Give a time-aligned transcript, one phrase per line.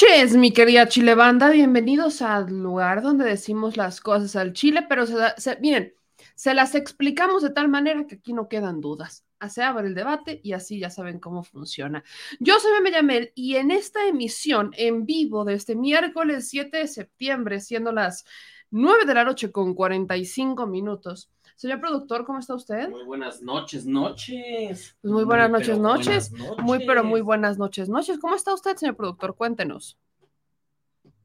[0.00, 1.50] Noches, mi querida Chile Banda.
[1.50, 5.92] Bienvenidos al lugar donde decimos las cosas al Chile, pero se, miren,
[6.36, 9.24] se las explicamos de tal manera que aquí no quedan dudas.
[9.48, 12.04] Se abre el debate y así ya saben cómo funciona.
[12.38, 16.86] Yo soy Meme Yamel y en esta emisión en vivo de este miércoles 7 de
[16.86, 18.24] septiembre, siendo las
[18.70, 21.28] 9 de la noche con 45 minutos,
[21.58, 22.88] Señor productor, ¿cómo está usted?
[22.88, 24.96] Muy buenas noches, noches.
[25.00, 26.30] Pues muy buenas muy, noches, noches.
[26.30, 26.64] Buenas noches.
[26.64, 28.20] Muy, pero muy buenas noches, noches.
[28.20, 29.34] ¿Cómo está usted, señor productor?
[29.34, 29.98] Cuéntenos.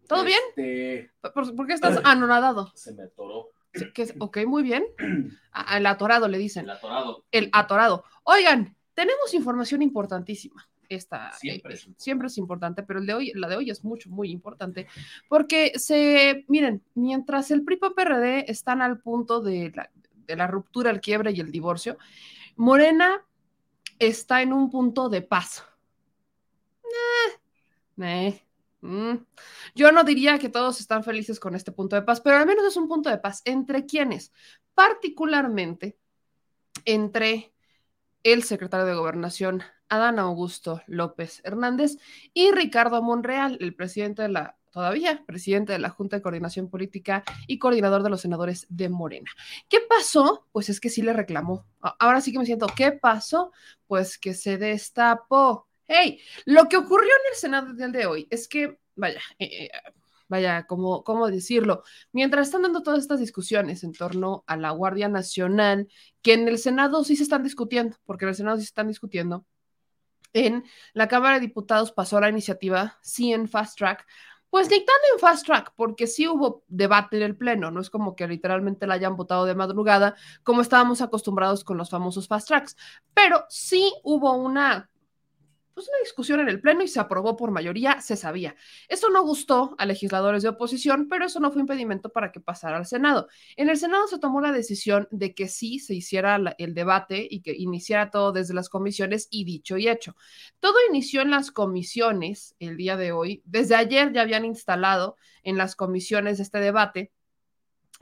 [0.07, 0.61] ¿Todo este...
[0.63, 1.11] bien?
[1.21, 2.71] ¿Por, ¿Por, qué estás anonadado?
[2.73, 3.51] Se me atoró.
[3.93, 4.83] ¿Qué, ok, muy bien.
[5.75, 6.63] El atorado le dicen.
[6.65, 7.25] El atorado.
[7.29, 8.03] El atorado.
[8.23, 10.67] Oigan, tenemos información importantísima.
[10.89, 13.83] Esta, siempre, es eh, siempre es importante, pero el de hoy, la de hoy es
[13.83, 14.87] mucho, muy importante,
[15.27, 19.89] porque se, miren, mientras el PRI PRD están al punto de la,
[20.25, 21.97] de la ruptura, el quiebre y el divorcio,
[22.55, 23.25] Morena
[23.99, 25.65] está en un punto de paz.
[28.01, 28.41] Eh,
[28.81, 29.13] mm.
[29.75, 32.65] Yo no diría que todos están felices con este punto de paz, pero al menos
[32.65, 33.41] es un punto de paz.
[33.45, 34.31] ¿Entre quiénes?
[34.73, 35.97] Particularmente
[36.85, 37.53] entre
[38.23, 41.97] el secretario de Gobernación, Adán Augusto López Hernández,
[42.33, 47.23] y Ricardo Monreal, el presidente de la todavía presidente de la Junta de Coordinación Política
[47.47, 49.29] y coordinador de los senadores de Morena.
[49.69, 50.47] ¿Qué pasó?
[50.51, 51.65] Pues es que sí le reclamó.
[51.79, 53.51] Ahora sí que me siento, ¿qué pasó?
[53.87, 55.67] Pues que se destapó.
[55.87, 59.69] Hey, lo que ocurrió en el Senado del de hoy es que, vaya, eh,
[60.27, 61.83] vaya, ¿cómo, ¿cómo decirlo?
[62.11, 65.87] Mientras están dando todas estas discusiones en torno a la Guardia Nacional,
[66.23, 68.87] que en el Senado sí se están discutiendo, porque en el Senado sí se están
[68.87, 69.45] discutiendo,
[70.33, 70.63] en
[70.93, 74.07] la Cámara de Diputados pasó la iniciativa, sí en Fast Track,
[74.53, 77.89] pues ni tan en fast track, porque sí hubo debate en el Pleno, no es
[77.89, 82.49] como que literalmente la hayan votado de madrugada, como estábamos acostumbrados con los famosos fast
[82.49, 82.77] tracks,
[83.15, 84.91] pero sí hubo una
[85.73, 88.55] pues una discusión en el Pleno y se aprobó por mayoría, se sabía.
[88.87, 92.77] Eso no gustó a legisladores de oposición, pero eso no fue impedimento para que pasara
[92.77, 93.27] al Senado.
[93.55, 97.41] En el Senado se tomó la decisión de que sí se hiciera el debate y
[97.41, 100.15] que iniciara todo desde las comisiones y dicho y hecho.
[100.59, 103.41] Todo inició en las comisiones el día de hoy.
[103.45, 107.11] Desde ayer ya habían instalado en las comisiones este debate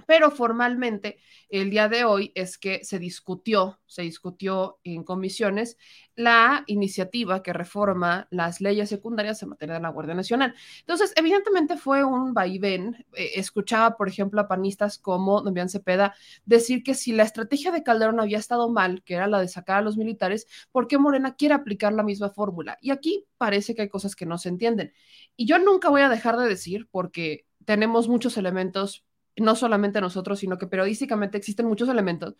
[0.05, 1.19] pero formalmente
[1.49, 5.77] el día de hoy es que se discutió, se discutió en comisiones
[6.15, 10.53] la iniciativa que reforma las leyes secundarias en materia de la Guardia Nacional.
[10.79, 13.05] Entonces, evidentemente fue un vaivén.
[13.13, 16.13] Eh, escuchaba, por ejemplo, a panistas como Damián Cepeda
[16.45, 19.77] decir que si la estrategia de Calderón había estado mal, que era la de sacar
[19.77, 22.77] a los militares, ¿por qué Morena quiere aplicar la misma fórmula?
[22.81, 24.93] Y aquí parece que hay cosas que no se entienden.
[25.35, 29.05] Y yo nunca voy a dejar de decir, porque tenemos muchos elementos
[29.37, 32.35] no solamente nosotros, sino que periodísticamente existen muchos elementos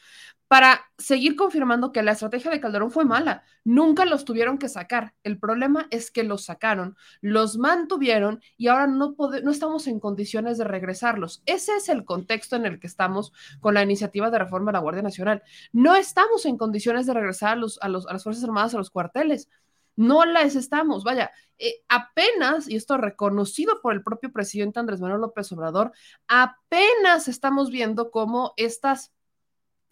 [0.48, 3.44] para seguir confirmando que la estrategia de Calderón fue mala.
[3.64, 5.14] Nunca los tuvieron que sacar.
[5.24, 10.58] El problema es que los sacaron, los mantuvieron y ahora no, no estamos en condiciones
[10.58, 11.42] de regresarlos.
[11.46, 14.80] Ese es el contexto en el que estamos con la iniciativa de reforma de la
[14.80, 15.44] Guardia Nacional.
[15.72, 19.50] No estamos en condiciones de regresar a, las Fuerzas Armadas a los cuarteles.
[19.96, 25.22] No las estamos, vaya, eh, apenas, y esto reconocido por el propio presidente Andrés Manuel
[25.22, 25.92] López Obrador,
[26.28, 29.12] apenas estamos viendo cómo estas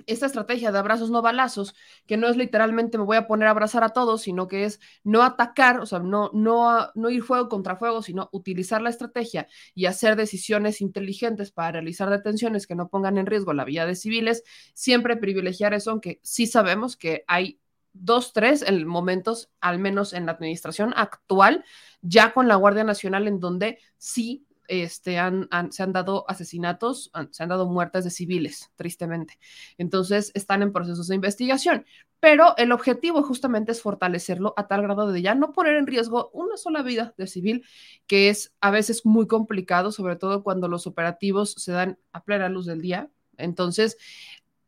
[0.07, 3.51] esta estrategia de abrazos no balazos, que no es literalmente me voy a poner a
[3.51, 7.49] abrazar a todos, sino que es no atacar, o sea, no, no, no ir fuego
[7.49, 12.89] contra fuego, sino utilizar la estrategia y hacer decisiones inteligentes para realizar detenciones que no
[12.89, 14.43] pongan en riesgo la vida de civiles,
[14.73, 17.59] siempre privilegiar eso, aunque sí sabemos que hay
[17.93, 21.65] dos, tres en momentos, al menos en la administración actual,
[22.01, 27.43] ya con la Guardia Nacional, en donde sí este, han, se han dado asesinatos, se
[27.43, 29.39] han dado muertes de civiles, tristemente.
[29.77, 31.85] Entonces, están en procesos de investigación.
[32.19, 36.29] Pero el objetivo justamente es fortalecerlo a tal grado de ya no poner en riesgo
[36.33, 37.65] una sola vida de civil,
[38.07, 42.49] que es a veces muy complicado, sobre todo cuando los operativos se dan a plena
[42.49, 43.09] luz del día.
[43.37, 43.97] Entonces,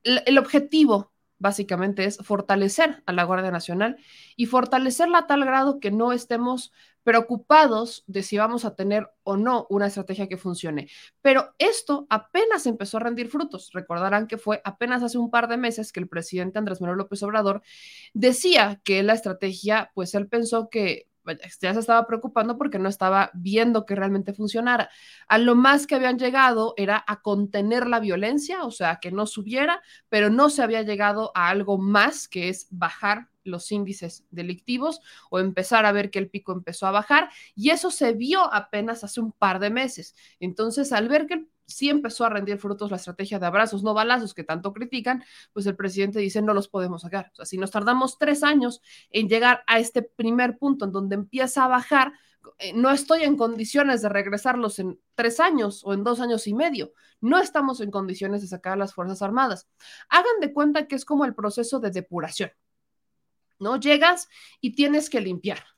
[0.04, 1.11] el objetivo
[1.42, 3.98] básicamente es fortalecer a la Guardia Nacional
[4.36, 6.72] y fortalecerla a tal grado que no estemos
[7.04, 10.88] preocupados de si vamos a tener o no una estrategia que funcione.
[11.22, 13.72] Pero esto apenas empezó a rendir frutos.
[13.74, 17.24] Recordarán que fue apenas hace un par de meses que el presidente Andrés Manuel López
[17.24, 17.64] Obrador
[18.14, 21.08] decía que la estrategia, pues él pensó que
[21.62, 24.90] ya se estaba preocupando porque no estaba viendo que realmente funcionara.
[25.28, 29.26] A lo más que habían llegado era a contener la violencia, o sea, que no
[29.28, 35.02] subiera, pero no se había llegado a algo más que es bajar los índices delictivos
[35.30, 39.04] o empezar a ver que el pico empezó a bajar y eso se vio apenas
[39.04, 40.16] hace un par de meses.
[40.40, 44.34] Entonces, al ver que sí empezó a rendir frutos la estrategia de abrazos, no balazos
[44.34, 45.24] que tanto critican,
[45.54, 47.30] pues el presidente dice no los podemos sacar.
[47.34, 51.16] O sea, si nos tardamos tres años en llegar a este primer punto en donde
[51.16, 52.14] empieza a bajar,
[52.60, 56.54] eh, no estoy en condiciones de regresarlos en tres años o en dos años y
[56.54, 56.94] medio.
[57.20, 59.68] No estamos en condiciones de sacar a las Fuerzas Armadas.
[60.10, 62.52] Hagan de cuenta que es como el proceso de depuración.
[63.60, 63.80] ¿No?
[63.80, 64.28] Llegas
[64.60, 65.71] y tienes que limpiar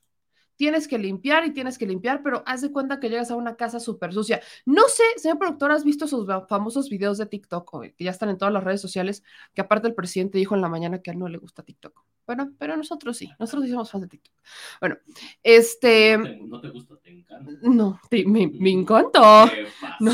[0.56, 3.56] tienes que limpiar y tienes que limpiar, pero haz de cuenta que llegas a una
[3.56, 4.40] casa súper sucia.
[4.64, 8.38] No sé, señor productor, ¿has visto esos famosos videos de TikTok que ya están en
[8.38, 9.22] todas las redes sociales?
[9.54, 12.04] Que aparte el presidente dijo en la mañana que a él no le gusta TikTok.
[12.26, 14.34] Bueno, pero nosotros sí, nosotros sí somos fans de TikTok.
[14.80, 14.96] Bueno,
[15.42, 16.16] este...
[16.16, 16.96] ¿No te, gusta?
[16.96, 17.52] ¿Te encanta?
[17.62, 19.52] No, me, me encanta.
[20.00, 20.12] No,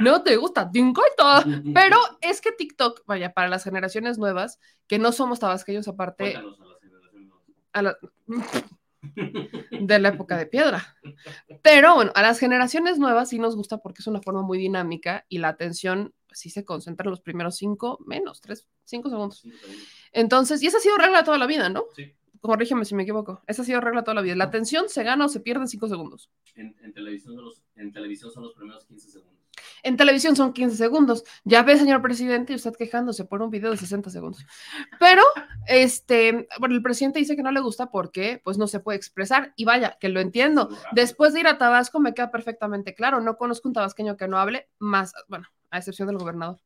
[0.00, 1.44] no te gusta, te encanta.
[1.74, 6.38] Pero es que TikTok, vaya, para las generaciones nuevas, que no somos tabasqueños aparte...
[7.72, 7.96] A la
[9.02, 10.96] de la época de piedra.
[11.62, 15.24] Pero bueno, a las generaciones nuevas sí nos gusta porque es una forma muy dinámica
[15.28, 19.44] y la atención pues, sí se concentra en los primeros cinco, menos, tres, cinco segundos.
[20.12, 21.84] Entonces, y esa ha sido regla toda la vida, ¿no?
[21.94, 22.14] Sí.
[22.40, 23.42] Corrígeme si me equivoco.
[23.46, 24.34] Esa ha sido regla toda la vida.
[24.34, 26.30] La atención se gana o se pierde en cinco segundos.
[26.54, 29.40] En, televisión, son los, en televisión son los primeros 15 segundos.
[29.82, 31.24] En televisión son 15 segundos.
[31.44, 34.44] Ya ve, señor presidente, y usted quejándose por un video de 60 segundos.
[34.98, 35.22] Pero,
[35.66, 39.52] este, bueno, el presidente dice que no le gusta porque, pues, no se puede expresar.
[39.56, 40.68] Y vaya, que lo entiendo.
[40.92, 43.20] Después de ir a Tabasco me queda perfectamente claro.
[43.20, 46.58] No conozco un tabasqueño que no hable más, bueno, a excepción del gobernador.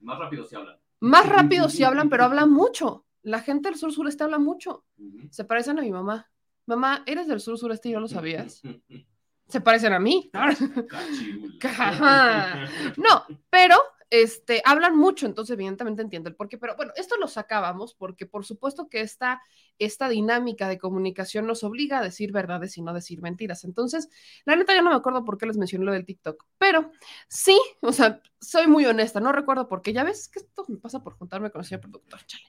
[0.00, 0.76] más rápido si hablan.
[1.00, 3.04] Más rápido si hablan, pero hablan mucho.
[3.22, 4.84] La gente del sur sureste habla mucho.
[5.30, 6.30] Se parecen a mi mamá.
[6.66, 8.62] Mamá, ¿eres del sur sureste y no lo sabías?
[9.48, 10.30] se parecen a mí.
[12.96, 13.76] no, pero
[14.22, 18.44] este, hablan mucho, entonces evidentemente entiendo el porqué, pero bueno, esto lo sacábamos porque por
[18.44, 19.42] supuesto que esta,
[19.80, 23.64] esta dinámica de comunicación nos obliga a decir verdades y no decir mentiras.
[23.64, 24.08] Entonces,
[24.44, 26.92] la neta ya no me acuerdo por qué les mencioné lo del TikTok, pero
[27.26, 30.76] sí, o sea, soy muy honesta, no recuerdo por qué, ya ves que esto me
[30.76, 32.44] pasa por juntarme con el señor productor, chale.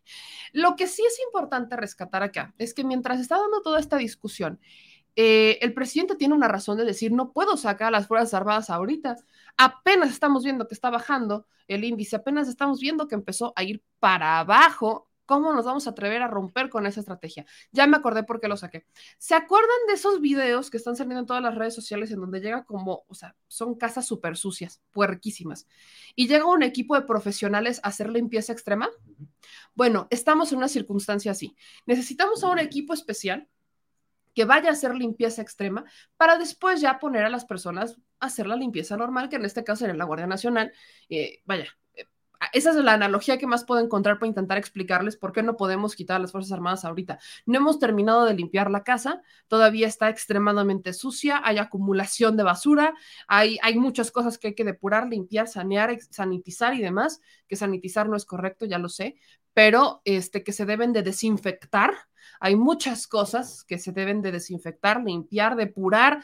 [0.53, 4.59] Lo que sí es importante rescatar acá es que mientras está dando toda esta discusión,
[5.15, 8.69] eh, el presidente tiene una razón de decir, no puedo sacar a las Fuerzas Armadas
[8.69, 9.15] ahorita.
[9.57, 13.83] Apenas estamos viendo que está bajando el índice, apenas estamos viendo que empezó a ir
[13.99, 15.09] para abajo.
[15.25, 17.47] ¿Cómo nos vamos a atrever a romper con esa estrategia?
[17.71, 18.85] Ya me acordé por qué lo saqué.
[19.17, 22.41] ¿Se acuerdan de esos videos que están saliendo en todas las redes sociales en donde
[22.41, 25.65] llega como, o sea, son casas súper sucias, puerquísimas,
[26.15, 28.87] y llega un equipo de profesionales a hacer limpieza extrema?
[29.73, 31.55] Bueno, estamos en una circunstancia así.
[31.87, 33.49] Necesitamos a un equipo especial
[34.35, 35.85] que vaya a hacer limpieza extrema
[36.17, 39.63] para después ya poner a las personas a hacer la limpieza normal, que en este
[39.63, 40.73] caso era la Guardia Nacional.
[41.09, 41.65] Eh, vaya,
[41.95, 42.05] eh,
[42.53, 45.95] esa es la analogía que más puedo encontrar para intentar explicarles por qué no podemos
[45.95, 47.19] quitar a las Fuerzas Armadas ahorita.
[47.45, 52.93] No hemos terminado de limpiar la casa, todavía está extremadamente sucia, hay acumulación de basura,
[53.27, 58.09] hay, hay muchas cosas que hay que depurar, limpiar, sanear, sanitizar y demás, que sanitizar
[58.09, 59.15] no es correcto, ya lo sé,
[59.53, 61.93] pero este, que se deben de desinfectar
[62.39, 66.23] hay muchas cosas que se deben de desinfectar, limpiar, depurar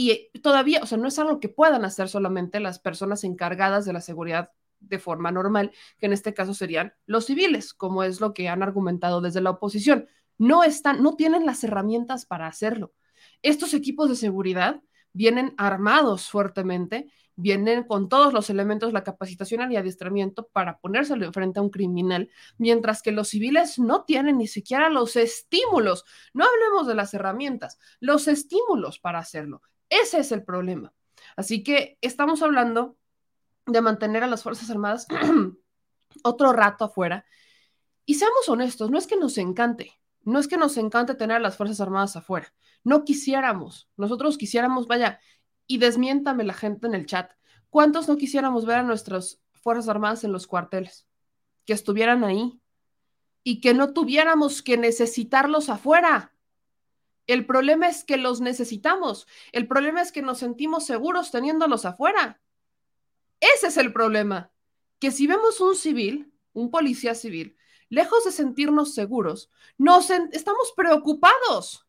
[0.00, 3.92] y todavía, o sea, no es algo que puedan hacer solamente las personas encargadas de
[3.92, 8.34] la seguridad de forma normal, que en este caso serían los civiles, como es lo
[8.34, 10.08] que han argumentado desde la oposición.
[10.38, 12.92] No están, no tienen las herramientas para hacerlo.
[13.42, 14.82] Estos equipos de seguridad
[15.12, 21.60] vienen armados fuertemente vienen con todos los elementos, la capacitación y adiestramiento para ponérselo enfrente
[21.60, 26.04] a un criminal, mientras que los civiles no tienen ni siquiera los estímulos.
[26.34, 29.62] No hablemos de las herramientas, los estímulos para hacerlo.
[29.88, 30.92] Ese es el problema.
[31.36, 32.96] Así que estamos hablando
[33.68, 35.06] de mantener a las Fuerzas Armadas
[36.22, 37.24] otro rato afuera.
[38.04, 41.40] Y seamos honestos, no es que nos encante, no es que nos encante tener a
[41.40, 42.52] las Fuerzas Armadas afuera.
[42.84, 45.20] No quisiéramos, nosotros quisiéramos, vaya,
[45.66, 47.32] y desmiéntame la gente en el chat.
[47.70, 51.06] ¿Cuántos no quisiéramos ver a nuestras Fuerzas Armadas en los cuarteles?
[51.66, 52.58] Que estuvieran ahí
[53.44, 56.34] y que no tuviéramos que necesitarlos afuera.
[57.26, 59.26] El problema es que los necesitamos.
[59.52, 62.40] El problema es que nos sentimos seguros teniéndolos afuera.
[63.40, 64.52] Ese es el problema.
[64.98, 67.56] Que si vemos un civil, un policía civil,
[67.88, 71.88] lejos de sentirnos seguros, nos estamos preocupados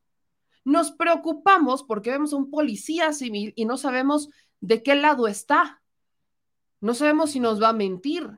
[0.70, 4.30] nos preocupamos porque vemos a un policía civil y no sabemos
[4.62, 5.82] de qué lado está.
[6.82, 8.30] No sabemos si nos va a mentir.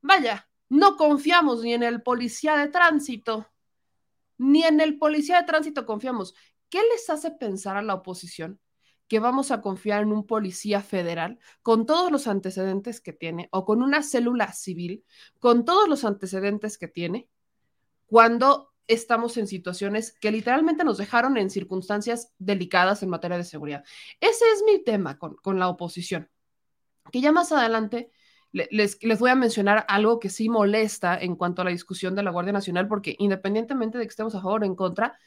[0.00, 3.46] Vaya, no confiamos ni en el policía de tránsito,
[4.36, 6.34] ni en el policía de tránsito confiamos.
[6.70, 8.60] ¿qué les hace pensar a la oposición
[9.08, 13.64] que vamos a confiar en un policía federal con todos los antecedentes que tiene o
[13.64, 15.04] con una célula civil
[15.38, 17.28] con todos los antecedentes que tiene
[18.06, 23.84] cuando estamos en situaciones que literalmente nos dejaron en circunstancias delicadas en materia de seguridad.
[24.18, 26.30] Ese es mi tema con, con la oposición,
[27.12, 28.10] que ya más adelante
[28.50, 32.22] les, les, voy a mencionar algo que sí molesta en cuanto a la discusión de
[32.22, 35.18] la Guardia Nacional, porque independientemente de que estemos a favor o en contra,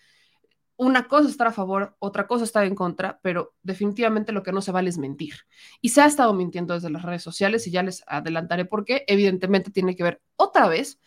[0.82, 4.42] una cosa es estar a favor, otra cosa es estar en contra, pero definitivamente lo
[4.42, 5.36] que no se vale es mentir.
[5.80, 9.04] Y se ha estado mintiendo desde las redes sociales y ya les adelantaré por qué.
[9.06, 11.00] Evidentemente tiene que ver otra vez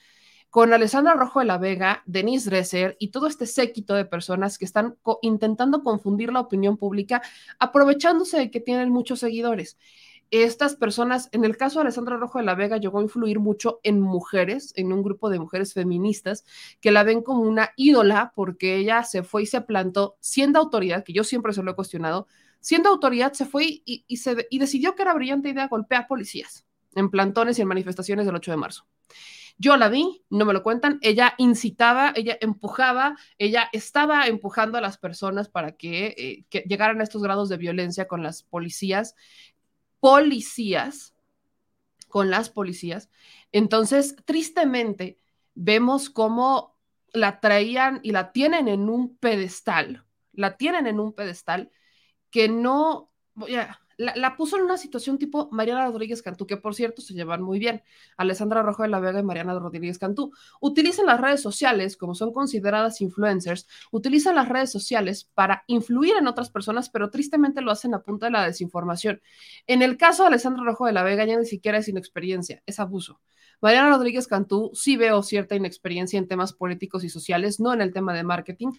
[0.49, 4.65] con Alessandra Rojo de la Vega, Denise Dresser y todo este séquito de personas que
[4.65, 7.21] están co intentando confundir la opinión pública,
[7.59, 9.77] aprovechándose de que tienen muchos seguidores.
[10.31, 13.81] Estas personas, en el caso de Alessandra Rojo de la Vega, llegó a influir mucho
[13.83, 16.45] en mujeres, en un grupo de mujeres feministas
[16.81, 21.05] que la ven como una ídola porque ella se fue y se plantó siendo autoridad,
[21.05, 22.27] que yo siempre se lo he cuestionado,
[22.61, 24.05] siendo autoridad se fue y,
[24.59, 28.57] decidió que era brillante idea golpear policías en plantones y en manifestaciones del 8 de
[28.57, 28.87] marzo.
[29.57, 34.81] Yo la vi, no me lo cuentan, ella incitaba, ella empujaba, ella estaba empujando a
[34.81, 39.15] las personas para que, eh, que llegaran a estos grados de violencia con las policías,
[40.05, 41.15] policías,
[42.09, 43.09] con las policías.
[43.53, 45.19] Entonces, tristemente,
[45.55, 46.77] vemos cómo
[47.15, 51.71] la traían y la tienen en un pedestal, la tienen en un pedestal
[52.31, 56.75] que no, voy a, la, puso en una situación tipo Mariana Rodríguez Cantú, que por
[56.75, 57.83] cierto se llevan muy bien.
[58.17, 60.33] Alessandra Rojo de la Vega y Mariana Rodríguez Cantú.
[60.61, 66.27] Utilizan las redes sociales, como son consideradas influencers, utilizan las redes sociales para influir en
[66.27, 69.21] otras personas, pero tristemente lo hacen a punta de la desinformación.
[69.67, 72.81] En el caso de Alessandra Rojo de la Vega ya ni siquiera es inexperiencia, es
[72.81, 73.21] abuso.
[73.61, 77.93] Mariana Rodríguez Cantú sí veo cierta inexperiencia en temas políticos y sociales, no en el
[77.93, 78.73] tema de marketing,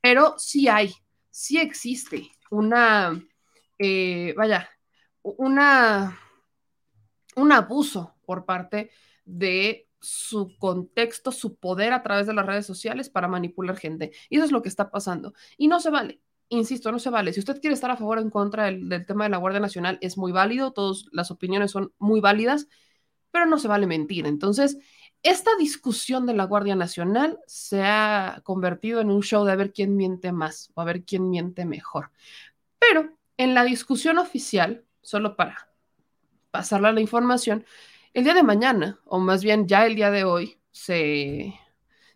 [0.00, 0.92] pero sí hay,
[1.30, 3.22] sí existe una
[3.78, 4.68] eh, vaya,
[5.22, 5.58] un
[7.52, 8.90] abuso por parte
[9.24, 14.12] de su contexto, su poder a través de las redes sociales para manipular gente.
[14.28, 15.34] Y eso es lo que está pasando.
[15.56, 16.20] Y no se vale.
[16.48, 17.32] Insisto, no se vale.
[17.32, 19.60] Si usted quiere estar a favor o en contra del, del tema de la Guardia
[19.60, 22.68] Nacional, es muy válido, todas las opiniones son muy válidas,
[23.30, 24.26] pero no se vale mentir.
[24.26, 24.76] Entonces,
[25.22, 29.72] esta discusión de la Guardia Nacional se ha convertido en un show de a ver
[29.72, 32.10] quién miente más o a ver quién miente mejor.
[32.78, 35.68] Pero en la discusión oficial, solo para
[36.50, 37.64] pasarle la información,
[38.14, 41.54] el día de mañana, o más bien ya el día de hoy, se,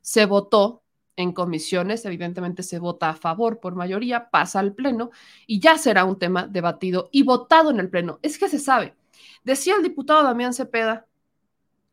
[0.01, 0.83] se votó
[1.17, 5.11] en comisiones, evidentemente se vota a favor por mayoría, pasa al Pleno
[5.47, 8.19] y ya será un tema debatido y votado en el Pleno.
[8.23, 8.95] Es que se sabe.
[9.43, 11.07] Decía el diputado Damián Cepeda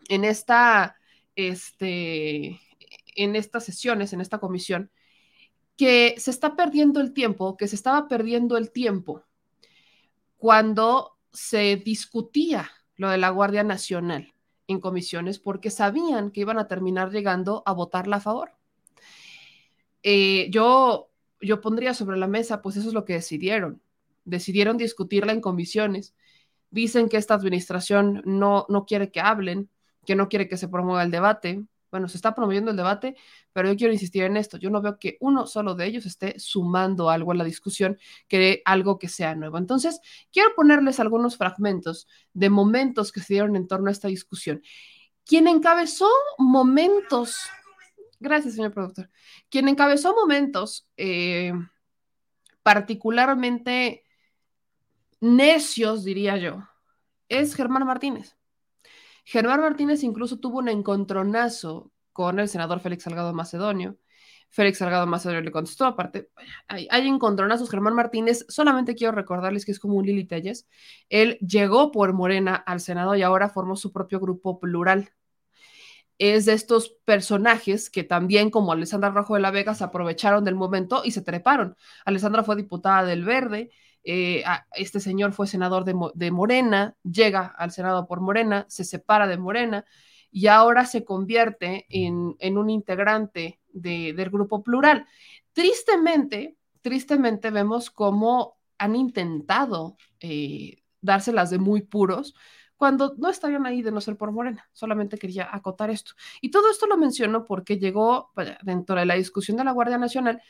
[0.09, 0.97] en esta,
[1.35, 2.59] este,
[3.15, 4.91] en estas sesiones, en esta comisión,
[5.77, 9.23] que se está perdiendo el tiempo, que se estaba perdiendo el tiempo
[10.37, 14.33] cuando se discutía lo de la Guardia Nacional
[14.67, 18.51] en comisiones porque sabían que iban a terminar llegando a votarla a favor.
[20.03, 21.09] Eh, yo,
[21.41, 23.81] yo pondría sobre la mesa, pues eso es lo que decidieron.
[24.25, 26.13] Decidieron discutirla en comisiones.
[26.71, 29.69] Dicen que esta administración no, no quiere que hablen,
[30.05, 33.15] que no quiere que se promueva el debate, bueno, se está promoviendo el debate,
[33.51, 34.57] pero yo quiero insistir en esto.
[34.57, 38.63] Yo no veo que uno solo de ellos esté sumando algo a la discusión, que
[38.65, 39.59] algo que sea nuevo.
[39.59, 39.99] Entonces,
[40.31, 44.63] quiero ponerles algunos fragmentos de momentos que se dieron en torno a esta discusión.
[45.23, 46.09] Quien encabezó
[46.39, 47.37] momentos,
[48.19, 49.11] gracias, señor productor,
[49.51, 51.53] quien encabezó momentos eh,
[52.63, 54.03] particularmente
[55.19, 56.67] necios, diría yo,
[57.29, 58.35] es Germán Martínez.
[59.23, 63.97] Germán Martínez incluso tuvo un encontronazo con el senador Félix Salgado Macedonio.
[64.49, 66.29] Félix Salgado Macedonio le contestó, aparte,
[66.67, 67.71] hay, encontronazos.
[67.71, 70.67] Germán Martínez, solamente quiero recordarles que es como un Lili Telles.
[71.09, 75.11] Él llegó por Morena al Senado y ahora formó su propio grupo plural.
[76.19, 80.55] Es de estos personajes que también, como Alessandra Rojo de la Vega, se aprovecharon del
[80.55, 81.75] momento y se treparon.
[82.05, 83.71] Alessandra fue diputada del Verde,
[84.03, 84.43] eh,
[84.75, 89.85] este señor fue senador de, Morena, llega al Senado por Morena, se separa de Morena
[90.31, 95.05] y ahora se convierte en, un integrante de, del grupo plural.
[95.53, 102.35] Tristemente, tristemente vemos cómo han intentado eh, dárselas de muy puros
[102.75, 104.67] cuando no estarían ahí de no ser por Morena.
[104.73, 106.11] Solamente quería acotar esto.
[106.41, 108.31] Y todo esto lo menciono porque llegó,
[108.61, 110.41] dentro de la discusión de la Guardia Nacional,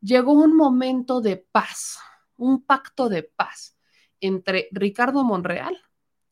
[0.00, 1.98] llegó un momento de paz,
[2.38, 3.76] un pacto de paz
[4.20, 5.76] entre Ricardo Monreal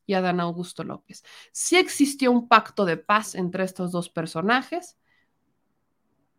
[0.07, 1.23] y Adán Augusto López.
[1.51, 4.97] Sí existió un pacto de paz entre estos dos personajes,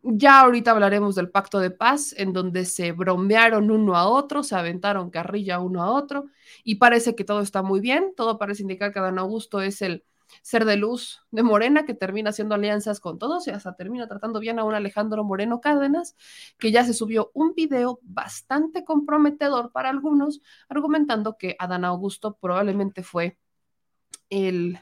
[0.03, 4.55] Ya ahorita hablaremos del pacto de paz, en donde se bromearon uno a otro, se
[4.55, 6.27] aventaron carrilla uno a otro,
[6.65, 10.05] y parece que todo está muy bien, todo parece indicar que Adán Augusto es el
[10.43, 14.41] ser de luz de Morena, que termina haciendo alianzas con todos y hasta termina tratando
[14.41, 16.17] bien a un Alejandro Moreno Cárdenas,
[16.59, 23.03] que ya se subió un video bastante comprometedor para algunos, argumentando que Adán Augusto probablemente
[23.03, 23.39] fue
[24.31, 24.79] el,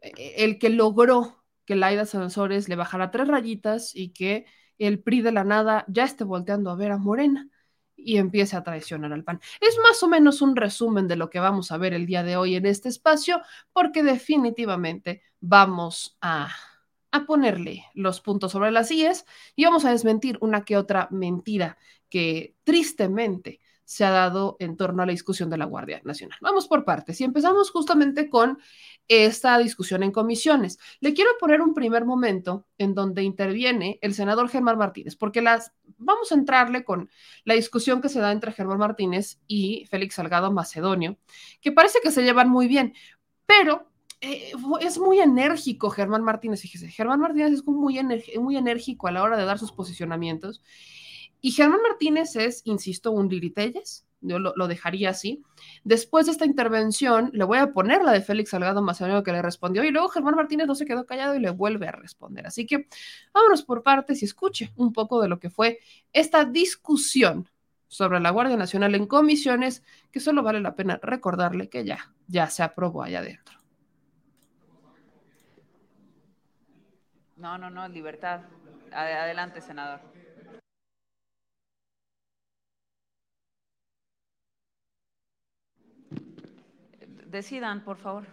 [0.00, 4.46] el que logró que Laida Sansores le bajara tres rayitas y que
[4.78, 7.48] el PRI de la nada ya esté volteando a ver a Morena
[7.96, 9.40] y empiece a traicionar al PAN.
[9.60, 12.36] Es más o menos un resumen de lo que vamos a ver el día de
[12.36, 13.40] hoy en este espacio,
[13.72, 16.48] porque definitivamente vamos a,
[17.10, 19.24] a ponerle los puntos sobre las IES
[19.54, 25.02] y vamos a desmentir una que otra mentira que tristemente se ha dado en torno
[25.02, 26.36] a la discusión de la Guardia Nacional.
[26.42, 28.58] Vamos por partes y empezamos justamente con
[29.06, 30.78] esta discusión en comisiones.
[30.98, 35.72] Le quiero poner un primer momento en donde interviene el senador Germán Martínez, porque las
[35.98, 37.08] vamos a entrarle con
[37.44, 41.16] la discusión que se da entre Germán Martínez y Félix Salgado Macedonio,
[41.60, 42.92] que parece que se llevan muy bien,
[43.46, 43.88] pero
[44.20, 44.50] eh,
[44.80, 48.00] es muy enérgico Germán Martínez, fíjese, Germán Martínez es muy,
[48.40, 50.60] muy enérgico a la hora de dar sus posicionamientos
[51.46, 55.44] y Germán Martínez es, insisto, un liritelles, yo lo, lo, dejaría así.
[55.84, 59.42] Después de esta intervención, le voy a poner la de Félix Salgado Macedonio que le
[59.42, 62.48] respondió y luego Germán Martínez no se quedó callado y le vuelve a responder.
[62.48, 62.88] Así que
[63.32, 65.78] vámonos por partes y escuche un poco de lo que fue
[66.12, 67.48] esta discusión
[67.86, 72.50] sobre la Guardia Nacional en comisiones, que solo vale la pena recordarle que ya, ya
[72.50, 73.56] se aprobó allá adentro.
[77.36, 78.40] No, no, no, libertad.
[78.90, 80.00] Adelante, senador.
[87.36, 88.24] Decidan, por favor.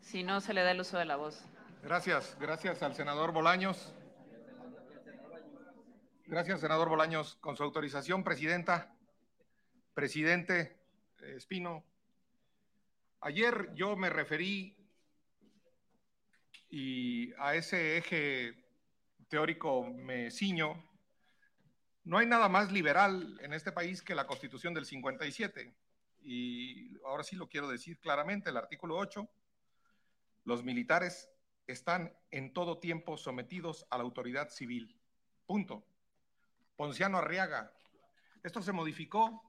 [0.00, 1.44] Si no, se le da el uso de la voz.
[1.82, 3.92] Gracias, gracias al senador Bolaños.
[6.26, 7.34] Gracias, senador Bolaños.
[7.40, 8.94] Con su autorización, presidenta,
[9.94, 10.78] presidente
[11.18, 11.84] Espino.
[13.20, 14.76] Ayer yo me referí
[16.70, 18.64] y a ese eje
[19.28, 20.88] teórico me ciño.
[22.04, 25.74] No hay nada más liberal en este país que la Constitución del 57
[26.26, 29.28] y ahora sí lo quiero decir claramente, el artículo 8,
[30.44, 31.30] los militares
[31.68, 35.00] están en todo tiempo sometidos a la autoridad civil.
[35.46, 35.86] Punto.
[36.74, 37.72] Ponciano Arriaga.
[38.42, 39.40] Esto se modificó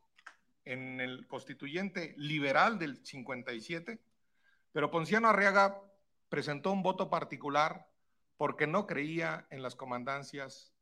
[0.65, 3.99] en el constituyente liberal del 57,
[4.71, 5.81] pero Ponciano Arriaga
[6.29, 7.87] presentó un voto particular
[8.37, 10.73] porque no creía en las comandancias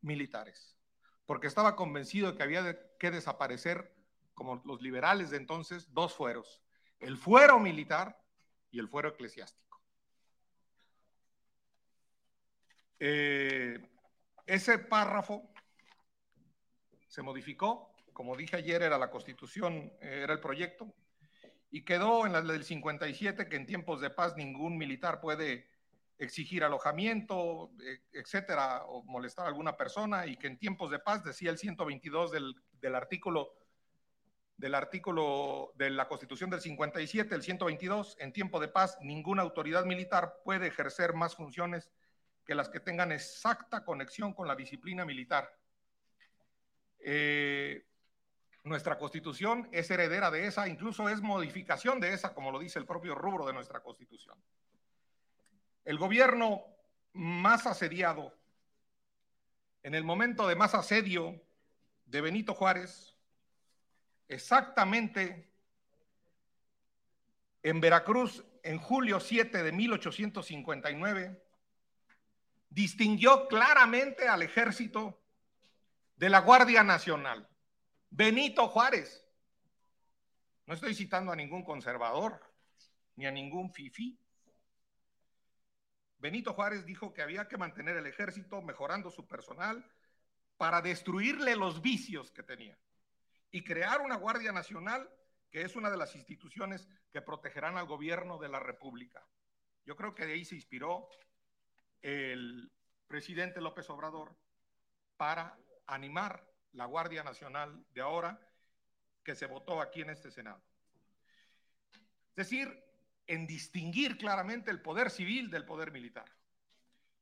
[0.00, 0.76] militares,
[1.24, 3.99] porque estaba convencido de que había que desaparecer
[4.40, 6.62] como los liberales de entonces, dos fueros,
[6.98, 8.18] el fuero militar
[8.70, 9.82] y el fuero eclesiástico.
[12.98, 13.78] Eh,
[14.46, 15.52] ese párrafo
[17.06, 20.90] se modificó, como dije ayer, era la constitución, era el proyecto,
[21.70, 25.68] y quedó en la del 57 que en tiempos de paz ningún militar puede
[26.16, 31.24] exigir alojamiento, e, etcétera, o molestar a alguna persona, y que en tiempos de paz,
[31.24, 33.59] decía el 122 del, del artículo
[34.60, 39.86] del artículo de la Constitución del 57, el 122, en tiempo de paz, ninguna autoridad
[39.86, 41.90] militar puede ejercer más funciones
[42.44, 45.50] que las que tengan exacta conexión con la disciplina militar.
[46.98, 47.86] Eh,
[48.62, 52.84] nuestra constitución es heredera de esa, incluso es modificación de esa, como lo dice el
[52.84, 54.38] propio rubro de nuestra constitución.
[55.86, 56.66] El gobierno
[57.14, 58.36] más asediado,
[59.82, 61.40] en el momento de más asedio
[62.04, 63.09] de Benito Juárez,
[64.30, 65.50] exactamente
[67.62, 71.42] en Veracruz, en julio 7 de 1859,
[72.70, 75.20] distinguió claramente al ejército
[76.16, 77.48] de la Guardia Nacional.
[78.08, 79.26] Benito Juárez.
[80.66, 82.40] No estoy citando a ningún conservador
[83.16, 84.16] ni a ningún fifi.
[86.18, 89.84] Benito Juárez dijo que había que mantener el ejército mejorando su personal
[90.56, 92.78] para destruirle los vicios que tenía
[93.50, 95.08] y crear una Guardia Nacional
[95.50, 99.26] que es una de las instituciones que protegerán al gobierno de la República.
[99.84, 101.08] Yo creo que de ahí se inspiró
[102.02, 102.70] el
[103.08, 104.36] presidente López Obrador
[105.16, 108.40] para animar la Guardia Nacional de ahora
[109.24, 110.62] que se votó aquí en este Senado.
[112.30, 112.84] Es decir,
[113.26, 116.30] en distinguir claramente el poder civil del poder militar.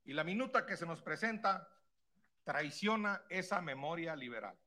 [0.05, 1.67] Y la minuta que se nos presenta
[2.43, 4.57] traiciona esa memoria liberal.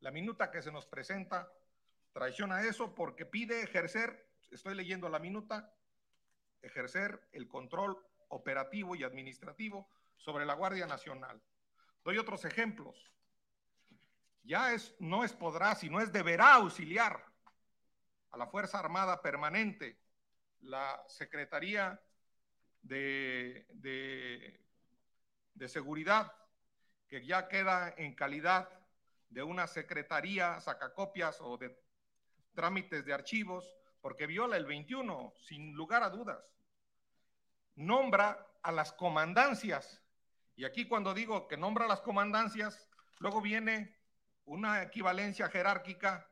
[0.00, 1.52] La minuta que se nos presenta
[2.12, 5.74] traiciona eso porque pide ejercer, estoy leyendo la minuta,
[6.62, 11.40] ejercer el control operativo y administrativo sobre la Guardia Nacional.
[12.02, 13.12] Doy otros ejemplos.
[14.42, 17.22] Ya es, no es podrá, sino es deberá auxiliar
[18.30, 19.98] a la Fuerza Armada Permanente,
[20.60, 22.00] la Secretaría
[22.80, 24.64] de, de,
[25.54, 26.32] de Seguridad,
[27.06, 28.79] que ya queda en calidad
[29.30, 31.76] de una secretaría sacacopias o de
[32.54, 36.44] trámites de archivos, porque viola el 21, sin lugar a dudas.
[37.76, 40.02] Nombra a las comandancias.
[40.56, 42.88] Y aquí cuando digo que nombra a las comandancias,
[43.18, 43.96] luego viene
[44.44, 46.28] una equivalencia jerárquica.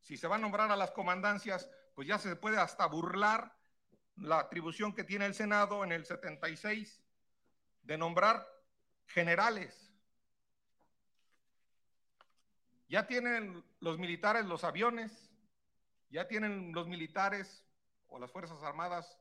[0.00, 3.54] Si se va a nombrar a las comandancias, pues ya se puede hasta burlar
[4.16, 7.02] la atribución que tiene el Senado en el 76
[7.82, 8.46] de nombrar
[9.06, 9.89] generales.
[12.90, 15.30] Ya tienen los militares los aviones,
[16.08, 17.64] ya tienen los militares
[18.08, 19.16] o las Fuerzas Armadas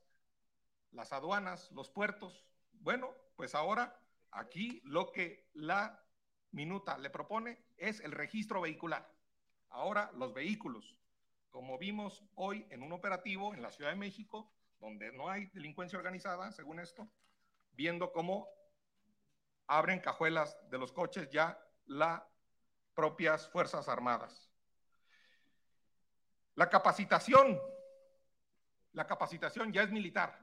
[0.92, 2.48] las aduanas, los puertos.
[2.72, 3.96] Bueno, pues ahora
[4.32, 6.04] aquí lo que la
[6.50, 9.08] minuta le propone es el registro vehicular.
[9.70, 10.98] Ahora los vehículos,
[11.52, 16.00] como vimos hoy en un operativo en la Ciudad de México, donde no hay delincuencia
[16.00, 17.08] organizada, según esto,
[17.74, 18.48] viendo cómo
[19.68, 22.24] abren cajuelas de los coches ya las
[23.00, 24.52] propias Fuerzas Armadas.
[26.56, 27.58] La capacitación,
[28.92, 30.38] la capacitación ya es militar,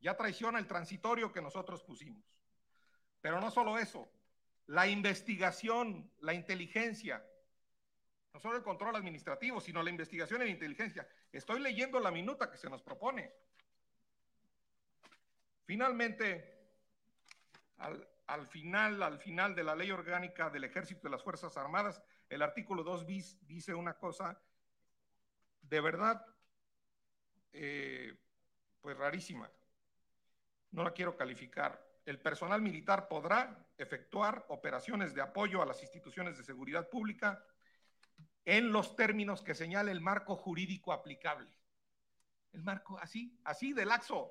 [0.00, 2.24] ya traiciona el transitorio que nosotros pusimos.
[3.20, 4.10] Pero no solo eso,
[4.66, 7.24] la investigación, la inteligencia,
[8.34, 11.06] no solo el control administrativo, sino la investigación la inteligencia.
[11.30, 13.32] Estoy leyendo la minuta que se nos propone.
[15.64, 16.58] Finalmente,
[17.78, 22.00] al, al final, al final de la ley orgánica del Ejército de las Fuerzas Armadas,
[22.28, 24.40] el artículo 2 bis dice una cosa
[25.62, 26.24] de verdad,
[27.52, 28.16] eh,
[28.80, 29.50] pues rarísima.
[30.70, 31.84] No la quiero calificar.
[32.06, 37.44] El personal militar podrá efectuar operaciones de apoyo a las instituciones de seguridad pública
[38.44, 41.50] en los términos que señala el marco jurídico aplicable.
[42.52, 44.30] El marco así, así de laxo.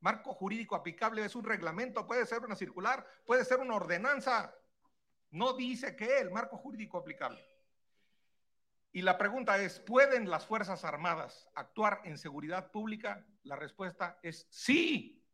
[0.00, 4.54] Marco jurídico aplicable es un reglamento, puede ser una circular, puede ser una ordenanza.
[5.30, 7.44] No dice que el marco jurídico aplicable.
[8.92, 13.24] Y la pregunta es, ¿pueden las Fuerzas Armadas actuar en seguridad pública?
[13.44, 15.24] La respuesta es sí.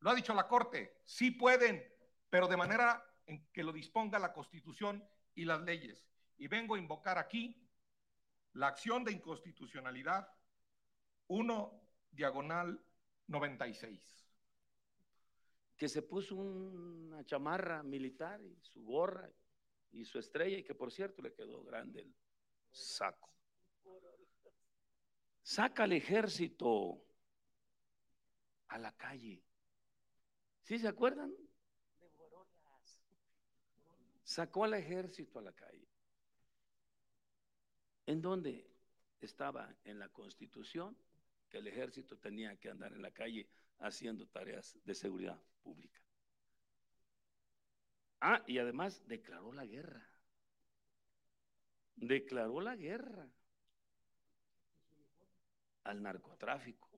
[0.00, 1.82] Lo ha dicho la Corte, sí pueden,
[2.30, 5.04] pero de manera en que lo disponga la Constitución
[5.34, 6.06] y las leyes.
[6.36, 7.68] Y vengo a invocar aquí
[8.52, 10.28] la acción de inconstitucionalidad
[11.28, 12.84] 1 diagonal
[13.32, 14.00] 96.
[15.76, 19.28] Que se puso una chamarra militar y su gorra
[19.90, 22.14] y su estrella y que por cierto le quedó grande el
[22.70, 23.32] saco.
[25.42, 27.02] Saca al ejército
[28.68, 29.42] a la calle.
[30.62, 31.34] ¿Sí se acuerdan?
[34.22, 35.88] Sacó al ejército a la calle.
[38.06, 38.70] ¿En dónde
[39.20, 39.74] estaba?
[39.84, 40.96] En la constitución
[41.52, 43.46] que el ejército tenía que andar en la calle
[43.80, 46.00] haciendo tareas de seguridad pública.
[48.22, 50.08] Ah, y además declaró la guerra.
[51.94, 53.28] Declaró la guerra
[55.84, 56.88] al narcotráfico.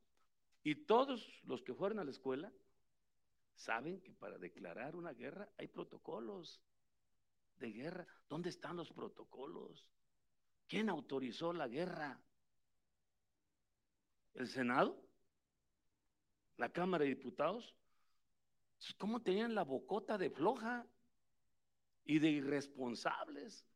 [0.63, 2.53] Y todos los que fueron a la escuela
[3.57, 6.63] saben que para declarar una guerra hay protocolos
[7.57, 8.07] de guerra.
[8.29, 9.91] ¿Dónde están los protocolos?
[10.69, 12.23] ¿Quién autorizó la guerra?
[14.35, 15.01] ¿El Senado?
[16.57, 17.75] ¿La Cámara de Diputados?
[18.99, 20.87] ¿Cómo tenían la bocota de floja
[22.05, 23.67] y de irresponsables?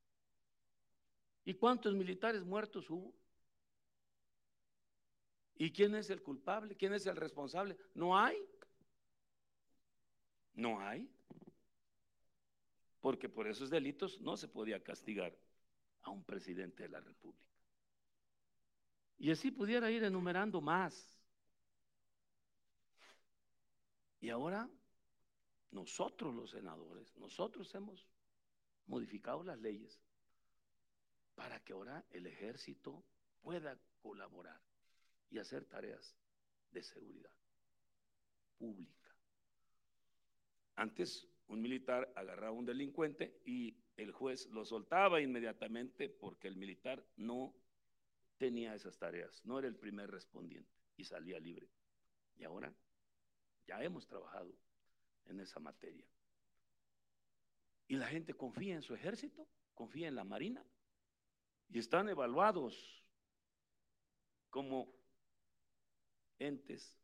[1.44, 3.14] ¿Y cuántos militares muertos hubo?
[5.57, 6.77] ¿Y quién es el culpable?
[6.77, 7.77] ¿Quién es el responsable?
[7.94, 8.37] No hay.
[10.55, 11.09] No hay.
[13.01, 15.37] Porque por esos delitos no se podía castigar
[16.03, 17.58] a un presidente de la República.
[19.18, 21.18] Y así pudiera ir enumerando más.
[24.20, 24.68] Y ahora
[25.70, 28.09] nosotros los senadores, nosotros hemos
[28.87, 30.00] modificado las leyes
[31.35, 33.04] para que ahora el ejército
[33.40, 34.61] pueda colaborar
[35.31, 36.16] y hacer tareas
[36.70, 37.33] de seguridad
[38.57, 39.14] pública.
[40.76, 46.57] Antes un militar agarraba a un delincuente y el juez lo soltaba inmediatamente porque el
[46.57, 47.54] militar no
[48.38, 51.68] tenía esas tareas, no era el primer respondiente y salía libre.
[52.37, 52.72] Y ahora
[53.66, 54.55] ya hemos trabajado
[55.27, 56.07] en esa materia.
[57.88, 60.64] Y la gente confía en su ejército, confía en la Marina
[61.68, 63.05] y están evaluados
[64.51, 64.94] como
[66.38, 66.98] entes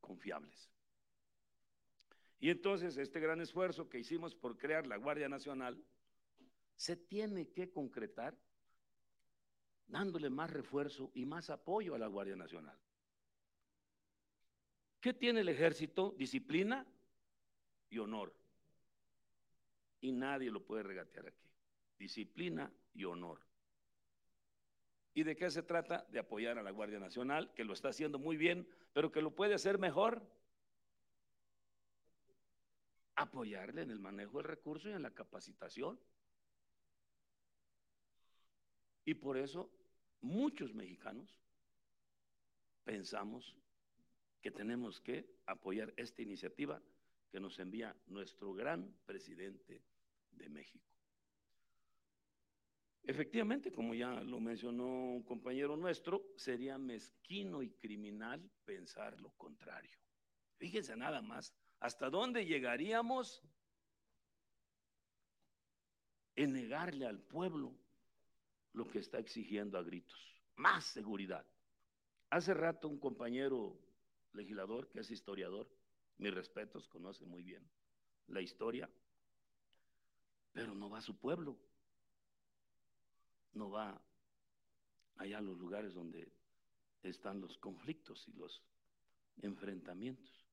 [0.00, 0.70] confiables.
[2.38, 5.82] Y entonces este gran esfuerzo que hicimos por crear la Guardia Nacional
[6.76, 8.36] se tiene que concretar
[9.88, 12.78] dándole más refuerzo y más apoyo a la Guardia Nacional.
[15.00, 16.14] ¿Qué tiene el ejército?
[16.18, 16.86] Disciplina
[17.90, 18.34] y honor.
[20.00, 21.48] Y nadie lo puede regatear aquí.
[21.98, 23.40] Disciplina y honor.
[25.14, 26.04] ¿Y de qué se trata?
[26.10, 29.34] De apoyar a la Guardia Nacional, que lo está haciendo muy bien, pero que lo
[29.34, 30.22] puede hacer mejor.
[33.14, 35.98] Apoyarle en el manejo del recurso y en la capacitación.
[39.06, 39.70] Y por eso
[40.26, 41.40] muchos mexicanos
[42.84, 43.56] pensamos
[44.40, 46.82] que tenemos que apoyar esta iniciativa
[47.30, 49.82] que nos envía nuestro gran presidente
[50.32, 50.84] de México.
[53.04, 59.96] Efectivamente, como ya lo mencionó un compañero nuestro, sería mezquino y criminal pensar lo contrario.
[60.56, 63.42] Fíjense nada más, ¿hasta dónde llegaríamos
[66.34, 67.78] en negarle al pueblo
[68.76, 70.18] lo que está exigiendo a gritos?
[70.54, 71.44] Más seguridad.
[72.30, 73.76] Hace rato un compañero
[74.32, 75.68] legislador que es historiador,
[76.18, 77.68] mis respetos, conoce muy bien
[78.28, 78.88] la historia,
[80.52, 81.58] pero no va a su pueblo
[83.56, 84.00] no va
[85.16, 86.30] allá a los lugares donde
[87.02, 88.62] están los conflictos y los
[89.42, 90.46] enfrentamientos.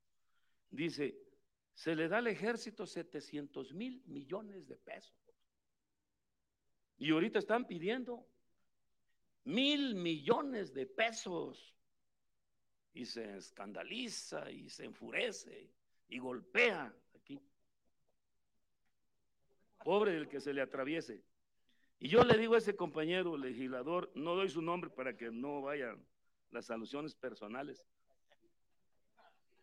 [0.71, 1.15] Dice,
[1.75, 5.22] se le da al ejército 700 mil millones de pesos.
[6.97, 8.25] Y ahorita están pidiendo
[9.45, 11.75] mil millones de pesos.
[12.93, 15.71] Y se escandaliza y se enfurece
[16.09, 17.39] y golpea aquí.
[19.83, 21.23] Pobre del que se le atraviese.
[21.99, 25.61] Y yo le digo a ese compañero legislador, no doy su nombre para que no
[25.61, 26.05] vayan
[26.51, 27.83] las alusiones personales.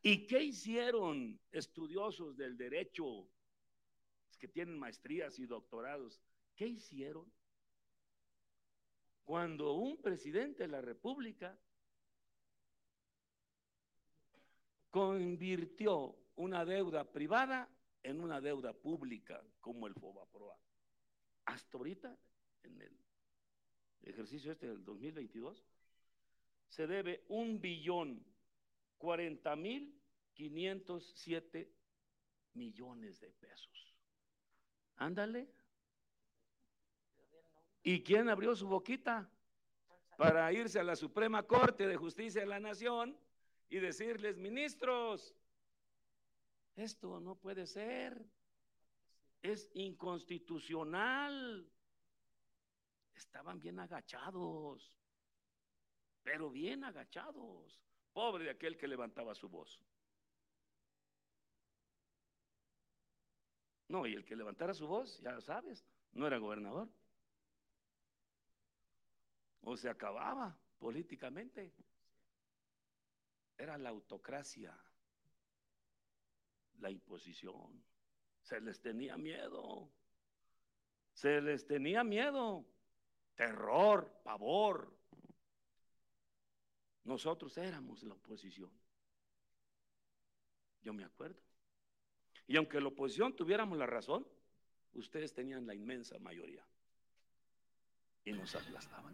[0.02, 3.28] ¿Y qué hicieron estudiosos del derecho
[4.38, 6.20] que tienen maestrías y doctorados?
[6.60, 7.24] ¿Qué hicieron
[9.24, 11.58] cuando un presidente de la República
[14.90, 17.66] convirtió una deuda privada
[18.02, 20.54] en una deuda pública como el FOBAPROA?
[21.46, 22.14] Hasta ahorita
[22.64, 22.94] en el
[24.02, 25.64] ejercicio este del 2022,
[26.68, 28.22] se debe un billón
[28.98, 29.98] cuarenta mil
[30.34, 31.72] quinientos siete
[32.52, 33.96] millones de pesos.
[34.96, 35.59] Ándale.
[37.82, 39.30] ¿Y quién abrió su boquita
[40.16, 43.18] para irse a la Suprema Corte de Justicia de la Nación
[43.68, 45.34] y decirles, ministros,
[46.76, 48.24] esto no puede ser,
[49.42, 51.70] es inconstitucional?
[53.20, 54.92] estaban bien agachados,
[56.22, 57.80] pero bien agachados.
[58.12, 59.80] Pobre de aquel que levantaba su voz.
[63.88, 66.88] No, y el que levantara su voz, ya lo sabes, no era gobernador.
[69.62, 71.72] O se acababa políticamente.
[73.56, 74.74] Era la autocracia,
[76.78, 77.84] la imposición.
[78.42, 79.90] Se les tenía miedo.
[81.12, 82.64] Se les tenía miedo
[83.40, 84.94] terror, pavor.
[87.04, 88.70] Nosotros éramos la oposición.
[90.82, 91.40] Yo me acuerdo.
[92.46, 94.26] Y aunque la oposición tuviéramos la razón,
[94.92, 96.62] ustedes tenían la inmensa mayoría.
[98.24, 99.12] Y nos aplastaban.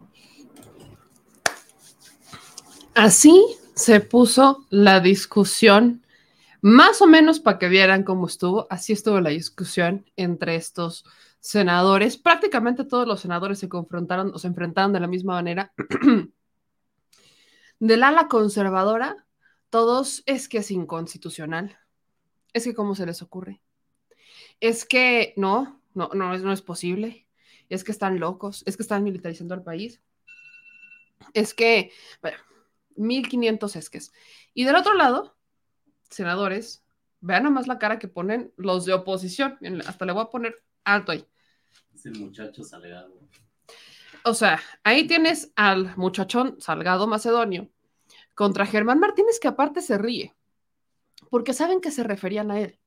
[2.95, 6.03] Así se puso la discusión,
[6.63, 11.05] más o menos para que vieran cómo estuvo, así estuvo la discusión entre estos
[11.41, 15.73] senadores, prácticamente todos los senadores se confrontaron o se enfrentaron de la misma manera.
[17.79, 19.27] Del ala conservadora,
[19.69, 21.79] todos es que es inconstitucional.
[22.55, 23.61] Es que cómo se les ocurre.
[24.61, 27.26] Es que no, no, no es, no es posible.
[27.69, 30.01] Es que están locos, es que están militarizando al país.
[31.35, 32.39] Es que, bueno,
[32.97, 34.13] 1500 esques.
[34.55, 35.37] Y del otro lado,
[36.11, 36.85] senadores,
[37.21, 39.59] vean nomás la cara que ponen los de oposición.
[39.87, 41.27] Hasta le voy a poner alto ahí
[42.07, 43.21] el muchacho Salgado.
[44.25, 47.71] O sea, ahí tienes al muchachón Salgado Macedonio
[48.35, 50.35] contra Germán Martínez, que aparte se ríe,
[51.31, 52.79] porque saben que se referían a él.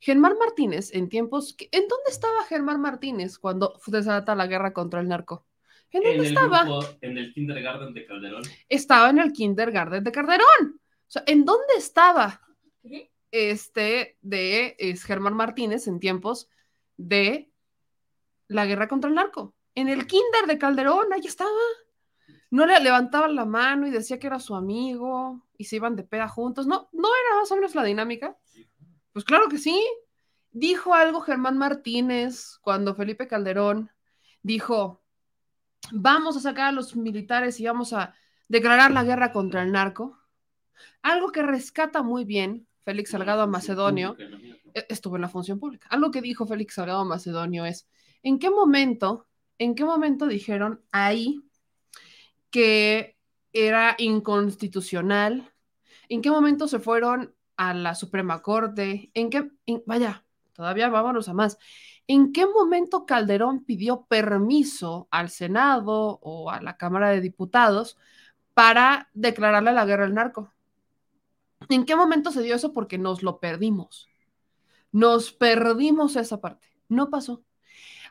[0.00, 1.56] Germán Martínez, en tiempos.
[1.70, 5.46] ¿En dónde estaba Germán Martínez cuando desata la guerra contra el narco?
[5.90, 6.66] ¿En dónde estaba?
[7.00, 8.42] en el kindergarten de Calderón.
[8.68, 10.80] Estaba en el kindergarten de Calderón.
[11.06, 12.40] O sea, ¿en dónde estaba
[13.30, 16.48] este de es Germán Martínez en tiempos
[16.96, 17.50] de
[18.46, 19.54] la guerra contra el narco.
[19.74, 21.50] En el kinder de Calderón, ahí estaba.
[22.50, 26.04] No le levantaban la mano y decía que era su amigo y se iban de
[26.04, 26.68] peda juntos.
[26.68, 28.36] No, no era más o menos la dinámica.
[29.14, 29.80] Pues claro que sí.
[30.50, 33.90] Dijo algo Germán Martínez cuando Felipe Calderón
[34.42, 35.02] dijo,
[35.92, 38.14] vamos a sacar a los militares y vamos a
[38.48, 40.18] declarar la guerra contra el narco.
[41.02, 44.16] Algo que rescata muy bien Félix Salgado Macedonio,
[44.74, 45.88] e, estuvo en la función pública.
[45.90, 47.88] Algo que dijo Félix Salgado Macedonio es,
[48.22, 49.26] ¿en qué momento,
[49.58, 51.40] en qué momento dijeron ahí
[52.50, 53.16] que
[53.52, 55.52] era inconstitucional?
[56.08, 59.10] ¿En qué momento se fueron a la Suprema Corte?
[59.14, 59.50] ¿En qué,
[59.86, 61.58] vaya, todavía vámonos a más.
[62.06, 67.98] ¿En qué momento Calderón pidió permiso al Senado o a la Cámara de Diputados
[68.52, 70.52] para declararle la guerra al narco?
[71.68, 72.72] ¿En qué momento se dio eso?
[72.72, 74.08] Porque nos lo perdimos.
[74.92, 76.68] Nos perdimos esa parte.
[76.88, 77.42] No pasó.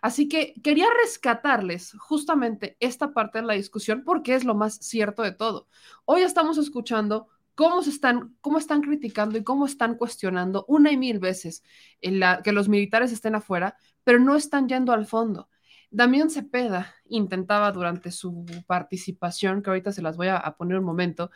[0.01, 5.23] Así que quería rescatarles justamente esta parte de la discusión porque es lo más cierto
[5.23, 5.69] de todo.
[6.03, 11.20] Hoy estamos escuchando cómo están, cómo están criticando y cómo están cuestionando una y mil
[11.20, 11.63] veces
[12.02, 15.50] que los militares estén afuera, pero no están yendo al fondo.
[15.92, 20.86] Damián Cepeda intentaba durante su participación, que ahorita se las voy a, a, poner un
[20.86, 21.30] momento,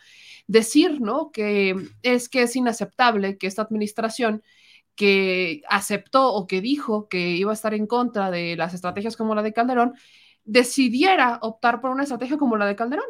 [0.48, 1.32] decir, ¿no?
[1.32, 4.42] Que es que es inaceptable que esta administración
[4.96, 9.36] que aceptó o que dijo que iba a estar en contra de las estrategias como
[9.36, 9.94] la de Calderón,
[10.44, 13.06] decidiera optar por una estrategia como la de Calderón.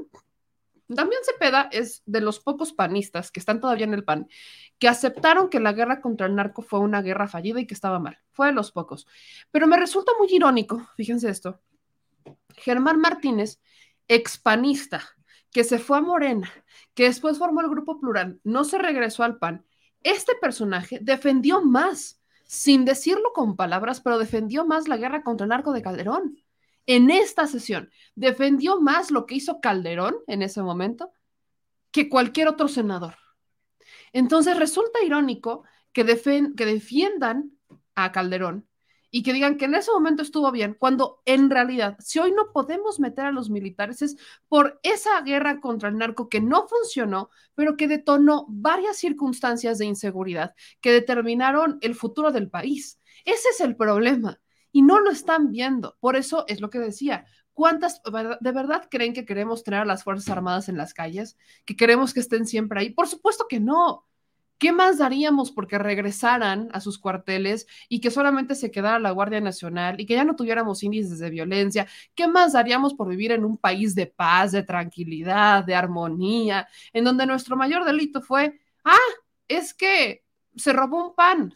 [0.90, 4.28] Damián Cepeda es de los pocos panistas que están todavía en el PAN
[4.80, 8.00] que aceptaron que la guerra contra el narco fue una guerra fallida y que estaba
[8.00, 8.20] mal.
[8.32, 9.08] Fue de los pocos.
[9.52, 11.60] Pero me resulta muy irónico, fíjense esto.
[12.56, 13.60] Germán Martínez,
[14.08, 15.02] expanista,
[15.52, 16.52] que se fue a Morena,
[16.94, 19.66] que después formó el Grupo Plural, no se regresó al PAN.
[20.04, 25.50] Este personaje defendió más, sin decirlo con palabras, pero defendió más la guerra contra el
[25.50, 26.38] narco de Calderón
[26.88, 31.12] en esta sesión defendió más lo que hizo Calderón en ese momento
[31.92, 33.16] que cualquier otro senador.
[34.14, 37.52] Entonces resulta irónico que, defiendan
[37.96, 38.68] a Calderón
[39.10, 42.52] y que digan que en ese momento estuvo bien, cuando en realidad, si hoy no
[42.52, 47.30] podemos meter a los militares es por esa guerra contra el narco que no funcionó,
[47.56, 53.00] pero que detonó varias circunstancias de inseguridad que determinaron el futuro del país.
[53.26, 54.40] Ese es el problema
[54.78, 55.98] y no lo están viendo.
[56.00, 57.26] Por eso es lo que decía.
[57.54, 61.36] ¿Cuántas de verdad creen que queremos tener a las Fuerzas Armadas en las calles?
[61.66, 62.92] ¿Que queremos que estén siempre ahí?
[62.92, 64.06] Por supuesto que no.
[64.60, 69.42] ¿Qué más daríamos porque regresaran a sus cuarteles y que solamente se quedara la Guardia
[69.42, 71.88] Nacional y que ya no tuviéramos índices de violencia?
[72.14, 77.04] ¿Qué más daríamos por vivir en un país de paz, de tranquilidad, de armonía, en
[77.04, 78.96] donde nuestro mayor delito fue, ah,
[79.48, 80.24] es que
[80.56, 81.52] se robó un pan,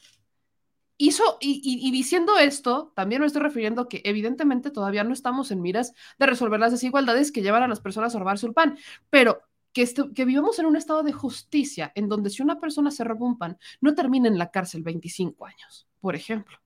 [1.06, 5.94] hizo, y, diciendo esto, también me estoy refiriendo que evidentemente todavía no estamos en miras
[6.20, 8.78] de resolver las desigualdades que llevan a las personas a robarse un pan,
[9.10, 9.42] pero
[9.74, 13.26] que, que vivamos en un estado de justicia en donde si una persona se roba
[13.26, 16.58] un pan, no termina en la cárcel 25 años, por ejemplo.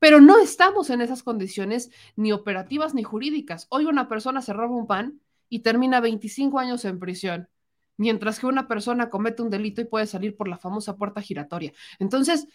[0.00, 3.66] Pero no estamos en esas condiciones ni operativas ni jurídicas.
[3.70, 7.48] Hoy una persona se roba un pan y termina 25 años en prisión
[7.96, 11.72] mientras que una persona comete un delito y puede salir por la famosa puerta giratoria.
[11.98, 12.48] Entonces,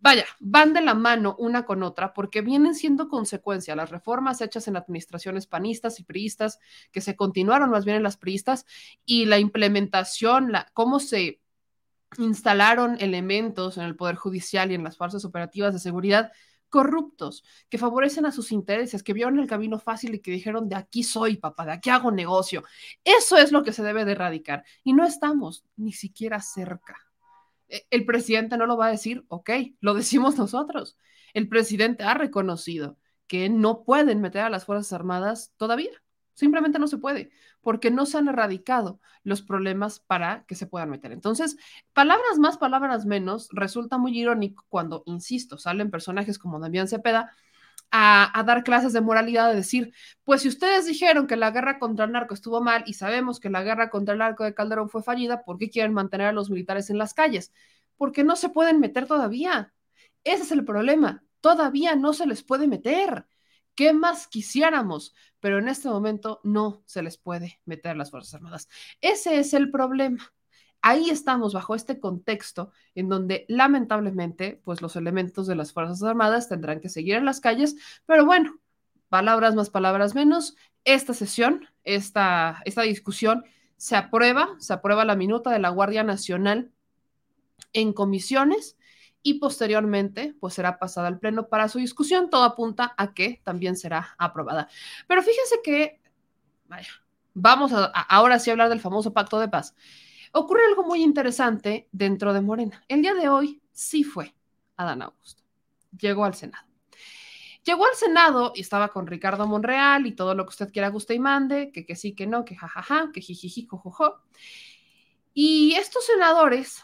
[0.00, 4.68] vaya, van de la mano una con otra porque vienen siendo consecuencia las reformas hechas
[4.68, 6.58] en administraciones panistas y priistas,
[6.90, 8.66] que se continuaron más bien en las priistas,
[9.04, 11.40] y la implementación, cómo se
[12.18, 16.32] instalaron elementos en el Poder Judicial y en las fuerzas operativas de seguridad
[16.72, 20.76] corruptos, que favorecen a sus intereses, que vieron el camino fácil y que dijeron, de
[20.76, 22.64] aquí soy, papá, de aquí hago negocio.
[23.04, 24.64] Eso es lo que se debe de erradicar.
[24.82, 26.96] Y no estamos ni siquiera cerca.
[27.68, 30.96] E, el presidente no lo va a decir, ok, lo decimos nosotros.
[31.34, 36.01] El presidente ha reconocido que no pueden meter a las Fuerzas Armadas todavía.
[36.34, 40.90] Simplemente no se puede, porque no se han erradicado los problemas para que se puedan
[40.90, 41.12] meter.
[41.12, 41.56] Entonces,
[41.92, 47.32] palabras más, palabras menos, resulta muy irónico cuando, insisto, salen personajes como Damián Cepeda
[47.92, 49.92] a, dar clases de moralidad, de decir,
[50.24, 53.50] pues si ustedes dijeron que la guerra contra el narco estuvo mal y sabemos que
[53.50, 56.48] la guerra contra el narco de Calderón fue fallida, ¿por qué quieren mantener a los
[56.48, 57.52] militares en las calles?
[57.98, 59.74] Porque no se pueden meter todavía.
[60.24, 61.22] Ese es el problema.
[61.40, 63.26] Todavía no se les puede meter.
[63.74, 65.14] ¿Qué más quisiéramos?
[65.40, 68.68] Pero en este momento no se les puede meter las Fuerzas Armadas.
[69.00, 70.32] Ese es el problema.
[70.82, 76.48] Ahí estamos bajo este contexto en donde lamentablemente pues los elementos de las Fuerzas Armadas
[76.48, 78.58] tendrán que seguir en las calles, pero bueno,
[79.08, 83.44] palabras más, palabras menos, esta sesión, esta, esta discusión
[83.76, 86.72] se aprueba, se aprueba la minuta de la Guardia Nacional
[87.72, 88.76] en comisiones
[89.22, 92.30] y posteriormente pues será pasada al Pleno para su discusión.
[92.30, 94.68] Todo apunta a que también será aprobada.
[95.06, 96.00] Pero fíjense que,
[96.66, 96.90] vaya,
[97.34, 99.74] vamos ahora sí a hablar del famoso pacto de paz.
[100.32, 102.82] Ocurre algo muy interesante dentro de Morena.
[102.88, 104.34] El día de hoy sí fue
[104.76, 105.42] Adán Augusto.
[105.98, 106.66] Llegó al Senado.
[107.64, 111.14] Llegó al Senado y estaba con Ricardo Monreal y todo lo que usted quiera, guste
[111.14, 114.20] y mande, que, que sí, que no, que jajaja, que jijiji, jojojo.
[115.32, 116.82] Y estos senadores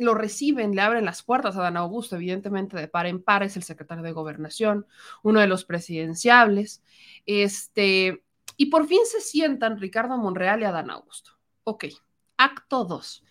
[0.00, 3.56] lo reciben, le abren las puertas a Dan Augusto, evidentemente de par en par, es
[3.56, 4.86] el secretario de Gobernación,
[5.22, 6.82] uno de los presidenciables,
[7.26, 8.24] este,
[8.56, 11.32] y por fin se sientan Ricardo Monreal y Adán Augusto.
[11.64, 11.86] Ok,
[12.36, 13.24] acto 2.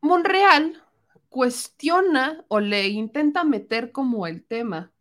[0.00, 0.82] Monreal
[1.28, 4.92] cuestiona o le intenta meter como el tema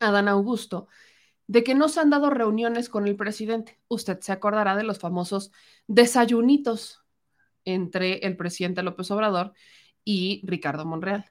[0.00, 0.88] a Dan Augusto
[1.46, 3.80] de que no se han dado reuniones con el presidente.
[3.88, 5.52] Usted se acordará de los famosos
[5.86, 7.03] desayunitos
[7.64, 9.52] entre el presidente López Obrador
[10.04, 11.26] y Ricardo Monreal.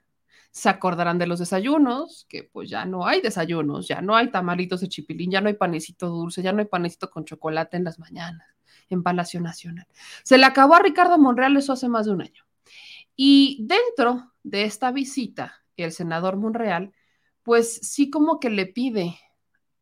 [0.51, 4.81] Se acordarán de los desayunos, que pues ya no hay desayunos, ya no hay tamalitos
[4.81, 7.99] de chipilín, ya no hay panecito dulce, ya no hay panecito con chocolate en las
[7.99, 8.47] mañanas
[8.89, 9.87] en Palacio Nacional.
[10.23, 12.43] Se le acabó a Ricardo Monreal eso hace más de un año.
[13.15, 16.93] Y dentro de esta visita, el senador Monreal,
[17.43, 19.17] pues sí como que le pide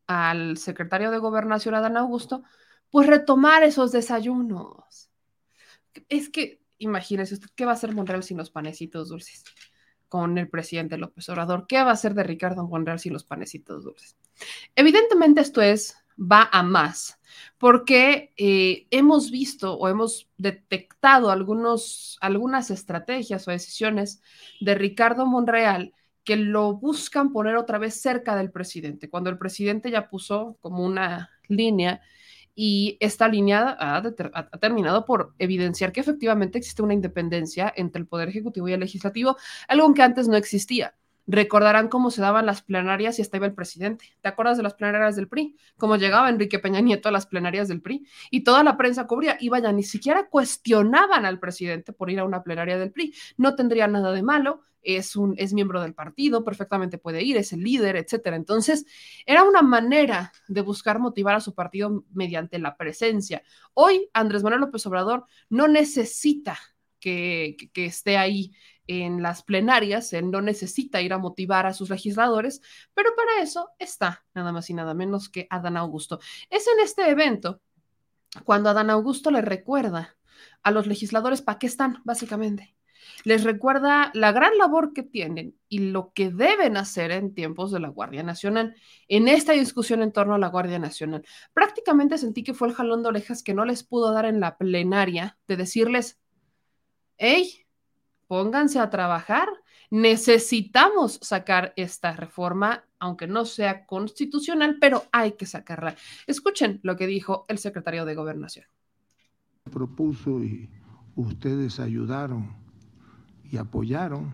[0.06, 2.42] al secretario de Gobernación, Adán Augusto,
[2.90, 5.11] pues retomar esos desayunos
[6.08, 9.44] es que imagínese usted, ¿qué va a hacer Monreal sin los panecitos dulces?
[10.08, 13.84] Con el presidente López Obrador, ¿qué va a hacer de Ricardo Monreal sin los panecitos
[13.84, 14.16] dulces?
[14.74, 17.18] Evidentemente esto es, va a más,
[17.58, 24.20] porque eh, hemos visto o hemos detectado algunos, algunas estrategias o decisiones
[24.60, 29.90] de Ricardo Monreal que lo buscan poner otra vez cerca del presidente, cuando el presidente
[29.90, 32.00] ya puso como una línea
[32.54, 34.02] y esta línea ha,
[34.60, 39.36] terminado por evidenciar que efectivamente existe una independencia entre el Poder Ejecutivo y el Legislativo,
[39.68, 40.94] algo que antes no existía.
[41.26, 44.06] Recordarán cómo se daban las plenarias y estaba el presidente.
[44.20, 45.56] ¿Te acuerdas de las plenarias del PRI?
[45.76, 49.36] Cómo llegaba Enrique Peña Nieto a las plenarias del PRI y toda la prensa cubría
[49.40, 53.14] y vaya, ni siquiera cuestionaban al presidente por ir a una plenaria del PRI.
[53.36, 57.52] No tendría nada de malo, es, un, es miembro del partido, perfectamente puede ir, es
[57.52, 58.36] el líder, etcétera.
[58.36, 58.84] Entonces,
[59.26, 63.42] era una manera de buscar motivar a su partido mediante la presencia.
[63.74, 66.58] Hoy, Andrés Manuel López Obrador no necesita
[67.02, 68.52] que, esté ahí
[68.86, 72.60] en las plenarias, él no necesita ir a motivar a sus legisladores,
[72.94, 76.20] pero para eso está nada más y nada menos que Adán Augusto.
[76.50, 77.60] Es en este evento
[78.44, 80.16] cuando Adán Augusto le recuerda
[80.62, 82.74] a los legisladores para qué están, básicamente
[83.24, 87.80] les recuerda la gran labor que tienen y lo que deben hacer en tiempos de
[87.80, 88.74] la Guardia Nacional.
[89.08, 93.02] En esta discusión en torno a la Guardia Nacional, prácticamente sentí que fue el jalón
[93.02, 96.20] de orejas que no les pudo dar en la plenaria de decirles,
[97.16, 97.61] hey,
[98.32, 99.46] pónganse a trabajar,
[99.90, 105.96] necesitamos sacar esta reforma, aunque no sea constitucional, pero hay que sacarla.
[106.26, 108.64] Escuchen lo que dijo el secretario de Gobernación.
[109.70, 110.70] Propuso y
[111.14, 112.56] ustedes ayudaron
[113.50, 114.32] y apoyaron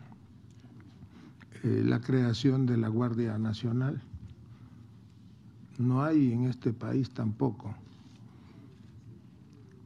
[1.65, 4.01] eh, la creación de la Guardia Nacional.
[5.77, 7.75] No hay en este país tampoco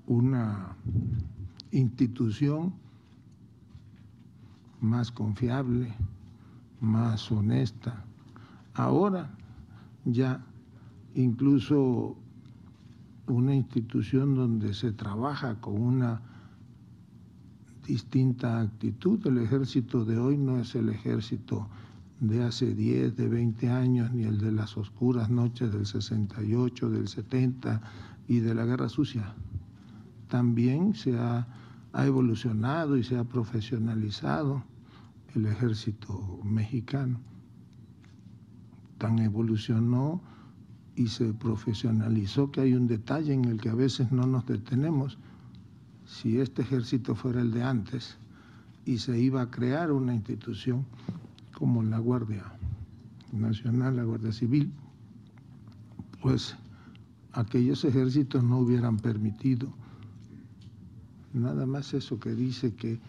[0.07, 0.77] una
[1.71, 2.83] institución
[4.83, 5.95] más confiable,
[6.81, 8.05] más honesta.
[8.75, 9.31] Ahora
[10.05, 10.45] ya
[11.15, 12.17] incluso
[13.29, 16.21] una institución donde se trabaja con una
[17.87, 19.25] distinta actitud.
[19.27, 21.69] El ejército de hoy no es el ejército
[22.21, 27.09] de hace 10, de 20 años, ni el de las oscuras noches del 68, del
[27.09, 27.81] 70
[28.29, 29.35] y de la guerra sucia.
[30.29, 31.47] También se ha,
[31.93, 34.65] ha evolucionado y se ha profesionalizado
[35.35, 37.21] el ejército mexicano.
[38.99, 40.21] Tan evolucionó
[40.95, 45.19] y se profesionalizó que hay un detalle en el que a veces no nos detenemos
[46.05, 48.19] si este ejército fuera el de antes
[48.85, 50.85] y se iba a crear una institución
[51.55, 52.45] como la Guardia
[53.33, 54.73] Nacional, la Guardia Civil,
[56.21, 56.57] pues
[57.33, 59.73] aquellos ejércitos no hubieran permitido
[61.33, 63.01] nada más eso que dice que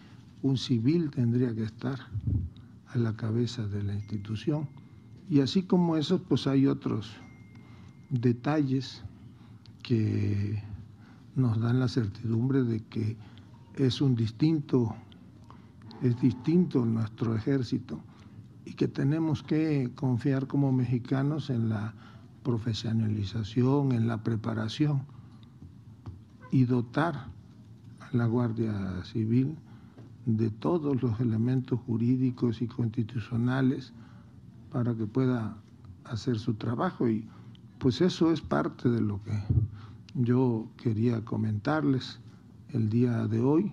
[0.44, 1.98] un civil tendría que estar
[2.88, 4.68] a la cabeza de la institución.
[5.30, 7.10] Y así como eso, pues hay otros
[8.10, 9.02] detalles
[9.82, 10.62] que
[11.34, 13.16] nos dan la certidumbre de que
[13.76, 14.94] es un distinto,
[16.02, 18.02] es distinto nuestro ejército
[18.66, 21.94] y que tenemos que confiar como mexicanos en la
[22.42, 25.06] profesionalización, en la preparación
[26.52, 27.14] y dotar
[28.00, 29.56] a la Guardia Civil
[30.26, 33.92] de todos los elementos jurídicos y constitucionales
[34.70, 35.56] para que pueda
[36.04, 37.28] hacer su trabajo y
[37.78, 39.32] pues eso es parte de lo que
[40.14, 42.20] yo quería comentarles
[42.70, 43.72] el día de hoy.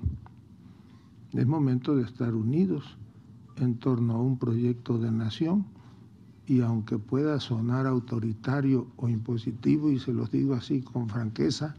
[1.31, 2.97] es momento de estar unidos
[3.57, 5.65] en torno a un proyecto de nación
[6.45, 11.75] y aunque pueda sonar autoritario o impositivo, y se los digo así con franqueza,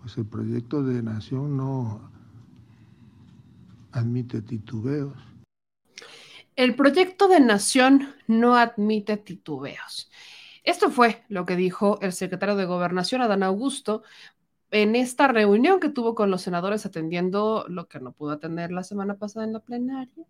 [0.00, 2.00] pues el proyecto de nación no
[3.92, 5.16] admite titubeos.
[6.56, 10.10] El proyecto de nación no admite titubeos.
[10.64, 14.02] Esto fue lo que dijo el secretario de Gobernación, Adán Augusto,
[14.70, 18.82] en esta reunión que tuvo con los senadores atendiendo lo que no pudo atender la
[18.82, 20.26] semana pasada en la plenaria.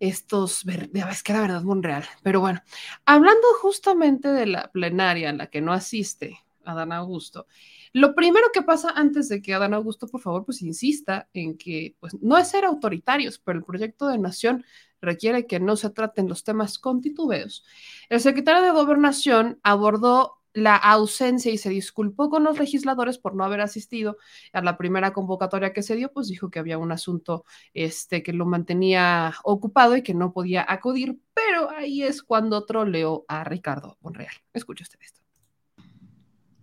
[0.00, 2.60] Estos, es que era verdad Monreal, pero bueno,
[3.06, 7.46] hablando justamente de la plenaria en la que no asiste Adán Augusto,
[7.94, 11.94] lo primero que pasa antes de que Adán Augusto, por favor, pues insista en que
[12.00, 14.64] pues, no es ser autoritarios, pero el proyecto de nación
[15.00, 17.64] requiere que no se traten los temas con titubeos.
[18.08, 23.44] El secretario de Gobernación abordó la ausencia y se disculpó con los legisladores por no
[23.44, 24.16] haber asistido
[24.52, 28.32] a la primera convocatoria que se dio, pues dijo que había un asunto este, que
[28.32, 33.98] lo mantenía ocupado y que no podía acudir, pero ahí es cuando troleó a Ricardo
[34.00, 34.34] Monreal.
[34.52, 35.20] Escuche usted esto.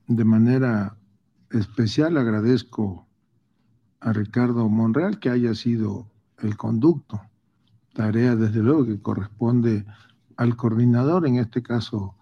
[0.08, 0.98] De manera
[1.54, 3.08] especial agradezco
[4.00, 7.22] a Ricardo Monreal que haya sido el conducto,
[7.94, 9.86] tarea desde luego que corresponde
[10.38, 12.16] al coordinador, en este caso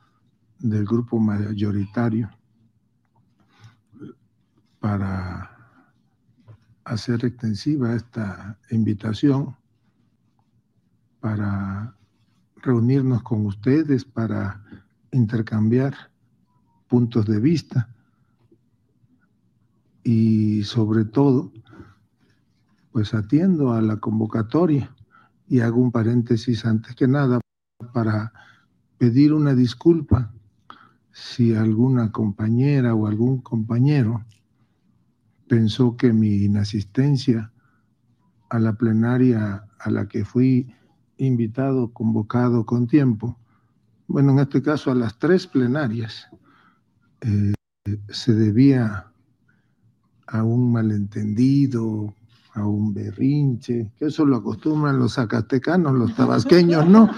[0.60, 2.30] del grupo mayoritario
[4.80, 5.58] para
[6.84, 9.56] hacer extensiva esta invitación,
[11.20, 11.96] para
[12.58, 14.64] reunirnos con ustedes, para
[15.12, 15.94] intercambiar
[16.88, 17.90] puntos de vista
[20.12, 21.52] y sobre todo,
[22.92, 24.96] pues atiendo a la convocatoria
[25.48, 27.40] y hago un paréntesis antes que nada
[27.94, 28.34] para
[28.98, 30.34] pedir una disculpa
[31.12, 34.26] si alguna compañera o algún compañero
[35.48, 37.52] pensó que mi inasistencia
[38.50, 40.74] a la plenaria a la que fui
[41.18, 43.38] invitado, convocado con tiempo,
[44.08, 46.30] bueno, en este caso a las tres plenarias,
[47.22, 47.54] eh,
[48.10, 49.09] se debía
[50.32, 52.14] a un malentendido,
[52.54, 57.10] a un berrinche, que eso lo acostumbran los zacatecanos, los tabasqueños, ¿no?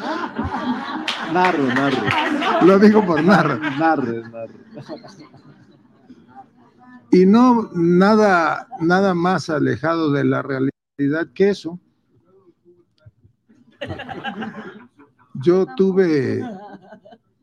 [1.34, 2.66] Narro, narro.
[2.66, 3.58] Lo digo por narro.
[3.58, 4.54] Narro, narro.
[7.12, 10.72] Y no nada, nada más alejado de la realidad
[11.34, 11.80] que eso.
[15.34, 16.42] Yo tuve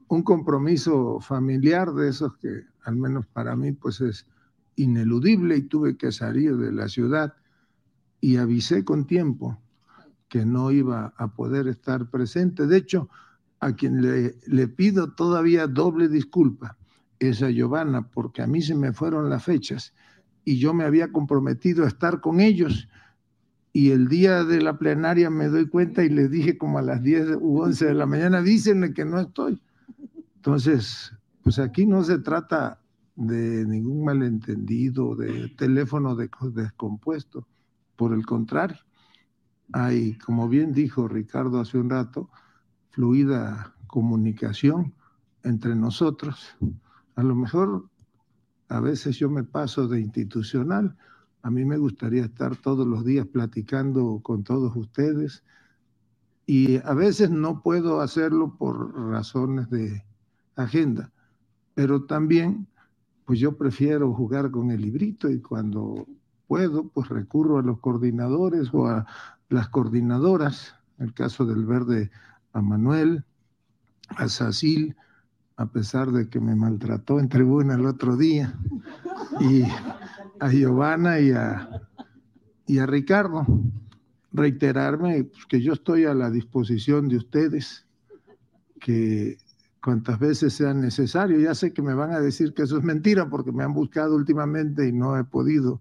[0.08, 4.26] un compromiso familiar de esos que, al menos para mí, pues es
[4.78, 7.34] ineludible y tuve que salir de la ciudad
[8.20, 9.58] y avisé con tiempo
[10.28, 12.66] que no iba a poder estar presente.
[12.66, 13.08] De hecho,
[13.60, 16.76] a quien le, pido todavía doble disculpa
[17.18, 19.92] es a Giovanna, porque a mí se me fueron las fechas
[20.44, 22.88] y yo me había comprometido a estar con ellos.
[23.72, 27.02] Y el día de la plenaria me doy cuenta y les dije como a las
[27.02, 29.60] 10 u 11 de la mañana, dícenme que no estoy.
[30.36, 31.12] Entonces,
[31.42, 32.77] pues aquí no se trata
[33.18, 37.48] de ningún malentendido, de teléfono descompuesto.
[37.96, 38.78] Por el contrario,
[39.72, 42.30] hay, como bien dijo Ricardo hace un rato,
[42.90, 44.94] fluida comunicación
[45.42, 46.56] entre nosotros.
[47.16, 47.90] A lo mejor
[48.68, 50.96] a veces yo me paso de institucional.
[51.42, 55.42] A mí me gustaría estar todos los días platicando con todos ustedes
[56.46, 60.04] y a veces no puedo hacerlo por razones de
[60.54, 61.12] agenda,
[61.74, 62.68] pero también
[63.28, 66.06] pues yo prefiero jugar con el librito y cuando
[66.46, 69.04] puedo pues recurro a los coordinadores o a
[69.50, 72.10] las coordinadoras, en el caso del verde
[72.54, 73.24] a Manuel,
[74.08, 74.96] a Sacil,
[75.58, 78.58] a pesar de que me maltrató en tribuna el otro día,
[79.40, 79.62] y
[80.40, 81.82] a Giovanna y a,
[82.66, 83.44] y a Ricardo.
[84.32, 87.84] Reiterarme pues, que yo estoy a la disposición de ustedes,
[88.80, 89.36] que
[89.82, 91.38] cuantas veces sea necesario.
[91.38, 94.16] Ya sé que me van a decir que eso es mentira porque me han buscado
[94.16, 95.80] últimamente y no he podido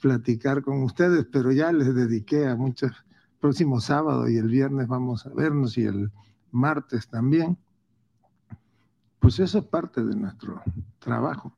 [0.00, 2.92] platicar con ustedes, pero ya les dediqué a muchos
[3.40, 6.10] próximo sábado y el viernes vamos a vernos y el
[6.50, 7.56] martes también.
[9.18, 10.62] Pues eso es parte de nuestro
[10.98, 11.52] trabajo,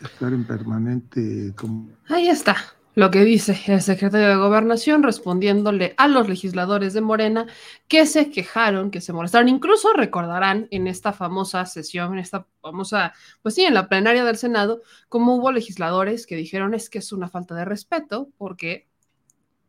[0.00, 1.54] estar en permanente...
[2.08, 2.56] Ahí está
[2.98, 7.46] lo que dice el secretario de Gobernación respondiéndole a los legisladores de Morena
[7.86, 9.48] que se quejaron, que se molestaron.
[9.48, 14.36] Incluso recordarán en esta famosa sesión, en esta famosa, pues sí, en la plenaria del
[14.36, 18.88] Senado, como hubo legisladores que dijeron es que es una falta de respeto porque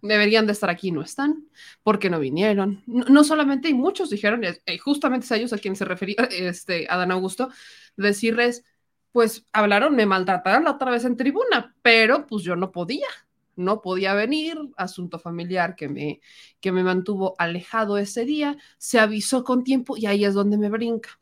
[0.02, 1.48] deberían de estar aquí, no están,
[1.84, 2.82] porque no vinieron.
[2.88, 6.88] No, solamente, y muchos dijeron, y justamente es a ellos a quienes se refería este,
[6.90, 7.50] Adán Augusto,
[7.96, 8.64] decirles,
[9.12, 13.08] pues hablaron, me maltrataron la otra vez en tribuna, pero pues yo no podía,
[13.56, 16.22] no podía venir, asunto familiar que me,
[16.62, 20.70] que me mantuvo alejado ese día, se avisó con tiempo y ahí es donde me
[20.70, 21.20] brinca.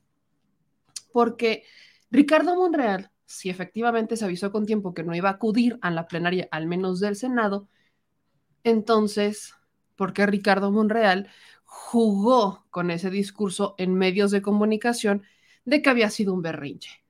[1.12, 1.64] Porque
[2.12, 6.08] Ricardo Monreal, si efectivamente se avisó con tiempo que no iba a acudir a la
[6.08, 7.68] plenaria, al menos del Senado,
[8.64, 9.56] entonces,
[9.96, 11.30] ¿por qué Ricardo Monreal
[11.66, 15.24] jugó con ese discurso en medios de comunicación
[15.66, 17.07] de que había sido un berrinche?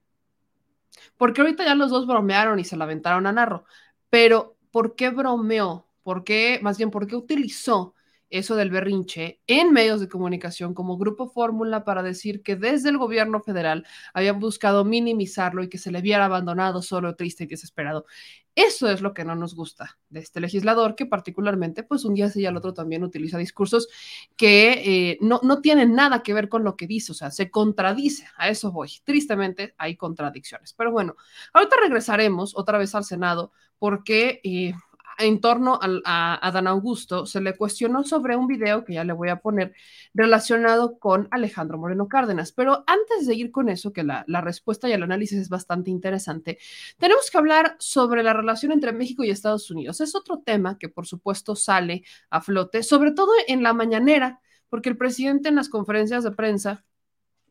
[1.17, 3.65] Porque ahorita ya los dos bromearon y se la aventaron a Narro,
[4.09, 5.87] pero ¿por qué bromeó?
[6.03, 7.93] ¿Por qué, más bien, por qué utilizó
[8.29, 12.97] eso del berrinche en medios de comunicación como grupo fórmula para decir que desde el
[12.97, 18.05] gobierno federal habían buscado minimizarlo y que se le viera abandonado, solo, triste y desesperado.
[18.57, 22.27] Eso es lo que no nos gusta de este legislador, que particularmente, pues un día
[22.27, 23.87] sí y al otro también utiliza discursos
[24.35, 24.71] que
[25.11, 28.25] eh, no, no tienen nada que ver con lo que dice, o sea, se contradice,
[28.35, 28.89] a eso voy.
[29.03, 30.73] Tristemente hay contradicciones.
[30.73, 31.15] Pero bueno,
[31.53, 34.41] ahorita regresaremos otra vez al Senado porque...
[34.43, 34.73] Eh,
[35.17, 39.29] en torno a, Dan Augusto, se le cuestionó sobre un video que ya le voy
[39.29, 39.73] a poner
[40.13, 42.51] relacionado con Alejandro Moreno Cárdenas.
[42.51, 46.59] Pero antes de ir con eso, que la respuesta y el análisis es bastante interesante,
[46.97, 50.01] tenemos que hablar sobre la relación entre México y Estados Unidos.
[50.01, 54.89] Es otro tema que por supuesto sale a flote, sobre todo en la mañanera, porque
[54.89, 56.85] el presidente en las conferencias de prensa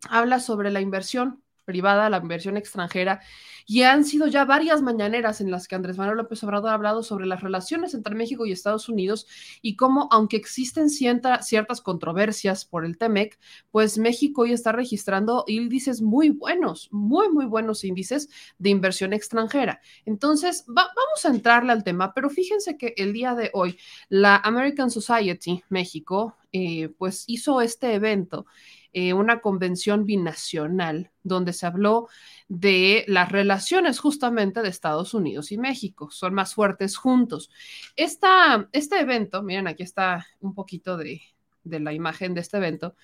[0.08, 3.20] habla sobre la inversión privada, la inversión extranjera,
[3.66, 7.02] y han sido ya varias mañaneras en las que Andrés Manuel López Obrador ha hablado
[7.02, 9.26] sobre las relaciones entre México y Estados Unidos
[9.60, 13.38] y cómo, aunque existen ciertas controversias por el TEMEC,
[13.72, 19.80] pues México hoy está registrando índices muy buenos, muy, muy buenos índices de inversión extranjera.
[20.04, 23.76] Entonces, vamos a entrarle al tema, pero fíjense que el día de hoy
[24.08, 28.46] la American Society México, eh, pues hizo este evento
[28.98, 32.08] eh, una convención binacional donde se habló
[32.48, 36.10] de las relaciones justamente de Estados Unidos y México.
[36.10, 37.50] Son más fuertes juntos.
[37.94, 41.20] Esta, este evento, miren, aquí está un poquito de,
[41.62, 42.96] de la imagen de este evento,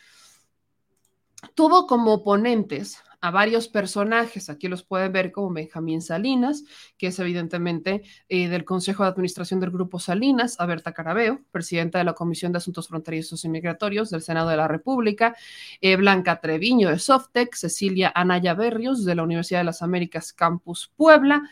[1.54, 4.50] tuvo como ponentes a varios personajes.
[4.50, 6.64] Aquí los pueden ver como Benjamín Salinas,
[6.98, 11.98] que es evidentemente eh, del Consejo de Administración del Grupo Salinas, a Berta Carabeo, presidenta
[11.98, 15.36] de la Comisión de Asuntos Fronterizos y Migratorios del Senado de la República,
[15.80, 20.90] eh, Blanca Treviño de Softec, Cecilia Anaya Berrios de la Universidad de las Américas Campus
[20.96, 21.48] Puebla,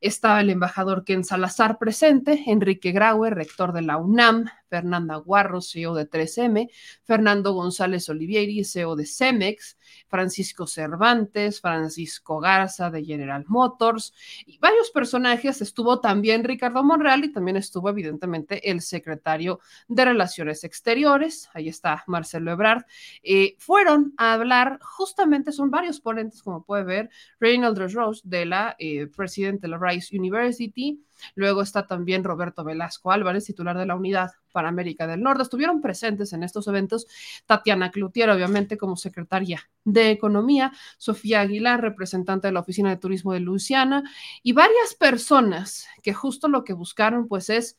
[0.00, 5.94] estaba el embajador Ken Salazar presente, Enrique Graue, rector de la UNAM, Fernanda Guarro, CEO
[5.94, 6.70] de 3M,
[7.04, 9.78] Fernando González Olivieri, CEO de Cemex,
[10.08, 14.12] Francisco Cervantes, Francisco Garza de General Motors
[14.44, 15.62] y varios personajes.
[15.62, 22.04] Estuvo también Ricardo Monreal y también estuvo evidentemente el secretario de Relaciones Exteriores, ahí está
[22.06, 22.84] Marcelo Ebrard.
[23.22, 28.76] Eh, fueron a hablar, justamente son varios ponentes, como puede ver, Reynald Rose de la
[28.78, 29.78] eh, de la
[30.12, 35.42] University, Luego está también Roberto Velasco Álvarez, titular de la Unidad para América del Norte.
[35.42, 37.06] Estuvieron presentes en estos eventos
[37.46, 43.32] Tatiana Cloutier, obviamente como secretaria de Economía, Sofía Aguilar, representante de la Oficina de Turismo
[43.32, 44.02] de Luciana,
[44.42, 47.78] y varias personas que justo lo que buscaron pues es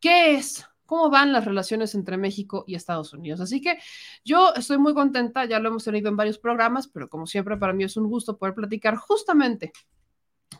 [0.00, 3.40] qué es cómo van las relaciones entre México y Estados Unidos.
[3.40, 3.78] Así que
[4.24, 7.74] yo estoy muy contenta, ya lo hemos tenido en varios programas, pero como siempre para
[7.74, 9.72] mí es un gusto poder platicar justamente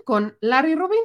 [0.04, 1.02] con Larry Rubin,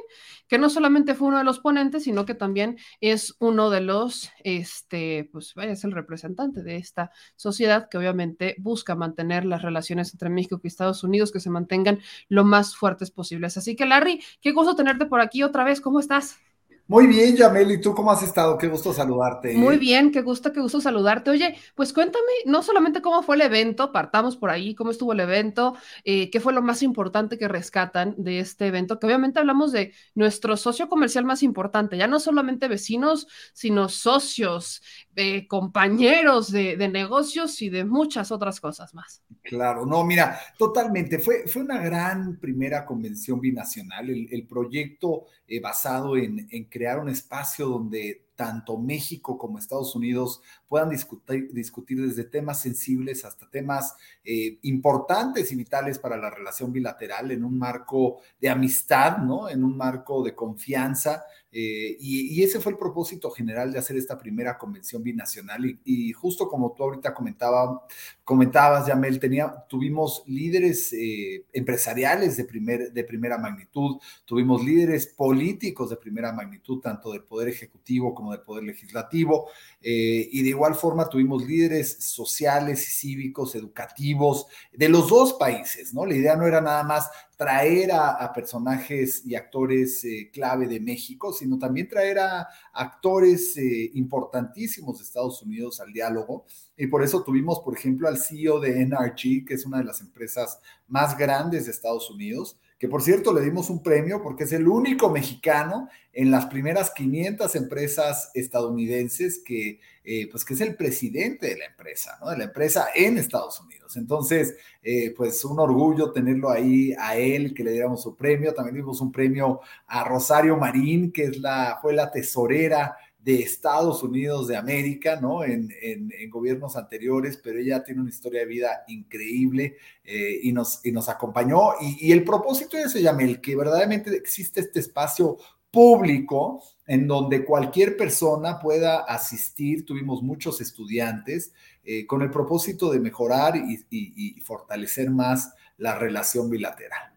[0.48, 4.30] que no solamente fue uno de los ponentes, sino que también es uno de los,
[4.42, 10.12] este, pues vaya, es el representante de esta sociedad que obviamente busca mantener las relaciones
[10.12, 13.56] entre México y Estados Unidos que se mantengan lo más fuertes posibles.
[13.56, 16.43] Así que Larry, qué gusto tenerte por aquí otra vez, ¿cómo estás?
[16.86, 18.58] Muy bien, Yamel, ¿y tú cómo has estado?
[18.58, 19.54] Qué gusto saludarte.
[19.54, 21.30] Muy bien, qué gusto, qué gusto saludarte.
[21.30, 25.20] Oye, pues cuéntame no solamente cómo fue el evento, partamos por ahí, cómo estuvo el
[25.20, 25.74] evento,
[26.04, 29.94] eh, qué fue lo más importante que rescatan de este evento, que obviamente hablamos de
[30.14, 34.82] nuestro socio comercial más importante, ya no solamente vecinos, sino socios,
[35.16, 39.22] eh, compañeros de, negocios y de muchas otras cosas más.
[39.42, 46.18] Claro, no, mira, totalmente, fue, fue una gran primera convención binacional, el, proyecto eh, basado
[46.18, 52.24] en, en crear un espacio donde tanto México como Estados Unidos puedan discutir, discutir desde
[52.24, 53.94] temas sensibles hasta temas
[54.24, 59.48] eh, importantes y vitales para la relación bilateral en un marco de amistad, ¿no?
[59.48, 61.22] En un marco de confianza.
[61.56, 65.78] Eh, y, ese fue el propósito general de hacer esta primera convención binacional.
[65.84, 67.86] Y, justo como tú ahorita comentaba,
[68.24, 75.90] comentabas, Yamel, tenía, tuvimos líderes eh, empresariales de, primer, de primera magnitud, tuvimos líderes políticos
[75.90, 79.48] de primera magnitud, tanto del Poder Ejecutivo como del Poder Legislativo.
[79.80, 86.04] y de igual forma tuvimos líderes sociales y cívicos, educativos, de los dos países, ¿no?
[86.04, 91.32] La idea no era nada más traer a, personajes y actores eh, clave de México,
[91.32, 96.44] sino también traer a actores eh, importantísimos de Estados Unidos al diálogo.
[96.76, 100.00] Y por eso tuvimos, por ejemplo, al CEO de NRG, que es una de las
[100.00, 104.52] empresas más grandes de Estados Unidos, que por cierto le dimos un premio porque es
[104.52, 110.76] el único mexicano en las primeras 500 empresas estadounidenses que, eh, pues que es el
[110.76, 112.30] presidente de la empresa, ¿no?
[112.30, 113.96] De la empresa en Estados Unidos.
[113.96, 118.54] Entonces, eh, pues un orgullo tenerlo ahí a él, que le diéramos su premio.
[118.54, 124.02] También dimos un premio a Rosario Marín, que es la, fue la tesorera de Estados
[124.02, 125.44] Unidos de América, ¿no?
[125.44, 130.52] En, en, en, gobiernos anteriores, pero ella tiene una historia de vida increíble eh, y,
[130.52, 131.70] nos, y nos acompañó.
[131.80, 135.38] Y, y, el propósito de ese Yamel, que verdaderamente existe este espacio
[135.70, 139.86] público en donde cualquier persona pueda asistir.
[139.86, 145.98] Tuvimos muchos estudiantes eh, con el propósito de mejorar y, y, y fortalecer más la
[145.98, 147.10] relación bilateral.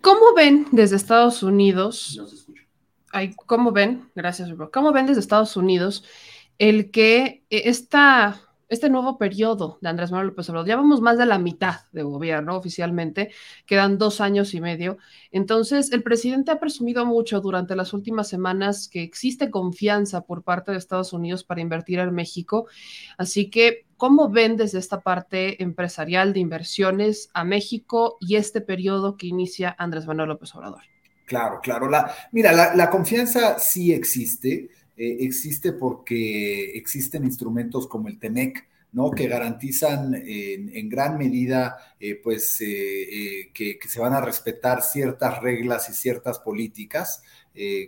[0.00, 2.14] ¿Cómo ven desde Estados Unidos?
[2.16, 2.28] No
[3.12, 4.10] Ay, ¿Cómo ven?
[4.14, 4.50] Gracias.
[4.72, 6.04] ¿Cómo ven desde Estados Unidos
[6.58, 8.38] el que esta,
[8.68, 12.02] este nuevo periodo de Andrés Manuel López Obrador, ya vamos más de la mitad de
[12.02, 13.32] gobierno oficialmente,
[13.64, 14.98] quedan dos años y medio.
[15.32, 20.70] Entonces, el presidente ha presumido mucho durante las últimas semanas que existe confianza por parte
[20.70, 22.66] de Estados Unidos para invertir en México.
[23.16, 29.16] Así que, ¿cómo ven desde esta parte empresarial de inversiones a México y este periodo
[29.16, 30.82] que inicia Andrés Manuel López Obrador?
[31.30, 31.88] Claro, claro.
[31.88, 34.68] La, mira, la, confianza sí existe.
[34.96, 39.12] Eh, existe porque existen instrumentos como el TEMEC, ¿no?
[39.12, 45.40] Que garantizan en, gran medida, eh, pues, eh, que, que, se van a respetar ciertas
[45.40, 47.22] reglas y ciertas políticas.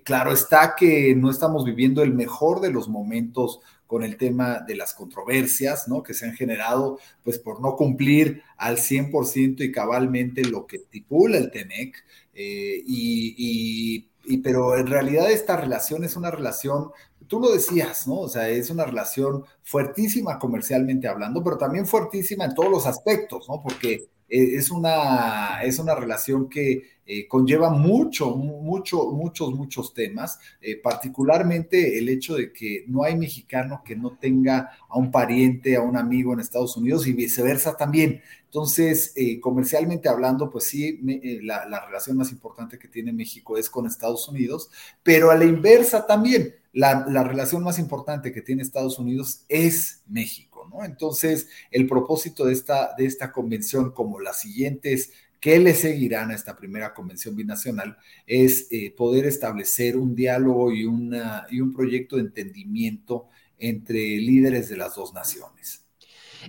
[0.04, 3.58] claro está que no estamos viviendo el mejor de los momentos
[3.92, 6.02] con el tema de las controversias, ¿no?
[6.02, 11.36] Que se han generado, pues, por no cumplir al 100% y cabalmente lo que estipula
[11.36, 12.02] el TEMEC.
[12.34, 16.90] Eh, y, y, pero en realidad esta relación es una relación,
[17.28, 18.20] tú lo decías, ¿no?
[18.20, 23.48] O sea, es una relación fuertísima comercialmente hablando, pero también fuertísima en todos los aspectos,
[23.48, 23.62] ¿no?
[23.62, 30.38] Porque eh, es, una, es una relación que eh, conlleva mucho, mucho, muchos, muchos temas,
[30.62, 35.76] eh, particularmente el hecho de que no hay mexicano que no tenga a un pariente,
[35.76, 38.22] a un amigo en Estados Unidos y viceversa también.
[38.44, 40.98] Entonces, comercialmente hablando, pues sí,
[41.42, 44.70] la, la, relación más importante que tiene México es con Estados Unidos,
[45.02, 50.02] pero a la inversa también, la, la relación más importante que tiene Estados Unidos es
[50.06, 50.84] México, ¿no?
[50.84, 56.34] Entonces, el propósito de esta, de esta convención, como las siguientes que le seguirán a
[56.34, 57.98] esta primera convención binacional
[58.28, 63.26] es eh, poder establecer un diálogo y, una, y un proyecto de entendimiento
[63.58, 65.81] entre líderes de las dos naciones.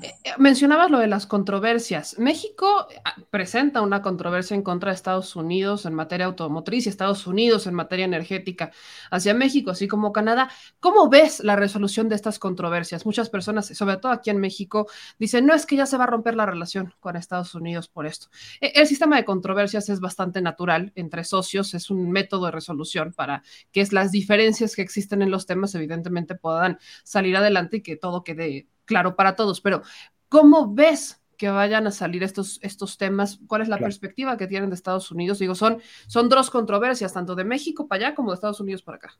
[0.01, 2.17] Eh, mencionabas lo de las controversias.
[2.17, 7.27] México ah, presenta una controversia en contra de Estados Unidos en materia automotriz y Estados
[7.27, 8.71] Unidos en materia energética
[9.11, 10.49] hacia México, así como Canadá.
[10.79, 13.05] ¿Cómo ves la resolución de estas controversias?
[13.05, 14.87] Muchas personas, sobre todo aquí en México,
[15.19, 18.07] dicen, no es que ya se va a romper la relación con Estados Unidos por
[18.07, 18.27] esto.
[18.61, 23.13] E, el sistema de controversias es bastante natural entre socios, es un método de resolución
[23.13, 27.97] para que las diferencias que existen en los temas evidentemente puedan salir adelante y que
[27.97, 29.81] todo quede claro para todos, pero
[30.29, 33.39] ¿cómo ves que vayan a salir estos, estos temas?
[33.47, 33.89] ¿Cuál es la claro.
[33.89, 35.39] perspectiva que tienen de Estados Unidos?
[35.39, 38.97] Digo, son, son dos controversias, tanto de México para allá como de Estados Unidos para
[38.97, 39.17] acá.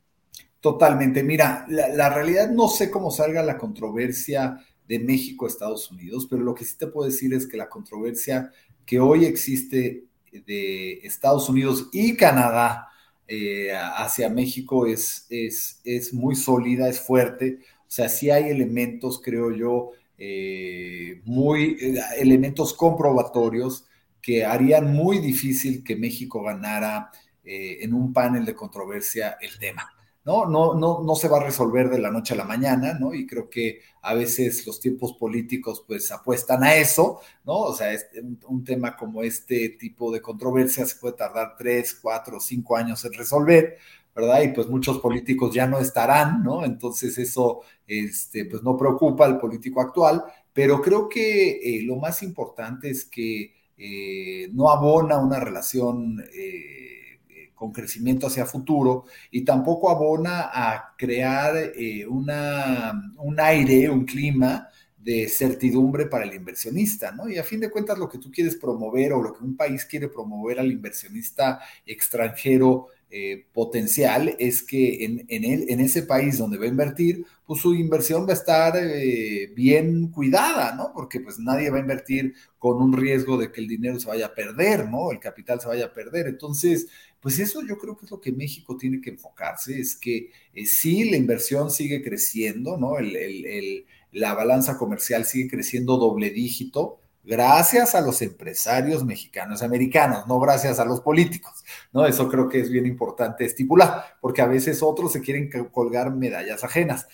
[0.60, 1.24] Totalmente.
[1.24, 4.58] Mira, la, la realidad no sé cómo salga la controversia
[4.88, 7.70] de México a Estados Unidos, pero lo que sí te puedo decir es que la
[7.70, 8.52] controversia
[8.86, 12.88] que hoy existe de Estados Unidos y Canadá
[13.28, 17.60] eh, hacia México es, es, es muy sólida, es fuerte
[17.94, 23.86] sea, sí hay elementos, creo yo, eh, muy, eh, elementos comprobatorios
[24.20, 27.12] que harían muy difícil que México ganara
[27.44, 29.94] eh, en un panel de controversia el tema.
[30.26, 30.46] ¿no?
[30.46, 33.14] No, no, no se va a resolver de la noche a la mañana, ¿no?
[33.14, 37.60] Y creo que a veces los tiempos políticos pues apuestan a eso, ¿no?
[37.60, 41.94] O sea, es un, un tema como este tipo de controversia se puede tardar tres,
[42.02, 43.78] cuatro, cinco años en resolver,
[44.16, 44.42] ¿verdad?
[44.44, 46.64] Y pues muchos políticos ya no estarán, ¿no?
[46.66, 52.22] Entonces eso, este, pues no preocupa al político actual, pero creo que eh, lo más
[52.24, 59.90] importante es que eh, no abona una relación eh, con crecimiento hacia futuro y tampoco
[59.90, 61.72] abona a crear
[62.10, 67.30] una, un aire, un clima de certidumbre para el inversionista, ¿no?
[67.30, 69.86] Y a fin de cuentas lo que tú quieres promover o lo que un país
[69.86, 76.40] quiere promover al inversionista extranjero eh, potencial es que en, en, el, en, ese país
[76.40, 80.92] donde va a invertir, pues su inversión va a estar eh, bien cuidada, ¿no?
[80.96, 84.26] Porque pues nadie va a invertir con un riesgo de que el dinero se vaya
[84.26, 85.12] a perder, ¿no?
[85.12, 86.26] El capital se vaya a perder.
[86.26, 86.88] Entonces,
[87.20, 90.66] pues eso yo creo que es lo que México tiene que enfocarse, es que eh,
[90.66, 92.98] sí, la inversión sigue creciendo, ¿no?
[92.98, 100.28] El, el, la balanza comercial sigue creciendo doble dígito, gracias a los empresarios mexicanos americanos,
[100.28, 102.06] no gracias a los políticos, ¿no?
[102.06, 106.64] Eso creo que es bien importante estipular, porque a veces otros se quieren colgar medallas
[106.64, 107.08] ajenas,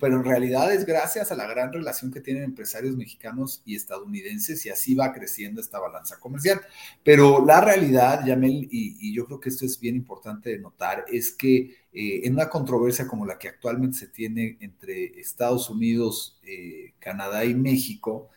[0.00, 4.64] pero en realidad es gracias a la gran relación que tienen empresarios mexicanos y estadounidenses
[4.64, 6.60] y así va creciendo esta balanza comercial.
[7.04, 11.32] Pero la realidad, Yamel, y, yo creo que esto es bien importante de notar, es
[11.32, 16.94] que eh, en una controversia como la que actualmente se tiene entre Estados Unidos, eh,
[16.98, 18.30] Canadá y México,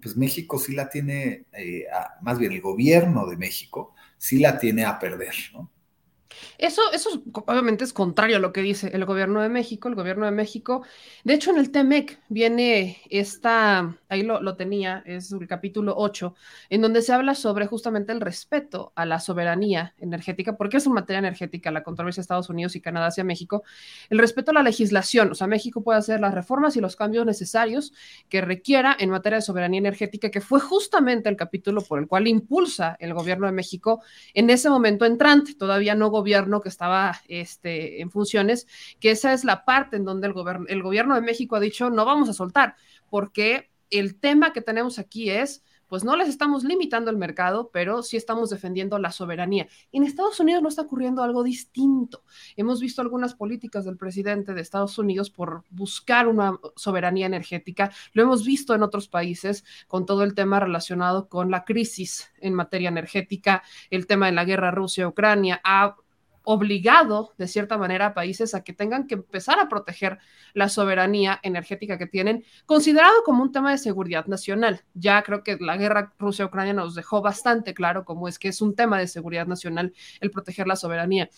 [0.00, 1.86] pues México sí la tiene, eh,
[2.22, 5.71] más bien el gobierno de México sí la tiene a perder, ¿no?
[6.58, 9.88] Eso, eso obviamente es contrario a lo que dice el gobierno de México.
[9.88, 10.82] El gobierno de México,
[11.24, 16.34] de hecho, en el TEMEC viene esta, ahí lo, lo, tenía, es el capítulo 8,
[16.70, 20.96] en donde se habla sobre justamente el respeto a la soberanía energética, porque es una
[21.00, 23.62] materia energética la controversia de Estados Unidos y Canadá hacia México,
[24.10, 25.32] el respeto a la legislación.
[25.32, 27.92] O sea, México puede hacer las reformas y los cambios necesarios
[28.28, 32.26] que requiera en materia de soberanía energética, que fue justamente el capítulo por el cual
[32.26, 34.02] impulsa el gobierno de México
[34.34, 38.68] en ese momento entrante, todavía no gobierno gobierno que estaba este, en funciones,
[39.00, 41.90] que esa es la parte en donde el, gobierno, el gobierno de México ha dicho
[41.90, 42.76] no vamos a soltar,
[43.10, 48.02] porque el tema que tenemos aquí es pues no les estamos limitando el mercado, pero
[48.02, 49.68] sí estamos defendiendo la soberanía.
[49.92, 52.24] En Estados Unidos no está ocurriendo algo distinto.
[52.56, 57.92] Hemos visto algunas políticas del presidente de Estados Unidos por buscar una soberanía energética.
[58.14, 62.54] Lo hemos visto en otros países con todo el tema relacionado con la crisis en
[62.54, 65.60] materia energética, el tema de la guerra Rusia-Ucrania.
[66.44, 70.18] Obligado de cierta manera a países a que tengan que empezar a proteger
[70.54, 74.82] la soberanía energética que tienen, considerado como un tema de seguridad nacional.
[74.94, 78.74] Ya creo que la guerra Rusia-Ucrania nos dejó bastante claro cómo es que es un
[78.74, 81.30] tema de seguridad nacional el proteger la soberanía.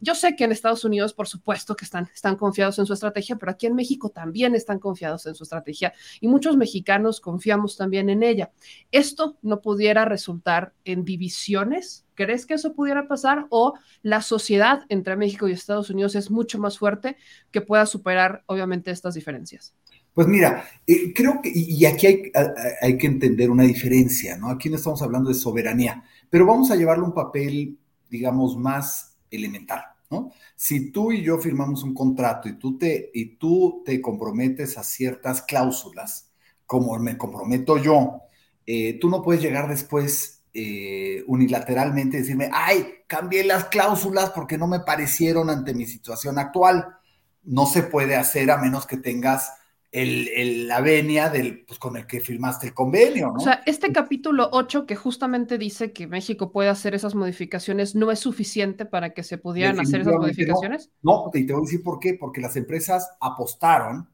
[0.00, 3.36] Yo sé que en Estados Unidos, por supuesto, que están, están confiados en su estrategia,
[3.36, 8.10] pero aquí en México también están confiados en su estrategia y muchos mexicanos confiamos también
[8.10, 8.50] en ella.
[8.90, 13.46] Esto no pudiera resultar en divisiones ¿Crees que eso pudiera pasar?
[13.48, 17.16] ¿O la sociedad entre México y Estados Unidos es mucho más fuerte
[17.50, 19.74] que pueda superar, obviamente, estas diferencias?
[20.12, 22.32] Pues mira, eh, creo que, y aquí hay,
[22.82, 24.50] hay, que entender una diferencia, ¿no?
[24.50, 27.78] Aquí no estamos hablando de soberanía, pero vamos a llevarle un papel,
[28.10, 30.30] digamos, más elemental, ¿no?
[30.54, 34.84] Si tú y yo firmamos un contrato y tú te, y tú te comprometes a
[34.84, 36.30] ciertas cláusulas,
[36.66, 38.20] como me comprometo yo,
[38.66, 44.66] eh, tú no puedes llegar después eh, unilateralmente decirme, ay, cambié las cláusulas porque no
[44.66, 46.96] me parecieron ante mi situación actual.
[47.42, 49.52] No se puede hacer a menos que tengas
[49.92, 53.28] el, el, la venia del, pues, con el que firmaste el convenio.
[53.28, 53.34] ¿no?
[53.34, 58.10] O sea, este capítulo 8 que justamente dice que México puede hacer esas modificaciones, ¿no
[58.10, 60.90] es suficiente para que se pudieran hacer esas modificaciones?
[61.02, 61.26] No.
[61.26, 64.08] no, y te voy a decir por qué, porque las empresas apostaron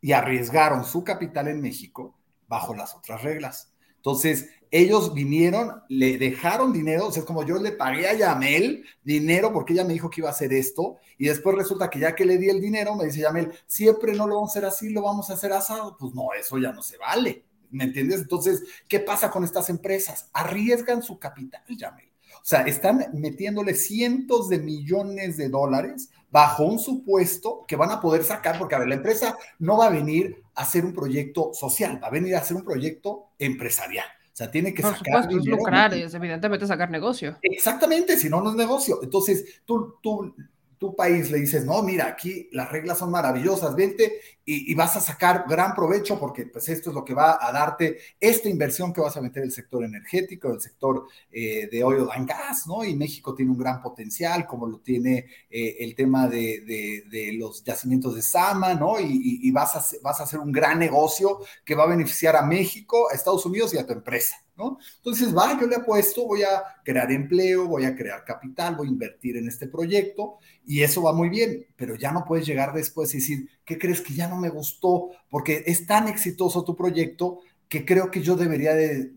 [0.00, 2.18] y arriesgaron su capital en México
[2.48, 3.72] bajo las otras reglas.
[3.96, 8.84] Entonces, ellos vinieron, le dejaron dinero, o sea, es como yo le pagué a Yamel
[9.04, 12.14] dinero porque ella me dijo que iba a hacer esto, y después resulta que ya
[12.14, 14.88] que le di el dinero, me dice Yamel, siempre no lo vamos a hacer así,
[14.88, 15.96] lo vamos a hacer asado.
[15.98, 18.22] Pues no, eso ya no se vale, ¿me entiendes?
[18.22, 20.30] Entonces, ¿qué pasa con estas empresas?
[20.32, 22.10] Arriesgan su capital, Yamel.
[22.36, 28.00] O sea, están metiéndole cientos de millones de dólares bajo un supuesto que van a
[28.00, 31.52] poder sacar, porque a ver, la empresa no va a venir a hacer un proyecto
[31.52, 34.06] social, va a venir a hacer un proyecto empresarial.
[34.32, 35.56] O sea, tiene que Por sacar supuesto, dinero.
[35.58, 37.38] Lucrar, es evidentemente sacar negocio.
[37.42, 39.00] Exactamente, si no, no es negocio.
[39.02, 40.34] Entonces, tú, tú,
[40.82, 45.00] tu país le dices, no, mira, aquí las reglas son maravillosas, vente y, vas a
[45.00, 49.00] sacar gran provecho porque pues esto es lo que va a darte esta inversión que
[49.00, 52.82] vas a meter el sector energético, el sector eh, de oil and gas, ¿no?
[52.82, 57.04] Y México tiene un gran potencial, como lo tiene eh, el tema de,
[57.38, 58.98] los yacimientos de Sama, ¿no?
[58.98, 62.34] Y, y, y vas, a, vas a hacer un gran negocio que va a beneficiar
[62.34, 64.42] a México, a Estados Unidos y a tu empresa.
[64.62, 64.78] ¿No?
[64.98, 68.90] Entonces, va, yo le apuesto, voy a crear empleo, voy a crear capital, voy a
[68.90, 73.12] invertir en este proyecto y eso va muy bien, pero ya no puedes llegar después
[73.12, 75.10] y decir, ¿qué crees que ya no me gustó?
[75.28, 79.12] Porque es tan exitoso tu proyecto que creo que yo debería de,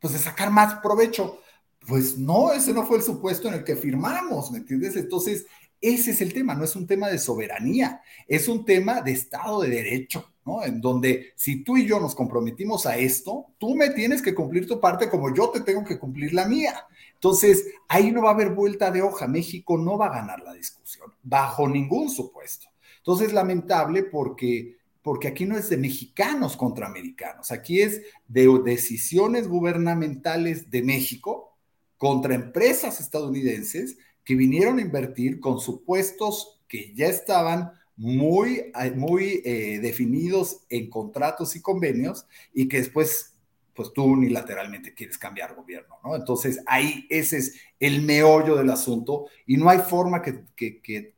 [0.00, 1.40] pues, de sacar más provecho.
[1.86, 4.94] Pues no, ese no fue el supuesto en el que firmamos, ¿me entiendes?
[4.94, 5.46] Entonces,
[5.80, 9.60] ese es el tema, no es un tema de soberanía, es un tema de Estado
[9.60, 10.64] de Derecho, ¿no?
[10.64, 14.66] En donde si tú y yo nos comprometimos a esto, tú me tienes que cumplir
[14.66, 16.86] tu parte como yo te tengo que cumplir la mía.
[17.14, 19.26] Entonces, ahí no va a haber vuelta de hoja.
[19.26, 22.68] México no va a ganar la discusión, bajo ningún supuesto.
[22.98, 29.48] Entonces, lamentable porque, porque aquí no es de mexicanos contra americanos, aquí es de decisiones
[29.48, 31.56] gubernamentales de México
[31.96, 33.96] contra empresas estadounidenses
[34.28, 41.56] que vinieron a invertir con supuestos que ya estaban muy, muy eh, definidos en contratos
[41.56, 43.32] y convenios y que después
[43.72, 46.14] pues tú unilateralmente quieres cambiar gobierno, ¿no?
[46.14, 51.14] Entonces ahí ese es el meollo del asunto y no hay forma que, que, que,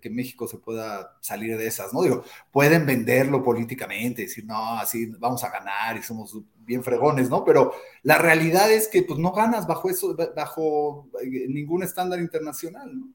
[0.00, 2.00] que, México se pueda salir de esas, ¿no?
[2.02, 6.34] Digo, pueden venderlo políticamente, decir, no, así vamos a ganar y somos
[6.68, 7.44] bien fregones, ¿no?
[7.44, 12.96] Pero la realidad es que pues no ganas bajo eso, bajo eh, ningún estándar internacional,
[12.96, 13.08] ¿no?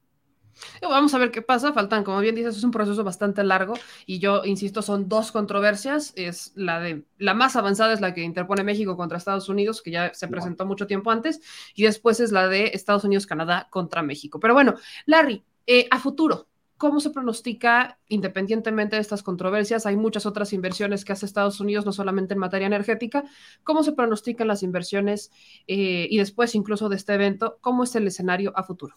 [0.82, 1.74] Vamos a ver qué pasa.
[1.74, 3.74] Faltan, como bien dices, es un proceso bastante largo
[4.06, 6.14] y yo insisto, son dos controversias.
[6.16, 9.92] Es la de la más avanzada es la que interpone México contra Estados Unidos, que
[9.92, 11.42] ya se presentó mucho tiempo antes,
[11.74, 14.40] y después es la de Estados Unidos-Canadá contra México.
[14.40, 14.76] Pero bueno,
[15.06, 16.48] Larry, eh, a futuro,
[16.78, 19.86] ¿Cómo se pronostica, independientemente de estas controversias?
[19.86, 23.24] Hay muchas otras inversiones que hace Estados Unidos, no solamente en materia energética.
[23.64, 25.32] ¿Cómo se pronostican las inversiones
[25.68, 27.58] eh, y después incluso de este evento?
[27.62, 28.96] ¿Cómo es el escenario a futuro?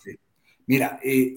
[0.66, 1.36] Mira, eh,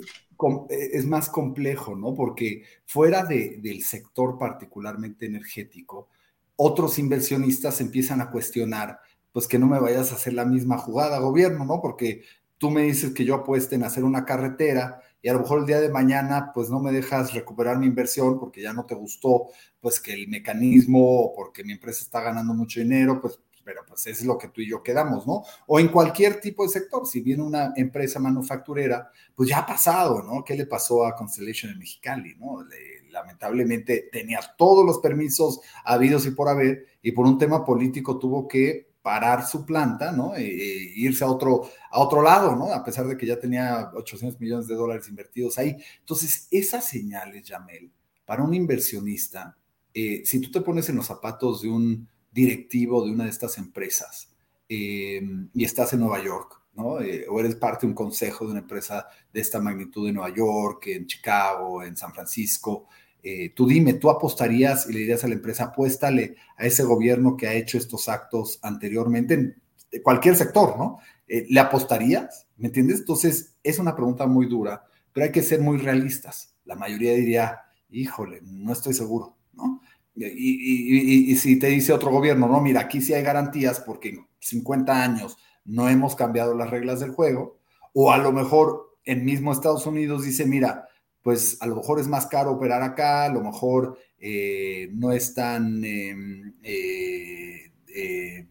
[0.70, 2.16] eh, es más complejo, ¿no?
[2.16, 6.10] Porque fuera del sector particularmente energético,
[6.56, 9.00] otros inversionistas empiezan a cuestionar,
[9.32, 11.82] pues que no me vayas a hacer la misma jugada, gobierno, ¿no?
[11.82, 12.24] Porque
[12.58, 15.66] tú me dices que yo apueste en hacer una carretera y a lo mejor el
[15.66, 19.48] día de mañana, pues no me dejas recuperar mi inversión porque ya no te gustó,
[19.80, 23.40] pues que el mecanismo o porque mi empresa está ganando mucho dinero, pues
[23.70, 25.44] pero pues es lo que tú y yo quedamos, ¿no?
[25.68, 30.24] O en cualquier tipo de sector, si viene una empresa manufacturera, pues ya ha pasado,
[30.24, 30.44] ¿no?
[30.44, 32.64] ¿Qué le pasó a Constellation en Mexicali, ¿no?
[33.12, 38.48] lamentablemente tenía todos los permisos habidos y por haber, y por un tema político tuvo
[38.48, 40.36] que parar su planta, ¿no?
[40.36, 42.72] E, e irse a otro, a otro lado, ¿no?
[42.72, 45.76] A pesar de que ya tenía 800 millones de dólares invertidos ahí.
[46.02, 47.92] Entonces, esas señales, Yamel,
[48.24, 49.58] para un inversionista,
[49.96, 53.58] eh, si tú te pones en los zapatos de un directivo de una de estas
[53.58, 54.32] empresas
[54.70, 55.24] eh,
[55.56, 57.02] y estás en Nueva York, ¿no?
[57.02, 60.36] Eh, o eres parte de un consejo de una empresa de esta magnitud en Nueva
[60.36, 62.88] York, en Chicago, en San Francisco,
[63.24, 67.36] eh, tú dime, tú apostarías y le dirías a la empresa, apuéstale a ese gobierno
[67.36, 71.00] que ha hecho estos actos anteriormente en cualquier sector, ¿no?
[71.28, 72.48] ¿Le apostarías?
[72.58, 73.00] ¿Me entiendes?
[73.00, 76.56] Entonces, es una pregunta muy dura, pero hay que ser muy realistas.
[76.66, 79.82] La mayoría diría, híjole, no estoy seguro, ¿no?
[80.16, 85.04] Y, si te dice otro gobierno, no, mira, aquí sí hay garantías porque en 50
[85.04, 87.60] años no hemos cambiado las reglas del juego,
[87.94, 90.88] o a lo mejor el mismo Estados Unidos dice, mira,
[91.22, 95.34] pues a lo mejor es más caro operar acá, a lo mejor eh, no es
[95.34, 98.48] tan, em, eh, eh,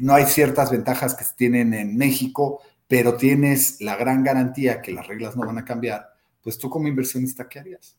[0.00, 4.92] no hay ciertas ventajas que se tienen en México, pero tienes la gran garantía que
[4.92, 6.06] las reglas no van a cambiar,
[6.42, 7.96] pues tú como inversionista, ¿qué harías?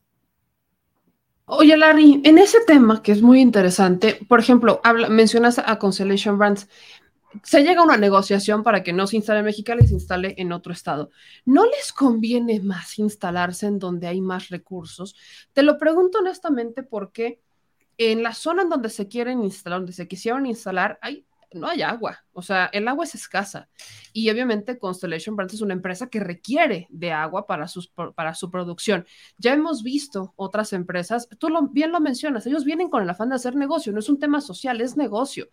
[1.49, 6.37] Oye, Larry, en ese tema que es muy interesante, por ejemplo, habla, mencionas a Constellation
[6.37, 6.67] Brands,
[7.43, 10.36] se llega a una negociación para que no se instale en Mexicali y se instale
[10.38, 11.11] en otro estado.
[11.45, 15.15] ¿No les conviene más instalarse en donde hay más recursos?
[15.53, 17.39] Te lo pregunto honestamente porque
[17.97, 21.82] en la zona en donde se quieren instalar, donde se quisieron instalar, hay no hay
[21.82, 23.69] agua, o sea, el agua es escasa
[24.11, 28.51] y obviamente Constellation Brands es una empresa que requiere de agua para, sus, para su
[28.51, 29.05] producción.
[29.38, 33.36] Ya hemos visto otras empresas, tú bien lo mencionas, ellos vienen con el afán de
[33.36, 35.47] hacer negocio, no es un tema social, es negocio.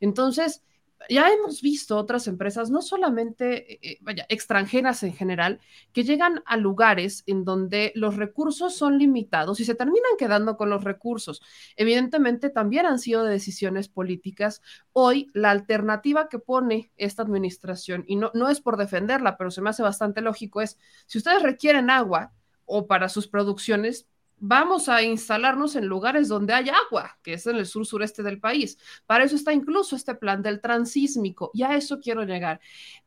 [0.00, 0.64] Entonces,
[1.08, 5.60] ya hemos visto otras empresas, no solamente, eh, eh, vaya, extranjeras en general,
[5.92, 10.70] que llegan a lugares en donde los recursos son limitados y se terminan quedando con
[10.70, 11.42] los recursos.
[11.76, 14.62] Evidentemente, también han sido de decisiones políticas.
[14.92, 19.62] Hoy, la alternativa que pone esta administración, y no, no es por defenderla, pero se
[19.62, 22.32] me hace bastante lógico, es, si ustedes requieren agua
[22.64, 24.08] o para sus producciones,
[24.38, 28.40] vamos a instalarnos en lugares donde hay agua, que es en el sur sureste del
[28.40, 28.78] país.
[29.06, 32.60] Para eso está incluso este plan del transísmico y a eso quiero llegar.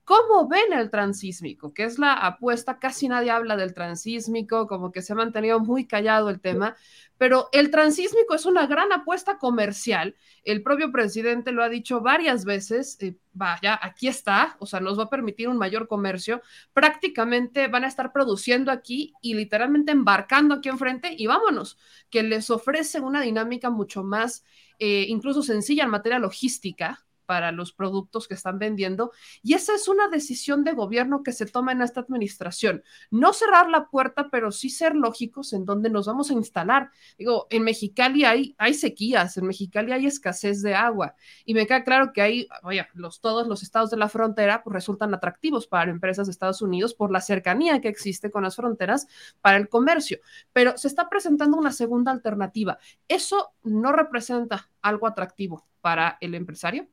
[0.09, 1.71] ¿Cómo ven el transísmico?
[1.71, 5.85] Que es la apuesta, casi nadie habla del transísmico, como que se ha mantenido muy
[5.85, 6.75] callado el tema,
[7.19, 10.15] pero el transísmico es una gran apuesta comercial.
[10.43, 14.97] El propio presidente lo ha dicho varias veces, eh, vaya, aquí está, o sea, nos
[14.97, 16.41] va a permitir un mayor comercio.
[16.73, 21.77] Prácticamente van a estar produciendo aquí y literalmente embarcando aquí enfrente y vámonos,
[22.09, 24.43] que les ofrece una dinámica mucho más,
[24.79, 29.11] eh, incluso sencilla en materia logística, para los productos que están vendiendo.
[29.43, 32.81] Y esa es una decisión de gobierno que se toma en esta administración.
[33.11, 36.89] No cerrar la puerta, pero sí ser lógicos en dónde nos vamos a instalar.
[37.19, 41.13] Digo, en Mexicali hay, sequías, en Mexicali hay escasez de agua.
[41.45, 44.73] Y me queda claro que hay, oye, los, todos los estados de la frontera pues,
[44.73, 49.05] resultan atractivos para empresas de Estados Unidos por la cercanía que existe con las fronteras
[49.39, 50.17] para el comercio.
[50.51, 52.79] Pero se está presentando una segunda alternativa.
[53.07, 56.87] ¿Eso no representa algo atractivo para el empresario?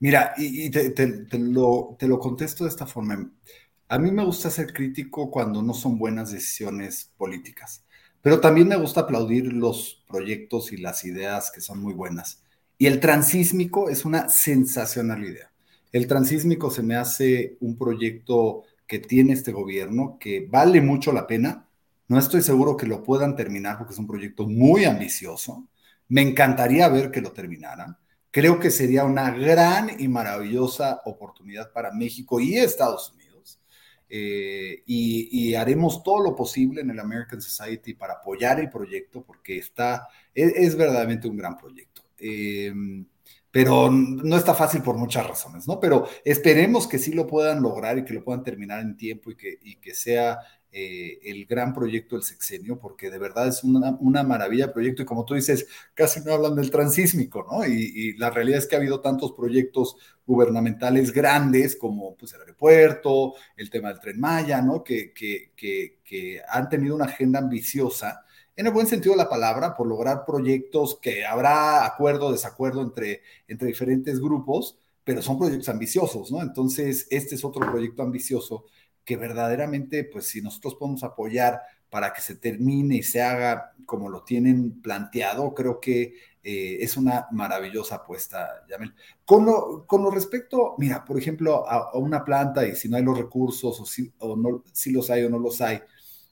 [0.00, 3.30] Mira, y, te, lo, te lo contesto de esta forma.
[3.88, 7.84] A mí me gusta ser crítico cuando no son buenas decisiones políticas,
[8.22, 12.42] pero también me gusta aplaudir los proyectos y las ideas que son muy buenas.
[12.78, 15.50] Y el transísmico es una sensacional idea.
[15.92, 21.26] El transísmico se me hace un proyecto que tiene este gobierno que vale mucho la
[21.26, 21.68] pena.
[22.08, 25.66] No estoy seguro que lo puedan terminar porque es un proyecto muy ambicioso.
[26.08, 27.96] Me encantaría ver que lo terminaran.
[28.34, 33.60] Creo que sería una gran y maravillosa oportunidad para México y Estados Unidos.
[34.08, 39.58] Eh, y, haremos todo lo posible en el American Society para apoyar el proyecto porque
[39.58, 42.02] está, es, verdaderamente un gran proyecto.
[42.18, 43.06] Em,
[43.54, 45.78] pero no está fácil por muchas razones, ¿no?
[45.78, 49.36] Pero esperemos que sí lo puedan lograr y que lo puedan terminar en tiempo y
[49.36, 50.40] que, y que sea
[50.72, 55.04] eh, el gran proyecto del sexenio, porque de verdad es una, una, maravilla proyecto y
[55.04, 57.64] como tú dices, casi no hablan del transísmico, ¿no?
[57.64, 63.34] Y, la realidad es que ha habido tantos proyectos gubernamentales grandes como pues, el aeropuerto,
[63.56, 64.82] el tema del tren Maya, ¿no?
[64.82, 68.24] Que, que, que, que han tenido una agenda ambiciosa
[68.56, 73.22] en el buen sentido de la palabra, por lograr proyectos que habrá acuerdo, desacuerdo entre,
[73.48, 76.40] entre diferentes grupos, pero son proyectos ambiciosos, ¿no?
[76.40, 78.64] Entonces, este es otro proyecto ambicioso
[79.04, 84.08] que verdaderamente, pues si nosotros podemos apoyar para que se termine y se haga como
[84.08, 88.94] lo tienen planteado, creo que eh, es una maravillosa apuesta, Yamel.
[89.24, 93.02] Con lo, con lo respecto, mira, por ejemplo, a, una planta y si no hay
[93.02, 95.80] los recursos o, si, o no, si los hay o no los hay,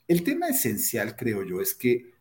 [0.08, 2.11] el tema esencial, creo yo, es que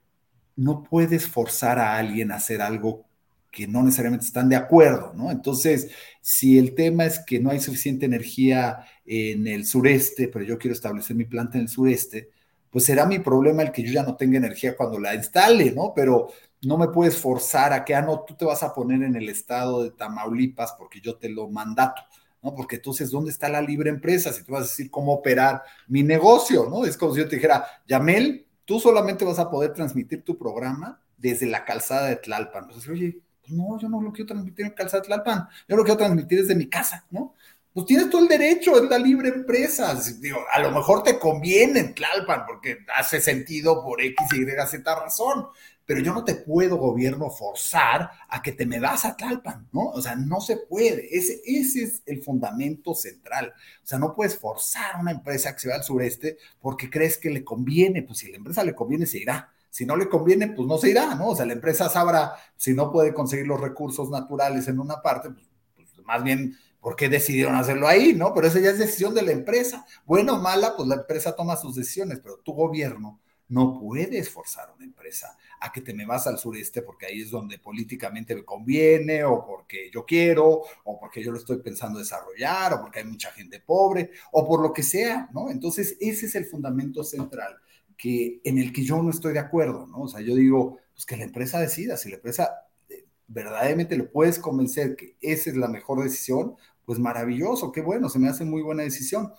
[0.56, 3.06] no puedes forzar a alguien a hacer algo
[3.52, 5.30] que no necesariamente están de acuerdo, ¿no?
[5.30, 5.92] Entonces,
[6.22, 10.74] si el tema es que no hay suficiente energía en el sureste, pero yo quiero
[10.74, 12.30] establecer mi planta en el sureste,
[12.70, 15.94] pues será mi problema el que yo ya no tenga energía cuando la instale, ¿no?
[15.94, 16.30] Pero
[16.62, 19.28] no me puedes forzar a que, ah, no, tú te vas a poner en el
[19.28, 22.02] estado de Tamaulipas porque yo te lo mandato,
[22.42, 22.56] ¿no?
[22.56, 24.32] Porque entonces, ¿dónde está la libre empresa?
[24.32, 26.86] Si tú vas a decir cómo operar mi negocio, ¿no?
[26.86, 31.02] Es como si yo te dijera, Yamel, tú solamente vas a poder transmitir tu programa
[31.18, 32.68] desde la calzada de Tlalpan.
[32.68, 35.84] Pues, oye, pues no, yo no lo quiero transmitir en calzada de Tlalpan, yo lo
[35.84, 37.36] quiero transmitir desde mi casa, ¿no?
[37.74, 39.98] Pues tienes todo el derecho, es la libre empresa.
[40.20, 44.96] Digo, a lo mejor te conviene en Tlalpan porque hace sentido por X, Y, Z
[44.96, 45.48] razón,
[45.92, 49.90] pero yo no te puedo, gobierno, forzar a que te me vas a Tlalpan, ¿no?
[49.90, 51.06] O sea, no se puede.
[51.14, 53.54] Ese, ese es el fundamento central.
[53.84, 57.18] O sea, no puedes forzar a una empresa que se va al sureste porque crees
[57.18, 58.04] que le conviene.
[58.04, 59.52] Pues si la empresa le conviene, se irá.
[59.70, 61.28] Si no le conviene, pues no se irá, ¿no?
[61.28, 65.30] O sea, la empresa sabrá si no puede conseguir los recursos naturales en una parte,
[65.32, 68.14] pues, pues más bien ¿por qué decidieron hacerlo ahí?
[68.14, 68.34] ¿No?
[68.34, 69.86] Pero esa ya es decisión de la empresa.
[70.06, 73.20] Bueno o mala, pues la empresa toma sus decisiones, pero tu gobierno
[73.52, 77.22] no puedes forzar a una empresa a que te me vas al sureste porque ahí
[77.22, 82.00] es donde políticamente me conviene o porque yo quiero o porque yo lo estoy pensando
[82.00, 85.52] desarrollar o porque hay mucha gente pobre o por lo que sea, ¿no?
[85.52, 87.58] Entonces, ese es el fundamento central
[87.96, 90.02] que, en el que yo no estoy de acuerdo, ¿no?
[90.02, 92.52] O sea, yo digo, pues que la empresa decida, si la empresa
[92.90, 96.56] eh, verdaderamente le puedes convencer que esa es la mejor decisión,
[96.86, 99.32] pues maravilloso, qué bueno, se me hace muy buena decisión,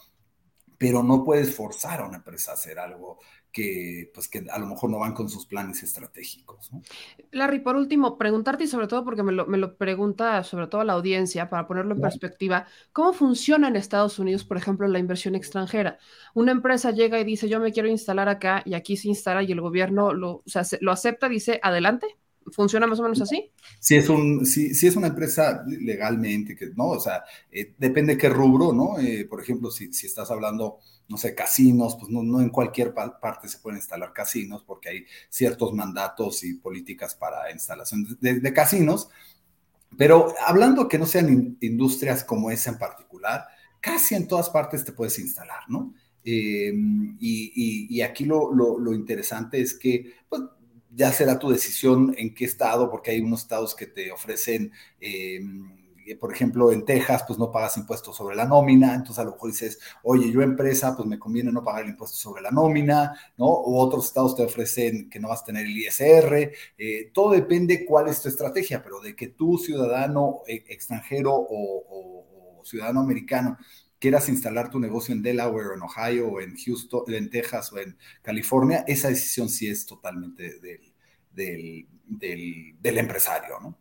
[0.78, 3.18] pero no puedes forzar a una empresa a hacer algo
[3.52, 6.72] que, pues, que a lo mejor no van con sus planes estratégicos.
[6.72, 6.82] ¿no?
[7.30, 10.84] Larry, por último, preguntarte y sobre todo porque me lo, me lo pregunta sobre todo
[10.84, 15.34] la audiencia, para ponerlo en perspectiva, ¿cómo funciona en Estados Unidos, por ejemplo, la inversión
[15.34, 15.98] extranjera?
[16.34, 19.52] Una empresa llega y dice, yo me quiero instalar acá y aquí se instala y
[19.52, 22.06] el gobierno lo, o sea, lo acepta, dice, adelante.
[22.50, 23.50] ¿Funciona más o menos así?
[23.78, 26.88] Si es, un, si, si es una empresa legalmente, que, ¿no?
[26.88, 28.98] O sea, eh, depende qué rubro, ¿no?
[28.98, 30.78] Eh, por ejemplo, si, si, estás hablando,
[31.08, 35.06] no sé, casinos, pues no, no en cualquier parte se pueden instalar casinos porque hay
[35.28, 39.08] ciertos mandatos y políticas para instalación de, casinos.
[39.96, 43.46] Pero hablando que no sean industrias como esa en particular,
[43.80, 45.94] casi en todas partes te puedes instalar, ¿no?
[46.24, 46.72] Eh,
[47.18, 50.42] y, y, aquí lo, lo, lo, interesante es que pues,
[50.94, 55.40] ya será tu decisión en qué estado, porque hay unos estados que te ofrecen eh,
[56.16, 59.50] por ejemplo, en Texas, pues no pagas impuestos sobre la nómina, entonces a lo mejor
[59.50, 63.46] dices, oye, yo empresa, pues me conviene no pagar el impuesto sobre la nómina, ¿no?
[63.46, 67.84] O otros estados te ofrecen que no vas a tener el ISR, eh, todo depende
[67.84, 73.58] cuál es tu estrategia, pero de que tú, ciudadano eh, extranjero o ciudadano americano,
[74.02, 77.78] quieras instalar tu negocio en Delaware, o en Ohio, o en Houston, en Texas, o
[77.78, 83.78] en California, esa decisión sí es totalmente del, del, del, empresario, ¿no?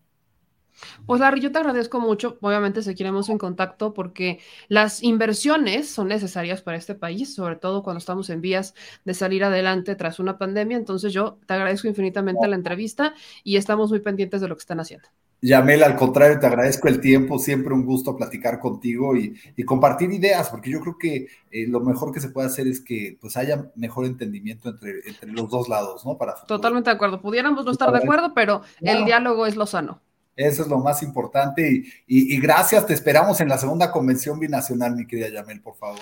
[1.08, 2.38] Pues Larry, yo te agradezco mucho.
[2.42, 7.98] Obviamente seguiremos en contacto porque las inversiones son necesarias para este país, sobre todo cuando
[7.98, 10.78] estamos en vías de salir adelante tras una pandemia.
[10.78, 14.80] Entonces yo te agradezco infinitamente la entrevista y estamos muy pendientes de lo que están
[14.80, 15.10] haciendo.
[15.42, 20.12] Yamel, al contrario, te agradezco el tiempo, siempre un gusto platicar contigo y, y compartir
[20.12, 23.36] ideas, porque yo creo que eh, lo mejor que se puede hacer es que pues
[23.38, 26.16] haya mejor entendimiento entre, entre los dos lados, ¿no?
[26.18, 27.22] Para Totalmente de acuerdo.
[27.22, 29.00] Pudiéramos no estar de acuerdo, pero claro.
[29.00, 30.00] el diálogo es lo sano.
[30.36, 31.76] Eso es lo más importante y,
[32.08, 36.00] y, y, gracias, te esperamos en la segunda convención binacional, mi querida Yamel, por favor.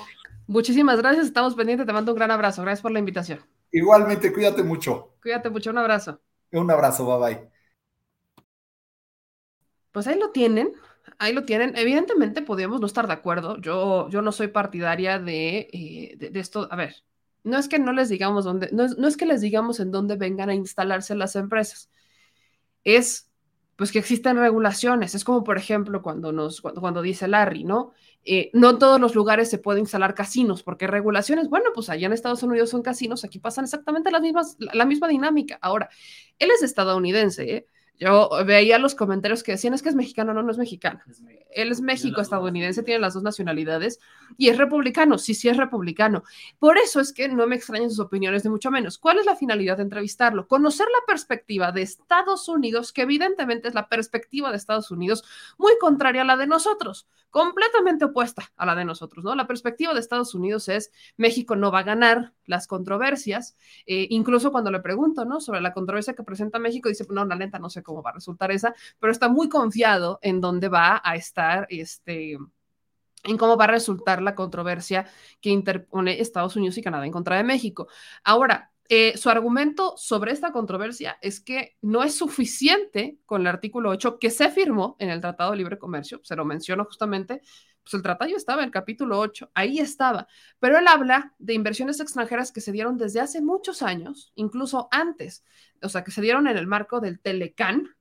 [0.48, 3.40] Muchísimas gracias, estamos pendientes, te mando un gran abrazo, gracias por la invitación.
[3.72, 5.14] Igualmente, cuídate mucho.
[5.22, 6.20] Cuídate mucho, un abrazo.
[6.52, 7.59] Un abrazo, bye bye.
[10.00, 10.72] Pues ahí lo tienen,
[11.18, 11.76] ahí lo tienen.
[11.76, 16.70] Evidentemente podríamos no estar de acuerdo, yo, yo no soy partidaria de, eh, de esto,
[16.72, 16.96] a ver,
[17.44, 19.92] no es que no les digamos dónde, no es, no es que les digamos en
[19.92, 21.90] dónde vengan a instalarse las empresas,
[22.86, 23.30] es
[23.76, 25.16] pues que existen regulaciones.
[25.16, 27.92] Es como, por ejemplo, cuando, nos, cuando, cuando dice Larry, ¿no?
[28.24, 32.08] Eh, no en todos los lugares se pueden instalar casinos, porque regulaciones, bueno, pues allá
[32.08, 35.60] en Estados Unidos son casinos, aquí pasan exactamente las mismas, la, la misma dinámica.
[35.62, 35.90] Ahora,
[36.38, 37.68] él es estadounidense, ¿eh?
[38.00, 41.02] Yo veía los comentarios que decían, es que es mexicano, no, no es mexicano.
[41.52, 44.00] Él es México estadounidense, tiene las dos nacionalidades
[44.38, 46.24] y es republicano, sí, sí es republicano.
[46.60, 48.98] Por eso es que no me extrañan sus opiniones, ni mucho menos.
[48.98, 50.48] ¿Cuál es la finalidad de entrevistarlo?
[50.48, 55.26] Conocer la perspectiva de Estados Unidos, que evidentemente es la perspectiva de Estados Unidos
[55.58, 59.36] muy contraria a la de nosotros, completamente opuesta a la de nosotros, ¿no?
[59.36, 64.52] La perspectiva de Estados Unidos es México no va a ganar las controversias, eh, incluso
[64.52, 65.42] cuando le pregunto, ¿no?
[65.42, 68.14] Sobre la controversia que presenta México, dice, no, la neta, no sé cómo va a
[68.14, 72.38] resultar esa, pero está muy confiado en dónde va a estar este
[73.24, 75.06] en cómo va a resultar la controversia
[75.41, 77.88] que interpone Estados Unidos y Canadá en contra de México.
[78.24, 83.91] Ahora, eh, su argumento sobre esta controversia es que no es suficiente con el artículo
[83.91, 87.44] 8 que se firmó en el Tratado de Libre Comercio, se lo menciono justamente,
[87.84, 90.28] pues el tratado estaba en el capítulo 8, ahí estaba,
[90.60, 95.44] pero él habla de inversiones extranjeras que se dieron desde hace muchos años, incluso antes,
[95.84, 97.95] o sea, que se dieron en el marco del Telecan,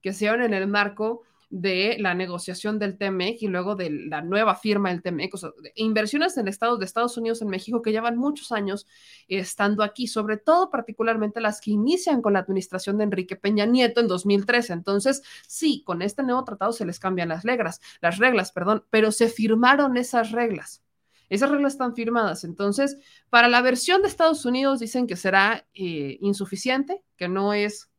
[0.00, 4.22] que se dieron en el marco de la negociación del TMEC y luego de la
[4.22, 7.90] nueva firma del TMEC, o sea, inversiones en estados de Estados Unidos en México que
[7.90, 8.86] llevan muchos años
[9.26, 14.00] estando aquí, sobre todo particularmente las que inician con la administración de Enrique Peña Nieto
[14.00, 14.72] en 2013.
[14.72, 19.10] Entonces, sí, con este nuevo tratado se les cambian las reglas, las reglas, perdón, pero
[19.10, 20.84] se firmaron esas reglas.
[21.28, 22.44] Esas reglas están firmadas.
[22.44, 22.96] Entonces,
[23.28, 27.89] para la versión de Estados Unidos dicen que será eh, insuficiente, que no es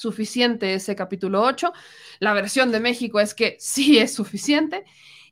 [0.00, 1.72] suficiente ese capítulo 8.
[2.20, 4.84] La versión de México es que sí es suficiente.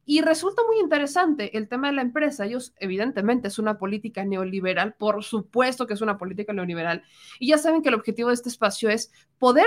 [0.05, 2.47] Y resulta muy interesante el tema de la empresa.
[2.47, 7.03] Ellos, evidentemente, es una política neoliberal, por supuesto que es una política neoliberal.
[7.39, 9.67] Y ya saben que el objetivo de este espacio es poder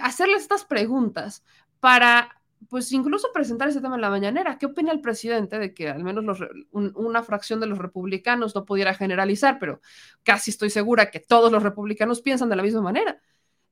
[0.00, 1.44] hacerles estas preguntas
[1.80, 4.58] para, pues, incluso presentar ese tema en la mañanera.
[4.58, 6.40] ¿Qué opina el presidente de que al menos
[6.70, 9.58] una fracción de los republicanos no pudiera generalizar?
[9.58, 9.80] Pero
[10.22, 13.20] casi estoy segura que todos los republicanos piensan de la misma manera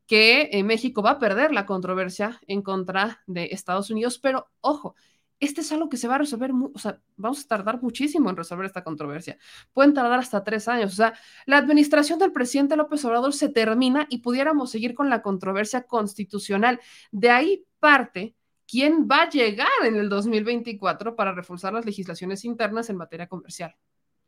[0.07, 4.95] que eh, México va a perder la controversia en contra de Estados Unidos, pero ojo,
[5.43, 8.37] este es algo que se va a resolver, o sea, vamos a tardar muchísimo en
[8.37, 9.39] resolver esta controversia.
[9.73, 10.93] Pueden tardar hasta tres años.
[10.93, 11.15] O sea,
[11.47, 16.79] la administración del presidente López Obrador se termina y pudiéramos seguir con la controversia constitucional.
[17.11, 18.37] De ahí parte
[18.69, 23.75] quién va a llegar en el 2024 para reforzar las legislaciones internas en materia comercial,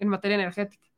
[0.00, 0.93] en materia energética.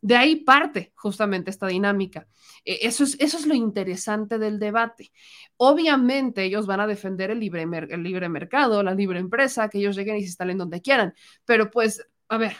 [0.00, 2.28] De ahí parte justamente esta dinámica.
[2.64, 5.10] Eso es, eso es lo interesante del debate.
[5.56, 9.96] Obviamente ellos van a defender el libre, el libre mercado, la libre empresa, que ellos
[9.96, 11.14] lleguen y se instalen donde quieran.
[11.44, 12.56] Pero pues, a ver,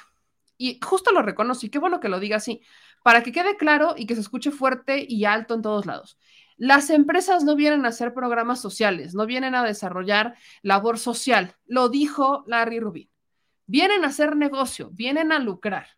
[0.56, 2.62] y justo lo reconozco y qué bueno que lo diga así,
[3.04, 6.18] para que quede claro y que se escuche fuerte y alto en todos lados.
[6.56, 11.88] Las empresas no vienen a hacer programas sociales, no vienen a desarrollar labor social, lo
[11.88, 13.10] dijo Larry Rubin.
[13.66, 15.97] Vienen a hacer negocio, vienen a lucrar.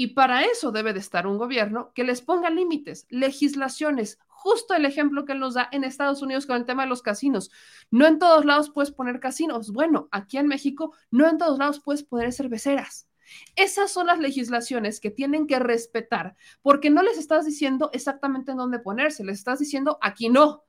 [0.00, 4.84] Y para eso debe de estar un gobierno que les ponga límites, legislaciones, justo el
[4.84, 7.50] ejemplo que él nos da en Estados Unidos con el tema de los casinos.
[7.90, 9.72] No en todos lados puedes poner casinos.
[9.72, 13.08] Bueno, aquí en México no en todos lados puedes poner cerveceras.
[13.56, 18.58] Esas son las legislaciones que tienen que respetar, porque no les estás diciendo exactamente en
[18.58, 20.62] dónde ponerse, les estás diciendo aquí no.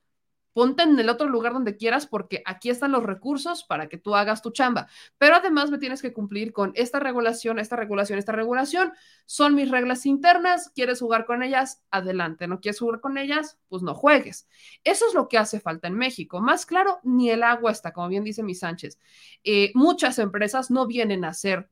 [0.54, 4.16] Ponte en el otro lugar donde quieras porque aquí están los recursos para que tú
[4.16, 4.88] hagas tu chamba.
[5.18, 8.94] Pero además me tienes que cumplir con esta regulación, esta regulación, esta regulación.
[9.26, 10.72] Son mis reglas internas.
[10.74, 11.84] ¿Quieres jugar con ellas?
[11.92, 12.48] Adelante.
[12.48, 13.58] ¿No quieres jugar con ellas?
[13.68, 14.48] Pues no juegues.
[14.84, 16.42] Eso es lo que hace falta en México.
[16.42, 19.00] Más claro, ni el agua está, como bien dice mi Sánchez.
[19.44, 21.70] Eh, muchas empresas no vienen a hacer,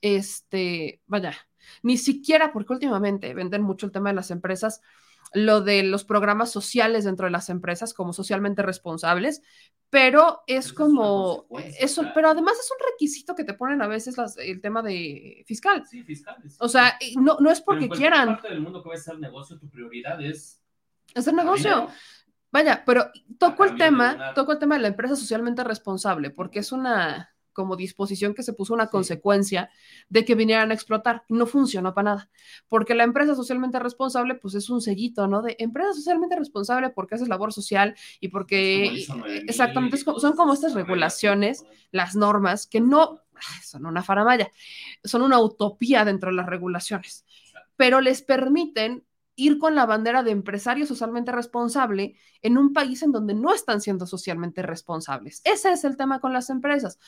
[0.00, 1.36] este, vaya,
[1.82, 4.80] ni siquiera porque últimamente venden mucho el tema de las empresas
[5.34, 9.42] lo de los programas sociales dentro de las empresas como socialmente responsables,
[9.90, 11.46] pero es como
[11.78, 15.44] eso, pero además es un requisito que te ponen a veces las, el tema de
[15.46, 15.84] fiscal.
[15.86, 16.36] Sí, fiscal.
[16.58, 18.28] O sea, no, no es porque Pero en quieran.
[18.28, 20.62] parte del mundo que va a hacer negocio, tu prioridad es
[21.14, 21.88] Hacer negocio.
[22.50, 26.72] Vaya, pero toco el tema, toco el tema de la empresa socialmente responsable, porque es
[26.72, 29.70] una como disposición que se puso una consecuencia
[30.08, 31.24] de que vinieran a explotar.
[31.28, 32.30] No funcionó para nada,
[32.68, 35.42] porque la empresa socialmente responsable, pues es un sellito, ¿no?
[35.42, 38.84] De empresa socialmente responsable porque haces labor social y porque...
[38.86, 43.20] Como ISO 9000 exactamente, es son como estas regulaciones, las normas, que no
[43.62, 44.50] son una faramaya,
[45.02, 47.24] son una utopía dentro de las regulaciones,
[47.76, 49.04] pero les permiten
[49.34, 53.80] ir con la bandera de empresario socialmente responsable en un país en donde no están
[53.80, 55.40] siendo socialmente responsables.
[55.44, 56.98] Ese es el tema con las empresas.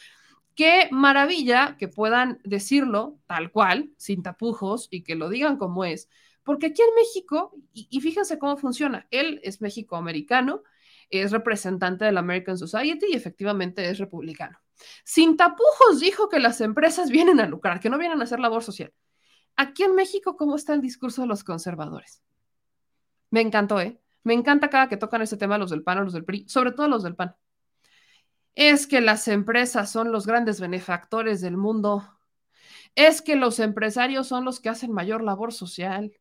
[0.54, 6.08] Qué maravilla que puedan decirlo tal cual, sin tapujos, y que lo digan como es.
[6.44, 10.62] Porque aquí en México, y, fíjense cómo funciona, él es mexicoamericano,
[11.10, 14.58] es representante de la American Society y efectivamente es republicano.
[15.04, 18.62] Sin tapujos dijo que las empresas vienen a lucrar, que no vienen a hacer labor
[18.62, 18.92] social.
[19.56, 22.22] Aquí en México, ¿cómo está el discurso de los conservadores?
[23.30, 24.00] Me encantó, ¿eh?
[24.22, 26.72] Me encanta cada que tocan ese tema los del PAN o los del PRI, sobre
[26.72, 27.36] todo los del PAN.
[28.54, 32.08] Es que las empresas son los grandes benefactores del mundo.
[32.94, 36.12] Es que los empresarios son los que hacen mayor labor social.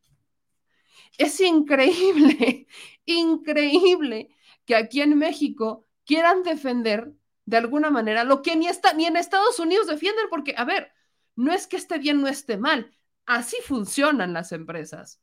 [1.18, 2.66] Es increíble,
[3.06, 4.30] increíble
[4.64, 7.12] que aquí en México quieran defender
[7.46, 10.92] de alguna manera lo que ni, en Estados Unidos defienden, porque, a ver,
[11.36, 12.94] no es que esté bien, no esté mal,
[13.26, 15.20] así funcionan las empresas.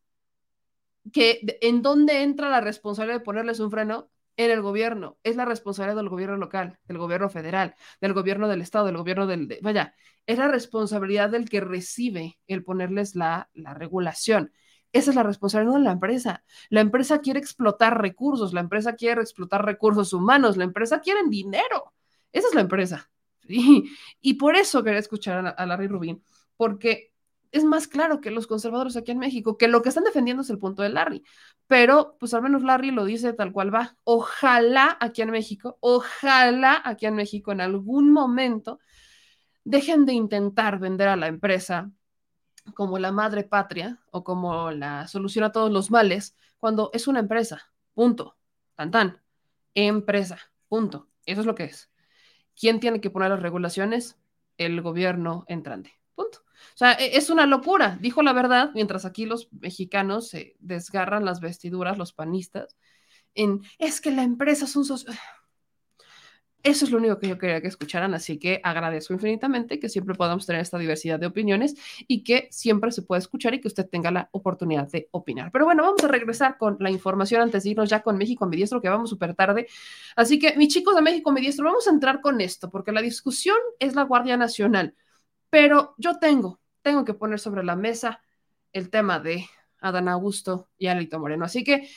[1.11, 5.45] Que en dónde entra la responsabilidad de ponerles un freno en el gobierno, es la
[5.45, 9.60] responsabilidad del gobierno local, del gobierno federal, del gobierno del estado, del gobierno del, de-
[9.62, 9.94] vaya,
[10.26, 14.52] es la responsabilidad del que recibe el ponerles la, la regulación.
[14.94, 16.44] Esa es la responsabilidad de la empresa.
[16.70, 21.94] La empresa quiere explotar recursos, la empresa quiere explotar recursos humanos, la empresa quiere dinero.
[22.32, 23.10] Esa es la empresa.
[23.53, 23.91] Y,
[24.22, 26.24] y por eso quería escuchar a, a Larry Rubin,
[26.56, 27.10] porque
[27.52, 30.49] es más claro que los conservadores aquí en México, que lo que están defendiendo es
[30.49, 31.23] el punto de Larry.
[31.68, 33.98] Pero, pues al menos Larry lo dice tal cual va.
[34.03, 38.80] Ojalá aquí en México, ojalá aquí en México en algún momento
[39.64, 41.91] dejen de intentar vender a la empresa
[42.73, 47.19] como la madre patria o como la solución a todos los males, cuando es una
[47.19, 47.72] empresa.
[47.94, 48.38] Punto.
[48.76, 49.22] Tan tan.
[49.73, 50.40] Empresa.
[50.68, 51.10] Punto.
[51.26, 51.91] Eso es lo que es.
[52.56, 54.18] ¿Quién tiene que poner las regulaciones?
[54.57, 55.99] El gobierno entrante.
[56.15, 56.40] Punto.
[56.73, 57.97] O sea, e- es una locura.
[58.01, 62.75] Dijo la verdad, mientras aquí los mexicanos se desgarran las vestiduras, los panistas,
[63.35, 65.11] en es que la empresa es un socio.
[66.63, 70.13] Eso es lo único que yo quería que escucharan, así que agradezco infinitamente que siempre
[70.13, 71.75] podamos tener esta diversidad de opiniones
[72.07, 75.49] y que siempre se pueda escuchar y que usted tenga la oportunidad de opinar.
[75.51, 78.57] Pero bueno, vamos a regresar con la información antes de irnos ya con México mi
[78.57, 79.65] diestro, que vamos súper tarde.
[80.15, 83.01] Así que, mis chicos de México mi diestro, vamos a entrar con esto, porque la
[83.01, 84.93] discusión es la Guardia Nacional,
[85.52, 88.23] pero yo tengo, tengo que poner sobre la mesa
[88.73, 89.45] el tema de
[89.80, 91.45] Adán Augusto y Alito Moreno.
[91.45, 91.88] Así que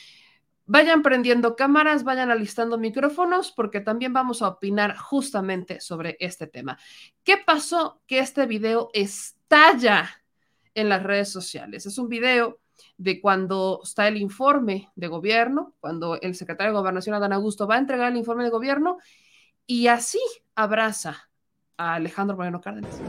[0.67, 6.79] Vayan prendiendo cámaras, vayan alistando micrófonos, porque también vamos a opinar justamente sobre este tema.
[7.23, 10.23] ¿Qué pasó que este video estalla
[10.73, 11.85] en las redes sociales?
[11.85, 12.57] Es un video
[12.97, 17.75] de cuando está el informe de gobierno, cuando el secretario de Gobernación, Adán Augusto, va
[17.75, 18.97] a entregar el informe de gobierno
[19.67, 20.19] y así
[20.55, 21.29] abraza
[21.77, 22.99] a Alejandro Moreno Cárdenas.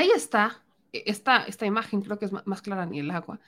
[0.00, 0.62] Ahí está,
[0.94, 3.38] esta, esta imagen creo que es más clara ni el agua.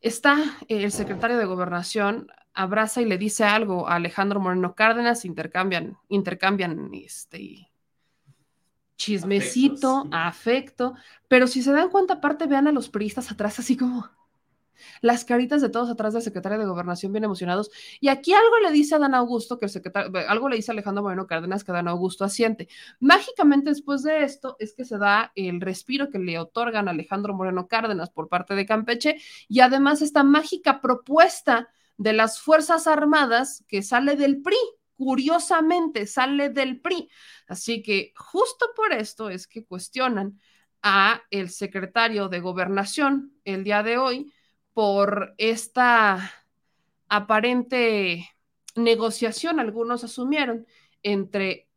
[0.00, 0.38] Está
[0.68, 6.90] el secretario de Gobernación, abraza y le dice algo a Alejandro Moreno Cárdenas, intercambian, intercambian
[6.94, 7.72] este
[8.94, 10.92] chismecito, Afectos.
[10.92, 10.94] afecto,
[11.26, 14.08] pero si se dan cuenta, aparte vean a los periodistas atrás así como
[15.00, 17.70] las caritas de todos atrás del secretario de Gobernación bien emocionados.
[18.00, 20.74] Y aquí algo le dice a Dan Augusto, que el secretario, algo le dice a
[20.74, 22.68] Alejandro Moreno Cárdenas que Dan Augusto asiente.
[23.00, 27.34] Mágicamente después de esto es que se da el respiro que le otorgan a Alejandro
[27.34, 29.16] Moreno Cárdenas por parte de Campeche
[29.48, 34.56] y además esta mágica propuesta de las Fuerzas Armadas que sale del PRI.
[34.96, 37.10] Curiosamente, sale del PRI.
[37.46, 40.38] Así que justo por esto es que cuestionan
[40.82, 44.32] a el secretario de Gobernación el día de hoy
[44.74, 46.32] por esta
[47.08, 48.30] aparente
[48.76, 50.66] negociación, algunos asumieron,
[51.02, 51.68] entre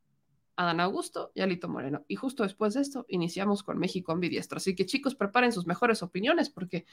[0.56, 2.06] Adán Augusto y Alito Moreno.
[2.08, 4.58] Y justo después de esto iniciamos con México ambidiestro.
[4.58, 6.86] Así que chicos, preparen sus mejores opiniones porque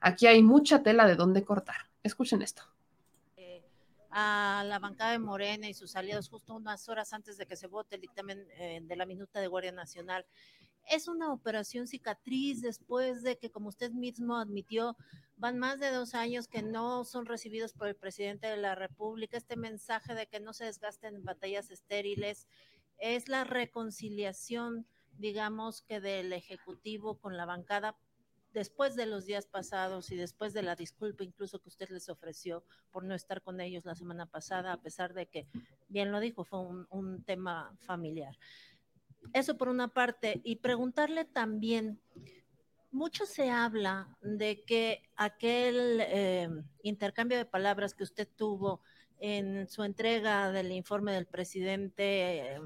[0.00, 1.90] aquí hay mucha tela de dónde cortar.
[2.02, 2.62] Escuchen esto.
[4.10, 7.66] a la bancada de Morena y sus aliados justo unas horas antes de que se
[7.66, 10.24] vote el dictamen eh, de la minuta de Guardia Nacional.
[10.88, 14.96] Es una operación cicatriz después de que, como usted mismo admitió,
[15.36, 19.36] van más de dos años que no son recibidos por el presidente de la República.
[19.36, 22.46] Este mensaje de que no se desgasten batallas estériles
[22.98, 24.86] es la reconciliación,
[25.18, 27.96] digamos, que del Ejecutivo con la bancada
[28.54, 32.64] después de los días pasados y después de la disculpa incluso que usted les ofreció
[32.90, 35.46] por no estar con ellos la semana pasada, a pesar de que,
[35.88, 38.34] bien lo dijo, fue un, un tema familiar.
[39.32, 40.40] Eso por una parte.
[40.44, 42.00] Y preguntarle también,
[42.90, 46.48] mucho se habla de que aquel eh,
[46.82, 48.80] intercambio de palabras que usted tuvo
[49.18, 52.60] en su entrega del informe del presidente eh,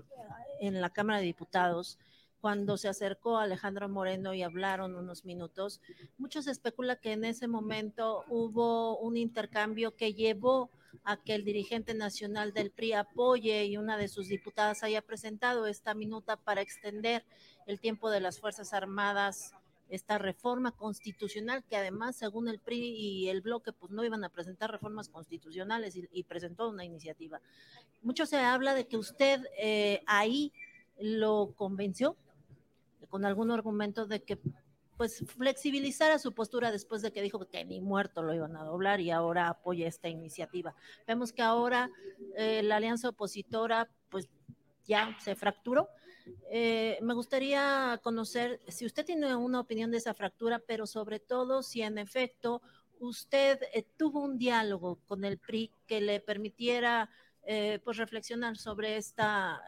[0.61, 1.99] en la Cámara de Diputados,
[2.41, 5.81] cuando se acercó Alejandro Moreno y hablaron unos minutos,
[6.19, 10.71] mucho se especula que en ese momento hubo un intercambio que llevó
[11.05, 15.67] a que el dirigente nacional del PRI apoye y una de sus diputadas haya presentado
[15.67, 17.25] esta minuta para extender
[17.67, 19.53] el tiempo de las Fuerzas Armadas
[19.91, 24.29] esta reforma constitucional que además según el PRI y el bloque pues no iban a
[24.29, 27.41] presentar reformas constitucionales y, presentó una iniciativa.
[28.03, 30.53] Mucho se habla de que usted eh, ahí
[31.01, 32.17] lo convenció
[33.09, 34.39] con algún argumento de que
[34.97, 39.01] pues flexibilizara su postura después de que dijo que ni muerto lo iban a doblar
[39.01, 40.75] y ahora apoya esta iniciativa.
[41.07, 41.91] Vemos que ahora
[42.37, 44.29] eh, la alianza opositora pues
[44.85, 45.89] ya se fracturó
[46.51, 51.63] eh, me gustaría conocer si usted tiene una opinión de esa fractura, pero sobre todo
[51.63, 52.63] si en efecto
[52.99, 57.11] usted eh, tuvo un diálogo con el PRI que le permitiera
[57.45, 59.61] eh, pues reflexionar sobre esta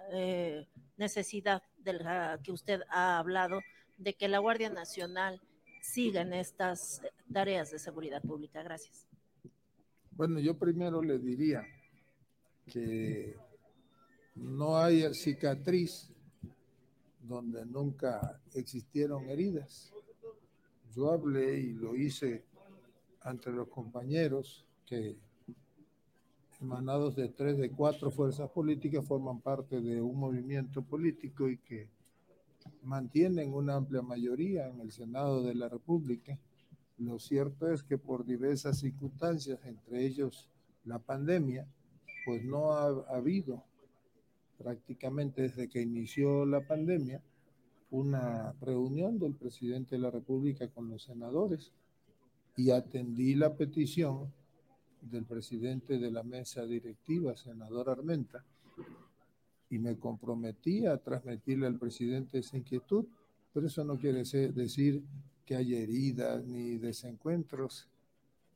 [0.96, 3.60] necesidad de la que usted ha hablado
[3.96, 5.40] de que la Guardia Nacional
[5.80, 8.62] siga en estas tareas de seguridad pública.
[8.62, 9.06] Gracias.
[10.12, 11.66] Bueno, yo primero le diría
[12.66, 13.36] que
[14.34, 16.10] no hay cicatriz
[17.20, 19.92] donde nunca existieron heridas.
[20.94, 22.44] Yo hablé y lo hice
[23.20, 25.16] ante los compañeros que
[26.62, 31.88] emanados de tres de cuatro fuerzas políticas forman parte de un movimiento político y que
[32.82, 36.38] mantienen una amplia mayoría en el Senado de la República.
[36.98, 40.48] Lo cierto es que por diversas circunstancias, entre ellos
[40.84, 41.66] la pandemia,
[42.24, 43.64] pues no ha habido
[44.56, 47.20] prácticamente desde que inició la pandemia,
[47.90, 51.72] una reunión del presidente de la República con los senadores
[52.56, 54.32] y atendí la petición
[55.02, 58.44] del presidente de la mesa directiva, senador Armenta,
[59.68, 63.04] y me comprometí a transmitirle al presidente esa inquietud,
[63.52, 65.02] pero eso no quiere decir
[65.44, 67.88] que haya heridas ni desencuentros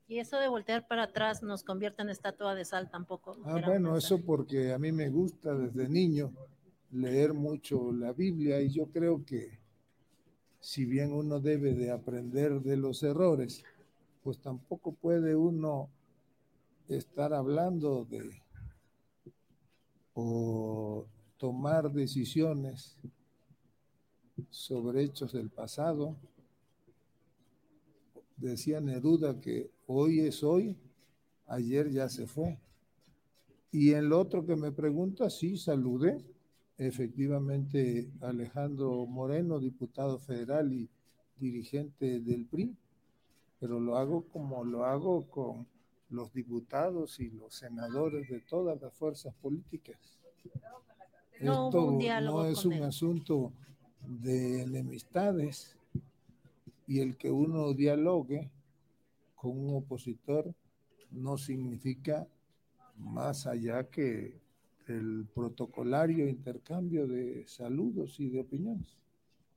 [0.08, 3.36] y eso de voltear para atrás nos convierte en estatua de sal tampoco.
[3.44, 6.32] Ah, bueno, eso porque a mí me gusta desde niño
[6.92, 9.58] leer mucho la Biblia y yo creo que
[10.60, 13.64] si bien uno debe de aprender de los errores,
[14.22, 15.90] pues tampoco puede uno
[16.88, 18.42] estar hablando de
[20.14, 21.06] o
[21.36, 22.96] tomar decisiones
[24.50, 26.16] sobre hechos del pasado.
[28.36, 30.76] Decía Neruda que Hoy es hoy,
[31.46, 32.58] ayer ya se fue.
[33.70, 36.24] Y en lo otro que me pregunta, sí, saludé.
[36.76, 40.88] Efectivamente, Alejandro Moreno, diputado federal y
[41.38, 42.74] dirigente del PRI,
[43.60, 45.66] pero lo hago como lo hago con
[46.10, 49.96] los diputados y los senadores de todas las fuerzas políticas.
[51.40, 53.52] No Esto no es un asunto
[54.00, 55.76] de enemistades
[56.86, 58.50] y el que uno dialogue
[59.34, 60.54] con un opositor
[61.10, 62.26] no significa
[62.96, 64.40] más allá que
[64.86, 68.96] el protocolario intercambio de saludos y de opiniones.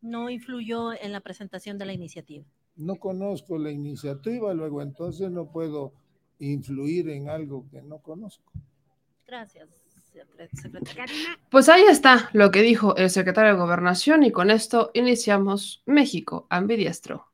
[0.01, 2.45] No influyó en la presentación de la iniciativa.
[2.75, 5.93] No conozco la iniciativa, luego entonces no puedo
[6.39, 8.51] influir en algo que no conozco.
[9.27, 9.69] Gracias.
[11.49, 16.47] Pues ahí está lo que dijo el secretario de Gobernación y con esto iniciamos México
[16.49, 17.27] ambidiestro.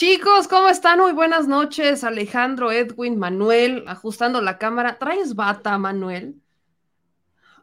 [0.00, 0.98] Chicos, ¿cómo están?
[0.98, 2.04] Muy buenas noches.
[2.04, 4.96] Alejandro, Edwin, Manuel, ajustando la cámara.
[4.98, 6.36] ¿Traes bata, Manuel?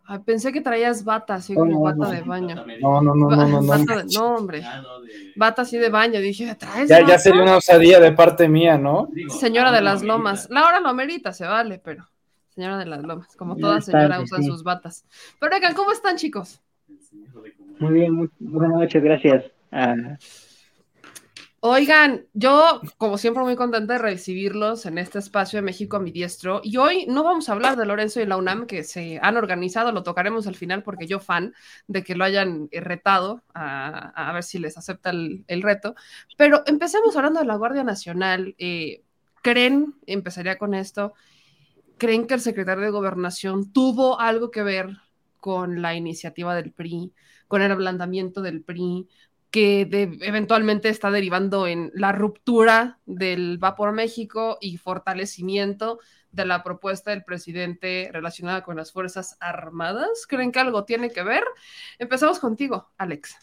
[0.06, 2.12] Ay, pensé que traías bata, así No, como no, bata no.
[2.12, 2.64] de baño.
[2.80, 3.68] No, no, no, no, no, no.
[3.68, 4.64] bata de- no, hombre.
[5.36, 6.20] Bata así de baño.
[6.20, 7.14] Dije, ¿traes Ya, bata?
[7.14, 9.10] ya sería una osadía de parte mía, ¿no?
[9.30, 10.48] Señora de las Lomas.
[10.52, 12.06] La hora lo amerita, se vale, pero
[12.50, 14.50] señora de las Lomas, como toda señora usan sí.
[14.50, 15.06] sus batas.
[15.40, 16.62] Pero oigan, ¿cómo están, chicos?
[17.80, 19.46] Muy bien, muy- buenas noches, gracias.
[19.72, 19.96] Ah,
[21.70, 26.12] Oigan, yo como siempre muy contenta de recibirlos en este espacio de México a mi
[26.12, 29.36] diestro y hoy no vamos a hablar de Lorenzo y la UNAM que se han
[29.36, 31.54] organizado, lo tocaremos al final porque yo fan
[31.88, 35.94] de que lo hayan retado a, ver si les acepta el, el reto,
[36.38, 38.56] pero empecemos hablando de la Guardia Nacional.
[38.58, 39.04] Eh,
[39.42, 41.16] ¿Creen, empezaría con esto,
[41.98, 45.02] creen que el secretario de Gobernación tuvo algo que ver
[45.42, 47.12] con la iniciativa del PRI,
[47.50, 49.10] con el ablandamiento del PRI,
[49.58, 56.00] que de- eventualmente está derivando en la ruptura del Va por México y fortalecimiento
[56.32, 60.28] de la propuesta del presidente relacionada con las Fuerzas Armadas?
[60.28, 61.44] ¿Creen que algo tiene que ver?
[61.98, 63.36] Empezamos contigo, Alex.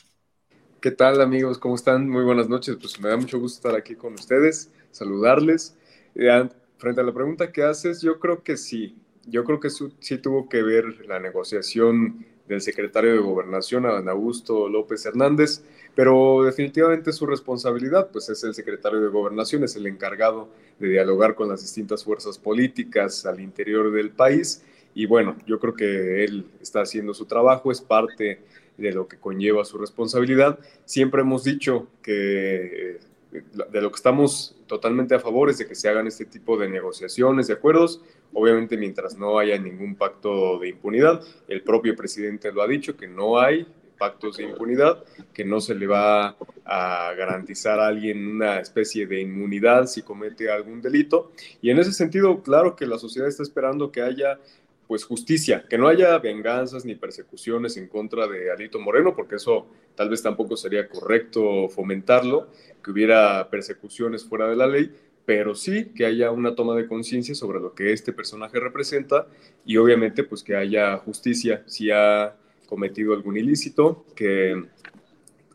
[0.81, 1.59] ¿Qué tal amigos?
[1.59, 2.09] ¿Cómo están?
[2.09, 2.77] Muy buenas noches.
[2.81, 5.77] Pues me da mucho gusto estar aquí con ustedes, saludarles.
[6.15, 8.97] Eh, frente a la pregunta que haces, yo creo que sí.
[9.27, 14.69] Yo creo que sí tuvo que ver la negociación del secretario de Gobernación, Adán Augusto
[14.69, 15.63] López Hernández,
[15.95, 20.49] pero definitivamente su responsabilidad, pues es el secretario de Gobernación, es el encargado
[20.79, 24.65] de dialogar con las distintas fuerzas políticas al interior del país.
[24.95, 28.41] Y bueno, yo creo que él está haciendo su trabajo, es parte
[28.77, 30.59] de lo que conlleva su responsabilidad.
[30.85, 33.01] Siempre hemos dicho que eh,
[33.43, 36.69] de lo que estamos totalmente a favor es de que se hagan este tipo de
[36.69, 38.01] negociaciones, de acuerdos,
[38.33, 41.21] obviamente mientras no haya ningún pacto de impunidad.
[41.49, 43.67] El propio presidente lo ha dicho, que no hay
[43.99, 49.21] pactos de impunidad, que no se le va a garantizar a alguien una especie de
[49.21, 51.33] inmunidad si comete algún delito.
[51.61, 54.39] Y en ese sentido, claro que la sociedad está esperando que haya
[54.87, 59.67] pues justicia, que no haya venganzas ni persecuciones en contra de Alito Moreno, porque eso
[59.95, 62.49] tal vez tampoco sería correcto fomentarlo,
[62.83, 64.93] que hubiera persecuciones fuera de la ley,
[65.25, 69.27] pero sí que haya una toma de conciencia sobre lo que este personaje representa
[69.65, 72.37] y obviamente pues que haya justicia si ha
[72.67, 74.63] cometido algún ilícito que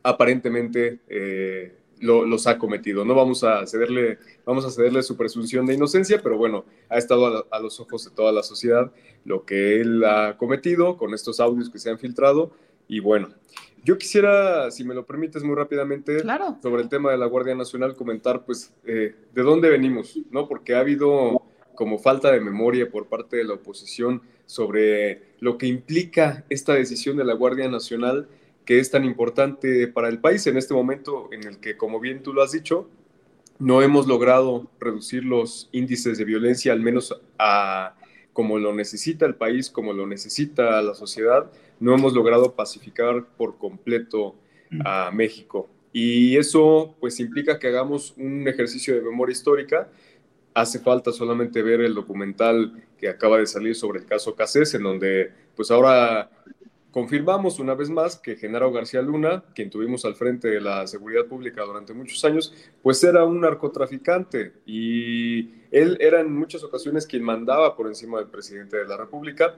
[0.02, 3.06] aparentemente eh, lo- los ha cometido.
[3.06, 7.28] No vamos a cederle, vamos a cederle su presunción de inocencia, pero bueno, ha estado
[7.28, 8.92] a, la- a los ojos de toda la sociedad
[9.26, 12.52] lo que él ha cometido con estos audios que se han filtrado.
[12.88, 13.30] Y bueno,
[13.84, 16.24] yo quisiera, si me lo permites muy rápidamente,
[16.62, 20.48] sobre el tema de la Guardia Nacional, comentar pues eh, de dónde venimos, ¿no?
[20.48, 21.42] Porque ha habido
[21.76, 27.16] como falta de memoria por parte de la oposición sobre lo que implica esta decisión
[27.16, 28.28] de la Guardia Nacional
[28.70, 32.22] que es tan importante para el país en este momento en el que, como bien
[32.22, 32.88] tú lo has dicho,
[33.58, 37.96] no hemos logrado reducir los índices de violencia, al menos a
[38.32, 43.58] como lo necesita el país, como lo necesita la sociedad, no hemos logrado pacificar por
[43.58, 44.36] completo
[44.86, 45.68] a México.
[45.91, 49.90] Y eso pues implica que hagamos un ejercicio de memoria histórica.
[50.54, 54.84] Hace falta solamente ver el documental que acaba de salir sobre el caso Casés, en
[54.84, 56.30] donde pues ahora
[56.91, 61.26] confirmamos una vez más que Genaro García Luna, quien tuvimos al frente de la seguridad
[61.26, 67.24] pública durante muchos años, pues era un narcotraficante y él era en muchas ocasiones quien
[67.24, 69.56] mandaba por encima del presidente de la República,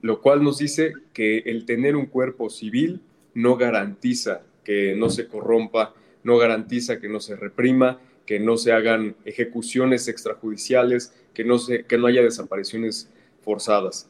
[0.00, 3.02] lo cual nos dice que el tener un cuerpo civil
[3.34, 8.72] no garantiza que no se corrompa, no garantiza que no se reprima, que no se
[8.72, 13.10] hagan ejecuciones extrajudiciales, que no, se, que no haya desapariciones
[13.42, 14.08] forzadas.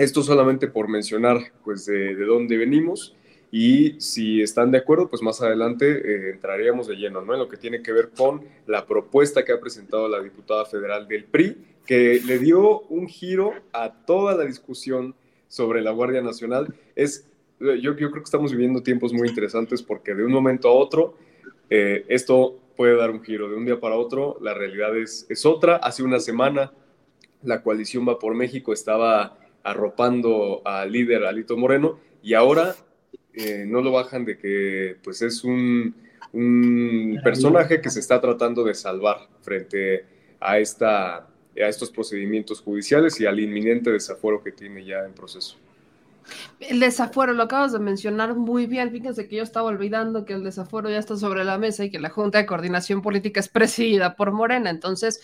[0.00, 3.14] Esto solamente por mencionar pues de, de dónde venimos
[3.52, 7.34] y si están de acuerdo, pues más adelante eh, entraríamos de lleno ¿no?
[7.34, 11.06] en lo que tiene que ver con la propuesta que ha presentado la diputada federal
[11.06, 11.54] del PRI,
[11.84, 15.14] que le dio un giro a toda la discusión
[15.48, 16.74] sobre la Guardia Nacional.
[16.96, 17.28] Es,
[17.58, 21.14] yo, yo creo que estamos viviendo tiempos muy interesantes porque de un momento a otro
[21.68, 25.44] eh, esto puede dar un giro, de un día para otro la realidad es, es
[25.44, 25.76] otra.
[25.76, 26.72] Hace una semana
[27.42, 32.74] la coalición Va por México estaba arropando al líder Alito Moreno y ahora
[33.32, 35.94] eh, no lo bajan de que pues es un,
[36.32, 40.04] un, personaje que se está tratando de salvar frente
[40.40, 45.56] a, esta, a estos procedimientos judiciales y al inminente desafuero que tiene ya en proceso.
[46.60, 48.90] El desafuero, lo acabas de mencionar muy bien.
[48.90, 51.98] Fíjense que yo estaba olvidando que el desafuero ya está sobre la mesa y que
[51.98, 54.70] la Junta de Coordinación Política es presidida por Morena.
[54.70, 55.20] Entonces,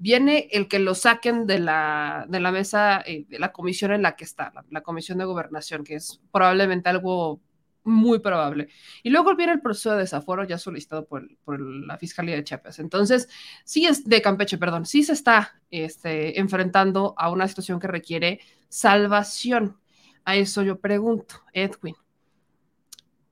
[0.00, 4.02] viene el que lo saquen de la, de la mesa, eh, de la comisión en
[4.02, 7.40] la que está, la, Comisión de Gobernación, que es probablemente algo
[7.84, 8.68] muy probable.
[9.02, 12.78] Y luego viene el proceso de desaforo ya solicitado por, por, la Fiscalía de Chiapas.
[12.78, 13.28] Entonces,
[13.64, 18.40] sí es de Campeche, perdón, sí se está este, enfrentando a una situación que requiere
[18.70, 19.76] salvación.
[20.24, 21.94] A eso yo pregunto, Edwin.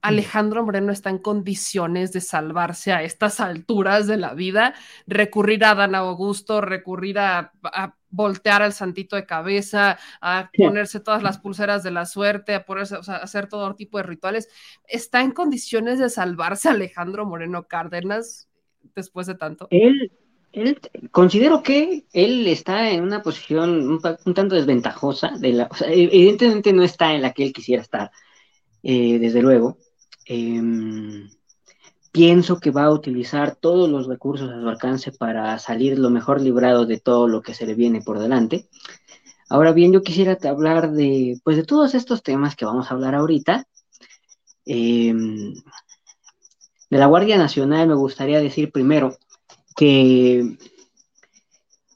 [0.01, 4.75] Alejandro Moreno está en condiciones de salvarse a estas alturas de la vida,
[5.07, 11.23] recurrir a Dan Augusto, recurrir a, a voltear al santito de cabeza, a ponerse todas
[11.23, 14.49] las pulseras de la suerte, a ponerse, o sea, a hacer todo tipo de rituales.
[14.87, 18.49] ¿Está en condiciones de salvarse Alejandro Moreno Cárdenas
[18.95, 19.67] después de tanto?
[19.71, 20.13] Él,
[20.53, 20.81] él
[21.11, 25.91] considero que él está en una posición un, un tanto desventajosa, de la, o sea,
[25.91, 28.11] evidentemente no está en la que él quisiera estar,
[28.83, 29.77] eh, desde luego.
[30.29, 30.61] Eh,
[32.13, 36.41] pienso que va a utilizar todos los recursos a su alcance para salir lo mejor
[36.41, 38.69] librado de todo lo que se le viene por delante.
[39.49, 43.15] Ahora bien, yo quisiera hablar de, pues, de todos estos temas que vamos a hablar
[43.15, 43.67] ahorita.
[44.67, 45.15] Eh,
[46.91, 49.17] de la Guardia Nacional me gustaría decir primero
[49.75, 50.59] que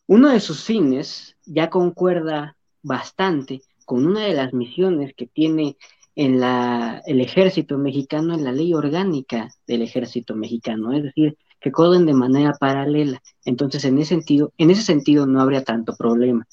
[0.07, 5.77] uno de sus fines ya concuerda bastante con una de las misiones que tiene
[6.15, 11.73] en la, el ejército mexicano, en la ley orgánica del ejército mexicano, es decir, que
[11.73, 13.23] corren de manera paralela.
[13.45, 16.47] Entonces, en ese sentido, en ese sentido no habría tanto problema.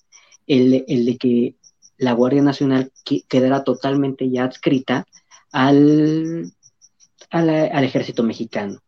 [0.48, 1.56] El, el de que
[1.98, 2.92] la Guardia Nacional
[3.28, 5.06] quedara totalmente ya adscrita
[5.52, 6.52] al,
[7.30, 8.80] al, al ejército mexicano.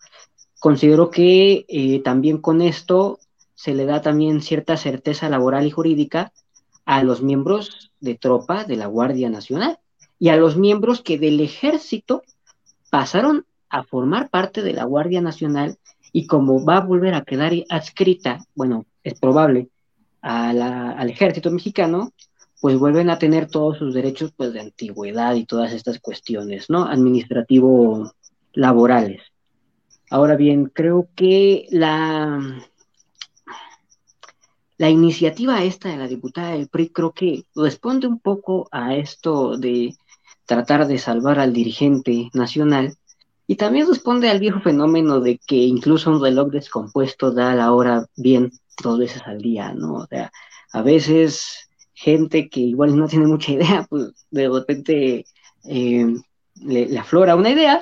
[0.59, 3.19] Considero que eh, también con esto
[3.55, 6.31] se le da también cierta certeza laboral y jurídica
[6.85, 9.77] a los miembros de tropa de la Guardia Nacional
[10.21, 12.21] y a los miembros que del ejército
[12.91, 15.79] pasaron a formar parte de la Guardia Nacional
[16.13, 19.69] y como va a volver a quedar adscrita, bueno, es probable,
[20.21, 22.13] al ejército mexicano,
[22.59, 26.85] pues vuelven a tener todos sus derechos pues, de antigüedad y todas estas cuestiones, ¿no?
[26.85, 28.13] Administrativo
[28.53, 29.23] laborales.
[30.11, 32.61] Ahora bien, creo que la,
[34.77, 39.57] la iniciativa esta de la diputada del PRI creo que responde un poco a esto
[39.57, 39.95] de
[40.51, 42.97] tratar de salvar al dirigente nacional
[43.47, 48.05] y también responde al viejo fenómeno de que incluso un reloj descompuesto da la hora
[48.17, 48.51] bien
[48.83, 49.93] dos veces al día, ¿no?
[49.93, 50.29] O sea,
[50.73, 55.25] a veces gente que igual no tiene mucha idea, pues de repente
[55.63, 56.15] eh,
[56.55, 57.81] le, le, aflora una idea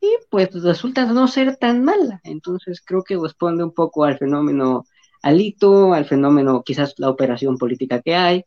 [0.00, 2.20] y pues resulta no ser tan mala.
[2.22, 4.84] Entonces creo que responde un poco al fenómeno
[5.20, 8.44] alito, al fenómeno quizás la operación política que hay,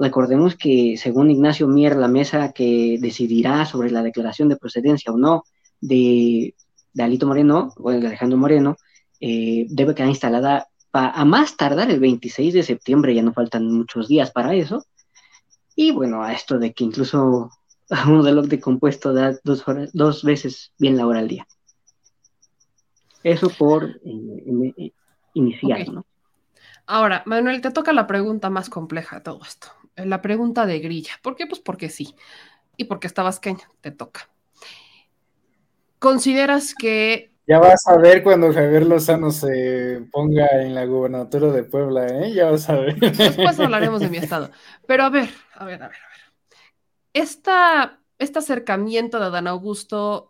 [0.00, 5.18] Recordemos que según Ignacio Mier, la mesa que decidirá sobre la declaración de procedencia o
[5.18, 5.44] no
[5.78, 6.54] de,
[6.94, 8.78] de Alito Moreno, o de Alejandro Moreno,
[9.20, 14.08] eh, debe quedar instalada a más tardar el 26 de septiembre, ya no faltan muchos
[14.08, 14.86] días para eso.
[15.76, 17.50] Y bueno, a esto de que incluso
[18.08, 21.46] un reloj de compuesto da dos, horas, dos veces bien la hora al día.
[23.22, 24.92] Eso por eh,
[25.34, 25.92] iniciar, okay.
[25.92, 26.06] ¿no?
[26.86, 31.12] Ahora, Manuel, te toca la pregunta más compleja de todo esto la pregunta de grilla.
[31.22, 31.46] ¿Por qué?
[31.46, 32.14] Pues porque sí.
[32.76, 34.28] Y porque está vasqueña, te toca.
[35.98, 37.30] ¿Consideras que...
[37.46, 42.32] Ya vas a ver cuando Javier Lozano se ponga en la gubernatura de Puebla, ¿eh?
[42.32, 42.94] Ya vas a ver.
[43.00, 44.50] Después hablaremos de mi estado.
[44.86, 46.20] Pero a ver, a ver, a ver, a ver.
[47.12, 50.29] Esta, este acercamiento de Dan Augusto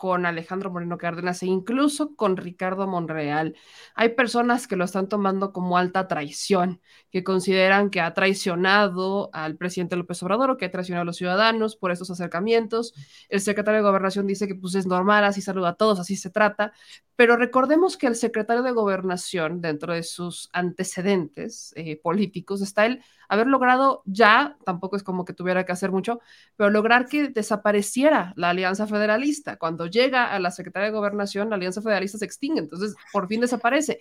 [0.00, 3.54] con Alejandro Moreno Cárdenas e incluso con Ricardo Monreal.
[3.94, 9.58] Hay personas que lo están tomando como alta traición, que consideran que ha traicionado al
[9.58, 12.94] presidente López Obrador o que ha traicionado a los ciudadanos por estos acercamientos.
[13.28, 16.30] El secretario de Gobernación dice que pues es normal, así saluda a todos, así se
[16.30, 16.72] trata.
[17.20, 23.04] Pero recordemos que el secretario de Gobernación, dentro de sus antecedentes eh, políticos, está el
[23.28, 26.20] haber logrado ya, tampoco es como que tuviera que hacer mucho,
[26.56, 29.58] pero lograr que desapareciera la Alianza Federalista.
[29.58, 33.42] Cuando llega a la Secretaría de Gobernación, la Alianza Federalista se extingue, entonces por fin
[33.42, 34.00] desaparece.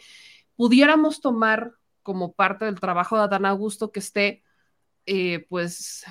[0.55, 1.73] Pudiéramos tomar
[2.03, 4.45] como parte del trabajo de Adán Augusto que esté,
[5.05, 6.05] eh, pues,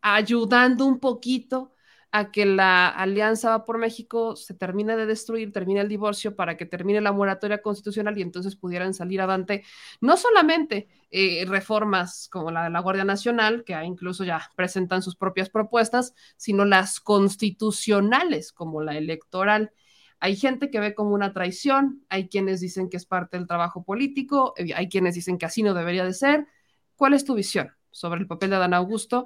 [0.00, 1.73] ayudando un poquito
[2.16, 6.56] a que la alianza va por México se termine de destruir, termine el divorcio para
[6.56, 9.64] que termine la moratoria constitucional y entonces pudieran salir adelante
[10.00, 15.16] no solamente eh, reformas como la de la Guardia Nacional, que incluso ya presentan sus
[15.16, 19.72] propias propuestas, sino las constitucionales como la electoral.
[20.20, 23.82] Hay gente que ve como una traición, hay quienes dicen que es parte del trabajo
[23.82, 26.46] político, eh, hay quienes dicen que así no debería de ser.
[26.94, 29.24] ¿Cuál es tu visión sobre el papel de Adán Augusto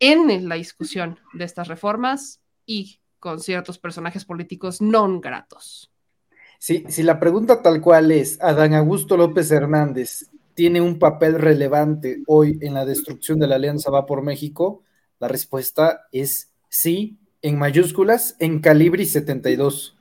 [0.00, 5.92] en la discusión de estas reformas y con ciertos personajes políticos no gratos.
[6.58, 12.22] Sí, si la pregunta tal cual es, ¿Adán Augusto López Hernández tiene un papel relevante
[12.26, 14.82] hoy en la destrucción de la Alianza Va por México?
[15.18, 19.96] La respuesta es sí, en mayúsculas, en Calibri 72.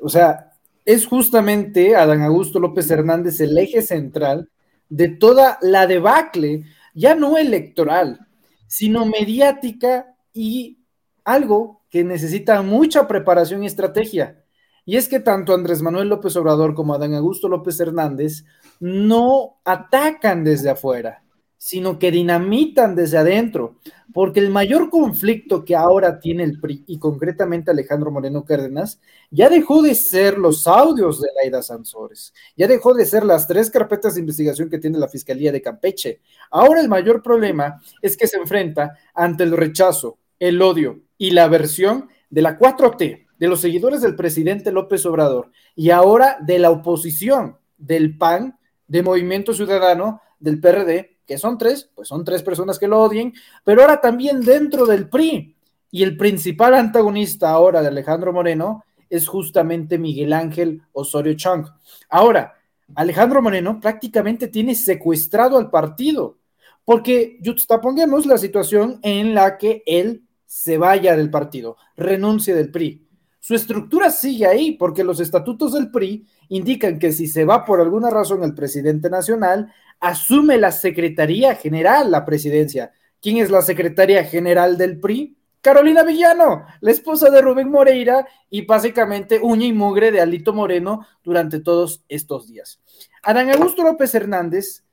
[0.00, 0.52] O sea,
[0.84, 4.50] es justamente Adán Augusto López Hernández el eje central
[4.88, 8.27] de toda la debacle, ya no electoral,
[8.68, 10.78] sino mediática y
[11.24, 14.44] algo que necesita mucha preparación y estrategia.
[14.84, 18.44] Y es que tanto Andrés Manuel López Obrador como Adán Augusto López Hernández
[18.80, 21.22] no atacan desde afuera,
[21.58, 23.74] sino que dinamitan desde adentro,
[24.14, 29.50] porque el mayor conflicto que ahora tiene el PRI y concretamente Alejandro Moreno Cárdenas ya
[29.50, 34.14] dejó de ser los audios de Laida Sansores, ya dejó de ser las tres carpetas
[34.14, 36.20] de investigación que tiene la Fiscalía de Campeche.
[36.50, 41.44] Ahora el mayor problema es que se enfrenta ante el rechazo, el odio y la
[41.44, 46.70] aversión de la 4T, de los seguidores del presidente López Obrador y ahora de la
[46.70, 52.78] oposición, del PAN, de Movimiento Ciudadano, del PRD, que son tres, pues son tres personas
[52.78, 55.54] que lo odien, pero ahora también dentro del PRI.
[55.90, 61.66] Y el principal antagonista ahora de Alejandro Moreno es justamente Miguel Ángel Osorio Chong.
[62.08, 62.54] Ahora,
[62.94, 66.38] Alejandro Moreno prácticamente tiene secuestrado al partido,
[66.86, 67.38] porque
[67.82, 73.06] pongamos la situación en la que él se vaya del partido, renuncie del PRI.
[73.38, 77.80] Su estructura sigue ahí, porque los estatutos del PRI indican que si se va por
[77.80, 82.92] alguna razón el presidente nacional, asume la Secretaría General, la presidencia.
[83.20, 85.36] ¿Quién es la secretaria general del PRI?
[85.60, 91.06] Carolina Villano, la esposa de Rubén Moreira y básicamente uña y mugre de Alito Moreno
[91.24, 92.80] durante todos estos días.
[93.22, 94.84] Adán Augusto López Hernández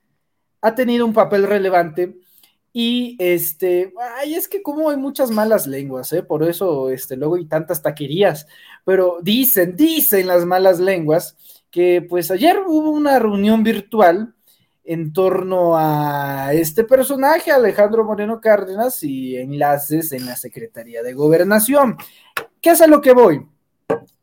[0.60, 2.18] ha tenido un papel relevante
[2.72, 6.22] y este, ay, es que como hay muchas malas lenguas, ¿eh?
[6.22, 8.46] por eso este, luego hay tantas taquerías,
[8.84, 11.36] pero dicen, dicen las malas lenguas
[11.70, 14.35] que pues ayer hubo una reunión virtual
[14.86, 21.96] en torno a este personaje, Alejandro Moreno Cárdenas, y enlaces en la Secretaría de Gobernación.
[22.60, 23.46] ¿Qué es a lo que voy?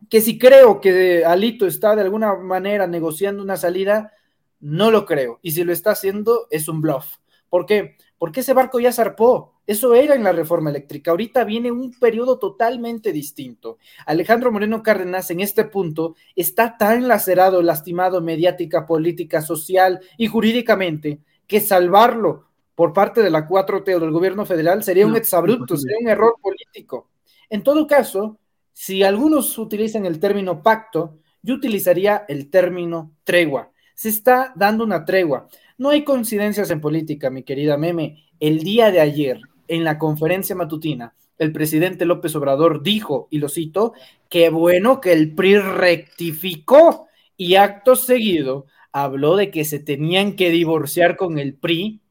[0.09, 4.13] Que si creo que Alito está de alguna manera negociando una salida,
[4.61, 5.39] no lo creo.
[5.41, 7.17] Y si lo está haciendo, es un bluff.
[7.49, 7.97] ¿Por qué?
[8.17, 9.52] Porque ese barco ya zarpó.
[9.65, 11.11] Eso era en la reforma eléctrica.
[11.11, 13.77] Ahorita viene un periodo totalmente distinto.
[14.05, 21.19] Alejandro Moreno Cárdenas en este punto está tan lacerado, lastimado mediática, política, social y jurídicamente
[21.47, 25.97] que salvarlo por parte de la 4T o del gobierno federal sería un exabrupto, sería
[26.01, 27.09] un error político.
[27.49, 28.39] En todo caso,
[28.73, 33.71] si algunos utilizan el término pacto, yo utilizaría el término tregua.
[33.93, 35.47] Se está dando una tregua.
[35.77, 38.25] No hay coincidencias en política, mi querida Meme.
[38.39, 39.39] El día de ayer,
[39.73, 43.93] en la conferencia matutina, el presidente López Obrador dijo, y lo cito,
[44.29, 50.51] que bueno que el PRI rectificó y acto seguido habló de que se tenían que
[50.51, 52.01] divorciar con el PRI,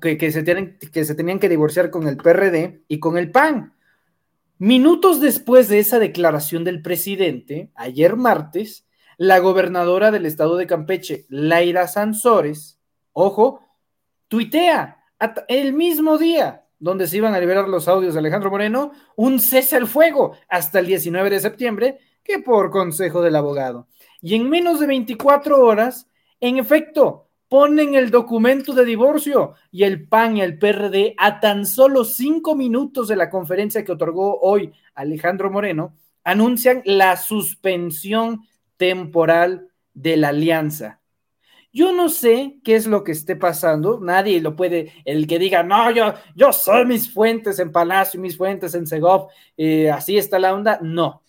[0.00, 3.74] que, se tienen, que se tenían que divorciar con el PRD y con el PAN.
[4.58, 8.86] Minutos después de esa declaración del presidente, ayer martes,
[9.18, 12.80] la gobernadora del estado de Campeche, Laira Sansores,
[13.12, 13.60] ojo,
[14.28, 15.04] tuitea
[15.48, 19.76] el mismo día donde se iban a liberar los audios de Alejandro Moreno, un cese
[19.76, 23.88] al fuego hasta el 19 de septiembre, que por consejo del abogado.
[24.20, 26.08] Y en menos de 24 horas,
[26.40, 31.66] en efecto, ponen el documento de divorcio y el PAN y el PRD a tan
[31.66, 35.94] solo cinco minutos de la conferencia que otorgó hoy Alejandro Moreno,
[36.24, 38.40] anuncian la suspensión
[38.76, 41.00] temporal de la alianza.
[41.74, 45.64] Yo no sé qué es lo que esté pasando, nadie lo puede, el que diga,
[45.64, 49.26] no, yo, yo soy mis fuentes en Palacio, mis fuentes en Segov,
[49.56, 51.24] eh, así está la onda, no,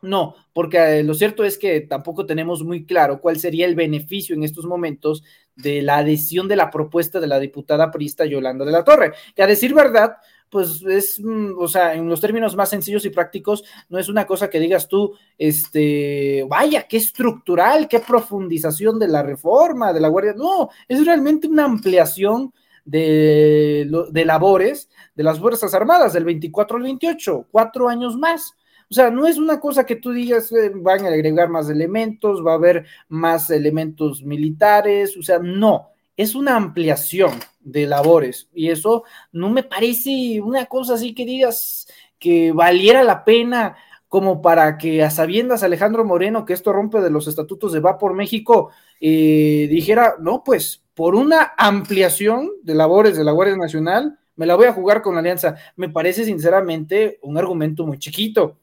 [0.00, 4.34] no, porque eh, lo cierto es que tampoco tenemos muy claro cuál sería el beneficio
[4.34, 5.24] en estos momentos
[5.56, 9.42] de la adhesión de la propuesta de la diputada prista Yolanda de la Torre, que
[9.42, 10.16] a decir verdad,
[10.52, 14.26] pues es, mm, o sea, en los términos más sencillos y prácticos, no es una
[14.26, 20.08] cosa que digas tú, este, vaya, qué estructural, qué profundización de la reforma, de la
[20.08, 22.52] Guardia, no, es realmente una ampliación
[22.84, 28.54] de, de labores de las Fuerzas Armadas del 24 al 28, cuatro años más.
[28.90, 32.44] O sea, no es una cosa que tú digas, eh, van a agregar más elementos,
[32.44, 37.32] va a haber más elementos militares, o sea, no, es una ampliación
[37.62, 41.86] de labores y eso no me parece una cosa así que digas
[42.18, 43.76] que valiera la pena
[44.08, 47.98] como para que a sabiendas Alejandro Moreno que esto rompe de los estatutos de Va
[47.98, 48.70] por México
[49.04, 54.54] eh, dijera, no, pues por una ampliación de labores de la Guardia Nacional, me la
[54.54, 55.56] voy a jugar con alianza.
[55.74, 58.60] Me parece sinceramente un argumento muy chiquito.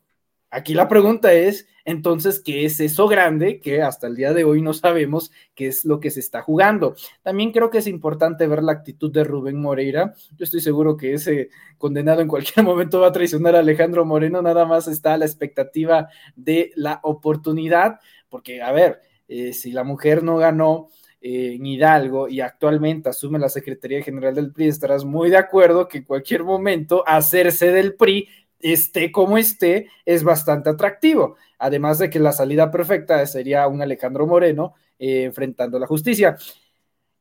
[0.49, 4.61] Aquí la pregunta es, entonces, ¿qué es eso grande que hasta el día de hoy
[4.61, 6.93] no sabemos qué es lo que se está jugando?
[7.23, 10.13] También creo que es importante ver la actitud de Rubén Moreira.
[10.37, 11.49] Yo estoy seguro que ese
[11.79, 15.25] condenado en cualquier momento va a traicionar a Alejandro Moreno, nada más está a la
[15.25, 17.99] expectativa de la oportunidad,
[18.29, 20.89] porque, a ver, eh, si la mujer no ganó
[21.21, 25.87] eh, en Hidalgo y actualmente asume la Secretaría General del PRI, estarás muy de acuerdo
[25.87, 28.29] que en cualquier momento hacerse del PRI
[28.59, 31.35] esté como esté, es bastante atractivo.
[31.57, 36.37] Además de que la salida perfecta sería un Alejandro Moreno eh, enfrentando la justicia.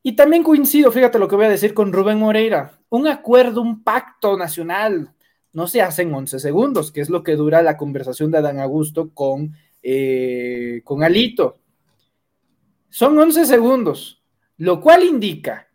[0.03, 3.83] Y también coincido, fíjate lo que voy a decir con Rubén Moreira, un acuerdo, un
[3.83, 5.13] pacto nacional,
[5.53, 8.61] no se hace en 11 segundos, que es lo que dura la conversación de Adán
[8.61, 11.59] Augusto con, eh, con Alito.
[12.89, 14.23] Son 11 segundos,
[14.57, 15.69] lo cual indica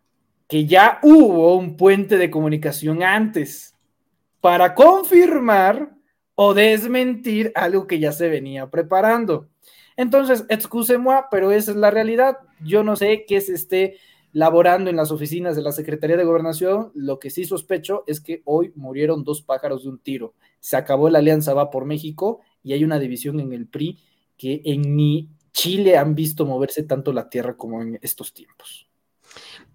[0.48, 3.73] que ya hubo un puente de comunicación antes
[4.44, 5.96] para confirmar
[6.36, 9.48] o desmentir algo que ya se venía preparando.
[9.96, 12.40] Entonces, excuse-moi, pero esa es la realidad.
[12.62, 14.00] Yo no sé qué se esté
[14.34, 16.92] laborando en las oficinas de la Secretaría de Gobernación.
[16.94, 20.34] Lo que sí sospecho es que hoy murieron dos pájaros de un tiro.
[20.60, 23.98] Se acabó la alianza Va por México y hay una división en el PRI
[24.36, 28.90] que en ni Chile han visto moverse tanto la tierra como en estos tiempos.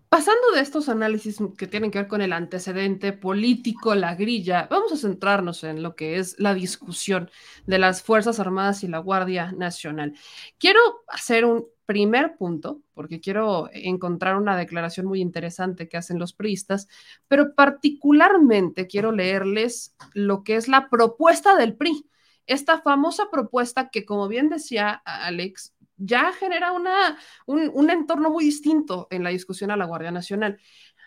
[0.08, 4.90] Pasando de estos análisis que tienen que ver con el antecedente político, la grilla, vamos
[4.90, 7.30] a centrarnos en lo que es la discusión
[7.66, 10.14] de las Fuerzas Armadas y la Guardia Nacional.
[10.58, 16.32] Quiero hacer un primer punto, porque quiero encontrar una declaración muy interesante que hacen los
[16.32, 16.88] priistas,
[17.28, 22.08] pero particularmente quiero leerles lo que es la propuesta del PRI,
[22.46, 29.08] esta famosa propuesta que, como bien decía Alex, ya genera una, un, entorno muy distinto
[29.10, 30.58] en la discusión a la Guardia Nacional.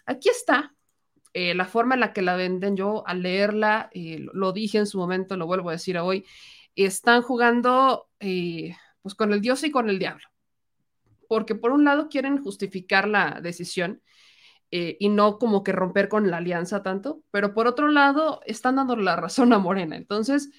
[0.05, 0.75] Aquí está
[1.33, 2.75] eh, la forma en la que la venden.
[2.75, 6.25] Yo al leerla, eh, lo dije en su momento, lo vuelvo a decir hoy,
[6.75, 10.27] están jugando eh, pues con el dios y con el diablo.
[11.27, 14.01] Porque por un lado quieren justificar la decisión
[14.73, 18.95] y no como que romper con la alianza tanto, pero por otro lado están dando
[18.95, 19.97] la razón a Morena.
[19.97, 20.49] Entonces,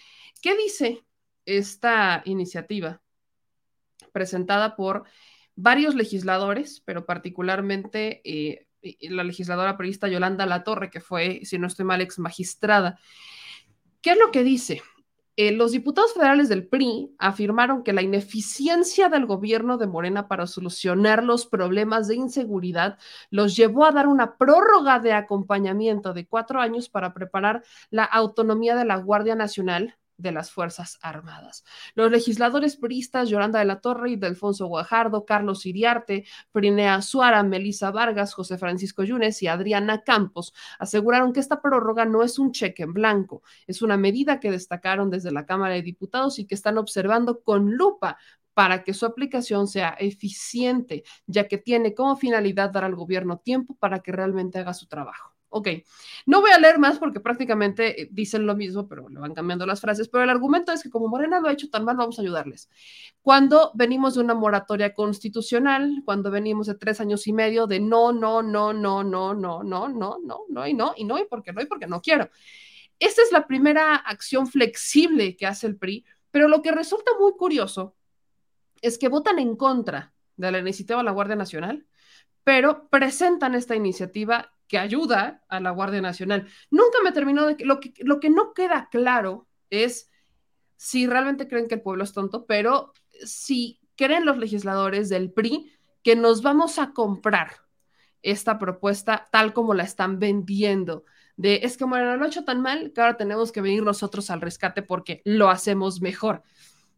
[0.42, 1.02] ¿qué dice
[1.46, 3.01] esta iniciativa?
[4.12, 5.04] Presentada por
[5.54, 8.66] varios legisladores, pero particularmente eh,
[9.00, 12.98] la legisladora periodista Yolanda Latorre, que fue, si no estoy mal, ex magistrada.
[14.00, 14.82] ¿Qué es lo que dice?
[15.36, 20.46] Eh, los diputados federales del PRI afirmaron que la ineficiencia del gobierno de Morena para
[20.46, 22.98] solucionar los problemas de inseguridad
[23.30, 28.76] los llevó a dar una prórroga de acompañamiento de cuatro años para preparar la autonomía
[28.76, 31.64] de la Guardia Nacional de las Fuerzas Armadas.
[31.94, 37.90] Los legisladores priistas Yolanda de la Torre y Delfonso Guajardo, Carlos Iriarte, Prinea Suara, Melisa
[37.90, 42.84] Vargas, José Francisco Yunes y Adriana Campos aseguraron que esta prórroga no es un cheque
[42.84, 46.78] en blanco, es una medida que destacaron desde la Cámara de Diputados y que están
[46.78, 48.18] observando con lupa
[48.54, 53.74] para que su aplicación sea eficiente, ya que tiene como finalidad dar al gobierno tiempo
[53.76, 55.31] para que realmente haga su trabajo.
[55.54, 55.68] Ok,
[56.24, 59.66] no voy a leer más porque prácticamente eh, dicen lo mismo, pero le van cambiando
[59.66, 62.18] las frases, pero el argumento es que como Morena lo ha hecho tan mal, vamos
[62.18, 62.70] a ayudarles.
[63.20, 68.12] Cuando venimos de una moratoria constitucional, cuando venimos de tres años y medio de no,
[68.12, 71.52] no, no, no, no, no, no, no, no, no y no, y no, y porque
[71.52, 72.30] no, y porque no quiero.
[72.98, 77.32] Esta es la primera acción flexible que hace el PRI, pero lo que resulta muy
[77.32, 77.94] curioso
[78.80, 81.86] es que votan en contra de la iniciativa de la Guardia Nacional,
[82.44, 86.48] pero presentan esta iniciativa que ayuda a la Guardia Nacional.
[86.70, 87.62] Nunca me terminó de...
[87.62, 90.10] Lo que, lo que no queda claro es
[90.76, 95.70] si realmente creen que el pueblo es tonto, pero si creen los legisladores del PRI
[96.02, 97.50] que nos vamos a comprar
[98.22, 101.04] esta propuesta tal como la están vendiendo.
[101.36, 104.30] De es que Moreno lo ha hecho tan mal que ahora tenemos que venir nosotros
[104.30, 106.42] al rescate porque lo hacemos mejor.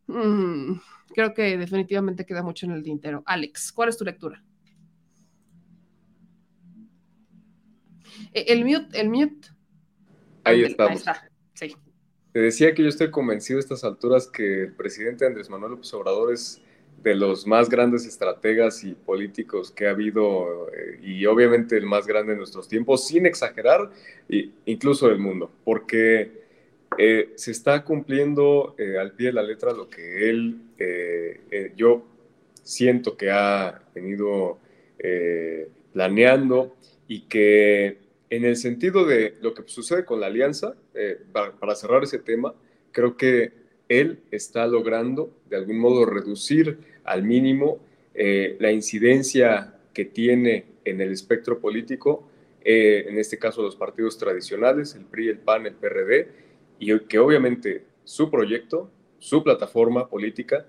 [0.06, 0.74] Mm,
[1.12, 3.24] creo que definitivamente queda mucho en el tintero.
[3.26, 4.44] Alex, ¿cuál es tu lectura?
[8.32, 9.48] El mute, el mute.
[10.44, 11.06] Ahí estamos.
[11.06, 11.76] Ahí está, sí.
[12.32, 15.94] Te decía que yo estoy convencido a estas alturas que el presidente Andrés Manuel López
[15.94, 16.60] Obrador es
[17.02, 22.06] de los más grandes estrategas y políticos que ha habido eh, y obviamente el más
[22.06, 23.90] grande en nuestros tiempos, sin exagerar,
[24.64, 26.42] incluso del mundo, porque
[26.98, 30.60] eh, se está cumpliendo al pie de la letra lo que él,
[31.76, 32.04] yo
[32.62, 34.58] siento que ha venido
[35.92, 36.74] planeando
[37.06, 38.03] y que
[38.36, 42.54] en el sentido de lo que sucede con la alianza, eh, para, cerrar ese tema,
[42.92, 43.52] creo que
[43.88, 47.78] él está logrando de algún modo reducir al mínimo
[48.14, 52.28] eh, la incidencia que tiene en el espectro político,
[52.64, 56.28] eh, en este caso los partidos tradicionales, el PRI, el PAN, el PRD,
[56.78, 58.90] y que obviamente su proyecto
[59.24, 60.66] su plataforma política,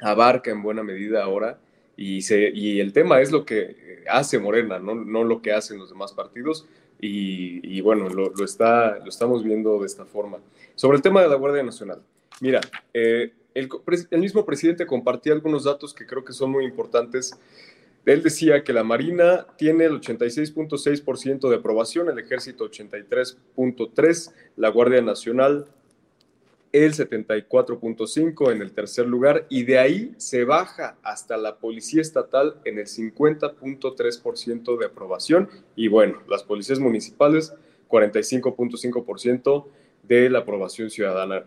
[0.00, 1.58] abarca en buena medida ahora
[1.98, 5.78] y, se, y el tema es lo que hace Morena, no, no lo que hacen
[5.78, 6.66] los demás partidos
[7.00, 10.38] y, bueno, lo, lo, está, lo estamos viendo de esta forma.
[10.74, 12.00] Sobre el tema de la Guardia Nacional,
[12.40, 12.60] mira,
[12.94, 13.68] eh, el,
[14.10, 17.38] el, mismo presidente compartía algunos datos que creo que son muy importantes.
[18.06, 25.02] Él decía que la Marina tiene el 86.6% de aprobación, el Ejército 83.3%, la Guardia
[25.02, 25.66] Nacional
[26.74, 32.56] el 74.5 en el tercer lugar y de ahí se baja hasta la Policía Estatal
[32.64, 37.54] en el 50.3% de aprobación y bueno, las policías municipales
[37.88, 39.66] 45.5%
[40.02, 41.44] de la aprobación ciudadana.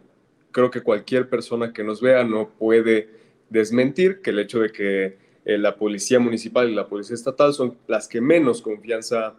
[0.51, 3.09] Creo que cualquier persona que nos vea no puede
[3.49, 7.77] desmentir que el hecho de que eh, la policía municipal y la policía estatal son
[7.87, 9.35] las que menos confianza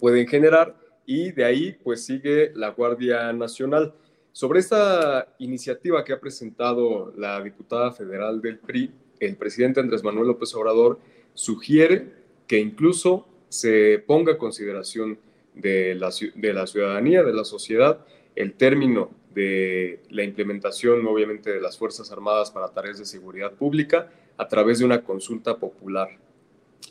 [0.00, 0.74] pueden generar
[1.06, 3.94] y de ahí pues sigue la Guardia Nacional.
[4.36, 10.26] Sobre esta iniciativa que ha presentado la diputada federal del PRI, el presidente Andrés Manuel
[10.26, 10.98] López Obrador
[11.32, 12.12] sugiere
[12.46, 15.18] que incluso se ponga a consideración
[15.54, 18.04] de la, de la ciudadanía, de la sociedad,
[18.34, 24.12] el término de la implementación, obviamente, de las Fuerzas Armadas para tareas de seguridad pública
[24.36, 26.10] a través de una consulta popular.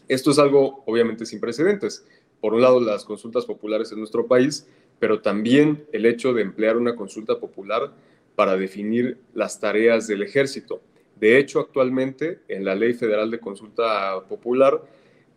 [0.07, 2.07] Esto es algo, obviamente, sin precedentes.
[2.41, 4.65] Por un lado, las consultas populares en nuestro país
[4.99, 7.91] pero también el hecho de emplear una consulta popular
[8.35, 10.81] para definir las tareas del ejército.
[11.15, 14.81] De hecho, actualmente en la Ley Federal de Consulta Popular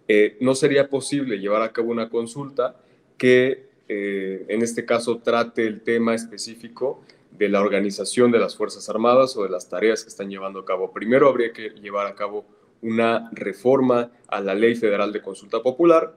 [0.09, 2.77] eh, no sería posible llevar a cabo una consulta
[3.17, 8.89] que eh, en este caso trate el tema específico de la organización de las Fuerzas
[8.89, 10.93] Armadas o de las tareas que están llevando a cabo.
[10.93, 12.45] Primero habría que llevar a cabo
[12.83, 16.15] una reforma a la Ley Federal de Consulta Popular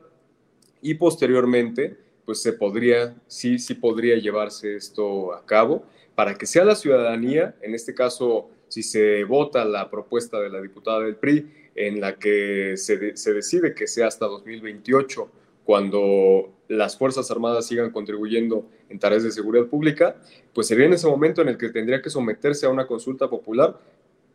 [0.82, 5.86] y posteriormente pues se podría, sí, sí podría llevarse esto a cabo
[6.16, 10.62] para que sea la ciudadanía, en este caso, si se vota la propuesta de la
[10.62, 15.30] diputada del PRI, en la que se, se decide que sea hasta 2028,
[15.64, 20.18] cuando las Fuerzas Armadas sigan contribuyendo en tareas de seguridad pública,
[20.54, 23.80] pues sería en ese momento en el que tendría que someterse a una consulta popular.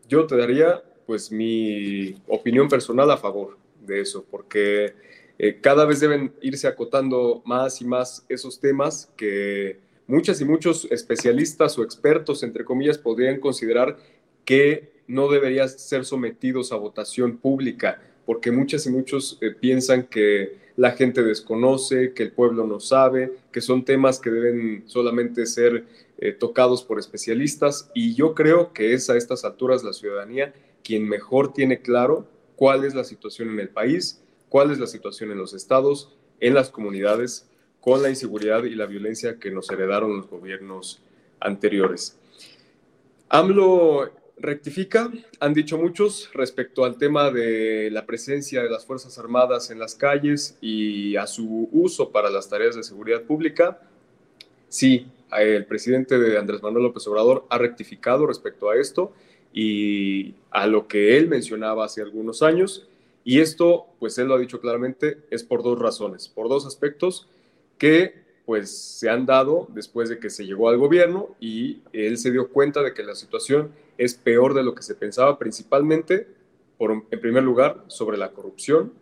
[0.09, 4.95] Yo te daría pues mi opinión personal a favor de eso, porque
[5.39, 10.87] eh, cada vez deben irse acotando más y más esos temas que muchas y muchos
[10.91, 13.97] especialistas o expertos, entre comillas, podrían considerar
[14.45, 20.65] que no deberían ser sometidos a votación pública, porque muchas y muchos eh, piensan que
[20.77, 25.85] la gente desconoce, que el pueblo no sabe, que son temas que deben solamente ser
[26.19, 30.53] eh, tocados por especialistas, y yo creo que es a estas alturas la ciudadanía
[30.83, 34.23] quien mejor tiene claro cuál es la situación en el país,
[34.57, 37.47] cuál es la situación en los estados, en las comunidades,
[37.79, 41.03] con la inseguridad y la violencia que nos heredaron los gobiernos
[41.41, 42.19] anteriores.
[43.29, 49.71] AMLO rectifica, han dicho muchos respecto al tema de la presencia de las Fuerzas Armadas
[49.71, 53.83] en las calles y a su uso para las tareas de seguridad pública.
[54.71, 55.07] Sí,
[55.39, 59.13] el presidente de Andrés Manuel López Obrador ha rectificado respecto a esto
[59.53, 62.89] y a lo que él mencionaba hace algunos años
[63.29, 67.29] y esto, pues él lo ha dicho claramente, es por dos razones, por dos aspectos
[67.77, 72.31] que pues se han dado después de que se llegó al gobierno y él se
[72.31, 76.29] dio cuenta de que la situación es peor de lo que se pensaba, principalmente,
[76.79, 78.93] en primer lugar, sobre la corrupción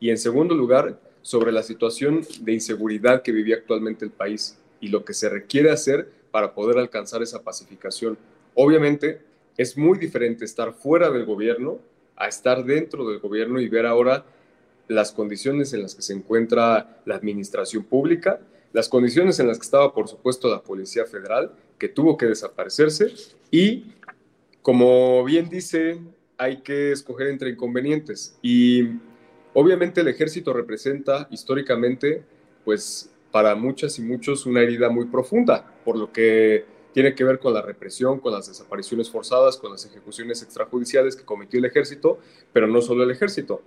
[0.00, 4.88] y en segundo lugar, sobre la situación de inseguridad que vivía actualmente el país y
[4.88, 8.18] lo que se requiere hacer para poder alcanzar esa pacificación.
[8.54, 9.20] Obviamente,
[9.56, 11.78] es muy diferente estar fuera del gobierno
[12.18, 14.24] a estar dentro del gobierno y ver ahora
[14.88, 18.40] las condiciones en las que se encuentra la administración pública,
[18.72, 23.12] las condiciones en las que estaba, por supuesto, la Policía Federal, que tuvo que desaparecerse,
[23.50, 23.92] y
[24.62, 26.00] como bien dice,
[26.36, 28.36] hay que escoger entre inconvenientes.
[28.42, 28.88] Y
[29.54, 32.22] obviamente el ejército representa históricamente,
[32.64, 37.38] pues para muchas y muchos, una herida muy profunda, por lo que tiene que ver
[37.38, 42.18] con la represión, con las desapariciones forzadas, con las ejecuciones extrajudiciales que cometió el ejército,
[42.52, 43.62] pero no solo el ejército,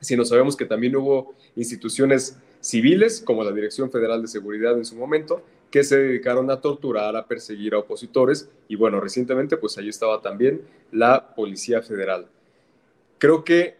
[0.00, 4.96] sino sabemos que también hubo instituciones civiles, como la Dirección Federal de Seguridad en su
[4.96, 9.88] momento, que se dedicaron a torturar, a perseguir a opositores, y bueno, recientemente pues ahí
[9.88, 10.62] estaba también
[10.92, 12.28] la Policía Federal.
[13.18, 13.76] Creo que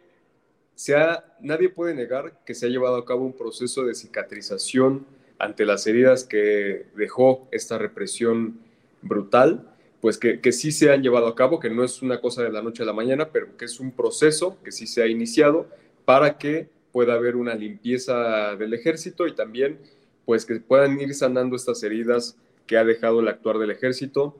[0.75, 0.95] se
[1.41, 5.07] nadie puede negar que se ha llevado a cabo un proceso de cicatrización
[5.39, 8.61] ante las heridas que dejó esta represión
[9.03, 9.71] brutal,
[10.01, 12.51] pues que, que, sí se han llevado a cabo, que no es una cosa de
[12.51, 15.69] la noche a la mañana, pero que es un proceso que sí se ha iniciado
[16.05, 19.79] para que pueda haber una limpieza del ejército y también
[20.25, 22.37] pues que puedan ir sanando estas heridas
[22.67, 24.37] que ha dejado el actuar del ejército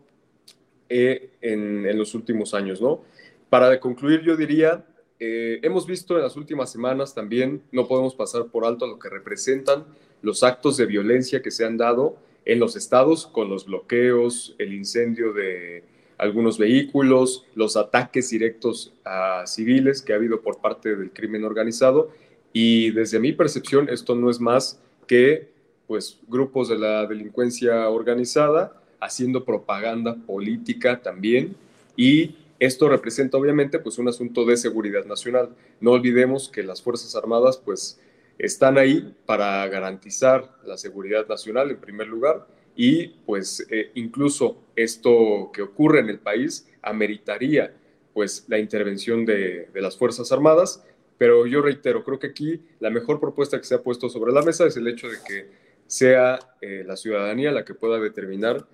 [0.89, 3.03] eh, en, en, los últimos años, ¿no?
[3.49, 4.85] Para concluir, yo diría,
[5.19, 9.09] eh, hemos visto en las últimas semanas también, no podemos pasar por alto lo que
[9.09, 9.85] representan
[10.23, 12.17] los actos de violencia que se han dado
[12.47, 15.85] en los estados con los bloqueos, el incendio de
[16.17, 22.11] algunos vehículos, los ataques directos a civiles que ha habido por parte del crimen organizado.
[22.53, 25.51] Y desde mi percepción, esto no es más que
[25.87, 31.55] pues, grupos de la delincuencia organizada haciendo propaganda política también.
[31.97, 35.51] Y esto representa obviamente pues, un asunto de seguridad nacional.
[35.81, 38.01] No olvidemos que las Fuerzas Armadas pues,
[38.39, 45.51] están ahí para garantizar la seguridad nacional en primer lugar y pues eh, incluso esto
[45.53, 47.75] que ocurre en el país ameritaría
[48.13, 50.83] pues la intervención de, de, las Fuerzas Armadas,
[51.19, 54.43] pero yo reitero, creo que aquí la mejor propuesta que se ha puesto sobre la
[54.43, 55.47] mesa es el hecho de que
[55.87, 58.67] sea eh, la ciudadanía la que pueda determinar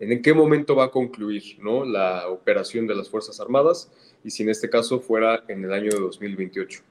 [0.00, 1.84] en qué momento va a concluir ¿no?
[1.84, 3.90] la operación de las Fuerzas Armadas
[4.22, 6.82] y si en este caso fuera en el año de 2028.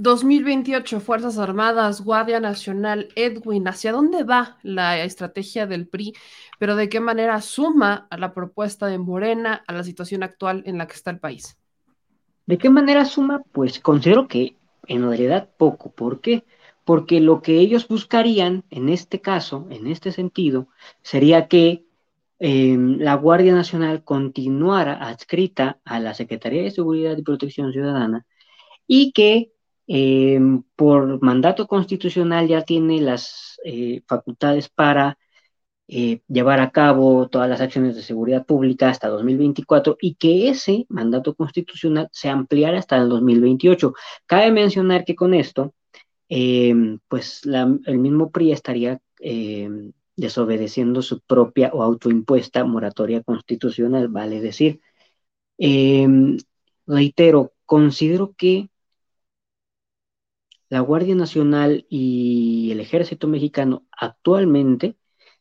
[0.00, 6.14] 2028, Fuerzas Armadas, Guardia Nacional, Edwin, ¿hacia dónde va la estrategia del PRI?
[6.60, 10.78] Pero de qué manera suma a la propuesta de Morena a la situación actual en
[10.78, 11.58] la que está el país.
[12.46, 13.42] ¿De qué manera suma?
[13.50, 14.54] Pues considero que
[14.86, 15.90] en realidad poco.
[15.90, 16.44] ¿Por qué?
[16.84, 20.68] Porque lo que ellos buscarían en este caso, en este sentido,
[21.02, 21.84] sería que
[22.38, 28.26] eh, la Guardia Nacional continuara adscrita a la Secretaría de Seguridad y Protección Ciudadana
[28.86, 29.50] y que
[29.88, 30.38] eh,
[30.76, 35.18] por mandato constitucional ya tiene las eh, facultades para
[35.88, 40.86] eh, llevar a cabo todas las acciones de seguridad pública hasta 2024 y que ese
[40.90, 43.94] mandato constitucional se ampliara hasta el 2028.
[44.26, 45.74] Cabe mencionar que con esto,
[47.08, 49.00] pues el mismo PRI estaría
[50.16, 54.80] desobedeciendo su propia o autoimpuesta moratoria constitucional, vale decir.
[56.86, 58.68] reitero, considero que
[60.70, 64.96] la Guardia Nacional y el Ejército Mexicano actualmente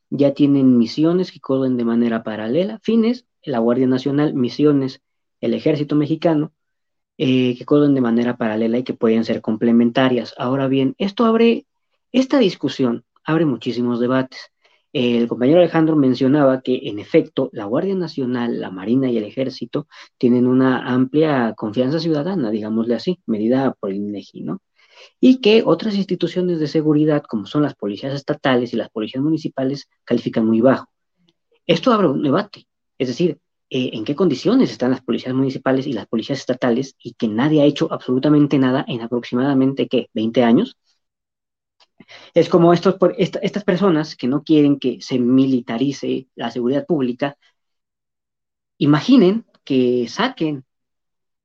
[0.09, 5.01] ya tienen misiones que corren de manera paralela, fines, la Guardia Nacional, misiones,
[5.41, 6.53] el Ejército Mexicano,
[7.17, 10.33] eh, que corren de manera paralela y que pueden ser complementarias.
[10.37, 11.65] Ahora bien, esto abre,
[12.11, 14.51] esta discusión abre muchísimos debates.
[14.93, 19.87] El compañero Alejandro mencionaba que, en efecto, la Guardia Nacional, la Marina y el Ejército
[20.17, 24.61] tienen una amplia confianza ciudadana, digámosle así, medida por el INEGI, ¿no?
[25.19, 29.89] Y que otras instituciones de seguridad, como son las policías estatales y las policías municipales,
[30.03, 30.87] califican muy bajo.
[31.65, 32.67] Esto abre un debate,
[32.97, 37.13] es decir, eh, en qué condiciones están las policías municipales y las policías estatales y
[37.15, 40.09] que nadie ha hecho absolutamente nada en aproximadamente, ¿qué?
[40.13, 40.77] ¿20 años?
[42.33, 47.37] Es como estos, estas personas que no quieren que se militarice la seguridad pública,
[48.77, 50.63] imaginen que saquen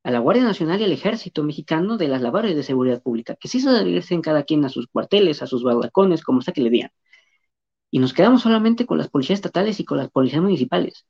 [0.04, 3.48] a la Guardia Nacional y al Ejército Mexicano de las labores de seguridad pública, que
[3.48, 6.70] sí se regresen cada quien a sus cuarteles, a sus balcones, como sea que le
[6.70, 6.90] digan.
[7.90, 11.06] Y nos quedamos solamente con las policías estatales y con las policías municipales,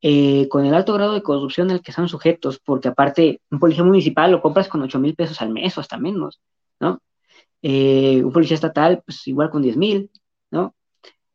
[0.00, 3.84] eh, con el alto grado de corrupción al que son sujetos, porque aparte, un policía
[3.84, 6.40] municipal lo compras con 8 mil pesos al mes o hasta menos,
[6.80, 7.00] ¿no?
[7.62, 10.10] Eh, un policía estatal, pues igual con 10 mil,
[10.50, 10.74] ¿no?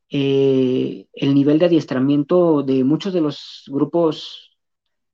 [0.10, 4.44] Eh, el nivel de adiestramiento de muchos de los grupos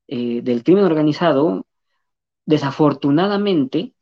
[0.08, 1.66] del crimen organizado
[2.46, 3.94] desafortunadamente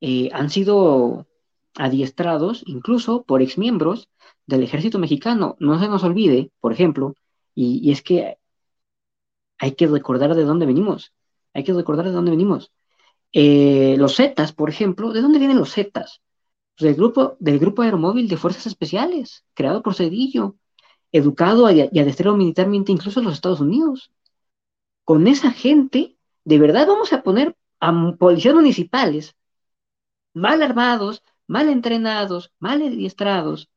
[0.00, 1.26] eh, han sido
[1.74, 4.08] adiestrados incluso por exmiembros
[4.46, 5.56] del ejército mexicano.
[5.58, 7.14] No se nos olvide, por ejemplo,
[7.54, 8.38] y, es que
[9.58, 11.12] hay que recordar de dónde venimos.
[11.54, 12.72] Hay que recordar de dónde venimos.
[13.32, 16.22] Eh, los Zetas, por ejemplo, ¿de dónde vienen los Zetas?
[16.76, 20.56] Pues del grupo, del grupo aeromóvil de fuerzas especiales, creado por Cedillo,
[21.12, 24.12] educado y adestrado militarmente incluso en los Estados Unidos.
[25.04, 29.36] Con esa gente, ¿de verdad vamos a poner a policías municipales
[30.34, 33.70] mal armados, mal entrenados, mal adiestrados,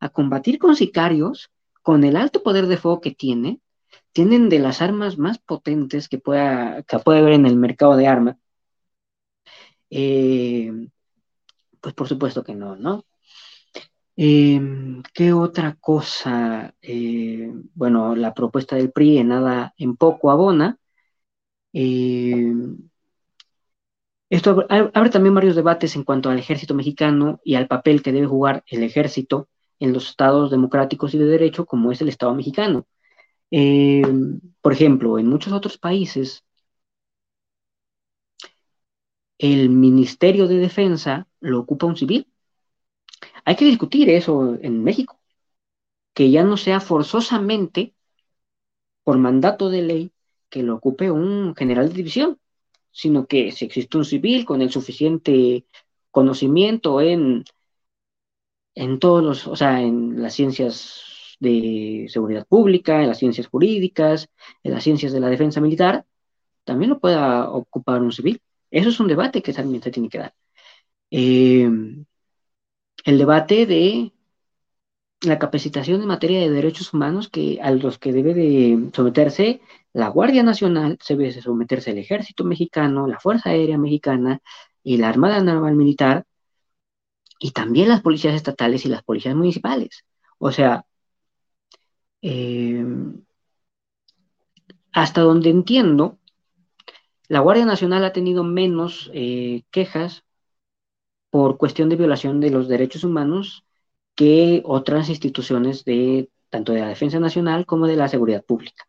[0.00, 1.50] a combatir con sicarios,
[1.82, 3.60] con el alto poder de fuego que tienen,
[4.12, 8.06] tienen de las armas más potentes que pueda, que puede haber en el mercado de
[8.08, 8.36] armas.
[9.90, 10.72] Eh,
[11.80, 13.04] pues por supuesto que no, ¿no?
[14.16, 16.74] Em, ¿Qué otra cosa?
[16.80, 20.78] Eh, bueno, la propuesta del PRI en nada, en poco abona.
[21.72, 22.52] Eh,
[24.30, 28.26] esto abre también varios debates en cuanto al ejército mexicano y al papel que debe
[28.26, 29.48] jugar el ejército
[29.78, 32.86] en los estados democráticos y de derecho como es el Estado mexicano.
[33.50, 34.02] Eh,
[34.60, 36.44] por ejemplo, en muchos otros países,
[39.38, 42.26] el Ministerio de Defensa lo ocupa un civil.
[43.44, 45.20] Hay que discutir eso en México,
[46.14, 47.94] que ya no sea forzosamente
[49.04, 50.12] por mandato de ley
[50.50, 52.38] que lo ocupe un general de división,
[52.96, 55.66] sino que si existe un civil con el suficiente
[56.10, 57.44] conocimiento en,
[58.74, 64.30] en todos los, o sea, en las ciencias de seguridad pública, en las ciencias jurídicas,
[64.62, 66.06] en las ciencias de la defensa militar,
[66.64, 68.40] también lo pueda ocupar un civil.
[68.70, 70.34] Eso es un debate que también se tiene que dar.
[71.10, 71.68] Eh,
[73.04, 74.12] el debate de
[75.20, 79.60] la capacitación en materia de derechos humanos que a los que debe de someterse
[79.96, 84.40] la Guardia Nacional, se debe someterse el Ejército Mexicano, la Fuerza Aérea Mexicana
[84.82, 86.26] y la Armada Naval Militar,
[87.38, 90.04] y también las policías estatales y las policías municipales.
[90.38, 90.84] O sea,
[92.20, 92.84] eh,
[94.92, 96.18] hasta donde entiendo,
[97.28, 100.24] la Guardia Nacional ha tenido menos eh, quejas
[101.30, 103.64] por cuestión de violación de los derechos humanos
[104.14, 108.86] que otras instituciones de tanto de la defensa nacional como de la seguridad pública.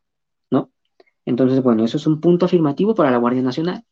[1.27, 3.83] Entonces, bueno, eso es un punto afirmativo para la Guardia Nacional.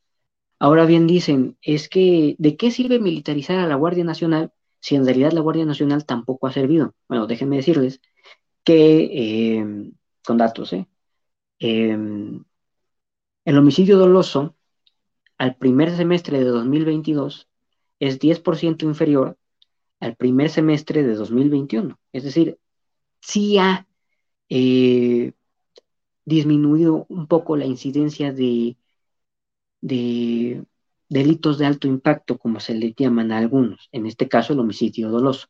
[0.59, 5.05] Ahora bien dicen, es que ¿de qué sirve militarizar a la Guardia Nacional si en
[5.05, 6.95] realidad la Guardia Nacional tampoco ha servido?
[7.09, 7.99] Bueno, déjenme decirles
[8.63, 9.91] que, eh,
[10.25, 10.87] con datos, ¿eh?
[11.59, 12.43] Em,
[13.45, 14.55] el homicidio doloso
[15.37, 17.49] al primer semestre de 2022
[17.99, 19.37] es 10% inferior
[19.99, 21.99] al primer semestre de 2021.
[22.13, 22.59] Es decir,
[23.21, 23.87] sí ha
[24.49, 25.33] eh,
[26.25, 28.77] disminuido un poco la incidencia de,
[29.81, 30.65] de
[31.09, 35.09] delitos de alto impacto, como se le llaman a algunos, en este caso el homicidio
[35.09, 35.47] doloso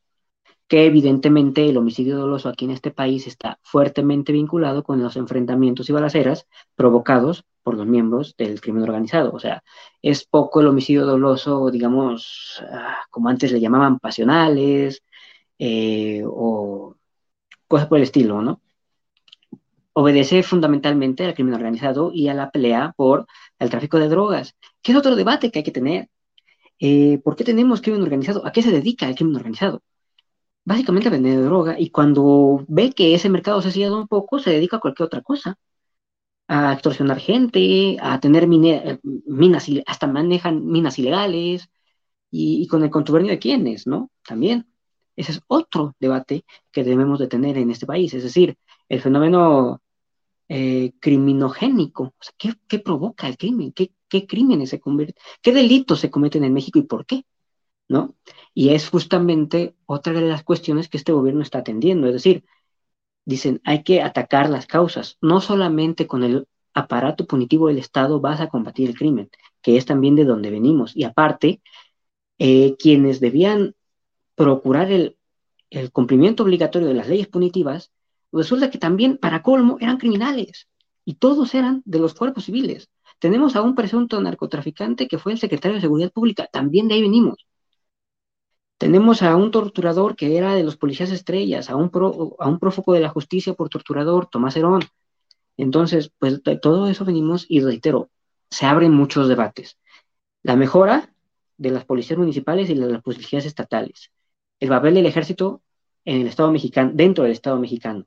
[0.68, 5.88] que evidentemente el homicidio doloso aquí en este país está fuertemente vinculado con los enfrentamientos
[5.88, 9.32] y balaceras provocados por los miembros del crimen organizado.
[9.32, 9.62] O sea,
[10.02, 15.02] es poco el homicidio doloso, digamos, ah, como antes le llamaban, pasionales
[15.58, 16.96] eh, o
[17.68, 18.60] cosas por el estilo, ¿no?
[19.98, 23.26] Obedece fundamentalmente al crimen organizado y a la pelea por
[23.58, 26.10] el tráfico de drogas, que es otro debate que hay que tener.
[26.78, 28.46] Eh, ¿Por qué tenemos crimen organizado?
[28.46, 29.82] ¿A qué se dedica el crimen organizado?
[30.66, 34.50] básicamente a vender droga y cuando ve que ese mercado se ha un poco, se
[34.50, 35.58] dedica a cualquier otra cosa,
[36.48, 41.68] a extorsionar gente, a tener minas, hasta manejan minas ilegales
[42.30, 44.10] y, con el contubernio de quienes, ¿no?
[44.26, 44.66] También.
[45.16, 48.56] Ese es otro debate que debemos de tener en este país, es decir,
[48.88, 49.82] el fenómeno
[50.48, 53.72] eh, criminogénico, ¿qué, provoca el crimen?
[53.72, 55.16] ¿Qué, ¿Qué crímenes se convierten?
[55.42, 57.24] ¿Qué delitos se cometen en México y por qué?
[57.88, 58.14] ¿no?
[58.54, 62.44] Y es justamente otra de las cuestiones que este gobierno está atendiendo, es decir,
[63.24, 68.40] dicen, hay que atacar las causas, no solamente con el aparato punitivo del Estado vas
[68.40, 69.30] a combatir el crimen,
[69.62, 70.96] que es también de donde venimos.
[70.96, 71.62] Y aparte,
[72.38, 73.74] eh, quienes debían
[74.34, 75.16] procurar el,
[75.70, 77.92] el cumplimiento obligatorio de las leyes punitivas,
[78.32, 80.68] resulta que también, para colmo, eran criminales
[81.04, 82.90] y todos eran de los cuerpos civiles.
[83.18, 87.02] Tenemos a un presunto narcotraficante que fue el secretario de Seguridad Pública, también de ahí
[87.02, 87.46] venimos.
[88.78, 91.90] Tenemos a un torturador que era de los policías estrellas, a un,
[92.38, 94.82] a un prófugo de la justicia por torturador, Tomás Herón.
[95.56, 98.10] Entonces, pues de todo eso venimos y reitero,
[98.50, 99.78] se abren muchos debates.
[100.42, 101.12] La mejora
[101.56, 104.10] de las policías municipales y de las policías estatales.
[104.60, 105.62] El papel del ejército
[106.04, 108.06] en el Estado mexicano, dentro del Estado mexicano.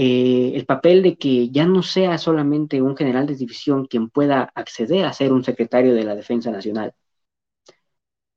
[0.00, 4.44] Eh, el papel de que ya no sea solamente un general de división quien pueda
[4.54, 6.94] acceder a ser un secretario de la Defensa Nacional.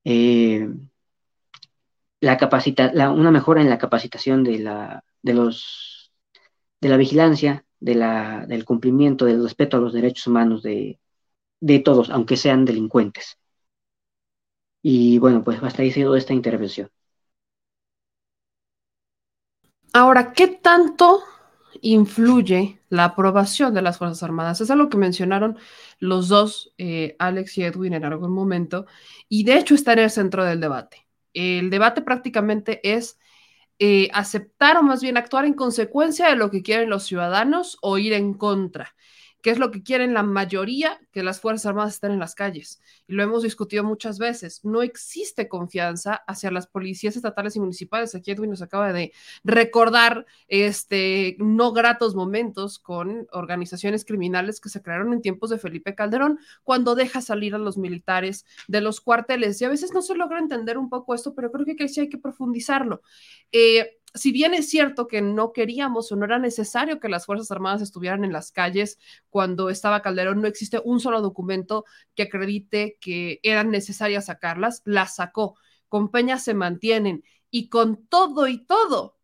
[0.04, 0.68] Eh,
[2.20, 6.12] la capacita, una mejora en la capacitación de la, de los,
[6.82, 11.00] de la vigilancia, de la, del cumplimiento, del respeto a los derechos humanos de,
[11.60, 13.38] de todos, aunque sean delincuentes.
[14.82, 16.90] Y bueno, pues hasta ahí sido esta intervención.
[19.94, 21.22] Ahora, ¿qué tanto
[21.82, 24.62] influye la aprobación de las Fuerzas Armadas?
[24.62, 25.58] Es algo que mencionaron
[26.00, 28.86] los dos, eh, Alex y Edwin, en algún momento,
[29.30, 31.08] y de hecho está en el centro del debate.
[31.34, 33.20] El debate prácticamente es
[33.80, 37.98] eh, aceptar o más bien actuar en consecuencia de lo que quieren los ciudadanos o
[37.98, 38.96] ir en contra
[39.42, 42.82] que es lo que quieren la mayoría, que las Fuerzas Armadas estén en las calles.
[43.08, 44.64] Y lo hemos discutido muchas veces.
[44.64, 48.14] No existe confianza hacia las policías estatales y municipales.
[48.14, 49.14] Aquí Edwin nos acaba de
[49.44, 55.96] recordar este, no gratos momentos con organizaciones criminales que se crearon en tiempos de Felipe
[55.96, 59.62] Calderón, cuando deja salir a los militares de los cuarteles.
[59.62, 62.10] Y a veces no se logra entender un poco esto, pero creo que sí hay
[62.10, 63.02] que profundizarlo.
[63.52, 67.52] Eh, si bien es cierto que no queríamos o no era necesario que las Fuerzas
[67.52, 71.86] Armadas estuvieran en las calles cuando estaba Calderón, no existe un solo documento
[72.16, 75.56] que acredite que eran necesarias sacarlas, las sacó.
[75.88, 79.18] Con Peña se mantienen y con todo y todo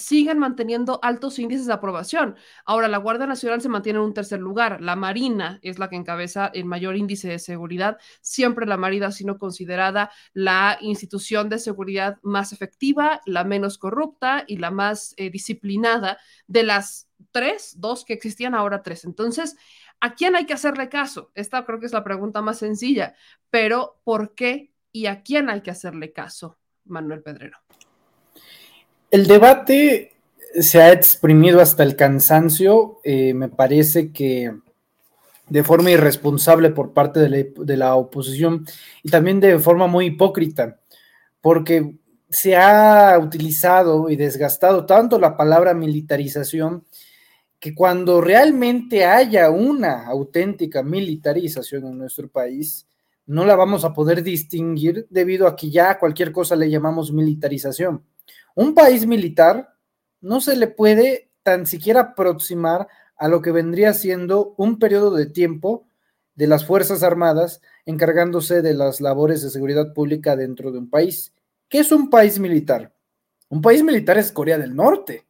[0.00, 2.36] siguen manteniendo altos índices de aprobación.
[2.64, 4.80] Ahora, la Guardia Nacional se mantiene en un tercer lugar.
[4.80, 7.98] La Marina es la que encabeza el mayor índice de seguridad.
[8.20, 14.44] Siempre la Marina ha sido considerada la institución de seguridad más efectiva, la menos corrupta
[14.46, 19.04] y la más eh, disciplinada de las tres, dos que existían, ahora tres.
[19.04, 19.56] Entonces,
[20.00, 21.30] ¿a quién hay que hacerle caso?
[21.34, 23.14] Esta creo que es la pregunta más sencilla,
[23.50, 27.58] pero ¿por qué y a quién hay que hacerle caso, Manuel Pedrero?
[29.10, 30.12] El debate
[30.60, 33.00] se ha exprimido hasta el cansancio.
[33.04, 34.52] Eh, me parece que
[35.48, 38.66] de forma irresponsable por parte de la, de la, oposición
[39.02, 40.78] y también de forma muy hipócrita,
[41.40, 41.94] porque
[42.28, 46.84] se ha utilizado y desgastado tanto la palabra militarización
[47.58, 52.86] que cuando realmente haya una auténtica militarización en nuestro país,
[53.26, 58.02] no la vamos a poder distinguir debido a que ya cualquier cosa le llamamos militarización.
[58.58, 59.76] Un país militar
[60.20, 65.26] no se le puede tan siquiera aproximar a lo que vendría siendo un periodo de
[65.26, 65.86] tiempo
[66.34, 71.32] de las Fuerzas Armadas encargándose de las labores de seguridad pública dentro de un país.
[71.68, 72.92] ¿Qué es un país militar?
[73.48, 75.24] Un país militar es Corea del Norte.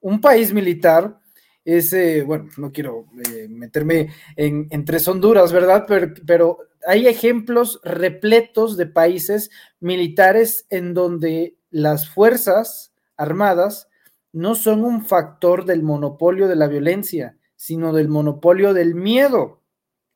[0.00, 1.18] Un país militar
[1.64, 5.86] es, eh, bueno, no quiero eh, meterme en, en, tres Honduras, ¿verdad?
[5.88, 9.50] Pero, pero hay ejemplos repletos de países
[9.80, 13.88] militares en donde las fuerzas armadas
[14.32, 19.62] no son un factor del monopolio de la violencia, sino del monopolio del miedo.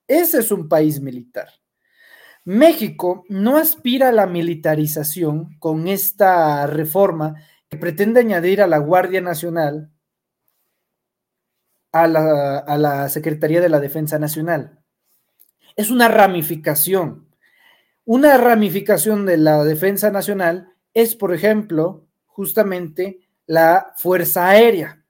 [0.06, 1.48] Ese es un país militar.
[2.44, 7.34] México no aspira a la militarización con esta reforma
[7.68, 9.90] que pretende añadir a la Guardia Nacional
[11.92, 14.80] a la, a la Secretaría de la Defensa Nacional.
[15.76, 17.28] Es una ramificación.
[18.04, 25.04] Una ramificación de la Defensa Nacional es, por ejemplo, justamente la Fuerza Aérea.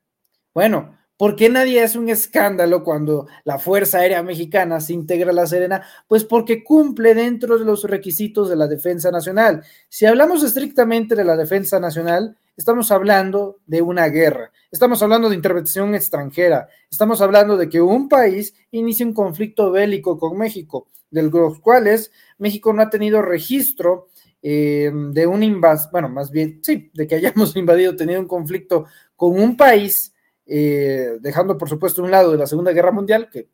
[0.54, 5.34] Bueno, ¿por qué nadie hace un escándalo cuando la Fuerza Aérea Mexicana se integra a
[5.34, 5.84] la Serena?
[6.08, 9.62] Pues porque cumple dentro de los requisitos de la Defensa Nacional.
[9.88, 15.36] Si hablamos estrictamente de la Defensa Nacional, estamos hablando de una guerra, estamos hablando de
[15.36, 21.22] intervención extranjera, estamos hablando de que un país inicie un conflicto bélico con México, de
[21.22, 24.08] los cuales México no ha tenido registro
[24.42, 28.86] eh, de un invas, bueno, más bien, sí, de que hayamos invadido, tenido un conflicto
[29.14, 30.12] con un país,
[30.44, 33.48] eh, dejando por supuesto un lado de la Segunda Guerra Mundial, que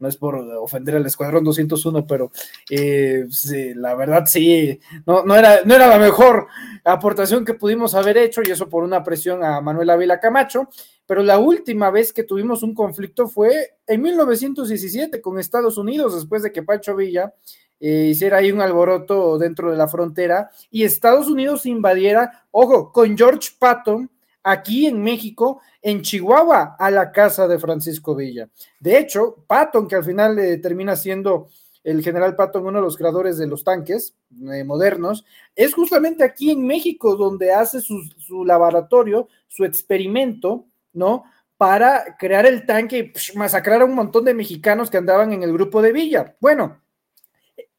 [0.00, 2.30] no es por ofender al Escuadrón 201, pero
[2.70, 3.26] eh,
[3.74, 6.46] la verdad sí, no, no, era, no era la mejor
[6.84, 10.68] aportación que pudimos haber hecho, y eso por una presión a Manuel Ávila Camacho,
[11.06, 16.42] pero la última vez que tuvimos un conflicto fue en 1917 con Estados Unidos, después
[16.42, 17.34] de que Pancho Villa
[17.80, 23.16] eh, hiciera ahí un alboroto dentro de la frontera y Estados Unidos invadiera, ojo, con
[23.16, 24.10] George Patton
[24.42, 28.48] aquí en México, en Chihuahua, a la casa de Francisco Villa.
[28.80, 31.48] De hecho, Patton, que al final eh, termina siendo
[31.84, 34.14] el general Patton, uno de los creadores de los tanques
[34.52, 35.24] eh, modernos,
[35.54, 41.24] es justamente aquí en México donde hace su, su laboratorio, su experimento, ¿no?
[41.56, 45.52] Para crear el tanque y masacrar a un montón de mexicanos que andaban en el
[45.52, 46.36] grupo de Villa.
[46.40, 46.80] Bueno,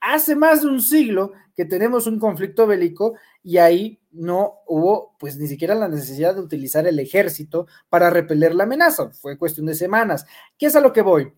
[0.01, 5.37] hace más de un siglo que tenemos un conflicto bélico y ahí no hubo pues
[5.37, 9.75] ni siquiera la necesidad de utilizar el ejército para repeler la amenaza, fue cuestión de
[9.75, 10.25] semanas.
[10.57, 11.33] ¿Qué es a lo que voy?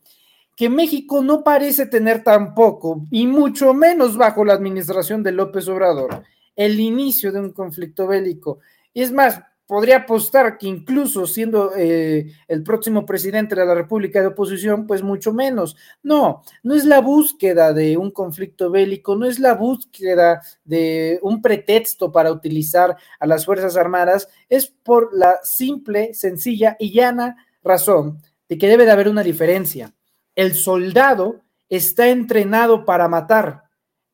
[0.56, 6.24] Que México no parece tener tampoco, y mucho menos bajo la administración de López Obrador,
[6.56, 8.60] el inicio de un conflicto bélico.
[8.94, 14.28] Es más, podría apostar que incluso siendo eh, el próximo presidente de la República de
[14.28, 15.78] oposición, pues mucho menos.
[16.04, 21.42] No, no es la búsqueda de un conflicto bélico, no es la búsqueda de un
[21.42, 28.22] pretexto para utilizar a las Fuerzas Armadas, es por la simple, sencilla y llana razón
[28.50, 29.94] de que debe de haber una diferencia.
[30.36, 33.64] El soldado está entrenado para matar,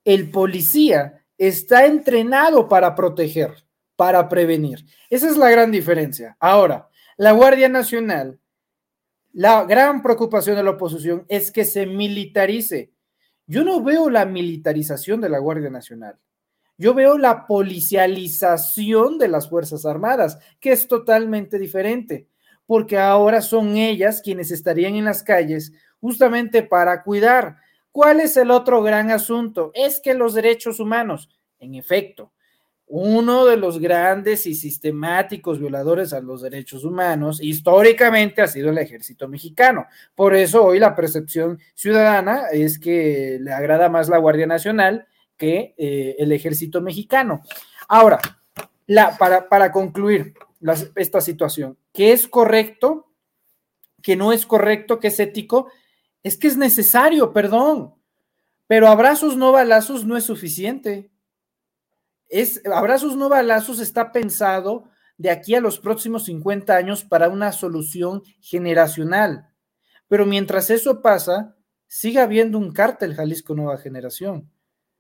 [0.06, 3.67] el policía está entrenado para proteger
[3.98, 4.86] para prevenir.
[5.10, 6.38] Esa es la gran diferencia.
[6.40, 6.88] Ahora,
[7.18, 8.40] la Guardia Nacional,
[9.34, 12.94] la gran preocupación de la oposición es que se militarice.
[13.48, 16.18] Yo no veo la militarización de la Guardia Nacional.
[16.78, 22.28] Yo veo la policialización de las Fuerzas Armadas, que es totalmente diferente,
[22.68, 27.58] porque ahora son ellas quienes estarían en las calles justamente para cuidar.
[27.92, 29.72] ¿Cuál es el otro gran asunto?
[29.74, 32.32] Es que los derechos humanos, en efecto,
[32.88, 38.78] uno de los grandes y sistemáticos violadores a los derechos humanos históricamente ha sido el
[38.78, 39.88] ejército mexicano.
[40.16, 45.06] Por eso hoy la percepción ciudadana es que le agrada más la Guardia Nacional
[45.36, 47.42] que eh, el ejército mexicano.
[47.90, 48.20] Ahora,
[49.20, 50.34] para, para concluir,
[50.96, 53.12] esta situación, que es correcto,
[54.02, 55.70] que no es correcto, que es ético,
[56.24, 57.94] es que es necesario, perdón,
[58.66, 61.10] pero abrazos no balazos no es suficiente.
[62.30, 64.86] Es, abrazos no balazos está pensado
[65.18, 69.50] de aquí a los próximos 50 años para una solución generacional.
[70.08, 71.56] Pero mientras eso pasa,
[71.88, 74.50] sigue habiendo un cártel Jalisco Nueva Generación.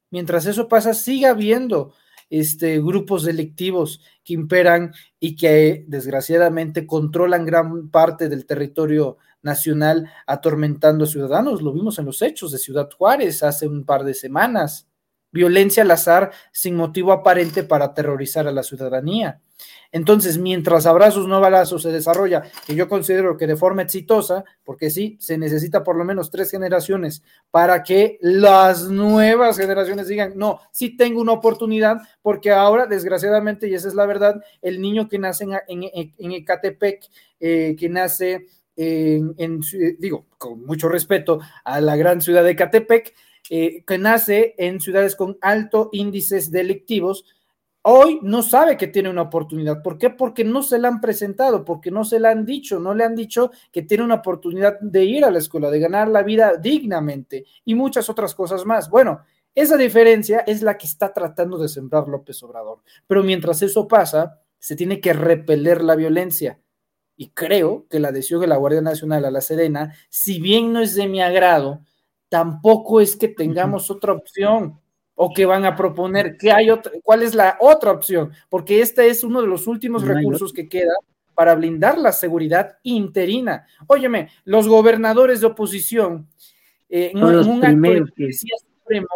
[0.09, 1.93] Mientras eso pasa, sigue habiendo
[2.29, 11.05] este, grupos delictivos que imperan y que desgraciadamente controlan gran parte del territorio nacional atormentando
[11.05, 11.61] a ciudadanos.
[11.61, 14.87] Lo vimos en los hechos de Ciudad Juárez hace un par de semanas.
[15.31, 19.41] Violencia al azar sin motivo aparente para aterrorizar a la ciudadanía.
[19.91, 24.89] Entonces, mientras Abrazos No Balazos se desarrolla, que yo considero que de forma exitosa, porque
[24.89, 30.59] sí, se necesita por lo menos tres generaciones para que las nuevas generaciones digan, no,
[30.71, 35.19] sí tengo una oportunidad, porque ahora, desgraciadamente, y esa es la verdad, el niño que
[35.19, 35.83] nace en,
[36.17, 37.05] en, Ecatepec,
[37.39, 39.61] eh, que nace en, en,
[39.97, 43.15] digo, con mucho respeto a la gran ciudad de Ecatepec,
[43.49, 47.25] eh, que nace en ciudades con alto índices delictivos,
[47.81, 49.81] hoy no sabe que tiene una oportunidad.
[49.81, 50.09] ¿Por qué?
[50.09, 53.15] Porque no se la han presentado, porque no se la han dicho, no le han
[53.15, 57.45] dicho que tiene una oportunidad de ir a la escuela, de ganar la vida dignamente
[57.63, 58.89] y muchas otras cosas más.
[58.89, 59.21] Bueno,
[59.55, 62.83] esa diferencia es la que está tratando de sembrar López Obrador.
[63.07, 66.59] Pero mientras eso pasa, se tiene que repeler la violencia.
[67.15, 70.81] Y creo que la adhesión de la Guardia Nacional a la Sedena, si bien no
[70.81, 71.81] es de mi agrado,
[72.29, 74.79] tampoco es que tengamos otra opción
[75.15, 79.07] o que van a proponer que hay otra, cuál es la otra opción, porque este
[79.09, 80.93] es uno de los últimos No recursos que queda
[81.33, 83.65] para blindar la seguridad interina.
[83.87, 86.27] Óyeme, los gobernadores de oposición
[86.89, 89.07] eh, en un, los en un acto de policía supremo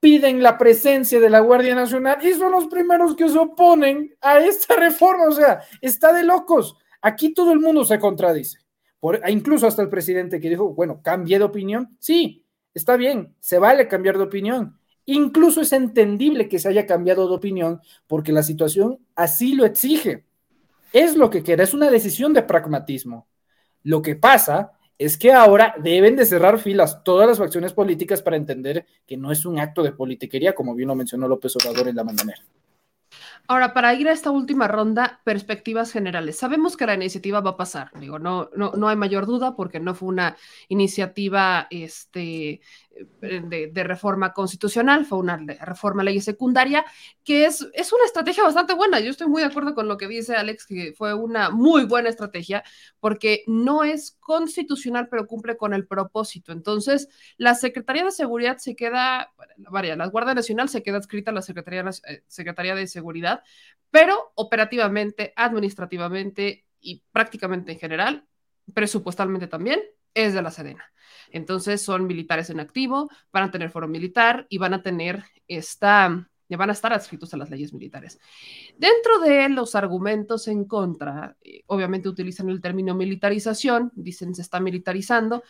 [0.00, 4.38] piden la presencia de la Guardia Nacional y son los primeros que se oponen a
[4.40, 6.76] esta reforma, o sea, está de locos.
[7.00, 8.58] Aquí todo el mundo se contradice.
[8.98, 11.96] Por, incluso hasta el presidente que dijo, bueno, cambié de opinión.
[11.98, 12.41] Sí,
[12.74, 14.78] está bien, se vale cambiar de opinión.
[15.04, 20.24] Incluso es entendible que se haya cambiado de opinión porque la situación así lo exige.
[20.92, 23.26] Es lo que queda, es una decisión de pragmatismo.
[23.82, 28.36] Lo que pasa es que ahora deben de cerrar filas todas las facciones políticas para
[28.36, 31.96] entender que no es un acto de politiquería, como bien lo mencionó López Obrador en
[31.96, 32.42] la mañanera.
[33.48, 36.38] Ahora, para ir a esta última ronda, perspectivas generales.
[36.38, 39.80] Sabemos que la iniciativa va a pasar, digo, no, no, no hay mayor duda porque
[39.80, 40.36] no fue una
[40.68, 42.60] iniciativa este,
[43.20, 46.84] de, de reforma constitucional, fue una reforma a ley secundaria,
[47.24, 49.00] que es, es una estrategia bastante buena.
[49.00, 52.08] Yo estoy muy de acuerdo con lo que dice Alex, que fue una muy buena
[52.08, 52.62] estrategia
[53.00, 56.52] porque no es constitucional, pero cumple con el propósito.
[56.52, 61.34] Entonces, la Secretaría de Seguridad se queda, vaya, la Guardia Nacional se queda adscrita a
[61.34, 63.42] la Secretaría, eh, Secretaría de Seguridad,
[63.90, 68.26] pero operativamente, administrativamente y prácticamente en general,
[68.74, 69.80] presupuestalmente también,
[70.14, 70.84] es de la Sedena.
[71.30, 76.28] Entonces son militares en activo, van a tener foro militar y van a tener esta,
[76.48, 78.20] van a estar adscritos a las leyes militares.
[78.76, 84.60] Dentro de los argumentos en contra, eh, obviamente utilizan el término militarización, dicen se está
[84.60, 85.42] militarizando.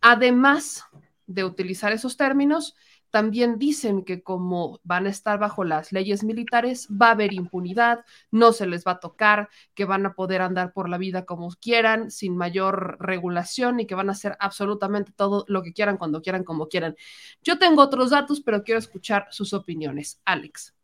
[0.00, 0.84] Además
[1.26, 2.76] de utilizar esos términos,
[3.14, 8.04] también dicen que como van a estar bajo las leyes militares, va a haber impunidad,
[8.32, 11.48] no se les va a tocar, que van a poder andar por la vida como
[11.60, 16.22] quieran, sin mayor regulación y que van a hacer absolutamente todo lo que quieran, cuando
[16.22, 16.96] quieran, como quieran.
[17.40, 20.20] Yo tengo otros datos, pero quiero escuchar sus opiniones.
[20.24, 20.74] Alex.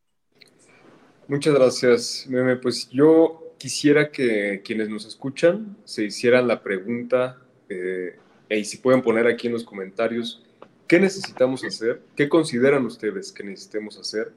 [1.26, 2.58] Muchas gracias, Meme.
[2.58, 9.02] Pues yo quisiera que quienes nos escuchan se hicieran la pregunta, eh, y si pueden
[9.02, 10.44] poner aquí en los comentarios,
[10.90, 12.00] ¿qué necesitamos hacer?
[12.16, 14.32] ¿Qué consideran ustedes que necesitemos hacer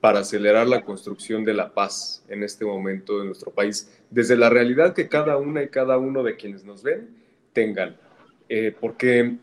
[0.00, 3.90] para acelerar la construcción de la paz en este momento de nuestro país?
[4.08, 7.08] Desde la realidad que cada una y cada uno de quienes nos ven
[7.52, 7.96] tengan.
[8.48, 9.38] Eh, porque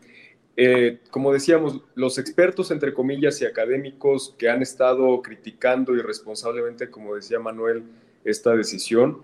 [0.56, 7.16] eh, como decíamos, los expertos, entre comillas, y académicos que han estado criticando irresponsablemente, como
[7.16, 7.82] decía Manuel,
[8.24, 9.20] esta decisión,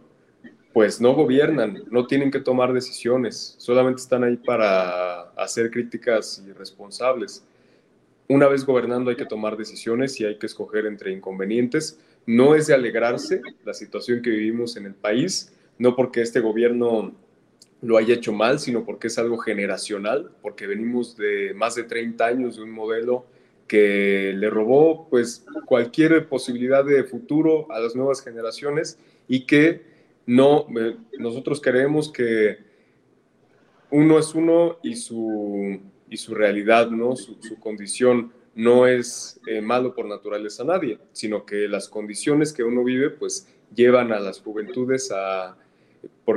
[0.72, 7.44] pues no gobiernan, no tienen que tomar decisiones, solamente están ahí para hacer críticas irresponsables.
[8.28, 12.00] Una vez gobernando hay que tomar decisiones y hay que escoger entre inconvenientes.
[12.24, 17.14] No es de alegrarse la situación que vivimos en el país, no porque este gobierno
[17.82, 22.24] lo haya hecho mal, sino porque es algo generacional, porque venimos de más de 30
[22.24, 23.26] años de un modelo
[23.66, 29.91] que le robó pues cualquier posibilidad de futuro a las nuevas generaciones y que
[30.26, 32.58] no, eh, nosotros creemos que
[33.90, 37.16] uno es uno y su, y su realidad, ¿no?
[37.16, 42.64] Su, condición no es eh, malo por naturaleza a nadie, sino que las condiciones que
[42.64, 45.56] uno vive pues llevan a las juventudes a,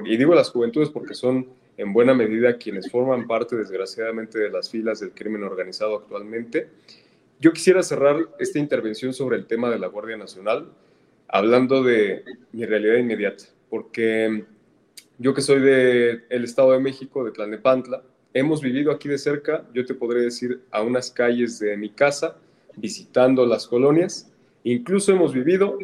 [0.05, 1.47] y digo las juventudes porque son
[1.77, 6.69] en buena medida quienes forman parte, desgraciadamente, de las filas del crimen organizado actualmente.
[7.39, 10.69] Yo quisiera cerrar esta intervención sobre el tema de la Guardia Nacional
[11.27, 13.45] hablando de mi realidad inmediata,
[13.75, 14.45] porque
[15.17, 18.03] yo que soy del Estado de México, de Tlalnepantla,
[18.33, 22.37] hemos vivido aquí de cerca, yo te podré decir, a unas calles de mi casa,
[22.77, 24.31] visitando las colonias,
[24.63, 25.77] incluso hemos vivido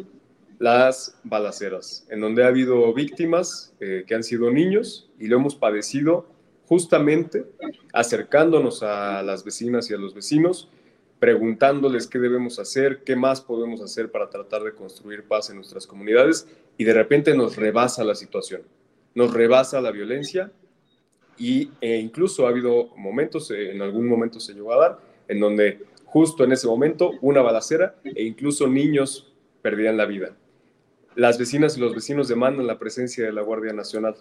[0.58, 5.54] las balaceras, en donde ha habido víctimas eh, que han sido niños y lo hemos
[5.54, 6.24] padecido
[6.64, 7.44] justamente
[7.92, 10.70] acercándonos a las vecinas y a los vecinos,
[11.22, 15.86] preguntándoles qué debemos hacer, qué más podemos hacer para tratar de construir paz en nuestras
[15.86, 18.62] comunidades y de repente nos rebasa la situación,
[19.14, 20.50] nos rebasa la violencia
[21.38, 25.38] y e incluso ha habido momentos, eh, en algún momento se llegó a dar, en
[25.38, 29.32] donde justo en ese momento una balacera e incluso niños
[29.62, 30.34] perdían la vida.
[31.14, 34.16] Las vecinas y los vecinos demandan la presencia de la Guardia Nacional,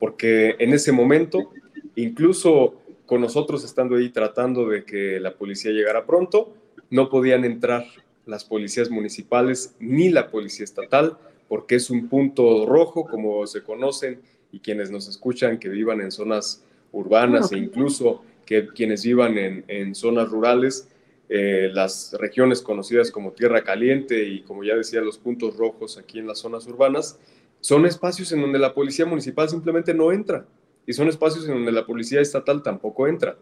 [0.00, 1.52] porque en ese momento,
[1.94, 6.54] incluso con nosotros estando ahí tratando de que la policía llegara pronto,
[6.90, 7.84] no podían entrar
[8.24, 11.18] las policías municipales ni la policía estatal,
[11.48, 14.20] porque es un punto rojo, como se conocen,
[14.52, 19.64] y quienes nos escuchan que vivan en zonas urbanas e incluso que quienes vivan en,
[19.66, 20.88] en zonas rurales,
[21.28, 26.20] eh, las regiones conocidas como Tierra Caliente y como ya decía, los puntos rojos aquí
[26.20, 27.18] en las zonas urbanas,
[27.60, 30.46] son espacios en donde la policía municipal simplemente no entra
[30.90, 33.36] y son espacios en donde la policía estatal tampoco entra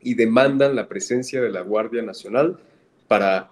[0.00, 2.60] y demandan la presencia de la Guardia Nacional
[3.08, 3.50] para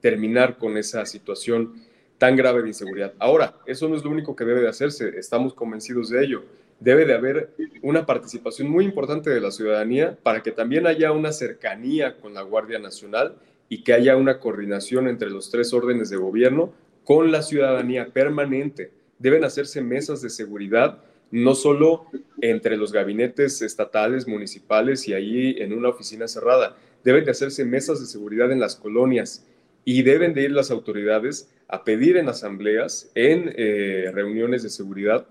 [0.00, 1.82] terminar con esa situación
[2.16, 3.12] tan grave de inseguridad.
[3.18, 6.44] Ahora, eso no es lo único que debe de hacerse, estamos convencidos de ello.
[6.78, 7.50] Debe de haber
[7.82, 12.42] una participación muy importante de la ciudadanía para que también haya una cercanía con la
[12.42, 13.34] Guardia Nacional
[13.68, 16.72] y que haya una coordinación entre los tres órdenes de gobierno
[17.02, 18.92] con la ciudadanía permanente.
[19.18, 22.06] Deben hacerse mesas de seguridad, no solo
[22.40, 26.76] entre los gabinetes estatales, municipales y allí en una oficina cerrada.
[27.04, 29.46] Deben de hacerse mesas de seguridad en las colonias
[29.84, 35.26] y deben de ir las autoridades a pedir en asambleas, en eh, reuniones de seguridad,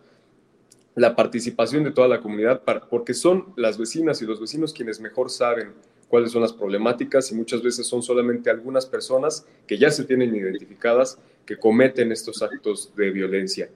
[0.96, 5.30] la participación de toda la comunidad, porque son las vecinas y los vecinos quienes mejor
[5.30, 5.74] saben
[6.08, 10.36] cuáles son las problemáticas y muchas veces son solamente algunas personas que ya se tienen
[10.36, 13.70] identificadas que cometen estos actos de violencia.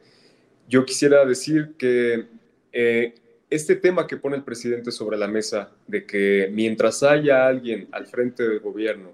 [0.68, 2.28] Yo quisiera decir que
[2.72, 3.14] eh,
[3.50, 8.08] este tema que pone el presidente sobre la mesa de que mientras haya alguien al
[8.08, 9.12] frente del gobierno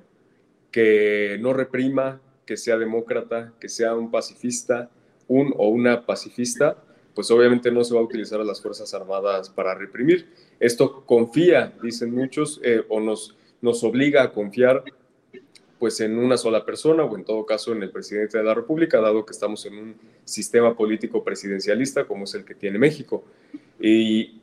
[0.72, 4.90] que no reprima, que sea demócrata, que sea un pacifista,
[5.28, 6.78] un o una pacifista,
[7.14, 10.30] pues obviamente no se va a utilizar a las Fuerzas Armadas para reprimir.
[10.60, 14.84] Esto confía, dicen muchos, eh, o nos, nos obliga a confiar
[15.80, 19.00] pues en una sola persona o en todo caso en el presidente de la República,
[19.00, 19.96] dado que estamos en un
[20.26, 23.24] sistema político presidencialista como es el que tiene México.
[23.80, 24.42] Y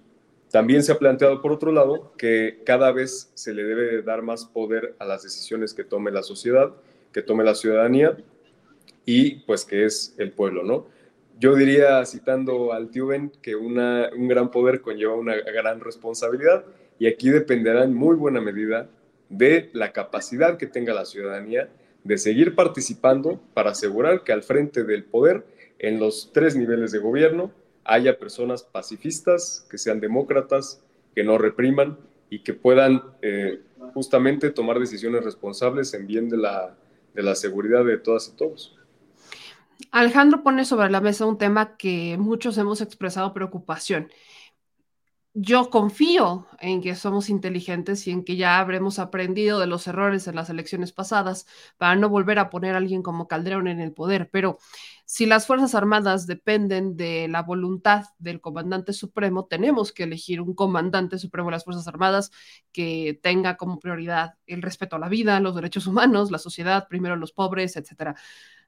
[0.50, 4.46] también se ha planteado, por otro lado, que cada vez se le debe dar más
[4.46, 6.72] poder a las decisiones que tome la sociedad,
[7.12, 8.16] que tome la ciudadanía
[9.04, 10.86] y pues que es el pueblo, ¿no?
[11.38, 13.08] Yo diría, citando al tío
[13.42, 16.64] que una, un gran poder conlleva una gran responsabilidad
[16.98, 18.88] y aquí dependerá en muy buena medida
[19.28, 21.68] de la capacidad que tenga la ciudadanía
[22.04, 25.44] de seguir participando para asegurar que al frente del poder,
[25.78, 27.50] en los tres niveles de gobierno,
[27.84, 30.82] haya personas pacifistas, que sean demócratas,
[31.14, 31.98] que no repriman
[32.30, 33.60] y que puedan eh,
[33.94, 36.76] justamente tomar decisiones responsables en bien de la,
[37.14, 38.76] de la seguridad de todas y todos.
[39.90, 44.08] Alejandro pone sobre la mesa un tema que muchos hemos expresado preocupación.
[45.38, 50.26] Yo confío en que somos inteligentes y en que ya habremos aprendido de los errores
[50.26, 51.46] en las elecciones pasadas
[51.76, 54.56] para no volver a poner a alguien como Calderón en el poder, pero
[55.04, 60.54] si las Fuerzas Armadas dependen de la voluntad del comandante supremo, tenemos que elegir un
[60.54, 62.30] comandante supremo de las Fuerzas Armadas
[62.72, 67.14] que tenga como prioridad el respeto a la vida, los derechos humanos, la sociedad, primero
[67.14, 68.16] los pobres, etcétera.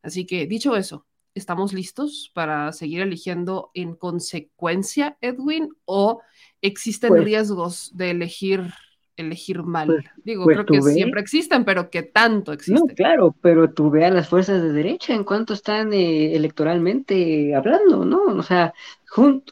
[0.02, 1.06] Así que dicho eso,
[1.38, 5.70] ¿estamos listos para seguir eligiendo en consecuencia, Edwin?
[5.84, 6.20] ¿O
[6.60, 8.70] existen Pues- riesgos de elegir,
[9.16, 9.86] elegir mal?
[9.86, 10.92] Pues- Digo, pues creo que ve.
[10.92, 12.94] siempre existen, pero que tanto No, existen.
[12.94, 18.04] claro, pero tú ve a las fuerzas de derecha en cuanto están eh, electoralmente hablando,
[18.04, 18.22] ¿no?
[18.24, 18.74] O sea,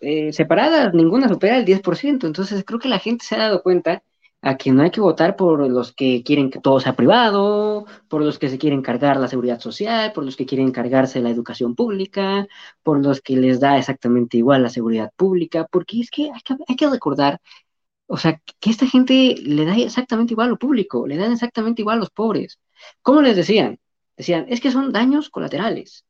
[0.00, 2.26] eh, separadas, ninguna supera el 10%.
[2.26, 4.02] Entonces, creo que la gente se ha dado cuenta
[4.46, 8.22] a que no hay que votar por los que quieren que todo sea privado, por
[8.22, 11.74] los que se quieren cargar la seguridad social, por los que quieren cargarse la educación
[11.74, 12.46] pública,
[12.84, 16.54] por los que les da exactamente igual la seguridad pública, porque es que hay que,
[16.68, 17.40] hay que recordar
[18.06, 21.82] o sea, que esta gente le da exactamente igual a lo público, le dan exactamente
[21.82, 22.60] igual a los pobres.
[23.02, 23.80] ¿Cómo les decían?
[24.16, 26.04] Decían, es que son daños colaterales.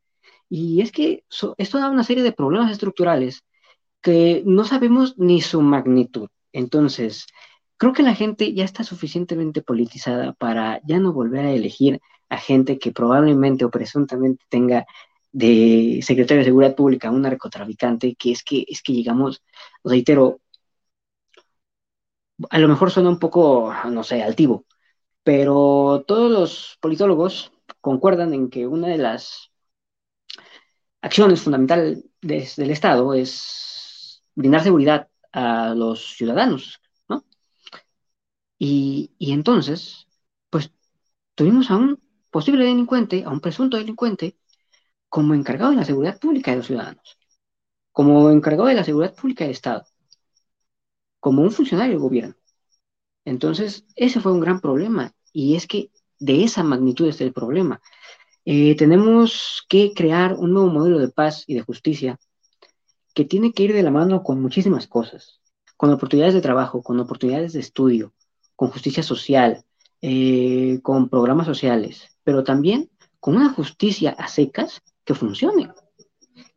[0.50, 1.24] Y es que
[1.56, 3.44] esto da una serie de problemas estructurales
[4.02, 6.28] que no sabemos ni su magnitud.
[6.52, 7.26] Entonces,
[7.76, 12.38] creo que la gente ya está suficientemente politizada para ya no volver a elegir a
[12.38, 14.86] gente que probablemente o presuntamente tenga
[15.32, 19.42] de secretario de Seguridad Pública un narcotraficante, que es que, es que llegamos,
[19.84, 20.40] reitero,
[22.50, 24.66] a lo mejor suena un poco, no sé, altivo,
[25.24, 29.52] pero todos los politólogos concuerdan en que una de las
[31.02, 36.85] acciones fundamentales de- del Estado es brindar seguridad a los ciudadanos, ¿no?
[38.58, 40.06] Y, entonces,
[40.50, 40.72] pues
[41.34, 42.00] tuvimos a un
[42.30, 44.38] posible delincuente, a un presunto delincuente,
[45.08, 47.18] como encargado de la seguridad pública de los ciudadanos,
[47.92, 49.86] como encargado de la seguridad pública del Estado,
[51.20, 52.34] como un funcionario del gobierno.
[53.24, 57.80] Entonces, ese fue un gran problema y es que de esa magnitud es el problema.
[58.44, 62.18] Eh, tenemos que crear un nuevo modelo de paz y de justicia
[63.14, 65.40] que tiene que ir de la mano con muchísimas cosas,
[65.76, 68.14] con oportunidades de trabajo, con oportunidades de estudio,
[68.56, 69.64] con justicia social,
[70.00, 75.70] eh, con programas sociales, pero también con una justicia a secas que funcione,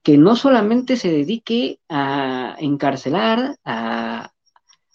[0.03, 4.31] que no solamente se dedique a encarcelar a,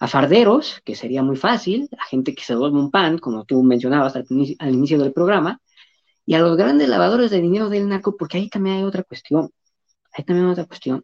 [0.06, 4.14] farderos, que sería muy fácil, a gente que se duerme un pan, como tú mencionabas
[4.16, 5.62] al, inicio- al inicio del programa,
[6.26, 9.51] y a los grandes lavadores de dinero del narco, porque ahí también hay otra cuestión,
[10.12, 11.02] ahí también hay otra cuestión.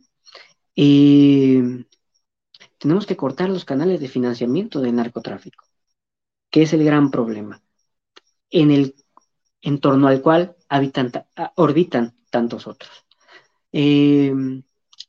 [0.77, 1.85] Eh,
[2.79, 5.65] tenemos que cortar los canales de financiamiento del narcotráfico,
[6.51, 7.63] que es el gran problema,
[8.51, 8.95] en el
[9.63, 11.13] en torno al cual habitan,
[11.57, 12.91] orbitan tantos otros.
[13.73, 14.33] Eh,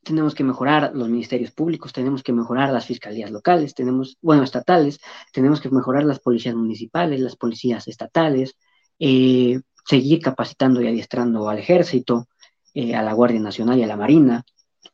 [0.04, 5.00] tenemos que mejorar los ministerios públicos, tenemos que mejorar las fiscalías locales, tenemos, bueno, estatales,
[5.32, 8.56] tenemos que mejorar las policías municipales, las policías estatales,
[9.00, 12.28] eh, seguir capacitando y adiestrando al ejército,
[12.74, 14.44] eh, a la Guardia Nacional y a la Marina.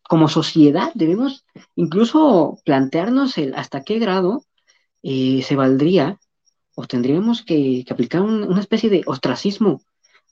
[0.04, 1.46] Como sociedad debemos
[1.76, 4.44] incluso plantearnos el hasta qué grado
[5.04, 6.20] se valdría
[6.80, 9.72] o tendríamos que, aplicar un- una especie de ostracismo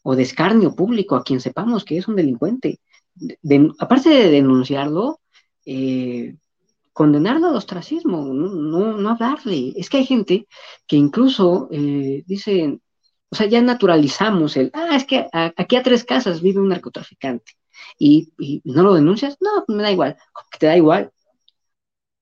[0.04, 2.70] o de escarnio público a quien sepamos que es un delincuente.
[3.16, 5.20] De- de- aparte de denunciarlo,
[5.66, 6.36] eh,
[6.94, 9.74] condenarlo al ostracismo, no, no, hablarle.
[9.78, 10.48] Es que hay gente
[10.88, 12.82] que incluso eh, dicen,
[13.30, 15.28] o sea, ya naturalizamos el, ah, es que
[15.58, 17.54] aquí a tres casas vive un narcotraficante
[18.00, 18.32] y,
[18.66, 21.12] no lo denuncias, no, pues me da igual, ¿Cómo que te da igual.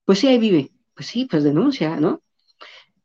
[0.06, 2.22] Pues sí, ahí vive, pues sí, pues denuncia, ¿no?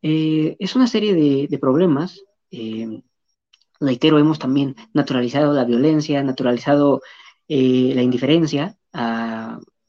[0.03, 2.21] Eh, es una serie de, problemas.
[2.51, 3.03] eh,
[3.81, 7.03] reitero, hemos también naturalizado la violencia, naturalizado
[7.49, 8.77] eh, la indiferencia.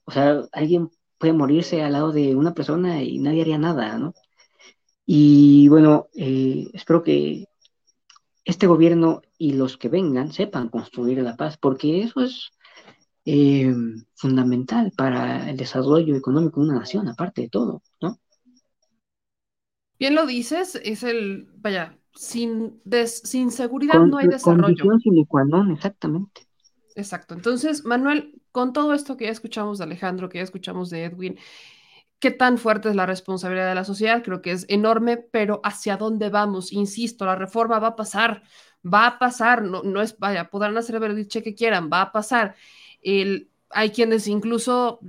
[0.05, 4.13] o sea, alguien puede morirse al lado de una persona y nadie haría nada, ¿no?
[5.05, 7.45] Y bueno, eh, espero que
[8.45, 12.51] este gobierno y los que vengan sepan construir la paz, porque eso es
[13.25, 13.73] eh,
[14.15, 18.19] fundamental para el desarrollo económico de una nación, aparte de todo, ¿no?
[19.99, 24.85] Bien lo dices, es el, vaya, sin, des- sin seguridad Con, no hay desarrollo.
[25.27, 26.47] qua non, exactamente.
[26.95, 27.33] Exacto.
[27.33, 31.37] Entonces, Manuel, con todo esto que ya escuchamos de Alejandro, que ya escuchamos de Edwin,
[32.19, 34.23] ¿qué tan fuerte es la responsabilidad de la sociedad?
[34.23, 36.73] Creo que es enorme, pero ¿hacia dónde vamos?
[36.73, 38.43] Insisto, la reforma va a pasar,
[38.85, 42.11] va a pasar, no, no es, vaya, podrán hacer el berrinche que quieran, va a
[42.11, 42.55] pasar.
[43.01, 44.99] El, hay quienes incluso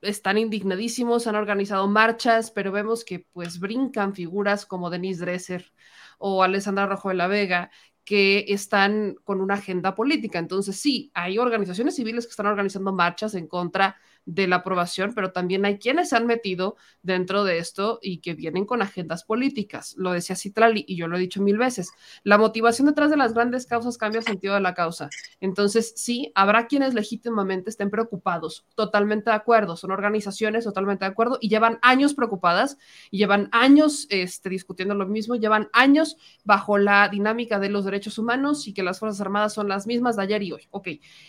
[0.00, 5.72] están indignadísimos, han organizado marchas, pero vemos que pues brincan figuras como Denise Dresser
[6.18, 7.70] o Alessandra Rojo de la Vega,
[8.04, 10.38] que están con una agenda política.
[10.38, 13.96] Entonces, sí, hay organizaciones civiles que están organizando marchas en contra
[14.28, 18.34] de la aprobación, pero también hay quienes se han metido dentro de esto y que
[18.34, 19.94] vienen con agendas políticas.
[19.96, 21.90] Lo decía Citlali y yo lo he dicho mil veces.
[22.24, 25.08] La motivación detrás de las grandes causas cambia el sentido de la causa.
[25.40, 29.76] Entonces, sí, habrá quienes legítimamente estén preocupados, totalmente de acuerdo.
[29.76, 32.76] Son organizaciones totalmente de acuerdo y llevan años preocupadas
[33.10, 38.18] y llevan años este, discutiendo lo mismo, llevan años bajo la dinámica de los derechos
[38.18, 40.68] humanos y que las Fuerzas Armadas son las mismas de ayer y hoy.
[40.70, 40.88] Ok,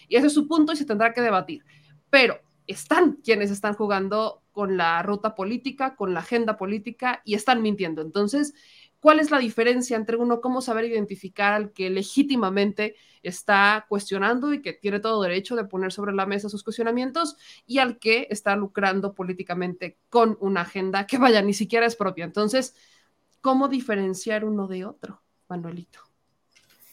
[0.09, 1.63] y ese es su punto y se tendrá que debatir.
[2.09, 7.61] Pero están quienes están jugando con la ruta política, con la agenda política y están
[7.61, 8.01] mintiendo.
[8.01, 8.53] Entonces,
[8.99, 14.61] ¿cuál es la diferencia entre uno, cómo saber identificar al que legítimamente está cuestionando y
[14.61, 18.56] que tiene todo derecho de poner sobre la mesa sus cuestionamientos y al que está
[18.56, 22.25] lucrando políticamente con una agenda que vaya, ni siquiera es propia?
[22.25, 22.75] Entonces,
[23.41, 26.08] ¿cómo diferenciar uno de otro, Manuelito?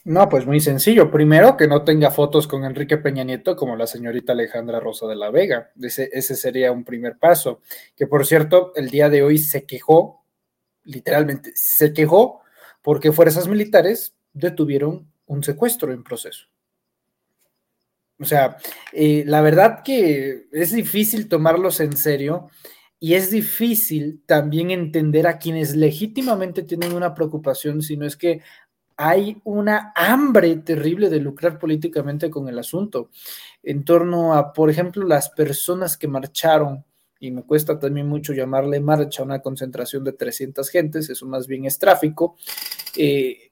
[0.07, 1.11] No, pues muy sencillo.
[1.11, 5.17] Primero, que no tenga fotos con Enrique Peña Nieto como la señorita Alejandra Rosa de
[5.17, 5.73] la Vega.
[5.81, 7.59] Ese, sería un primer paso.
[7.93, 10.23] Que por cierto, el día de hoy se quejó,
[10.85, 12.39] literalmente se quejó,
[12.81, 16.45] porque fuerzas militares detuvieron un secuestro en proceso.
[18.17, 18.55] O sea,
[18.93, 22.47] eh, la verdad que es difícil tomarlos en serio
[22.97, 28.41] y es difícil también entender a quienes legítimamente tienen una preocupación, si no es que
[28.97, 33.09] hay una hambre terrible de lucrar políticamente con el asunto
[33.61, 36.83] en torno a, por ejemplo, las personas que marcharon,
[37.19, 41.47] y me cuesta también mucho llamarle marcha a una concentración de 300 gentes, eso más
[41.47, 42.37] bien es tráfico,
[42.95, 43.51] eh,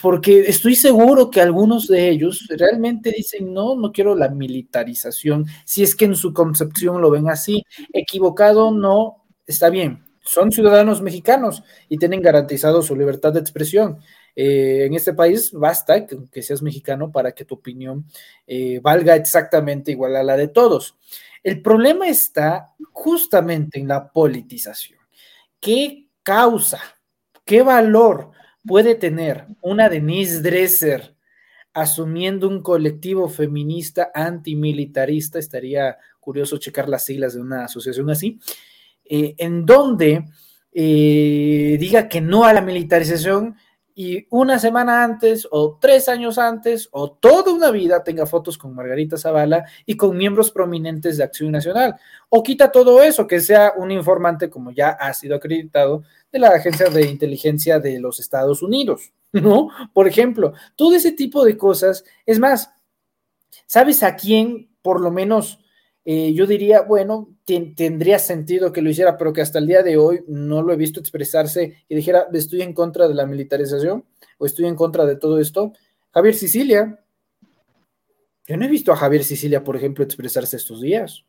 [0.00, 5.82] porque estoy seguro que algunos de ellos realmente dicen, no, no quiero la militarización, si
[5.82, 11.64] es que en su concepción lo ven así, equivocado, no, está bien, son ciudadanos mexicanos
[11.88, 13.98] y tienen garantizado su libertad de expresión.
[14.36, 18.06] Eh, en este país basta que, seas mexicano para que tu opinión
[18.46, 20.96] eh, valga exactamente igual a la de todos.
[21.42, 24.98] El problema está justamente en la politización.
[25.58, 26.80] ¿Qué causa?
[27.44, 28.30] ¿Qué valor?
[28.66, 31.14] puede tener una Denise Dresser
[31.72, 38.38] asumiendo un colectivo feminista antimilitarista, estaría curioso checar las siglas de una asociación así,
[39.04, 40.26] eh, en donde
[40.72, 43.56] diga que no a la militarización
[43.94, 48.74] y una semana antes o tres años antes o toda una vida tenga fotos con
[48.74, 51.96] Margarita Zavala y con miembros prominentes de Acción Nacional.
[52.28, 56.02] O quita todo eso, que sea un informante, como ya ha sido acreditado,
[56.32, 59.68] de la Agencia de Inteligencia de los Estados Unidos, ¿no?
[59.92, 62.04] Por ejemplo, todo ese tipo de cosas.
[62.26, 62.72] Es más,
[63.66, 65.58] ¿sabes a quién por lo menos
[66.12, 69.96] eh, yo diría, bueno, tendría sentido que lo hiciera, pero que hasta el día de
[69.96, 74.04] hoy no lo he visto expresarse y dijera, estoy en contra de la militarización
[74.36, 75.72] o estoy en contra de todo esto.
[76.12, 76.98] Javier Sicilia.
[78.44, 81.24] Yo no he visto a Javier Sicilia, por ejemplo, expresarse estos días.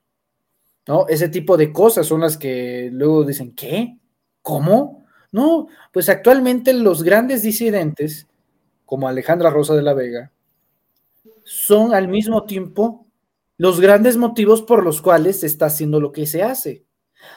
[0.87, 1.07] ¿No?
[1.07, 3.99] Ese tipo de cosas son las que luego dicen, ¿qué?
[4.41, 5.05] ¿Cómo?
[5.31, 8.25] No, pues actualmente los grandes disidentes,
[8.87, 10.31] como Alejandra Rosa de la Vega,
[11.43, 13.05] son al mismo tiempo
[13.57, 16.85] los grandes motivos por los cuales se está haciendo lo que se hace.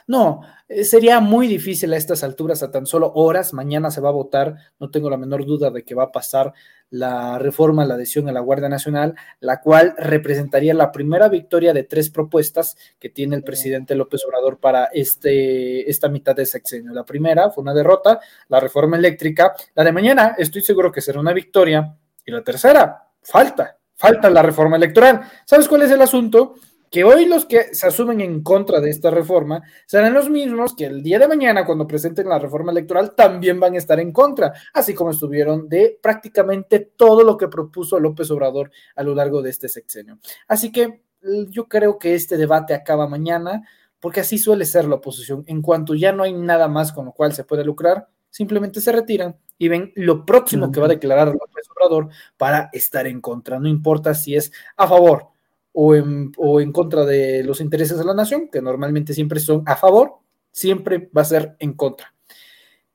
[0.07, 3.52] No, eh, sería muy difícil a estas alturas, a tan solo horas.
[3.52, 6.52] Mañana se va a votar, no tengo la menor duda de que va a pasar
[6.91, 11.84] la reforma, la adhesión a la Guardia Nacional, la cual representaría la primera victoria de
[11.84, 16.93] tres propuestas que tiene el presidente López Obrador para este, esta mitad de sexenio.
[16.93, 19.55] La primera fue una derrota, la reforma eléctrica.
[19.75, 21.97] La de mañana estoy seguro que será una victoria.
[22.25, 25.23] Y la tercera, falta, falta la reforma electoral.
[25.44, 26.55] ¿Sabes cuál es el asunto?
[26.90, 30.86] Que hoy los que se asumen en contra de esta reforma serán los mismos que
[30.86, 34.52] el día de mañana, cuando presenten la reforma electoral, también van a estar en contra,
[34.73, 39.50] así como estuvieron de prácticamente todo lo que propuso López Obrador a lo largo de
[39.50, 40.18] este sexenio.
[40.47, 41.02] Así que
[41.48, 43.66] yo creo que este debate acaba mañana,
[43.98, 45.42] porque así suele ser la oposición.
[45.47, 48.90] En cuanto ya no hay nada más con lo cual se puede lucrar, simplemente se
[48.90, 53.60] retiran y ven lo próximo que va a declarar López Obrador para estar en contra.
[53.60, 55.28] No importa si es a favor
[55.70, 59.62] o en, o en contra de los intereses de la nación, que normalmente siempre son
[59.66, 60.14] a favor,
[60.50, 62.12] siempre va a ser en contra.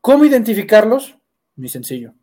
[0.01, 1.16] ¿Cómo identificarlos?
[1.56, 2.14] Muy sencillo.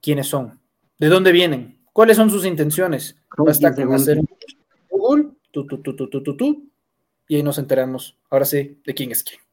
[0.00, 0.58] ¿Quiénes son?
[0.98, 1.84] ¿De dónde vienen?
[1.92, 3.14] ¿Cuáles son sus intenciones?
[3.36, 4.22] Basta con hacer
[4.88, 6.70] Google, tú, tú, tú, tú, tú, tú,
[7.28, 9.47] y ahí nos enteramos, ahora sí, de quién es quién.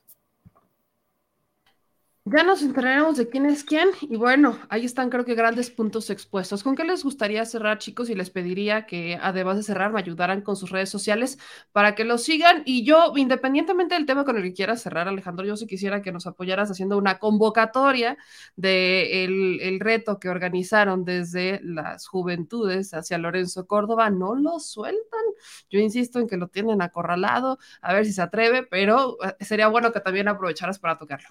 [2.27, 6.09] Ya nos enteraremos de quién es quién y bueno, ahí están creo que grandes puntos
[6.09, 6.63] expuestos.
[6.63, 8.09] ¿Con qué les gustaría cerrar chicos?
[8.09, 11.37] Y les pediría que además de cerrar me ayudaran con sus redes sociales
[11.71, 15.45] para que los sigan y yo, independientemente del tema con el que quieras cerrar Alejandro,
[15.45, 18.17] yo sí quisiera que nos apoyaras haciendo una convocatoria
[18.55, 24.09] de el, reto que organizaron desde las juventudes hacia Lorenzo Córdoba.
[24.09, 25.23] No lo sueltan.
[25.69, 29.67] Yo insisto en que lo tienen acorralado, a ver si se atreve, pero eh, sería
[29.67, 31.29] bueno que también aprovecharas para tocarlo.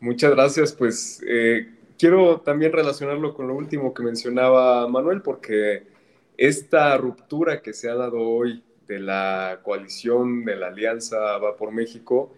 [0.00, 0.72] Muchas gracias.
[0.72, 5.84] Pues eh, quiero también relacionarlo con lo último que mencionaba Manuel, porque
[6.38, 11.70] esta ruptura que se ha dado hoy de la coalición, de la alianza Va por
[11.70, 12.32] México,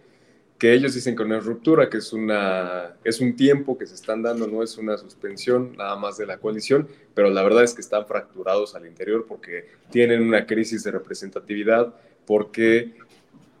[0.59, 3.95] que ellos dicen que no es ruptura, que es, una, es un tiempo que se
[3.95, 7.73] están dando, no es una suspensión nada más de la coalición, pero la verdad es
[7.73, 11.93] que están fracturados al interior porque tienen una crisis de representatividad,
[12.25, 12.93] porque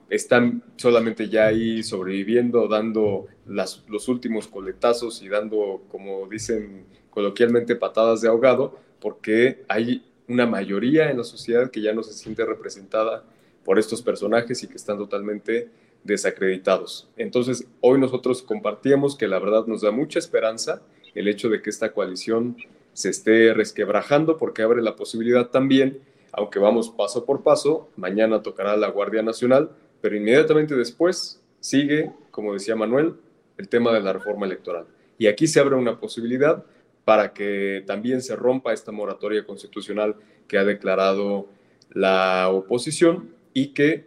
[0.09, 8.21] están solamente ya ahí sobreviviendo, dando los últimos coletazos y dando, como dicen coloquialmente, patadas
[8.21, 13.23] de ahogado, porque hay una mayoría en la sociedad que ya no se siente representada
[13.63, 15.69] por estos personajes y que están totalmente
[16.03, 17.09] desacreditados.
[17.17, 20.81] Entonces, hoy nosotros compartíamos que la verdad nos da mucha esperanza
[21.15, 22.57] el hecho de que esta coalición
[22.93, 25.99] se esté resquebrajando porque abre la posibilidad también,
[26.31, 29.71] aunque vamos paso por paso, mañana tocará la Guardia Nacional,
[30.03, 33.15] pero inmediatamente después sigue, como decía Manuel,
[33.57, 34.85] el tema de la reforma electoral.
[35.17, 36.65] Y aquí se abre una posibilidad
[37.05, 40.17] para que también se rompa esta moratoria constitucional
[40.49, 41.47] que ha declarado
[41.89, 44.03] la oposición y que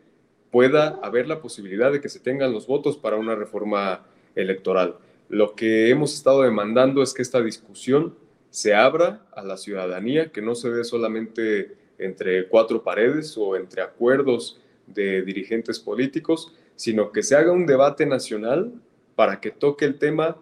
[0.50, 4.96] pueda haber la posibilidad de que se tengan los votos para una reforma electoral.
[5.30, 8.14] Lo que hemos estado demandando es que esta discusión
[8.50, 13.80] se abra a la ciudadanía, que no se dé solamente entre cuatro paredes o entre
[13.80, 18.72] acuerdos de dirigentes políticos, sino que se haga un debate nacional
[19.14, 20.36] para que toque el tema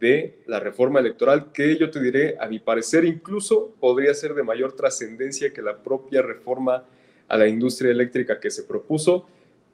[0.00, 4.42] de la reforma electoral, que yo te diré, a mi parecer, incluso podría ser de
[4.42, 6.84] mayor trascendencia que la propia reforma
[7.28, 9.26] a la industria eléctrica que se propuso.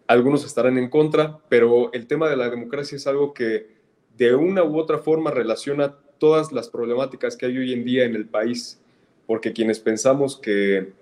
[0.09, 3.69] Algunos estarán en contra, pero el tema de la democracia es algo que
[4.17, 8.17] de una u otra forma relaciona todas las problemáticas que hay hoy en día en
[8.17, 8.81] el país,
[9.27, 10.93] porque quienes pensamos que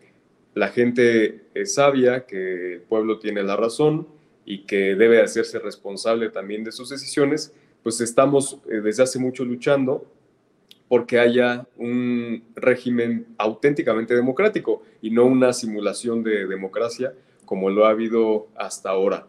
[0.54, 4.08] la gente es sabia, que el pueblo tiene la razón
[4.44, 7.52] y que debe hacerse responsable también de sus decisiones,
[7.82, 10.06] pues estamos eh, desde hace mucho luchando
[10.88, 17.90] porque haya un régimen auténticamente democrático y no una simulación de democracia como lo ha
[17.90, 19.26] habido hasta ahora.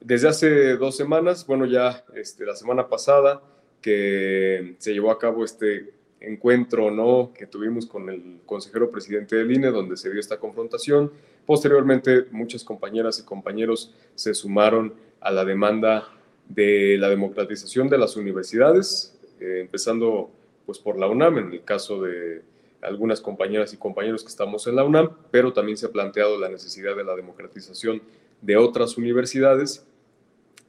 [0.00, 3.42] Desde hace dos semanas, bueno, ya este, la semana pasada
[3.80, 5.95] que se llevó a cabo este
[6.26, 7.32] encuentro ¿no?
[7.32, 11.12] que tuvimos con el consejero presidente del INE, donde se dio esta confrontación.
[11.46, 16.08] Posteriormente, muchas compañeras y compañeros se sumaron a la demanda
[16.48, 20.30] de la democratización de las universidades, eh, empezando
[20.64, 22.42] pues por la UNAM, en el caso de
[22.82, 26.48] algunas compañeras y compañeros que estamos en la UNAM, pero también se ha planteado la
[26.48, 28.02] necesidad de la democratización
[28.42, 29.86] de otras universidades,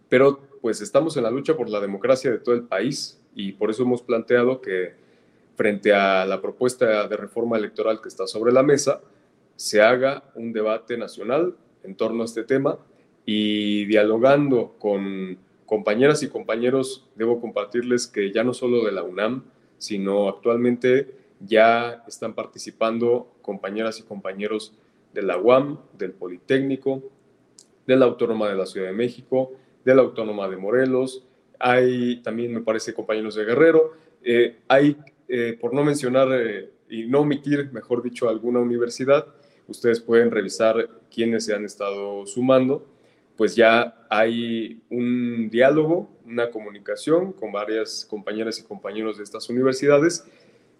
[0.07, 3.69] pero pues estamos en la lucha por la democracia de todo el país y por
[3.69, 5.06] eso hemos planteado que
[5.57, 9.01] frente a la propuesta de reforma electoral que está sobre la mesa,
[9.55, 12.77] se haga un debate nacional en torno a este tema
[13.25, 19.45] y dialogando con compañeras y compañeros, debo compartirles que ya no solo de la UNAM,
[19.79, 24.73] sino actualmente ya están participando compañeras y compañeros
[25.13, 27.03] de la UAM, del Politécnico,
[27.87, 29.53] de la Autónoma de la Ciudad de México,
[29.83, 31.23] de la Autónoma de Morelos,
[31.59, 34.97] hay también, me parece, compañeros de Guerrero, eh, hay
[35.27, 39.27] eh, por no mencionar eh, y no omitir, mejor dicho, alguna universidad,
[39.67, 42.85] ustedes pueden revisar quiénes se han estado sumando,
[43.35, 50.25] pues ya hay un diálogo, una comunicación con varias compañeras y compañeros de estas universidades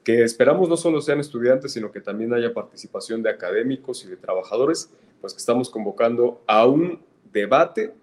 [0.08, 4.16] que esperamos no solo sean estudiantes, sino que también haya participación de académicos y de
[4.16, 7.02] trabajadores, pues que estamos convocando a un
[7.34, 7.94] debate,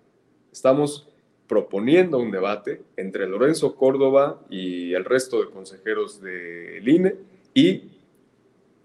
[0.53, 1.09] estamos
[1.47, 7.17] proponiendo un debate entre Lorenzo Córdoba y el resto de consejeros del INE
[7.53, 7.91] y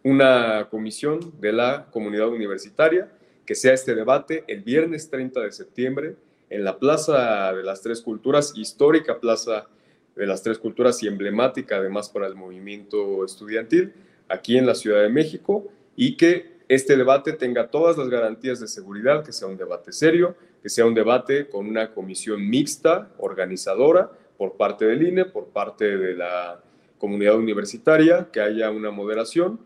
[0.04, 3.12] una comisión de la comunidad universitaria,
[3.46, 6.16] que sea este debate el viernes 30 de septiembre
[6.50, 9.68] en la Plaza de las Tres Culturas, histórica Plaza
[10.16, 13.94] de las Tres Culturas y emblemática además para el movimiento estudiantil,
[14.28, 18.68] aquí en la Ciudad de México, y que este debate tenga todas las garantías de
[18.68, 24.12] seguridad, que sea un debate serio, que sea un debate con una comisión mixta, organizadora,
[24.38, 26.62] por parte del INE, por parte de la
[26.98, 29.60] comunidad universitaria, que haya una moderación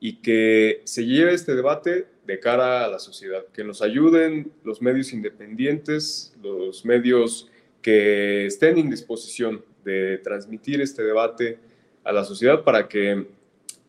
[0.00, 4.82] y que se lleve este debate de cara a la sociedad, que nos ayuden los
[4.82, 11.58] medios independientes, los medios que estén en disposición de transmitir este debate
[12.04, 13.26] a la sociedad para que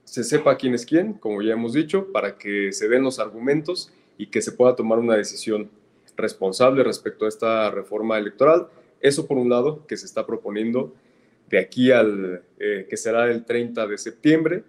[0.04, 3.92] se sepa quién es quién, como ya hemos dicho, para que se den los argumentos
[4.18, 5.70] y que se pueda tomar una decisión
[6.20, 8.68] responsable respecto a esta reforma electoral.
[9.02, 10.94] Eso por un lado, que se está proponiendo
[11.50, 14.64] de aquí al eh, que será el 30 de septiembre.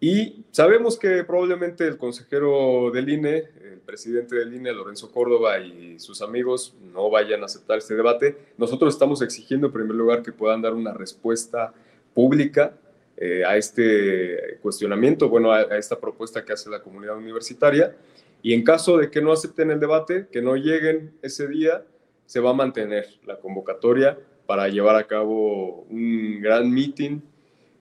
[0.00, 6.00] Y sabemos que probablemente el consejero del INE, el presidente del INE, Lorenzo Córdoba y
[6.00, 8.36] sus amigos no vayan a aceptar este debate.
[8.58, 11.72] Nosotros estamos exigiendo en primer lugar que puedan dar una respuesta
[12.14, 12.74] pública
[13.16, 17.94] eh, a este cuestionamiento, bueno, a, a esta propuesta que hace la comunidad universitaria.
[18.42, 21.84] Y en caso de que no acepten el debate, que no lleguen ese día,
[22.26, 27.20] se va a mantener la convocatoria para llevar a cabo un gran meeting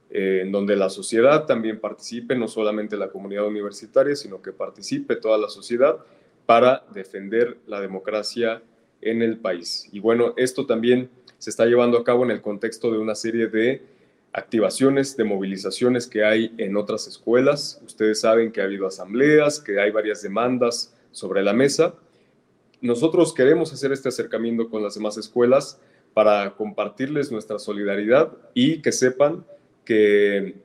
[0.09, 5.15] eh, en donde la sociedad también participe, no solamente la comunidad universitaria, sino que participe
[5.15, 5.97] toda la sociedad
[6.45, 8.61] para defender la democracia
[9.01, 9.87] en el país.
[9.91, 13.47] Y bueno, esto también se está llevando a cabo en el contexto de una serie
[13.47, 13.81] de
[14.33, 17.81] activaciones de movilizaciones que hay en otras escuelas.
[17.85, 21.95] Ustedes saben que ha habido asambleas, que hay varias demandas sobre la mesa.
[22.79, 25.79] Nosotros queremos hacer este acercamiento con las demás escuelas
[26.13, 29.45] para compartirles nuestra solidaridad y que sepan
[29.85, 30.55] que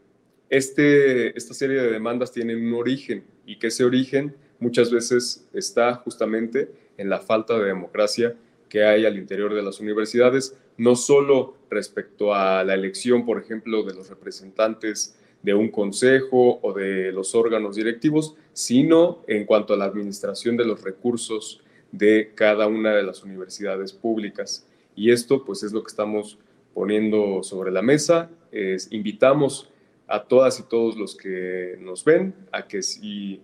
[0.48, 5.94] este, esta serie de demandas tienen un origen y que ese origen muchas veces está
[5.94, 8.36] justamente en la falta de democracia
[8.68, 13.82] que hay al interior de las universidades, no solo respecto a la elección, por ejemplo,
[13.82, 19.76] de los representantes de un consejo o de los órganos directivos, sino en cuanto a
[19.76, 24.66] la administración de los recursos de cada una de las universidades públicas.
[24.94, 26.38] Y esto pues es lo que estamos
[26.74, 28.30] poniendo sobre la mesa.
[28.50, 29.70] Es, invitamos
[30.08, 32.80] a todas y todos los que nos ven a que,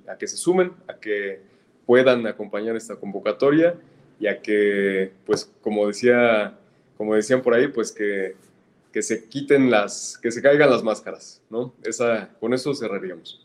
[0.09, 1.41] a que se sumen, a que
[1.87, 3.75] puedan acompañar esta convocatoria
[4.21, 6.59] y a que, pues como decía,
[7.03, 8.37] como decían por ahí, pues que,
[8.93, 11.75] que se quiten las, que se caigan las máscaras, ¿no?
[11.83, 13.45] Esa, con eso cerraríamos.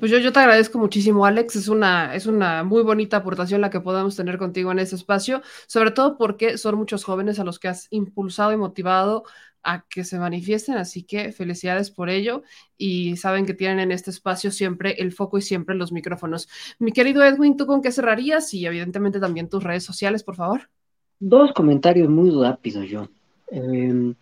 [0.00, 1.56] Pues yo, yo te agradezco muchísimo, Alex.
[1.56, 5.42] Es una, es una muy bonita aportación la que podamos tener contigo en este espacio,
[5.66, 9.24] sobre todo porque son muchos jóvenes a los que has impulsado y motivado
[9.62, 12.44] a que se manifiesten, así que felicidades por ello
[12.78, 16.48] y saben que tienen en este espacio siempre el foco y siempre los micrófonos.
[16.78, 18.54] Mi querido Edwin, ¿tú con qué cerrarías?
[18.54, 20.70] Y evidentemente también tus redes sociales, por favor.
[21.18, 23.08] Dos comentarios muy rápidos yo.
[23.48, 24.14] Em,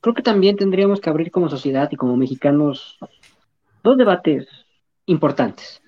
[0.00, 2.98] creo que también tendríamos que abrir como sociedad y como mexicanos
[3.82, 4.46] dos debates
[5.06, 5.82] importantes.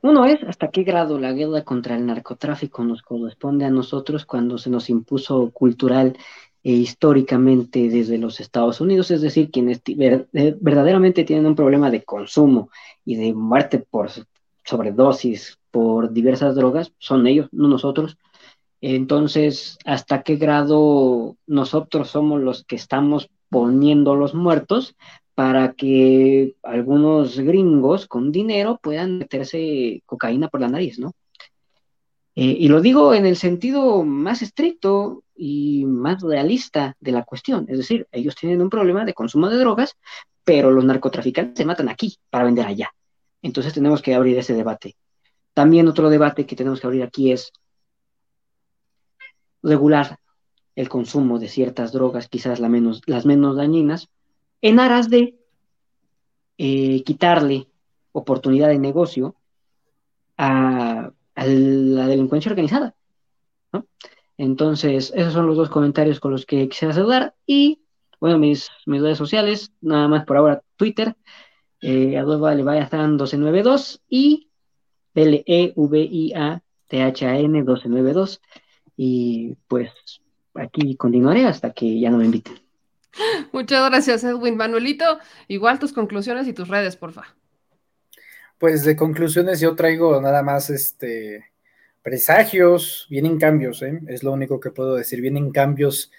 [0.00, 4.56] Uno es hasta qué grado la guerra contra el narcotráfico nos corresponde a nosotros cuando
[4.56, 6.16] se nos impuso cultural
[6.62, 9.82] e históricamente desde los Estados Unidos, es decir, quienes
[10.32, 12.70] verdaderamente tienen un problema de consumo
[13.04, 14.10] y de muerte por
[14.64, 18.16] sobredosis, por diversas drogas, son ellos, no nosotros.
[18.80, 24.96] Entonces, ¿hasta qué grado nosotros somos los que estamos poniendo los muertos
[25.34, 31.12] para que algunos gringos con dinero puedan meterse cocaína por la nariz, ¿no?
[32.34, 37.66] Eh, y lo digo en el sentido más estricto y más realista de la cuestión,
[37.68, 39.96] es decir, ellos tienen un problema de consumo de drogas,
[40.44, 42.92] pero los narcotraficantes se matan aquí para vender allá.
[43.42, 44.96] Entonces tenemos que abrir ese debate.
[45.52, 47.52] También otro debate que tenemos que abrir aquí es
[49.62, 50.18] regular
[50.76, 52.70] el consumo de ciertas drogas, quizás las
[53.26, 54.08] menos dañinas,
[54.62, 55.38] en aras de
[56.56, 57.68] eh, quitarle
[58.12, 59.36] oportunidad de negocio
[60.36, 62.94] a, la delincuencia organizada.
[64.36, 67.34] Entonces, esos son los dos comentarios con los que quisiera saludar.
[67.46, 67.80] Y,
[68.20, 71.16] bueno, mis, redes sociales, nada más por ahora, Twitter,
[71.80, 74.48] eh, arroba leviathan 1292 y
[75.14, 75.62] L-E-V-I-A-T-H-A-N
[77.48, 78.40] 1292.
[79.00, 79.92] Y pues
[80.54, 82.54] aquí continuaré hasta que ya no me inviten.
[83.52, 84.56] Muchas gracias, Edwin.
[84.56, 87.36] Manuelito, igual tus conclusiones y tus redes, porfa.
[88.58, 91.44] Pues de conclusiones yo traigo nada más este
[92.02, 94.00] presagios, vienen cambios, ¿eh?
[94.08, 96.10] es lo único que puedo decir, vienen cambios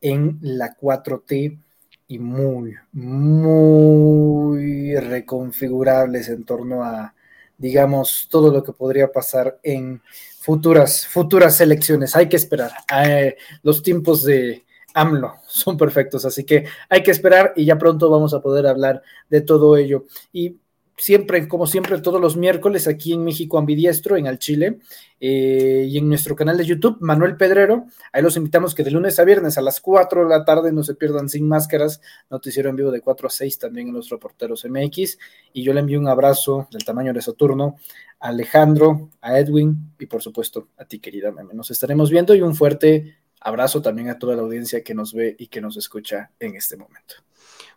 [0.00, 1.58] en la 4T
[2.06, 7.14] y muy, muy reconfigurables en torno a,
[7.56, 10.02] digamos, todo lo que podría pasar en
[10.48, 12.16] futuras, futuras elecciones.
[12.16, 12.70] Hay que esperar.
[13.04, 18.08] Eh, los tiempos de, AMLO son perfectos, así que hay que esperar y ya pronto
[18.08, 20.06] vamos a poder hablar de todo ello.
[20.32, 20.56] Y
[20.98, 24.80] siempre, como siempre, todos los miércoles aquí en México Ambidiestro, en Al Chile,
[25.20, 27.86] eh, y en nuestro canal de YouTube, Manuel Pedrero.
[28.12, 30.82] Ahí los invitamos que de lunes a viernes a las 4 de la tarde no
[30.82, 32.00] se pierdan sin máscaras.
[32.30, 35.18] Noticiero en vivo de 4 a 6 también en los reporteros MX.
[35.52, 37.76] Y yo le envío un abrazo del tamaño de Saturno
[38.20, 41.54] a Alejandro, a Edwin y por supuesto a ti, querida Meme.
[41.54, 45.36] Nos estaremos viendo y un fuerte abrazo también a toda la audiencia que nos ve
[45.38, 47.27] y que nos escucha en este momento.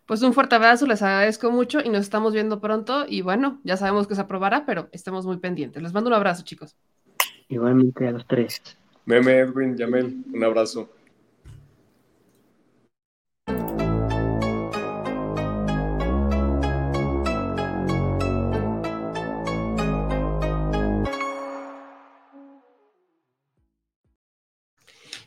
[0.06, 3.04] Pues un fuerte abrazo, les agradezco mucho y nos estamos viendo pronto.
[3.08, 5.82] Y bueno, ya sabemos que se aprobará, pero estemos muy pendientes.
[5.82, 6.76] Les mando un abrazo, chicos.
[7.48, 8.60] Igualmente a los tres.
[9.04, 10.90] Meme, Edwin, Yamel, un abrazo.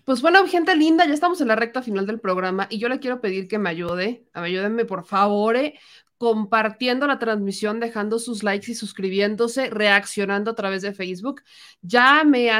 [0.05, 2.99] Pues bueno, gente linda, ya estamos en la recta final del programa y yo le
[2.99, 5.79] quiero pedir que me ayude, ayúdenme por favor, eh,
[6.19, 11.41] compartiendo la transmisión, dejando sus likes y suscribiéndose, reaccionando a través de Facebook.
[11.81, 12.51] Ya me,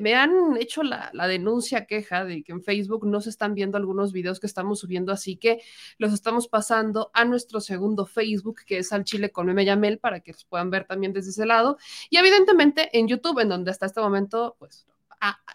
[0.00, 3.76] me, han hecho la, la, denuncia, queja de que en Facebook no se están viendo
[3.76, 5.60] algunos videos que estamos subiendo, así que
[5.98, 10.20] los estamos pasando a nuestro segundo Facebook, que es al Chile con Meme Yamel, para
[10.20, 11.76] que los puedan ver también desde ese lado.
[12.08, 14.86] Y evidentemente en YouTube, en donde hasta este momento, pues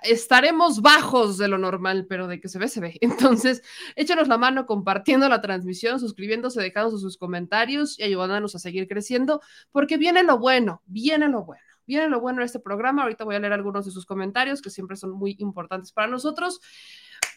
[0.03, 2.97] estaremos bajos de lo normal, pero de que se ve, se ve.
[3.01, 3.63] Entonces,
[3.95, 9.41] échenos la mano compartiendo la transmisión, suscribiéndose, dejando sus comentarios y ayudándonos a seguir creciendo,
[9.71, 11.61] porque viene lo bueno, viene lo bueno.
[11.85, 13.01] Viene lo bueno de este programa.
[13.01, 16.59] Ahorita voy a leer algunos de sus comentarios que siempre son muy importantes para nosotros.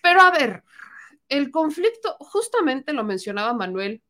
[0.02, 0.62] Pero a ver,
[1.30, 4.02] el conflicto, justamente lo mencionaba Manuel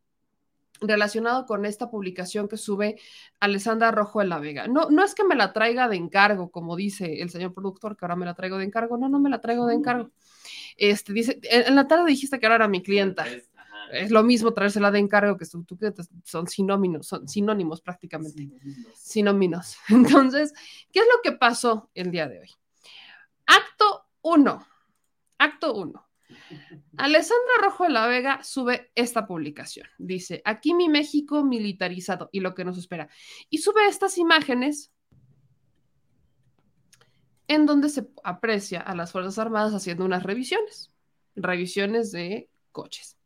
[0.87, 2.99] relacionado con esta publicación que sube
[3.39, 4.67] Alessandra Rojo de la Vega.
[4.67, 8.05] No, no es que me la traiga de encargo, como dice el señor productor, que
[8.05, 8.97] ahora me la traigo de encargo.
[8.97, 10.11] No, no me la traigo de encargo.
[10.77, 13.25] Este, dice, en, la tarde dijiste que ahora era mi clienta.
[13.91, 18.49] Es lo mismo traérsela de encargo que tú, que son sinónimos, son sinónimos prácticamente.
[18.95, 19.77] Sinónimos.
[19.89, 20.53] Entonces,
[20.91, 22.49] ¿qué es lo que pasó el día de hoy?
[23.45, 24.67] Acto 1.
[25.37, 26.07] Acto 1.
[26.97, 29.87] Alessandra Rojo de la Vega sube esta publicación.
[29.97, 33.09] Dice, aquí mi México militarizado y lo que nos espera.
[33.49, 34.91] Y sube estas imágenes
[37.47, 40.93] en donde se aprecia a las Fuerzas Armadas haciendo unas revisiones,
[41.35, 43.17] revisiones de coches.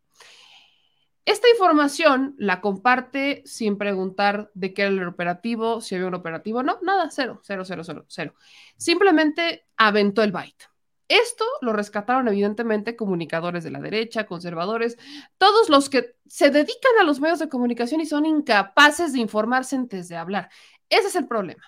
[1.27, 6.63] Esta información la comparte sin preguntar de qué era el operativo, si había un operativo,
[6.63, 8.33] no, nada, cero, cero, cero, cero, cero.
[8.77, 10.69] Simplemente aventó el byte.
[11.07, 14.97] Esto lo rescataron evidentemente comunicadores de la derecha, conservadores,
[15.37, 19.77] todos los que se dedican a los medios de comunicación y son incapaces de informarse
[19.77, 20.49] antes de hablar.
[20.89, 21.63] Ese es el problema.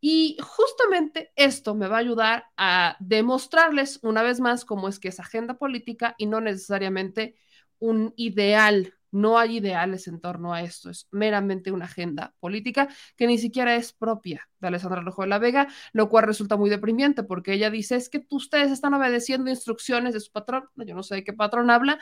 [0.00, 5.08] Y justamente esto me va a ayudar a demostrarles una vez más cómo es que
[5.08, 7.36] es agenda política y no necesariamente
[7.78, 8.94] un ideal.
[9.10, 13.74] No hay ideales en torno a esto, es meramente una agenda política que ni siquiera
[13.74, 17.70] es propia de Alessandra Rojo de la Vega, lo cual resulta muy deprimiente porque ella
[17.70, 21.32] dice es que ustedes están obedeciendo instrucciones de su patrón, yo no sé de qué
[21.32, 21.98] patrón habla,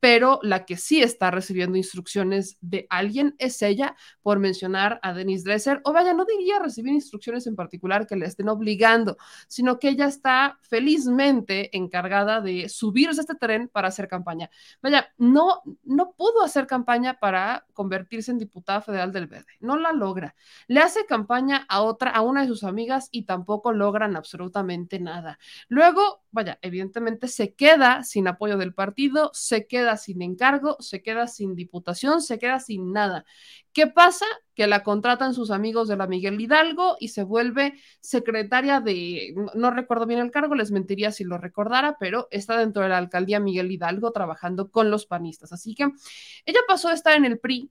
[0.00, 5.44] pero la que sí está recibiendo instrucciones de alguien es ella por mencionar a Denise
[5.44, 9.16] Dresser, o vaya, no diría recibir instrucciones en particular que le estén obligando,
[9.48, 14.50] sino que ella está felizmente encargada de subirse a este tren para hacer campaña.
[14.82, 19.92] Vaya, no, no pudo hacer campaña para convertirse en diputada federal del Verde, no la
[19.92, 20.34] logra.
[20.66, 25.38] Le hace campaña a otra, a una de sus amigas y tampoco logran absolutamente nada.
[25.68, 31.26] Luego, vaya, evidentemente se queda sin apoyo del partido, se queda sin encargo, se queda
[31.26, 33.24] sin diputación, se queda sin nada.
[33.72, 34.26] ¿Qué pasa?
[34.54, 39.70] Que la contratan sus amigos de la Miguel Hidalgo y se vuelve secretaria de, no,
[39.70, 43.40] recuerdo bien el cargo, les mentiría si lo recordara, pero está dentro de la alcaldía
[43.40, 45.52] Miguel Hidalgo trabajando con los panistas.
[45.52, 45.84] Así que
[46.44, 47.70] ella pasó a estar en el PRI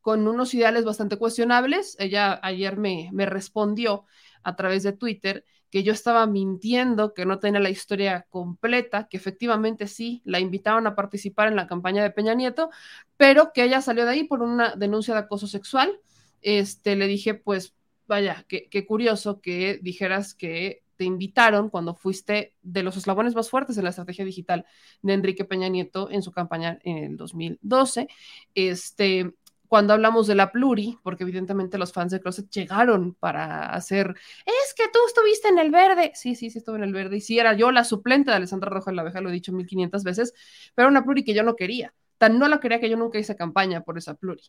[0.00, 1.96] con unos ideales bastante cuestionables.
[1.98, 4.04] Ella ayer me, me respondió
[4.42, 9.16] a través de Twitter que yo estaba mintiendo, que no tenía la historia completa, que
[9.16, 12.70] efectivamente sí, la invitaron a participar en la campaña de Peña Nieto,
[13.16, 15.98] pero que ella salió de ahí por una denuncia de acoso sexual.
[16.42, 17.74] Este, le dije, pues,
[18.06, 23.76] vaya, qué, curioso que dijeras que te invitaron cuando fuiste de los eslabones más fuertes
[23.76, 24.66] en la estrategia digital
[25.02, 28.06] de Enrique Peña Nieto en su campaña en el 2012.
[28.54, 29.34] Este,
[29.74, 34.14] cuando hablamos de la pluri, porque evidentemente los fans de Closet llegaron para hacer,
[34.46, 36.12] es que tú estuviste en el verde.
[36.14, 37.16] Sí, sí, sí, estuve en el verde.
[37.16, 39.50] Y sí, era yo la suplente de Alessandra Rojo en la Abeja, lo he dicho
[39.52, 40.32] 1500 veces,
[40.76, 41.92] pero una pluri que yo no quería.
[42.18, 44.44] Tan no la quería que yo nunca hice campaña por esa pluri.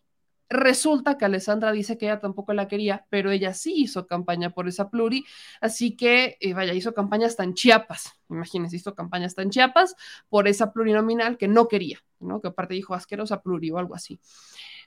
[0.47, 4.67] Resulta que Alessandra dice que ella tampoco la quería, pero ella sí hizo campaña por
[4.67, 5.25] esa pluri,
[5.59, 9.95] así que eh, vaya, hizo campaña hasta en Chiapas, imagínense, hizo campaña hasta en Chiapas
[10.29, 12.41] por esa plurinominal que no quería, ¿no?
[12.41, 14.19] Que aparte dijo asquerosa pluri o algo así.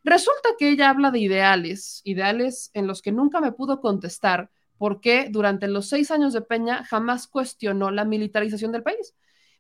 [0.05, 5.29] Resulta que ella habla de ideales, ideales en los que nunca me pudo contestar porque
[5.31, 9.15] durante los seis años de Peña jamás cuestionó la militarización del país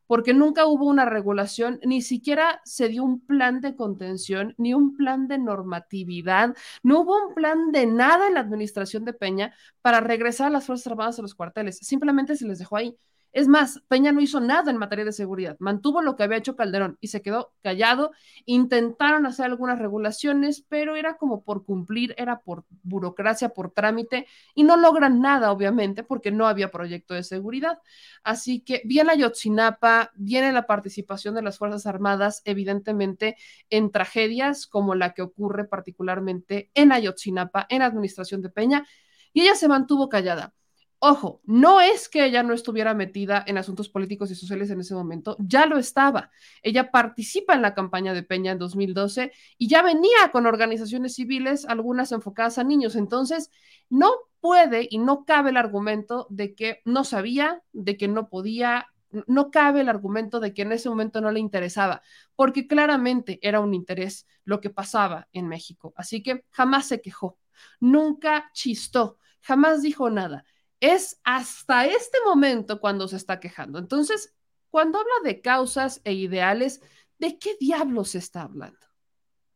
[0.08, 4.96] porque nunca hubo una regulación, ni siquiera se dio un plan de contención, ni un
[4.96, 10.00] plan de normatividad, no hubo un plan de nada en la administración de Peña para
[10.00, 12.96] regresar a las Fuerzas Armadas a los cuarteles, simplemente se les dejó ahí.
[13.38, 16.56] Es más, Peña no hizo nada en materia de seguridad, mantuvo lo que había hecho
[16.56, 18.10] Calderón y se quedó callado.
[18.46, 24.26] Intentaron hacer algunas regulaciones, pero era como por cumplir, era por burocracia, por trámite,
[24.56, 27.78] y no logran nada, obviamente, porque no había proyecto de seguridad.
[28.24, 33.36] Así que viene Ayotzinapa, viene la participación de las Fuerzas Armadas, evidentemente,
[33.70, 38.84] en tragedias como la que ocurre particularmente en Ayotzinapa, en administración de Peña,
[39.32, 40.54] y ella se mantuvo callada.
[41.00, 44.94] Ojo, no es que ella no estuviera metida en asuntos políticos y sociales en ese
[44.94, 46.32] momento, ya lo estaba.
[46.60, 51.66] Ella participa en la campaña de Peña en 2012 y ya venía con organizaciones civiles,
[51.66, 52.96] algunas enfocadas a niños.
[52.96, 53.52] Entonces,
[53.88, 54.10] no
[54.40, 58.88] puede y no cabe el argumento de que no sabía, de que no podía,
[59.28, 62.02] no cabe el argumento de que en ese momento no le interesaba,
[62.34, 65.94] porque claramente era un interés lo que pasaba en México.
[65.96, 67.38] Así que jamás se quejó,
[67.78, 70.44] nunca chistó, jamás dijo nada
[70.80, 73.78] es hasta este momento cuando se está quejando.
[73.78, 74.34] Entonces,
[74.70, 76.80] cuando habla de causas e ideales,
[77.18, 78.78] ¿de qué diablos está hablando?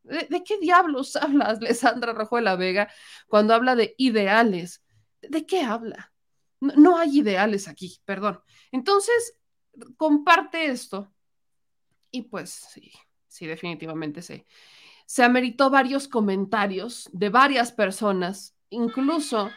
[0.02, 2.92] ¿De, de qué diablos habla Alessandra Rojo de la Vega
[3.28, 4.82] cuando habla de ideales?
[5.20, 6.12] ¿De qué habla?
[6.60, 8.40] No, no hay ideales aquí, perdón.
[8.70, 9.36] Entonces,
[9.96, 11.12] comparte esto
[12.10, 12.92] y pues sí,
[13.26, 14.44] sí, definitivamente sí.
[15.06, 19.50] Se ameritó varios comentarios de varias personas, incluso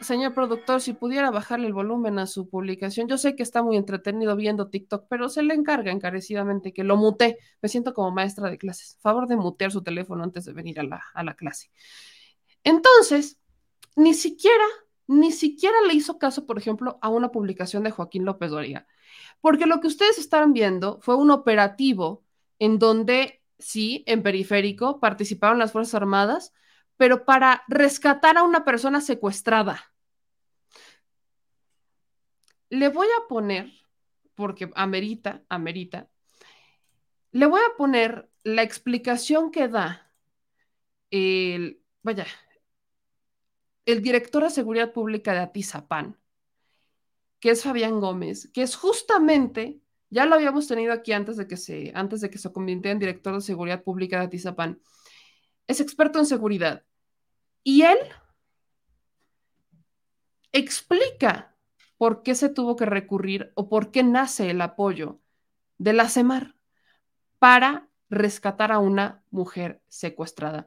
[0.00, 3.76] Señor productor, si pudiera bajarle el volumen a su publicación, yo sé que está muy
[3.76, 7.38] entretenido viendo TikTok, pero se le encarga encarecidamente que lo mute.
[7.60, 8.98] Me siento como maestra de clases.
[9.00, 11.70] Favor de mutear su teléfono antes de venir a la, a la clase.
[12.62, 13.38] Entonces,
[13.96, 14.64] ni siquiera,
[15.06, 18.86] ni siquiera le hizo caso, por ejemplo, a una publicación de Joaquín López Doria,
[19.40, 22.24] porque lo que ustedes están viendo fue un operativo
[22.58, 26.52] en donde, sí, en periférico participaron las Fuerzas Armadas,
[26.96, 29.92] pero para rescatar a una persona secuestrada.
[32.70, 33.70] Le voy a poner,
[34.34, 36.08] porque amerita, amerita,
[37.32, 40.12] le voy a poner la explicación que da
[41.10, 42.26] el, vaya,
[43.86, 46.18] el director de Seguridad Pública de Atizapán,
[47.40, 51.56] que es Fabián Gómez, que es justamente, ya lo habíamos tenido aquí antes de que
[51.56, 54.80] se, antes de que se convirtiera en director de Seguridad Pública de Atizapán,
[55.66, 56.84] es experto en seguridad.
[57.62, 57.98] Y él
[60.52, 61.56] explica
[61.96, 65.20] por qué se tuvo que recurrir o por qué nace el apoyo
[65.78, 66.54] de la CEMAR
[67.38, 70.66] para rescatar a una mujer secuestrada.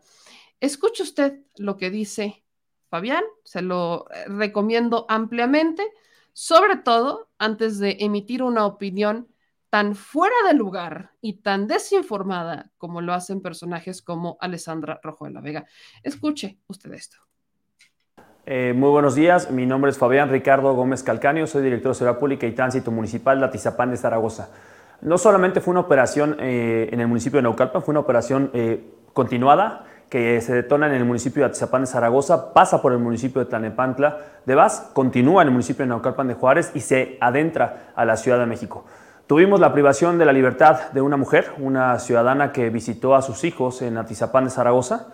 [0.59, 2.43] Escuche usted lo que dice
[2.89, 5.83] Fabián, se lo eh, recomiendo ampliamente,
[6.33, 9.27] sobre todo antes de emitir una opinión
[9.69, 15.31] tan fuera de lugar y tan desinformada como lo hacen personajes como Alessandra Rojo de
[15.31, 15.65] la Vega.
[16.03, 17.17] Escuche usted esto.
[18.45, 22.17] Eh, muy buenos días, mi nombre es Fabián Ricardo Gómez Calcanio, soy director de Seguridad
[22.17, 24.49] Pública y Tránsito Municipal de Atizapán de Zaragoza.
[25.01, 28.89] No solamente fue una operación eh, en el municipio de Naucalpan, fue una operación eh,
[29.11, 33.43] continuada que se detona en el municipio de Atizapán de Zaragoza, pasa por el municipio
[33.43, 37.91] de Tlanepantla de Vaz, continúa en el municipio de Naucalpan de Juárez y se adentra
[37.97, 38.85] a la Ciudad de México.
[39.27, 43.43] Tuvimos la privación de la libertad de una mujer, una ciudadana que visitó a sus
[43.43, 45.07] hijos en Atizapán de Zaragoza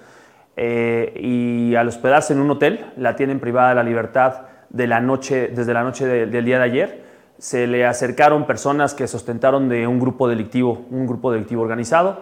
[0.56, 5.02] eh, y al hospedarse en un hotel la tienen privada de la libertad de la
[5.02, 7.04] noche, desde la noche del día de ayer.
[7.40, 12.20] Se le acercaron personas que sustentaron de un grupo delictivo, un grupo delictivo organizado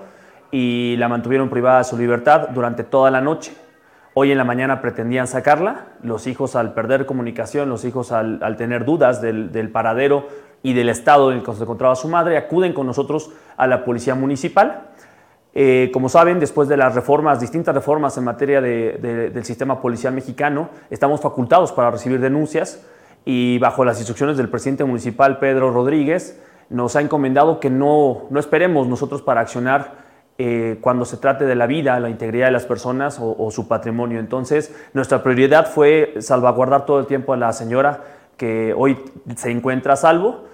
[0.49, 3.51] y la mantuvieron privada de su libertad durante toda la noche.
[4.13, 8.85] Hoy en la mañana pretendían sacarla, los hijos al perder comunicación, los hijos al, tener
[8.85, 10.27] dudas del paradero
[10.63, 13.83] y del estado en el que se encontraba su madre, acuden con nosotros a la
[13.83, 14.89] policía municipal.
[15.53, 20.69] Eh, como saben, después de las reformas, distintas reformas en materia del sistema policial mexicano,
[20.89, 22.85] estamos facultados para recibir denuncias
[23.25, 28.39] y bajo las instrucciones del presidente municipal Pedro Rodríguez, nos ha encomendado que no, no
[28.39, 29.99] esperemos nosotros para accionar
[30.37, 33.67] eh, cuando se trate de la vida, la integridad de las personas o, o, su
[33.67, 34.19] patrimonio.
[34.19, 38.05] Entonces, nuestra prioridad fue salvaguardar todo el tiempo a la señora
[38.37, 38.97] que hoy
[39.35, 40.45] se encuentra a salvo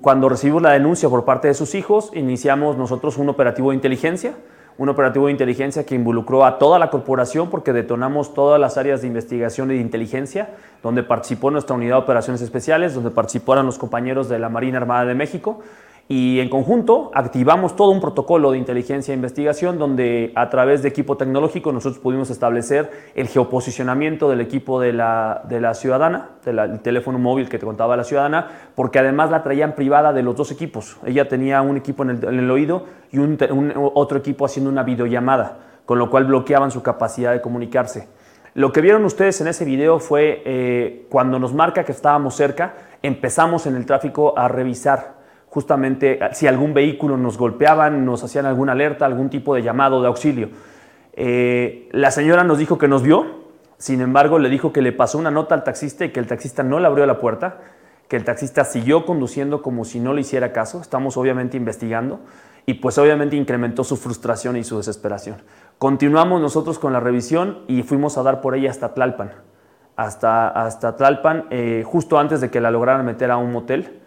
[0.00, 4.34] cuando recibimos la denuncia por parte de sus hijos, iniciamos nosotros un operativo de inteligencia,
[4.78, 9.02] un operativo de inteligencia que involucró a toda la corporación porque detonamos todas las áreas
[9.02, 10.50] de investigación y de inteligencia,
[10.82, 15.04] donde participó nuestra unidad de operaciones especiales, donde participaron los compañeros de la Marina Armada
[15.04, 15.60] de México
[16.08, 20.88] y en conjunto activamos todo un protocolo de inteligencia e investigación donde a través de
[20.88, 26.80] equipo tecnológico nosotros pudimos establecer el geoposicionamiento del equipo de la, de la ciudadana, del
[26.80, 30.50] teléfono móvil que te contaba la ciudadana, porque además la traían privada de los dos
[30.50, 30.98] equipos.
[31.06, 33.38] Ella tenía un equipo en el, en el oído y un,
[33.94, 38.08] otro equipo haciendo una videollamada, con lo cual bloqueaban su capacidad de comunicarse.
[38.54, 42.74] Lo que vieron ustedes en ese video fue eh, cuando nos marca que estábamos cerca,
[43.02, 45.21] empezamos en el tráfico a revisar
[45.52, 50.08] justamente si algún vehículo nos golpeaban, nos hacían alguna alerta, algún tipo de llamado de
[50.08, 50.48] auxilio.
[51.12, 53.26] Eh, la señora nos dijo que nos vio,
[53.76, 56.62] sin embargo le dijo que le pasó una nota al taxista y que el taxista
[56.62, 57.58] no le abrió la puerta,
[58.08, 62.20] que el taxista siguió conduciendo como si no le hiciera caso, estamos obviamente investigando
[62.64, 65.42] y pues obviamente incrementó su frustración y su desesperación.
[65.76, 69.32] Continuamos nosotros con la revisión y fuimos a dar por ella hasta Tlalpan,
[69.96, 73.98] hasta, hasta Tlalpan, eh, justo antes de que la lograran meter a un motel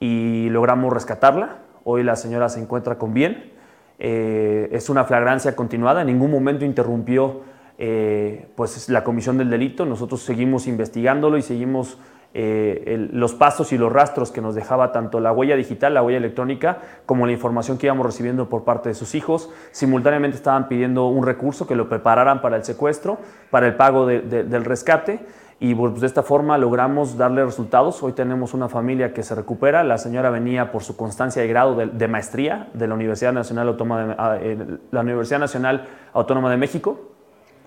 [0.00, 1.58] y logramos rescatarla.
[1.84, 3.52] Hoy la señora se encuentra con bien.
[3.98, 7.42] Eh, es una flagrancia continuada, en ningún momento interrumpió
[7.78, 9.84] eh, pues la comisión del delito.
[9.84, 11.98] Nosotros seguimos investigándolo y seguimos
[12.32, 16.18] eh, los pasos y los rastros que nos dejaba tanto la huella digital, la huella
[16.18, 19.50] electrónica, como la información que íbamos recibiendo por parte de sus hijos.
[19.70, 23.18] Simultáneamente estaban pidiendo un recurso que lo prepararan para el secuestro,
[23.50, 25.20] para el pago de, de, del rescate
[25.62, 28.02] y pues, de esta forma logramos darle resultados.
[28.02, 29.84] Hoy tenemos una familia que se recupera.
[29.84, 34.06] La señora venía por su constancia de grado de, maestría de la Universidad Nacional Autónoma
[34.06, 37.10] de, ah, eh, la Universidad Nacional Autónoma de México,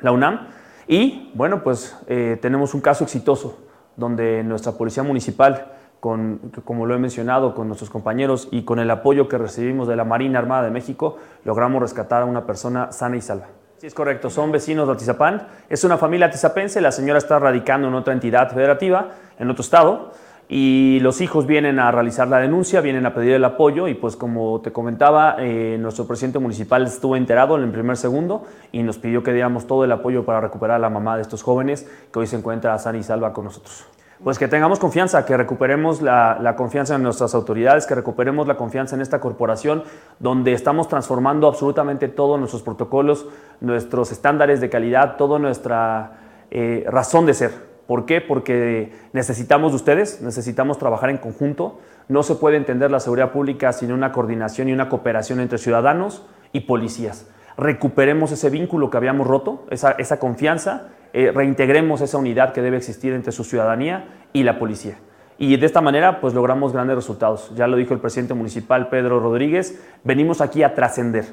[0.01, 0.47] la UNAM.
[0.87, 3.59] Y bueno, pues eh, tenemos un caso exitoso
[3.95, 8.89] donde nuestra policía municipal, con, como lo he mencionado, con nuestros compañeros y con el
[8.89, 13.17] apoyo que recibimos de la Marina Armada de México, logramos rescatar a una persona sana
[13.17, 13.49] y salva
[13.83, 15.45] Sí, es correcto, son vecinos de Atizapán.
[15.67, 20.13] Es una familia atizapense, la señora está radicando en otra entidad federativa, en otro estado,
[20.47, 24.15] y los hijos vienen a realizar la denuncia, vienen a pedir el apoyo, y pues
[24.15, 28.99] como te comentaba, eh, nuestro presidente municipal estuvo enterado en el primer segundo y nos
[28.99, 32.19] pidió que diéramos todo el apoyo para recuperar a la mamá de estos jóvenes que
[32.19, 33.85] hoy se encuentra sana y salva con nosotros
[34.23, 38.95] pues que tengamos confianza, que recuperemos la, confianza en nuestras autoridades, que recuperemos la confianza
[38.95, 39.83] en esta corporación
[40.19, 43.27] donde estamos transformando absolutamente todos nuestros protocolos,
[43.59, 46.13] nuestros estándares de calidad, toda nuestra
[46.51, 47.51] eh, razón de ser.
[47.85, 48.21] ¿Por qué?
[48.21, 51.79] Porque necesitamos de ustedes, necesitamos trabajar en conjunto.
[52.07, 56.25] No se puede entender la seguridad pública sin una coordinación y una cooperación entre ciudadanos
[56.53, 57.27] y policías.
[57.57, 63.13] Recuperemos ese vínculo que habíamos roto, esa confianza eh, reintegremos esa unidad que debe existir
[63.13, 64.97] entre su ciudadanía y la policía.
[65.37, 67.51] Y de esta manera, pues logramos grandes resultados.
[67.55, 71.25] Ya lo dijo el presidente municipal Pedro Rodríguez, venimos aquí a trascender,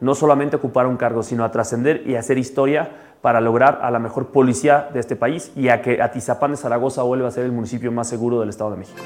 [0.00, 4.00] no solamente ocupar un cargo, sino a trascender y hacer historia para lograr a la
[4.00, 7.52] mejor policía de este país y a que Atizapán de Zaragoza vuelva a ser el
[7.52, 9.00] municipio más seguro del Estado de México.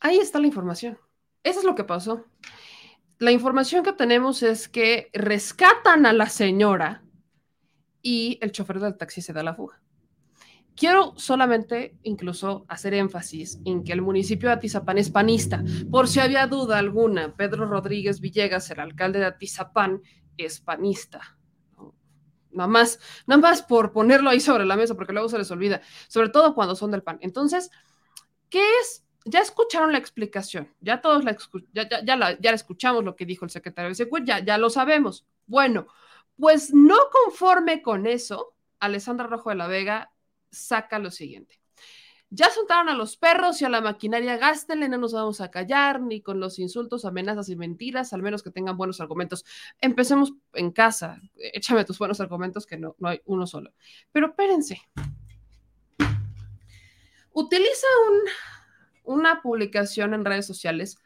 [0.00, 0.98] Ahí está la información.
[1.44, 2.24] Eso es lo que pasó
[3.22, 7.04] la información que tenemos es que rescatan a la señora
[8.02, 9.80] y el chofer del taxi se da la fuga.
[10.74, 15.62] Quiero solamente incluso hacer énfasis en que el municipio de Atizapán es panista.
[15.88, 20.02] Por si había duda alguna, Pedro Rodríguez Villegas, el alcalde de Atizapán,
[20.36, 21.38] es panista.
[22.50, 25.80] Nada más, nada más por ponerlo ahí sobre la mesa, porque luego se les olvida,
[26.08, 27.18] sobre todo cuando son del PAN.
[27.20, 27.70] Entonces,
[28.48, 31.36] ¿qué es ya escucharon la explicación, ya todos la,
[31.72, 34.70] ya, ya, la, ya escuchamos lo que dijo el secretario de Seguridad, ya, ya lo
[34.70, 35.26] sabemos.
[35.46, 35.86] Bueno,
[36.36, 40.12] pues no conforme con eso, Alessandra Rojo de la Vega
[40.50, 41.60] saca lo siguiente.
[42.34, 46.00] Ya soltaron a los perros y a la maquinaria, gástenle, no nos vamos a callar,
[46.00, 49.44] ni con los insultos, amenazas y mentiras, al menos que tengan buenos argumentos.
[49.82, 53.74] Empecemos en casa, échame tus buenos argumentos, que no, no hay uno solo.
[54.12, 54.80] Pero espérense.
[57.34, 58.20] Utiliza un
[59.02, 60.98] una publicación en redes sociales,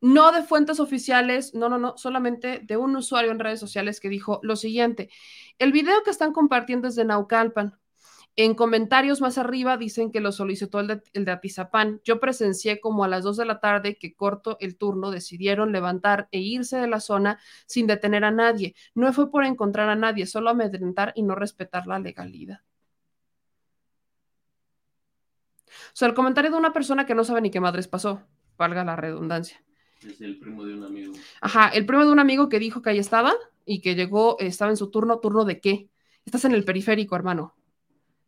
[0.00, 4.08] no de fuentes oficiales, no, no, no, solamente de un usuario en redes sociales que
[4.08, 5.10] dijo lo siguiente,
[5.58, 7.78] el video que están compartiendo es de Naucalpan.
[8.36, 12.00] En comentarios más arriba dicen que lo solicitó el de, Atizapán.
[12.04, 16.28] Yo presencié como a las 2 de la tarde que corto el turno, decidieron levantar
[16.30, 18.76] e irse de la zona sin detener a nadie.
[18.94, 22.60] No fue por encontrar a nadie, solo amedrentar y no respetar la legalidad.
[25.68, 28.22] O sea, el comentario de una persona que no sabe ni qué madres pasó,
[28.56, 29.62] valga la redundancia.
[30.06, 31.12] Es el primo de un amigo.
[31.40, 34.70] Ajá, el primo de un amigo que dijo que ahí estaba y que llegó, estaba
[34.70, 35.88] en su turno, turno de qué?
[36.24, 37.56] Estás en el periférico, hermano.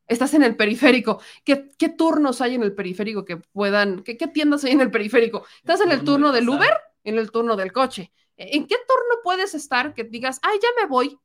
[0.07, 1.21] Estás en el periférico.
[1.45, 4.91] ¿Qué, qué turnos hay en el periférico que puedan, qué, qué tiendas hay en el
[4.91, 5.47] periférico?
[5.59, 6.73] ¿Estás en el turno del Uber?
[7.05, 8.13] En el turno del coche.
[8.37, 11.19] ¿En qué turno puedes estar que digas, ay, ya me voy?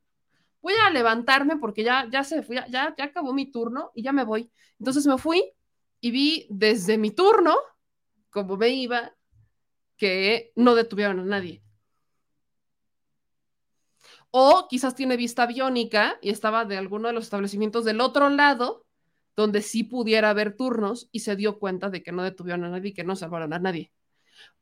[0.61, 4.11] Voy a levantarme porque ya, ya se fue, ya, ya acabó mi turno y ya
[4.11, 4.51] me voy.
[4.79, 5.43] Entonces me fui
[6.01, 7.55] y vi desde mi turno,
[8.29, 9.15] como me iba,
[9.97, 11.63] que no detuvieron a nadie.
[14.31, 18.85] O quizás tiene vista aviónica y estaba de alguno de los establecimientos del otro lado,
[19.35, 22.89] donde sí pudiera haber turnos y se dio cuenta de que no detuvieron a nadie
[22.89, 23.91] y que no salvaron a nadie.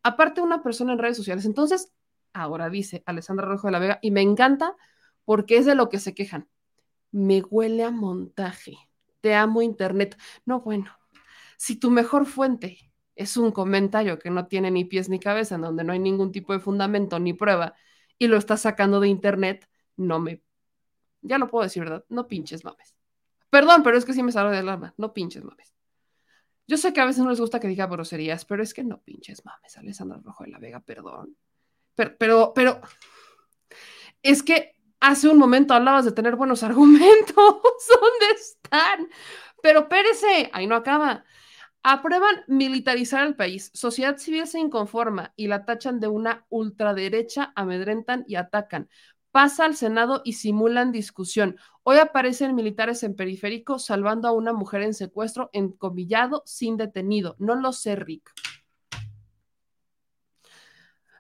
[0.03, 1.45] Aparte, una persona en redes sociales.
[1.45, 1.92] Entonces,
[2.34, 4.76] ahora dice Alessandra Rojo de la Vega, y me encanta
[5.26, 6.50] porque es de lo que se quejan.
[7.12, 8.78] Me huele a montaje.
[9.22, 10.18] Te amo, Internet.
[10.45, 10.92] No, bueno,
[11.64, 12.77] si tu mejor fuente
[13.16, 16.33] es un comentario que no tiene ni pies ni cabeza, en donde no hay ningún
[16.33, 17.74] tipo de fundamento ni prueba,
[18.17, 20.43] y lo estás sacando de internet, no me...
[21.22, 22.03] Ya lo puedo decir, ¿verdad?
[22.09, 22.98] No pinches mames.
[23.50, 24.93] Perdón, pero es que sí me sale del alma.
[24.98, 25.74] No pinches mames.
[26.67, 29.01] Yo sé que a veces no les gusta que diga groserías, pero es que no
[29.01, 31.38] pinches mames, Alessandra Rojo de la Vega, perdón.
[31.95, 32.82] Pero, pero, pero,
[34.22, 37.35] es que hace un momento hablabas de tener buenos argumentos.
[37.38, 39.08] ¿Dónde están?
[39.61, 41.24] Pero espérese, ahí no acaba.
[41.86, 43.70] Aprueban militarizar el país.
[43.74, 48.88] Sociedad civil se inconforma y la tachan de una ultraderecha, amedrentan y atacan.
[49.32, 51.58] Pasa al Senado y simulan discusión.
[51.84, 57.36] Hoy aparecen militares en periférico salvando a una mujer en secuestro, encomillado, sin detenido.
[57.38, 58.32] No lo sé, Rick.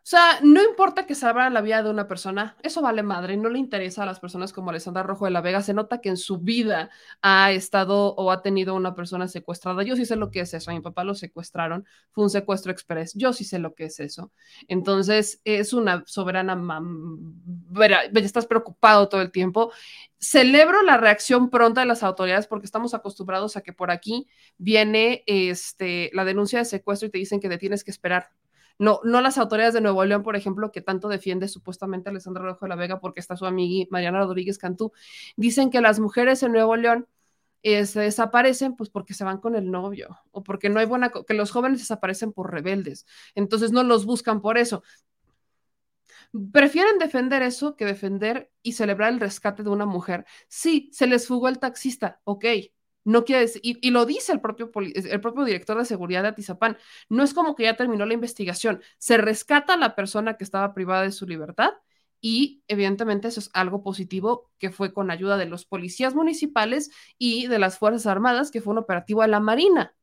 [0.03, 3.47] O sea, no importa que salva la vida de una persona, eso vale madre, no
[3.47, 5.61] le interesa a las personas como Alessandra Rojo de la Vega.
[5.61, 6.89] Se nota que en su vida
[7.21, 9.81] ha estado o ha tenido una persona secuestrada.
[9.83, 10.71] Yo sí sé lo que es eso.
[10.71, 13.13] A mi papá lo secuestraron, fue un secuestro express.
[13.13, 14.33] Yo sí sé lo que es eso.
[14.67, 17.35] Entonces, es una soberana mam...
[18.15, 19.71] estás preocupado todo el tiempo.
[20.19, 25.23] Celebro la reacción pronta de las autoridades porque estamos acostumbrados a que por aquí viene
[25.27, 28.31] este, la denuncia de secuestro y te dicen que te tienes que esperar
[28.79, 32.65] No, no las autoridades de Nuevo León, por ejemplo, que tanto defiende supuestamente Alessandra Rojo
[32.65, 34.91] de la Vega porque está su amiga Mariana Rodríguez Cantú,
[35.37, 37.07] dicen que las mujeres en Nuevo León
[37.63, 41.11] eh, se desaparecen pues porque se van con el novio o porque no hay buena,
[41.11, 44.83] que los jóvenes desaparecen por rebeldes, entonces no los buscan por eso.
[46.51, 50.25] Prefieren defender eso que defender y celebrar el rescate de una mujer.
[50.47, 52.45] Sí, se les fugó el taxista, ok,
[53.03, 56.77] no quiere decir, y, lo dice el propio, el propio director de seguridad de Atizapán,
[57.09, 60.73] no es como que ya terminó la investigación, se rescata a la persona que estaba
[60.73, 61.71] privada de su libertad
[62.21, 67.47] y evidentemente eso es algo positivo que fue con ayuda de los policías municipales y
[67.47, 69.93] de las Fuerzas Armadas, que fue un operativo de la Marina.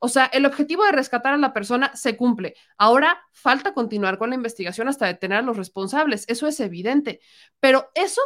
[0.00, 2.56] O sea, el objetivo de rescatar a la persona se cumple.
[2.76, 6.26] Ahora falta continuar con la investigación hasta detener a los responsables.
[6.28, 7.20] Eso es evidente.
[7.58, 8.20] Pero eso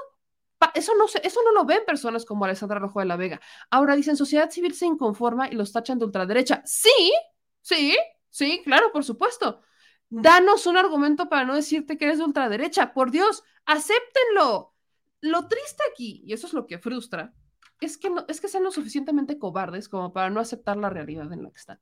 [0.74, 3.40] eso no, eso no lo ven personas como Alessandra Rojo de la Vega.
[3.70, 6.62] Ahora dicen, sociedad civil se inconforma y los tachan de ultraderecha.
[6.64, 7.12] Sí,
[7.60, 7.96] sí,
[8.30, 9.62] sí, claro, por supuesto.
[10.10, 12.92] Danos un argumento para no decirte que eres de ultraderecha.
[12.94, 14.74] Por Dios, acéptenlo.
[15.20, 17.34] Lo triste aquí, y eso es lo que frustra,
[17.80, 21.32] es que, no, es que sean lo suficientemente cobardes como para no aceptar la realidad
[21.32, 21.80] en la que están.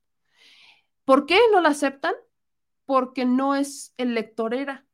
[1.05, 2.15] ¿Por qué no la aceptan?
[2.85, 4.85] Porque no es electorera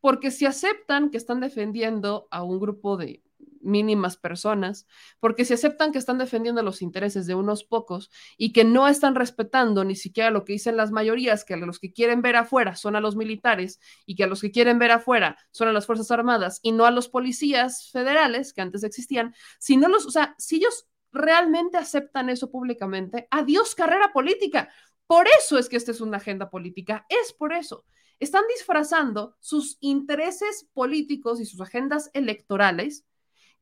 [0.00, 3.22] porque si aceptan que están defendiendo a un grupo de
[3.60, 4.86] mínimas personas,
[5.20, 9.14] porque si aceptan que están defendiendo los intereses de unos pocos y que no están
[9.14, 12.76] respetando ni siquiera lo que dicen las mayorías, que a los que quieren ver afuera
[12.76, 15.86] son a los militares y que a los que quieren ver afuera son a las
[15.86, 20.10] Fuerzas Armadas y no a los policías federales que antes existían, si no los, o
[20.10, 24.70] sea, si ellos realmente aceptan eso públicamente, adiós carrera política.
[25.06, 27.84] Por eso es que esta es una agenda política, es por eso
[28.20, 33.06] están disfrazando sus intereses políticos y sus agendas electorales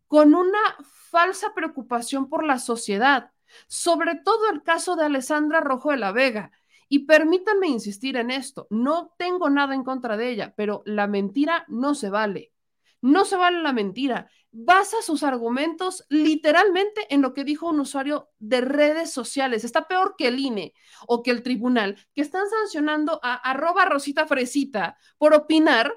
[0.08, 3.30] con una falsa preocupación por la sociedad,
[3.68, 6.50] sobre todo el caso de Alessandra Rojo de la Vega.
[6.88, 11.64] Y permítanme insistir en esto, no tengo nada en contra de ella, pero la mentira
[11.68, 12.52] no se vale.
[13.00, 18.30] No se vale la mentira basa sus argumentos literalmente en lo que dijo un usuario
[18.38, 19.64] de redes sociales.
[19.64, 20.74] Está peor que el INE
[21.06, 25.94] o que el tribunal, que están sancionando a arroba Rosita Fresita por opinar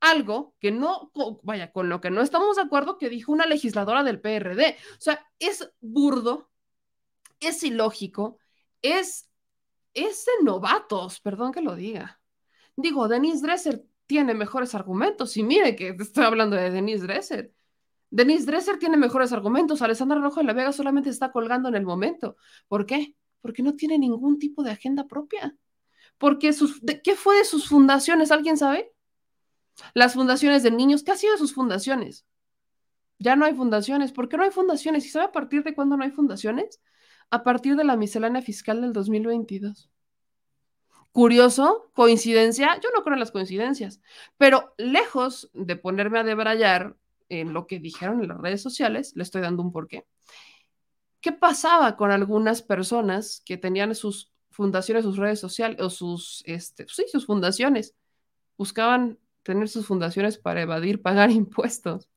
[0.00, 1.10] algo que no,
[1.42, 4.76] vaya, con lo que no estamos de acuerdo que dijo una legisladora del PRD.
[4.92, 6.50] O sea, es burdo,
[7.40, 8.38] es ilógico,
[8.82, 9.28] es,
[9.94, 12.20] es de novatos, perdón que lo diga.
[12.76, 15.36] Digo, Denise Dresser tiene mejores argumentos.
[15.36, 17.54] Y mire que estoy hablando de Denise Dresser.
[18.10, 19.82] Denise Dresser tiene mejores argumentos.
[19.82, 22.36] Alessandra Rojo de la Vega solamente está colgando en el momento.
[22.66, 23.14] ¿Por qué?
[23.42, 25.54] Porque no tiene ningún tipo de agenda propia.
[26.16, 28.32] Porque sus, ¿qué fue de sus fundaciones?
[28.32, 28.90] ¿Alguien sabe?
[29.94, 32.26] Las fundaciones de niños, ¿qué ha sido de sus fundaciones?
[33.18, 34.10] Ya no hay fundaciones.
[34.10, 35.04] ¿Por qué no hay fundaciones?
[35.04, 36.80] ¿Y sabe a partir de cuándo no hay fundaciones?
[37.30, 39.90] A partir de la miscelánea fiscal del 2022.
[41.12, 44.00] Curioso, coincidencia, yo no creo en las coincidencias,
[44.36, 46.96] pero lejos de ponerme a debrayar
[47.28, 50.06] en lo que dijeron en las redes sociales, le estoy dando un porqué.
[51.20, 56.86] ¿Qué pasaba con algunas personas que tenían sus fundaciones, sus redes sociales o sus, este,
[56.88, 57.94] sí, sus fundaciones?
[58.56, 62.08] Buscaban tener sus fundaciones para evadir pagar impuestos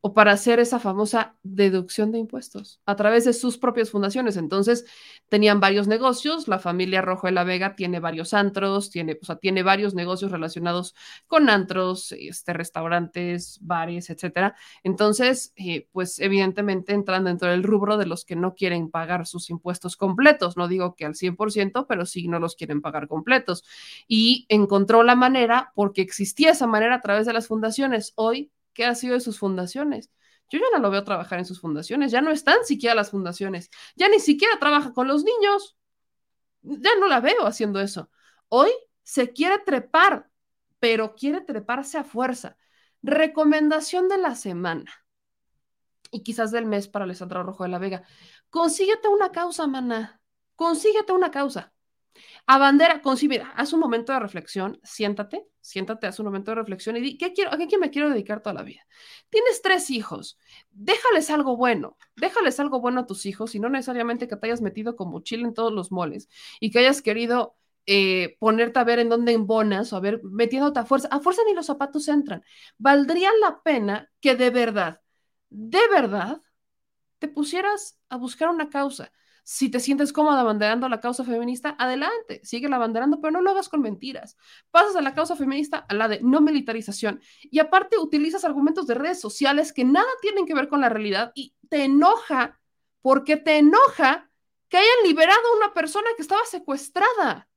[0.00, 4.36] o para hacer esa famosa deducción de impuestos a través de sus propias fundaciones.
[4.36, 4.84] Entonces,
[5.28, 9.36] tenían varios negocios, la familia Rojo de la Vega tiene varios antros, tiene, o sea,
[9.36, 10.94] tiene varios negocios relacionados
[11.26, 14.54] con antros, este, restaurantes, bares, etcétera.
[14.84, 19.50] Entonces, eh, pues evidentemente entran dentro del rubro de los que no quieren pagar sus
[19.50, 20.56] impuestos completos.
[20.56, 23.64] No digo que al 100%, pero sí no los quieren pagar completos.
[24.06, 28.12] Y encontró la manera, porque existía esa manera a través de las fundaciones.
[28.16, 30.08] Hoy qué ha sido de sus fundaciones.
[30.48, 33.70] Yo ya no lo veo trabajar en sus fundaciones, ya no están siquiera las fundaciones,
[33.96, 35.76] ya ni siquiera trabaja con los niños.
[36.62, 38.08] Ya no la veo haciendo eso.
[38.48, 38.70] Hoy
[39.02, 40.30] se quiere trepar,
[40.78, 42.56] pero quiere treparse a fuerza.
[43.02, 44.92] Recomendación de la semana
[46.12, 48.04] y quizás del mes para Alessandra Rojo de la Vega.
[48.48, 50.20] Consíguete una causa, mana.
[50.54, 51.72] Consíguete una causa.
[52.50, 56.96] A bandera, mira, haz un momento de reflexión, siéntate, siéntate, haz un momento de reflexión
[56.96, 58.80] y di, ¿qué quiero, ¿a qué me quiero dedicar toda la vida?
[59.28, 60.38] Tienes tres hijos,
[60.70, 64.62] déjales algo bueno, déjales algo bueno a tus hijos y no necesariamente que te hayas
[64.62, 67.54] metido como chile en todos los moles y que hayas querido
[67.84, 71.08] eh, ponerte a ver en dónde embonas o a ver metiéndote a fuerza.
[71.10, 72.42] A fuerza ni los zapatos entran.
[72.78, 75.02] Valdría la pena que de verdad,
[75.50, 76.40] de verdad,
[77.18, 79.12] te pusieras a buscar una causa.
[79.50, 83.70] Si te sientes cómoda abanderando la causa feminista, adelante, sigue abanderando, pero no lo hagas
[83.70, 84.36] con mentiras.
[84.70, 87.22] Pasas a la causa feminista a la de no militarización.
[87.44, 91.32] Y aparte utilizas argumentos de redes sociales que nada tienen que ver con la realidad
[91.34, 92.60] y te enoja
[93.00, 94.30] porque te enoja
[94.68, 97.48] que hayan liberado a una persona que estaba secuestrada.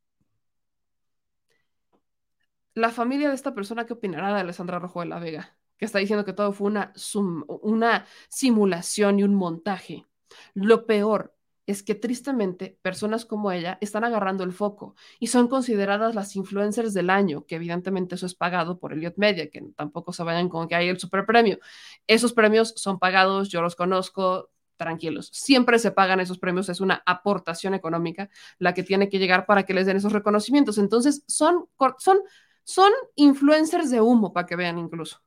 [2.74, 5.58] La familia de esta persona, ¿qué opinará de Alessandra Rojo de la Vega?
[5.76, 10.06] Que está diciendo que todo fue una simulación y un montaje.
[10.54, 16.16] Lo peor es que tristemente personas como ella están agarrando el foco y son consideradas
[16.16, 20.24] las influencers del año, que evidentemente eso es pagado por Elliot Media, que tampoco se
[20.24, 21.60] vayan con que hay el super premio.
[22.08, 24.50] Esos premios son pagados, yo los conozco,
[24.82, 25.30] tranquilos.
[25.32, 29.64] Siempre se pagan esos premios, es una aportación económica la que tiene que llegar para
[29.64, 30.80] que les den esos reconocimientos.
[30.80, 31.68] Entonces, son,
[32.00, 32.20] son,
[32.64, 35.22] son influencers de humo, para que vean incluso.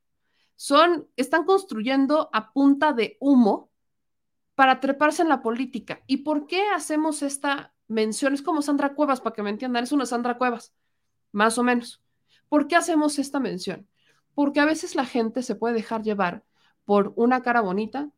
[0.56, 3.70] Son, están construyendo a punta de humo
[4.55, 6.02] para treparse en la política.
[6.07, 8.34] ¿Y por qué hacemos esta mención?
[8.34, 10.74] Es como Sandra Cuevas, para que me entiendan, es una Sandra Cuevas,
[11.33, 12.02] más o menos.
[12.49, 13.89] ¿Por qué hacemos esta mención?
[14.34, 16.44] Porque a veces la gente se puede dejar llevar
[16.84, 18.10] por una cara bonita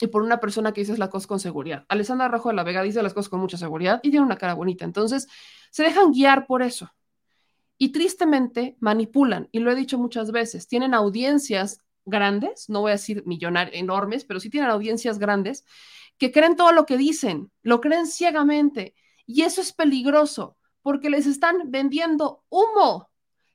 [0.00, 1.84] y por una persona que dice las cosas con seguridad.
[1.88, 4.54] Alessandra Rojo de la Vega dice las cosas con mucha seguridad y tiene una cara
[4.54, 4.84] bonita.
[4.84, 5.28] Entonces,
[5.70, 6.90] se dejan guiar por eso.
[7.76, 12.94] Y tristemente manipulan, y lo he dicho muchas veces, tienen audiencias grandes, no voy a
[12.94, 15.64] decir millonarios, enormes, pero sí tienen audiencias grandes,
[16.18, 18.94] que creen todo lo que dicen, lo creen ciegamente.
[19.26, 23.10] Y eso es peligroso, porque les están vendiendo humo.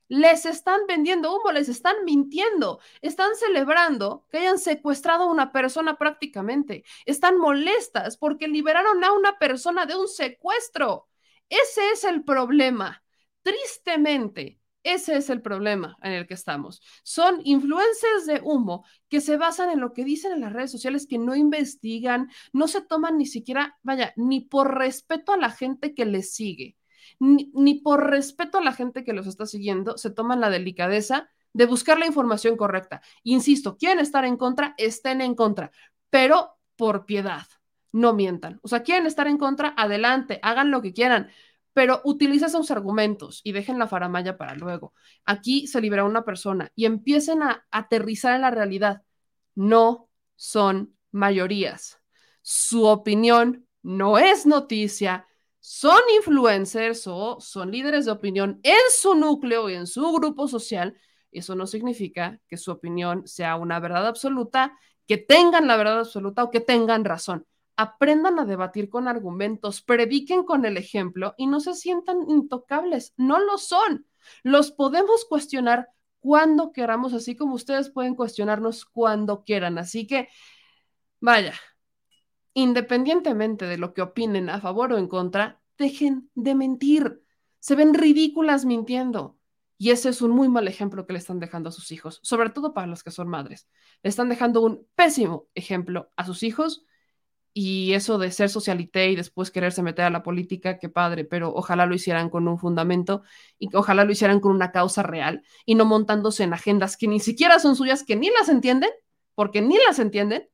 [0.08, 5.98] Les están vendiendo humo, les están mintiendo, están celebrando que hayan secuestrado a una persona
[5.98, 6.84] prácticamente.
[7.06, 11.08] Están molestas porque liberaron a una persona de un secuestro.
[11.48, 13.02] Ese es el problema.
[13.42, 16.80] Tristemente, ese es el problema en el que estamos.
[17.02, 21.06] Son influencers de humo que se basan en lo que dicen en las redes sociales,
[21.08, 25.92] que no investigan, no se toman ni siquiera, vaya, ni por respeto a la gente
[25.92, 26.76] que les sigue,
[27.18, 31.66] ni, por respeto a la gente que los está siguiendo, se toman la delicadeza de
[31.66, 33.02] buscar la información correcta.
[33.24, 35.72] Insisto, quieren estar en contra, estén en contra,
[36.10, 37.46] pero por piedad,
[37.90, 38.60] no mientan.
[38.62, 41.30] O sea, quieren estar en contra, adelante, hagan lo que quieran,
[41.76, 44.94] pero utiliza esos argumentos y dejen la faramaya para luego.
[45.26, 49.02] Aquí se libera una persona y empiecen a aterrizar en la realidad.
[49.54, 51.98] No son mayorías.
[52.40, 55.26] Su opinión no es noticia.
[55.60, 60.96] Son influencers o son líderes de opinión en su núcleo y en su grupo social.
[61.30, 66.42] Eso no significa que su opinión sea una verdad absoluta, que tengan la verdad absoluta
[66.42, 67.46] o que tengan razón
[67.76, 73.14] aprendan a debatir con argumentos, prediquen con el ejemplo y no se sientan intocables.
[73.16, 74.06] No lo son.
[74.42, 75.90] Los podemos cuestionar
[76.20, 79.78] cuando queramos, así como ustedes pueden cuestionarnos cuando quieran.
[79.78, 80.28] Así que,
[81.20, 81.54] vaya,
[82.54, 87.22] independientemente de lo que opinen a favor o en contra, dejen de mentir.
[87.58, 89.38] Se ven ridículas mintiendo.
[89.78, 92.48] Y ese es un muy mal ejemplo que le están dejando a sus hijos, sobre
[92.48, 93.68] todo para los que son madres.
[94.02, 96.86] Le están dejando un pésimo ejemplo a sus hijos
[97.58, 101.54] y eso de ser socialité y después quererse meter a la política, qué padre, pero
[101.54, 103.22] ojalá lo hicieran con un fundamento
[103.58, 107.18] y ojalá lo hicieran con una causa real y no montándose en agendas que ni
[107.18, 108.90] siquiera son suyas, que ni las entienden,
[109.34, 110.50] porque ni las entienden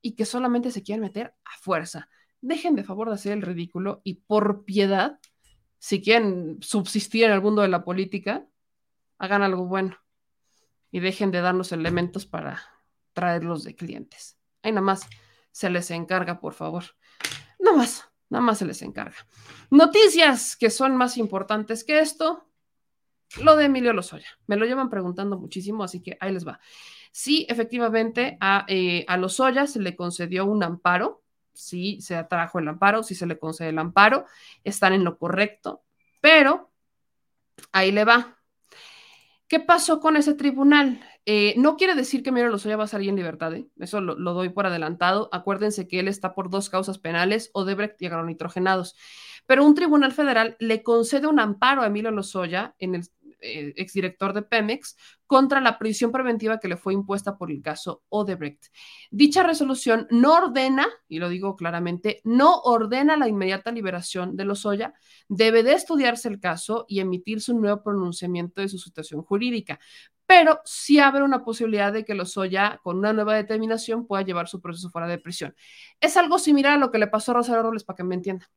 [0.00, 2.08] y que solamente se quieren meter a fuerza.
[2.40, 5.20] Dejen de favor de hacer el ridículo y por piedad,
[5.78, 8.46] si quieren subsistir en el mundo de la política,
[9.18, 9.98] hagan algo bueno
[10.90, 12.62] y dejen de darnos elementos para
[13.12, 14.38] traerlos de clientes.
[14.62, 15.06] Ahí nada más
[15.56, 16.84] se les encarga, por favor.
[17.58, 19.16] Nada más, nada más se les encarga.
[19.70, 22.46] Noticias que son más importantes que esto.
[23.42, 24.28] Lo de Emilio Lozoya.
[24.46, 26.60] Me lo llevan preguntando muchísimo, así que ahí les va.
[27.10, 31.24] Sí, efectivamente, a, eh, a Lozoya se le concedió un amparo.
[31.54, 34.26] Sí, se atrajo el amparo, sí se le concede el amparo.
[34.62, 35.84] Están en lo correcto,
[36.20, 36.70] pero
[37.72, 38.36] ahí le va.
[39.48, 41.00] ¿Qué pasó con ese tribunal?
[41.28, 43.66] Eh, no quiere decir que Emilio Lozoya va a salir en libertad, ¿eh?
[43.80, 45.28] eso lo, doy por adelantado.
[45.32, 48.94] Acuérdense que él está por dos causas penales, Odebrecht y agronitrogenados.
[49.44, 53.02] Pero un tribunal federal le concede un amparo a Emilio Lozoya en el
[53.40, 54.96] eh, exdirector de Pemex
[55.26, 58.66] contra la prisión preventiva que le fue impuesta por el caso Odebrecht.
[59.10, 64.94] Dicha resolución no ordena, y lo digo claramente, no ordena la inmediata liberación de Lozoya,
[65.28, 69.80] debe de estudiarse el caso y emitirse un nuevo pronunciamiento de su situación jurídica,
[70.26, 74.60] pero sí abre una posibilidad de que Lozoya, con una nueva determinación, pueda llevar su
[74.60, 75.54] proceso fuera de prisión.
[76.00, 78.48] Es algo similar a lo que le pasó a Rosario Robles, para que me entiendan.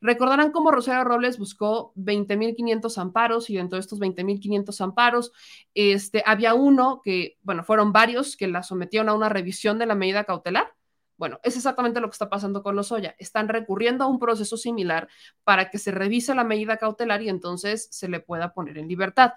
[0.00, 5.32] Recordarán cómo Rosario Robles buscó 20.500 amparos y dentro de estos 20.500 amparos
[5.72, 9.94] este, había uno que, bueno, fueron varios que la sometieron a una revisión de la
[9.94, 10.74] medida cautelar.
[11.16, 13.14] Bueno, es exactamente lo que está pasando con los Lozoya.
[13.18, 15.08] Están recurriendo a un proceso similar
[15.44, 19.32] para que se revise la medida cautelar y entonces se le pueda poner en libertad.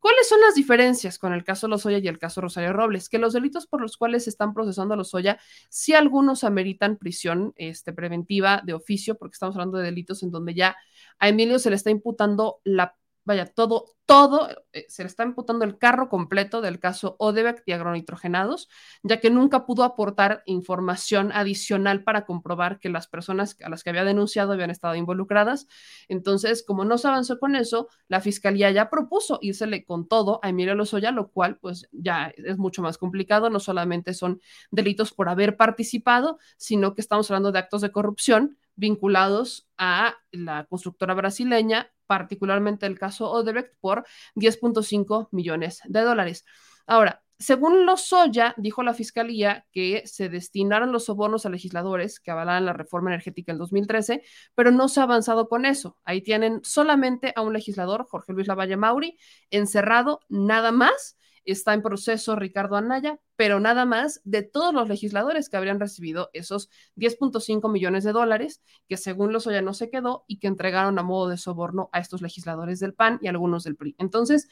[0.00, 3.08] ¿Cuáles son las diferencias con el caso Lozoya y el caso Rosario Robles?
[3.08, 7.52] Que los delitos por los cuales se están procesando a Lozoya, sí algunos ameritan prisión
[7.56, 10.76] este, preventiva de oficio, porque estamos hablando de delitos en donde ya
[11.18, 12.96] a Emilio se le está imputando la
[13.28, 17.72] vaya, todo, todo, eh, se le está imputando el carro completo del caso Odebrecht y
[17.72, 18.70] agronitrogenados,
[19.02, 23.90] ya que nunca pudo aportar información adicional para comprobar que las personas a las que
[23.90, 25.68] había denunciado habían estado involucradas.
[26.08, 30.48] Entonces, como no se avanzó con eso, la fiscalía ya propuso írsele con todo a
[30.48, 34.40] Emilio Lozoya, lo cual pues ya es mucho más complicado, no solamente son
[34.70, 40.64] delitos por haber participado, sino que estamos hablando de actos de corrupción vinculados a la
[40.64, 46.44] constructora brasileña particularmente el caso Odebrecht, por 10.5 millones de dólares.
[46.86, 52.64] Ahora, según Lozoya, dijo la fiscalía que se destinaron los sobornos a legisladores que avalaban
[52.64, 54.22] la reforma energética en 2013,
[54.56, 55.98] pero no se ha avanzado con eso.
[56.04, 59.18] Ahí tienen solamente a un legislador, Jorge Luis Lavalle Mauri,
[59.50, 61.17] encerrado, nada más
[61.52, 66.30] está en proceso Ricardo Anaya, pero nada más de todos los legisladores que habrían recibido
[66.32, 71.02] esos 10.5 millones de dólares que según los no se quedó y que entregaron a
[71.02, 73.94] modo de soborno a estos legisladores del PAN y algunos del PRI.
[73.98, 74.48] Entonces,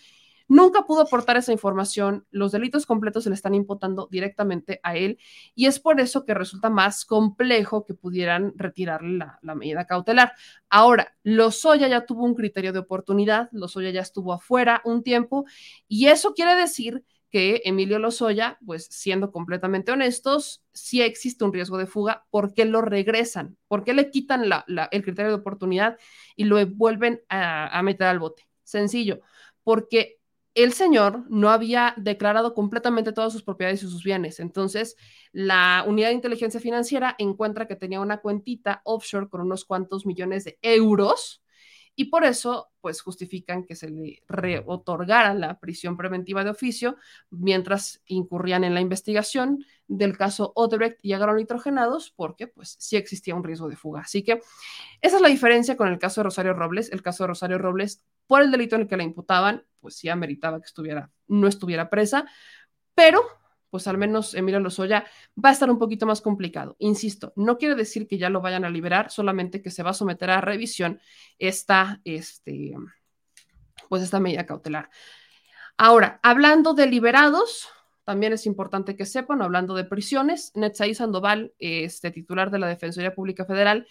[0.49, 5.19] Nunca pudo aportar esa información, los delitos completos se le están imputando directamente a él
[5.57, 10.33] y es por eso que resulta más complejo que pudieran retirarle la, medida cautelar.
[10.69, 15.47] Ahora, Lozoya ya tuvo un criterio de oportunidad, Lozoya ya estuvo afuera un tiempo
[15.89, 21.77] y eso quiere decir que Emilio Lozoya, pues siendo completamente honestos, sí existe un riesgo
[21.77, 23.57] de fuga, ¿por qué lo regresan?
[23.67, 25.99] ¿Por qué le quitan el criterio de oportunidad
[26.37, 28.47] y lo vuelven a meter al bote?
[28.63, 29.21] Sencillo,
[29.65, 30.16] porque
[30.57, 34.41] el señor no había declarado completamente todas sus propiedades y sus bienes.
[34.41, 34.97] Entonces,
[35.31, 40.45] la unidad de inteligencia financiera encuentra que tenía una cuentita offshore con unos cuantos millones
[40.45, 41.43] de euros
[41.97, 46.97] y por eso, pues justifican que se le reotorgara la prisión preventiva de oficio
[47.31, 53.43] mientras incurrían en la investigación del caso Odebrecht y agronitrogenados, porque pues sí existía un
[53.43, 54.03] riesgo de fuga.
[54.03, 54.43] Así que
[55.01, 56.93] esa es la diferencia con el caso de Rosario Robles.
[56.93, 60.11] El caso de Rosario Robles, por el delito en el que la imputaban, pues sí
[60.11, 62.27] ameritaba que estuviera, no estuviera presa,
[62.95, 63.23] pero
[63.71, 65.05] pues al menos Emilio Lozoya
[65.43, 66.77] va a estar un poquito más complicado.
[66.79, 69.95] Insisto, no quiere decir que ya lo vayan a liberar, solamente que se va a
[69.95, 71.01] someter a revisión
[71.39, 72.75] esta, este,
[73.89, 74.91] pues esta medida cautelar.
[75.77, 77.69] Ahora, hablando de liberados,
[78.05, 83.15] también es importante que sepan, hablando de prisiones, Netzaí Sandoval, este titular de la Defensoría
[83.15, 83.87] Pública Federal,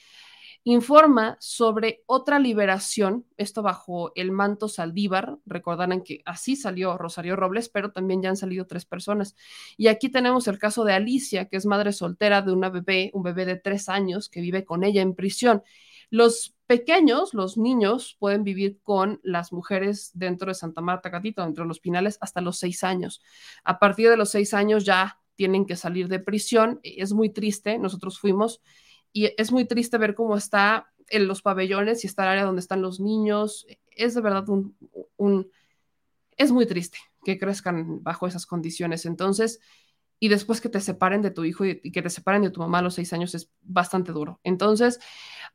[0.67, 7.69] informa sobre otra liberación, esto bajo el manto Saldívar, recordarán que así salió Rosario Robles,
[7.69, 9.35] pero también ya han salido tres personas.
[9.77, 13.21] Y aquí tenemos el caso de Alicia, que es madre soltera de una bebé, un
[13.21, 15.61] bebé de tres años que vive con ella en prisión.
[16.09, 21.63] Los pequeños, los niños, pueden vivir con las mujeres dentro de Santa Marta Catito, dentro
[21.63, 23.21] de los pinales, hasta los seis años.
[23.63, 26.79] A partir de los seis años ya tienen que salir de prisión.
[26.81, 28.61] Es muy triste, nosotros fuimos
[29.15, 32.59] y es muy triste ver cómo está en los pabellones y está el área donde
[32.59, 33.65] están los niños.
[33.91, 34.75] Es de verdad un,
[35.15, 35.49] un,
[36.35, 39.05] es muy triste que crezcan bajo esas condiciones.
[39.05, 39.61] Entonces,
[40.19, 42.79] y después que te separen de tu hijo y, que te separen de tu mamá
[42.79, 44.41] a los seis años es bastante duro.
[44.43, 44.99] Entonces,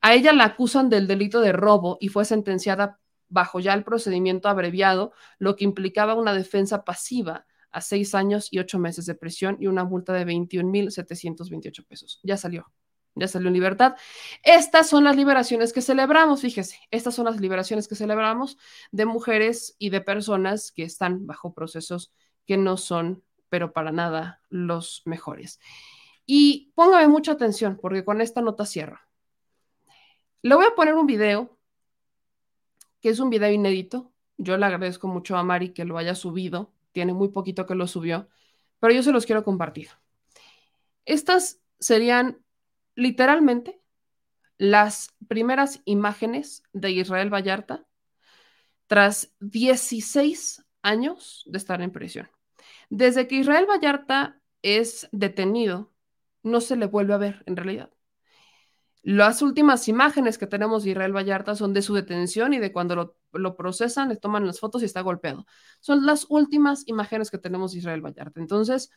[0.01, 2.99] a ella la acusan del delito de robo y fue sentenciada
[3.29, 8.57] bajo ya el procedimiento abreviado, lo que implicaba una defensa pasiva a seis años y
[8.57, 12.19] ocho meses de prisión y una multa de 21.728 pesos.
[12.23, 12.71] Ya salió
[13.15, 13.95] ya salió en libertad.
[14.43, 18.57] Estas son las liberaciones que celebramos, fíjese, estas son las liberaciones que celebramos
[18.91, 22.13] de mujeres y de personas que están bajo procesos
[22.45, 25.59] que no son, pero para nada, los mejores.
[26.25, 28.99] Y póngame mucha atención, porque con esta nota cierro.
[30.41, 31.57] Le voy a poner un video,
[33.01, 34.11] que es un video inédito.
[34.37, 36.73] Yo le agradezco mucho a Mari que lo haya subido.
[36.93, 38.27] Tiene muy poquito que lo subió,
[38.79, 39.89] pero yo se los quiero compartir.
[41.05, 42.43] Estas serían
[42.95, 43.81] literalmente
[44.57, 47.85] las primeras imágenes de Israel Vallarta
[48.87, 52.29] tras 16 años de estar en prisión.
[52.89, 55.91] Desde que Israel Vallarta es detenido,
[56.43, 57.89] no se le vuelve a ver en realidad.
[59.03, 63.15] Las últimas imágenes que tenemos de Israel Vallarta son de su detención y de cuando
[63.31, 65.47] lo, procesan, le toman las fotos y está golpeado.
[65.79, 68.39] Son las últimas imágenes que tenemos de Israel Vallarta.
[68.39, 68.91] Entonces,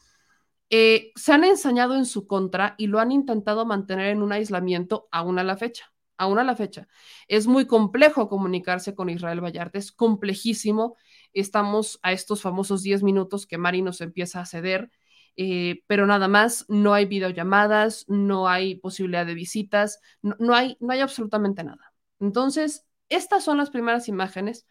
[0.70, 5.09] eh, se han ensañado en su contra y lo han intentado mantener en un aislamiento
[5.10, 5.93] aún a la fecha.
[6.17, 6.86] Aún a la fecha.
[7.26, 10.97] Es muy complejo comunicarse con Israel Vallarta, es complejísimo.
[11.33, 14.91] Estamos a estos famosos 10 minutos que Mari nos empieza a ceder,
[15.36, 20.93] eh, pero nada más, no hay videollamadas, no hay posibilidad de visitas, no, hay, no
[20.93, 21.93] hay absolutamente nada.
[22.20, 24.67] Entonces, estas son las primeras imágenes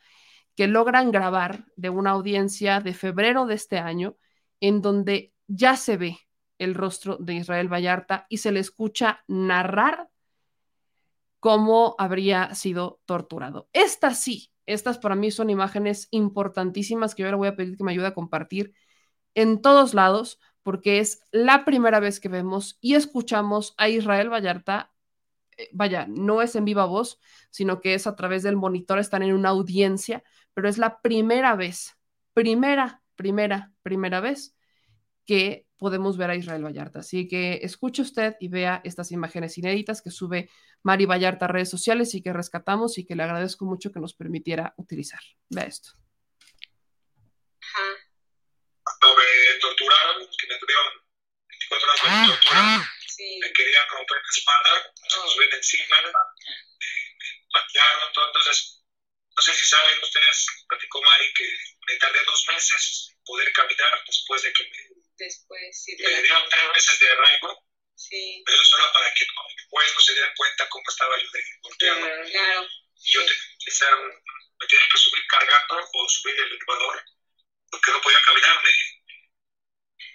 [0.55, 4.17] que logran grabar de una audiencia de febrero de este año,
[4.59, 6.19] en donde ya se ve
[6.57, 10.09] el rostro de Israel Vallarta y se le escucha narrar
[11.39, 13.69] cómo habría sido torturado.
[13.73, 17.83] Estas sí, estas para mí son imágenes importantísimas que yo le voy a pedir que
[17.83, 18.73] me ayude a compartir
[19.35, 24.93] en todos lados, porque es la primera vez que vemos y escuchamos a Israel Vallarta.
[25.57, 29.23] eh, Vaya, no es en viva voz, sino que es a través del monitor, están
[29.23, 30.23] en una audiencia,
[30.53, 31.97] pero es la primera vez,
[32.33, 34.55] primera, primera, primera vez
[35.25, 36.99] que podemos ver a Israel Vallarta.
[36.99, 40.49] Así que escuche usted y vea estas imágenes inéditas que sube
[40.83, 44.13] Mari Vallarta a redes sociales y que rescatamos y que le agradezco mucho que nos
[44.13, 45.19] permitiera utilizar.
[45.49, 45.91] Vea esto.
[48.83, 50.87] Cuando me torturaron, que me tuvieron
[51.49, 52.89] 24 horas de tortura,
[53.41, 58.27] me querían romper la espalda, me subieron encima, me, me patearon, todo.
[58.27, 58.83] entonces,
[59.35, 61.47] no sé si saben ustedes, platicó Mari, que
[61.87, 65.95] me tardé dos meses en poder caminar después de que me, Después, sí.
[65.97, 67.63] me dieron tres meses de arraigo,
[67.95, 68.43] Sí.
[68.45, 71.99] pero solo para que no, mis huesos se dieran cuenta cómo estaba yo de golpeado.
[72.29, 72.67] Claro.
[73.05, 74.11] Y yo tenía que un,
[74.59, 77.05] me que subir cargando o subir el elevador,
[77.71, 78.71] porque no podía caminar, me,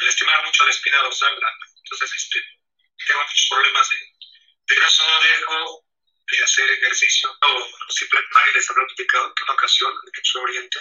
[0.01, 1.41] me lastimaba mucho la espina dorsal,
[1.83, 2.41] entonces este,
[3.07, 3.97] tengo muchos problemas de,
[4.67, 5.85] pero eso no dejo
[6.31, 10.79] de hacer ejercicio, o simplemente les habrá explicado que una ocasión en a Oriente,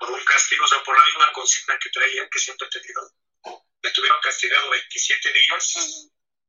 [0.00, 3.12] por un castigo, o sea, por la misma consigna que traía, que siempre he tenido,
[3.82, 5.76] me tuvieron castigado 27 días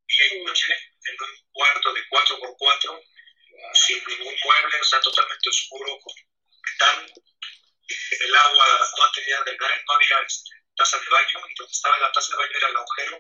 [0.08, 0.68] y en noche
[1.06, 3.04] en un cuarto de 4x4
[3.74, 6.14] sin ningún mueble, o sea, totalmente oscuro, con
[6.64, 7.14] metal.
[7.88, 12.12] El agua no tenía drenaje, no había este, taza de baño, y donde estaba la
[12.12, 13.20] taza de baño era el agujero,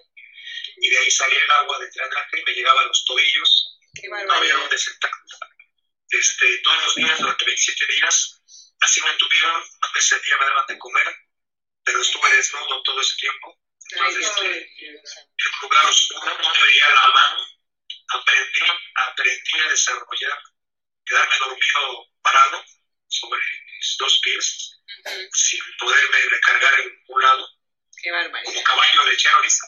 [0.77, 4.33] y de ahí salía el agua del drenaje y me llegaba a los tobillos, no
[4.33, 5.11] había donde sentar.
[6.09, 8.40] Este, todos los días, durante 27 días,
[8.81, 11.15] así me tuvieron, vez al día me daban de comer,
[11.83, 13.57] pero estuve desnudo todo ese tiempo.
[13.91, 17.45] Entonces, este, en un lugar oscuro, no me veía la mano,
[18.09, 18.61] aprendí,
[19.09, 20.39] aprendí a desarrollar,
[21.05, 22.63] quedarme dormido parado
[23.07, 24.81] sobre mis dos pies,
[25.33, 27.49] sin poderme recargar en un lado,
[28.01, 28.51] Qué barbaridad.
[28.51, 29.67] como caballo lechero, ¿viste?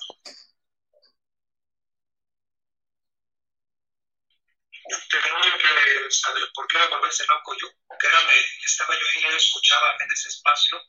[4.84, 7.68] Tenía que saber por qué me volverse loco yo.
[7.98, 8.34] Créame,
[8.66, 10.82] estaba yo ahí, escuchaba en ese espacio,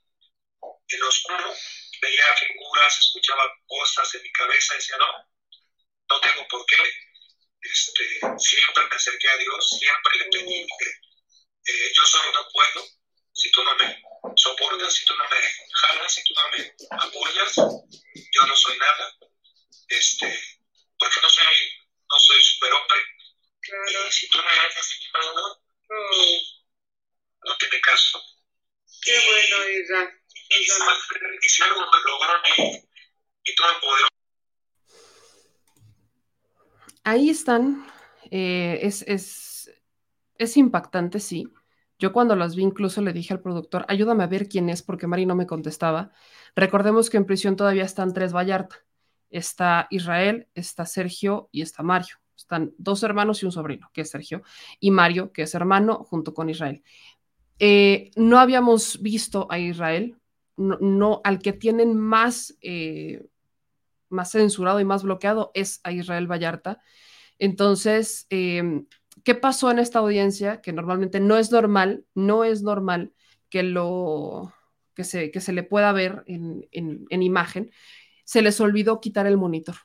[0.88, 1.54] en lo oscuro,
[2.00, 5.06] veía figuras, escuchaba cosas en mi cabeza decía, no,
[6.10, 6.76] no tengo por qué.
[7.62, 12.86] Este, siempre me acerqué a Dios, siempre le pedí que eh, yo solo no puedo.
[13.32, 14.02] Si tú no me
[14.36, 15.36] soportas, si tú no me
[15.72, 19.14] jalas, si tú no me apoyas, yo no soy nada.
[19.88, 20.26] Este,
[20.98, 21.44] porque no soy,
[22.10, 23.00] no soy superhombre.
[23.66, 25.42] Y si tú me haces nada,
[27.44, 28.20] no te me caso.
[29.02, 30.12] Qué bueno, Isra.
[30.50, 34.08] Y, y si algo me logró mi, mi todopoderoso
[37.04, 37.86] Ahí están.
[38.30, 39.70] eh, es, es,
[40.38, 41.52] es impactante, sí.
[41.98, 45.06] Yo cuando las vi incluso le dije al productor, ayúdame a ver quién es, porque
[45.06, 46.12] Mari no me contestaba.
[46.56, 48.76] Recordemos que en prisión todavía están tres Vallarta.
[49.30, 52.16] Está Israel, está Sergio y está Mario.
[52.44, 54.42] Están dos hermanos y un sobrino, que es Sergio,
[54.78, 56.82] y Mario, que es hermano, junto con Israel.
[57.58, 60.18] Eh, no habíamos visto a Israel,
[60.56, 63.26] no, al que tienen más, eh,
[64.10, 66.82] más censurado y más bloqueado es a Israel Vallarta.
[67.38, 68.84] Entonces, eh,
[69.24, 70.60] ¿qué pasó en esta audiencia?
[70.60, 73.14] Que normalmente no es normal, no es normal
[73.48, 74.52] que lo
[74.92, 77.70] que se, que se le pueda ver en imagen.
[78.24, 79.76] Se les olvidó quitar el monitor.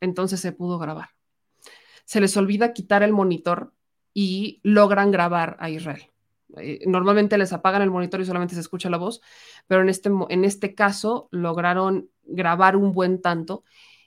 [0.00, 1.11] Entonces se pudo grabar.
[2.04, 3.72] Se les olvida quitar el monitor
[4.14, 6.12] y logran grabar a Israel.
[6.58, 9.20] Eh, normalmente les apagan el monitor y solamente se escucha la voz,
[9.66, 13.64] pero en este, en este caso lograron grabar un buen tanto.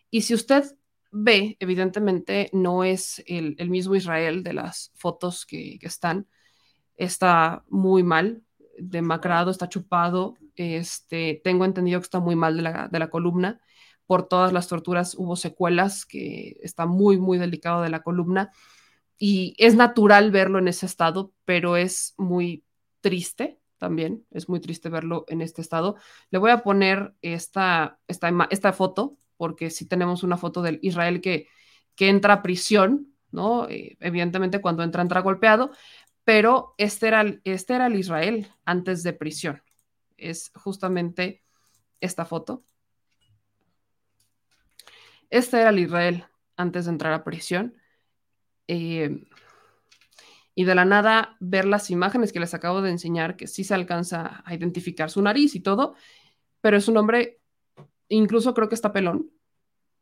[0.09, 0.63] Y si usted
[1.11, 6.27] ve, evidentemente no es el, el mismo Israel de las fotos que, que, están,
[6.95, 8.43] está muy mal,
[8.77, 13.61] demacrado, está chupado, este, tengo entendido que está muy mal de la, de la columna,
[14.07, 18.51] por todas las torturas hubo secuelas, que está muy, muy delicado de la columna
[19.17, 22.65] y es natural verlo en ese estado, pero es muy
[23.01, 25.95] triste también, es muy triste verlo en este estado.
[26.31, 31.47] Le voy a poner esta, esta, foto, porque sí tenemos una foto del Israel que,
[31.95, 33.69] que entra a prisión, ¿no?
[33.69, 35.71] Eh, evidentemente cuando entra, entra golpeado,
[36.23, 39.61] pero este era, este era el Israel antes de prisión.
[40.17, 41.43] Es justamente
[42.01, 42.63] esta foto.
[45.35, 46.23] Este era el Israel
[46.55, 47.75] antes de entrar a prisión.
[48.69, 49.27] Eh,
[50.55, 53.73] y de la nada ver las imágenes que les acabo de enseñar, que sí se
[53.73, 55.95] alcanza a identificar su nariz y todo,
[56.61, 57.41] pero es un hombre,
[58.07, 59.29] incluso creo que está pelón,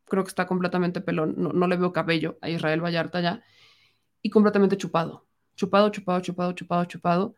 [0.05, 3.43] creo que está completamente pelón, no, no le veo cabello a Israel Vallarta ya,
[4.21, 7.35] y completamente chupado, chupado, chupado, chupado, chupado, chupado.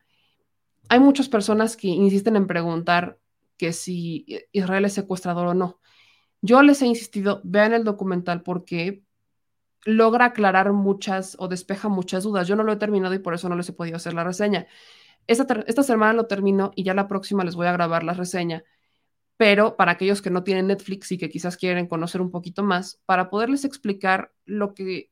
[0.90, 3.20] Hay muchas personas que insisten en preguntar
[3.56, 5.80] que si Israel es secuestrador o no.
[6.46, 9.04] Yo les he insistido, vean el documental porque
[9.86, 12.48] logra aclarar muchas o despeja muchas dudas.
[12.48, 14.68] Yo no lo he terminado y por eso no les he podido hacer la reseña.
[15.28, 18.64] Esta, semana lo termino y ya la próxima les voy a grabar la reseña.
[19.38, 23.02] Pero para aquellos que no tienen Netflix y que quizás quieren conocer un poquito más,
[23.06, 25.12] para poderles explicar lo que,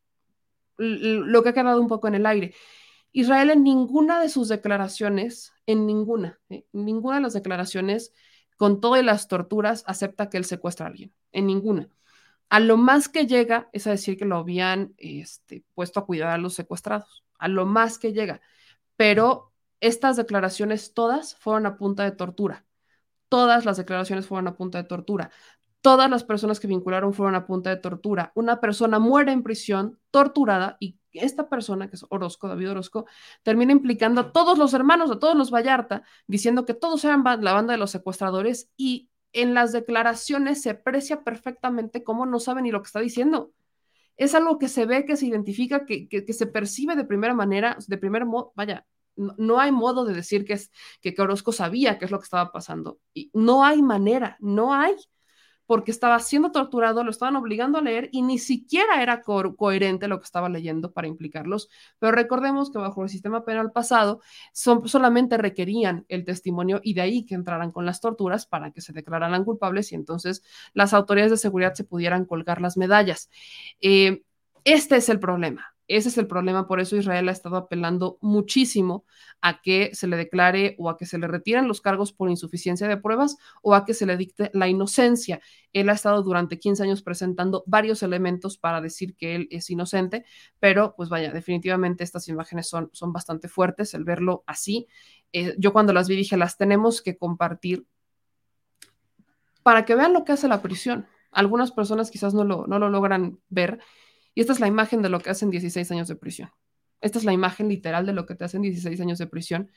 [0.78, 2.54] lo que ha quedado un poco en el aire.
[3.12, 6.66] Israel en ninguna de sus declaraciones, en ninguna, ¿eh?
[6.74, 8.14] ninguna de las declaraciones,
[8.56, 11.90] con todas las torturas, acepta que él secuestra a alguien, en ninguna.
[12.50, 16.30] A lo más que llega es a decir que lo habían este, puesto a cuidar
[16.30, 18.42] a los secuestrados, a lo más que llega.
[18.96, 22.66] Pero estas declaraciones todas fueron a punta de tortura.
[23.28, 25.32] Todas las declaraciones fueron a punta de tortura.
[25.82, 28.32] Todas las personas que vincularon fueron a punta de tortura.
[28.36, 33.06] Una persona muere en prisión, torturada, y esta persona, que es Orozco, David Orozco,
[33.42, 37.54] termina implicando a todos los hermanos, a todos los Vallarta, diciendo que todos eran la
[37.54, 42.72] banda de los secuestradores y en las declaraciones se aprecia perfectamente cómo no sabe ni
[42.72, 43.52] lo que está diciendo.
[44.16, 47.78] Es algo que se ve, que se identifica, que, que, se percibe de primera manera,
[47.88, 50.72] de primer modo, vaya, no, hay modo de decir que, es,
[51.02, 53.00] que Orozco sabía qué es lo que estaba pasando.
[53.14, 54.96] Y no hay manera, no hay
[55.66, 60.08] porque estaba siendo torturado, lo estaban obligando a leer y ni siquiera era co coherente
[60.08, 61.70] lo que estaba leyendo para implicarlos.
[62.00, 64.22] Pero recordemos que bajo el sistema penal pasado
[64.54, 68.82] son, solamente requerían el testimonio y de ahí que entraran con las torturas para que
[68.82, 70.44] se declararan culpables y entonces
[70.74, 73.30] las autoridades de seguridad se pudieran colgar las medallas.
[73.82, 74.24] Eh,
[74.64, 75.73] este es el problema.
[75.88, 79.06] Ese es el problema, por eso Israel ha estado apelando muchísimo
[79.42, 82.88] a que se le declare o a que se le retiren los cargos por insuficiencia
[82.88, 85.42] de pruebas o a que se le dicte la inocencia.
[85.74, 90.24] Él ha estado durante 15 años presentando varios elementos para decir que él es inocente,
[90.60, 94.88] pero pues vaya, definitivamente estas imágenes son, son bastante fuertes, el verlo así.
[95.34, 97.86] Eh, yo cuando las vi dije, las tenemos que compartir
[99.64, 101.08] para que vean lo que hace la prisión.
[101.32, 103.80] Algunas personas quizás no lo, no lo logran ver
[104.36, 106.52] y esta es la imagen de lo que hacen 16 años de prisión.
[107.02, 109.72] Esta es la imagen literal de lo que te hacen 16 años de prisión.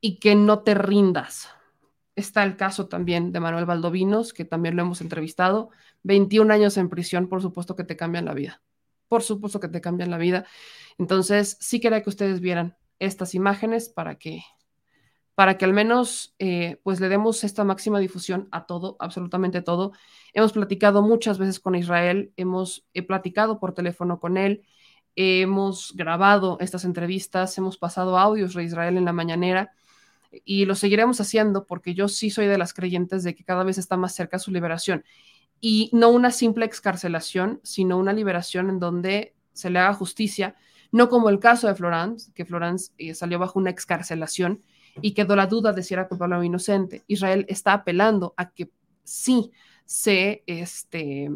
[0.00, 1.48] Y que no te rindas.
[2.16, 5.70] Está el caso también de Manuel Valdovinos, que también lo hemos entrevistado.
[6.02, 8.62] 21 años en prisión, por supuesto que te cambian la vida.
[9.08, 10.46] Por supuesto que te cambian la vida.
[10.98, 14.42] Entonces, sí quería que ustedes vieran estas imágenes para que
[15.34, 19.92] para que al menos eh, pues le demos esta máxima difusión a todo, absolutamente todo.
[20.32, 24.62] Hemos platicado muchas veces con Israel, hemos platicado por teléfono con él,
[25.16, 29.72] hemos grabado estas entrevistas, hemos pasado audios de Israel en la mañanera
[30.44, 33.78] y lo seguiremos haciendo porque yo sí soy de las creyentes de que cada vez
[33.78, 35.04] está más cerca su liberación
[35.60, 40.56] y no una simple excarcelación, sino una liberación en donde se le haga justicia,
[40.92, 44.60] no como el caso de Florence, que Florence eh, salió bajo una excarcelación,
[45.00, 47.04] y quedó la duda de si era culpable o inocente.
[47.06, 48.70] Israel está apelando a que
[49.02, 49.52] sí
[49.84, 51.30] se, este,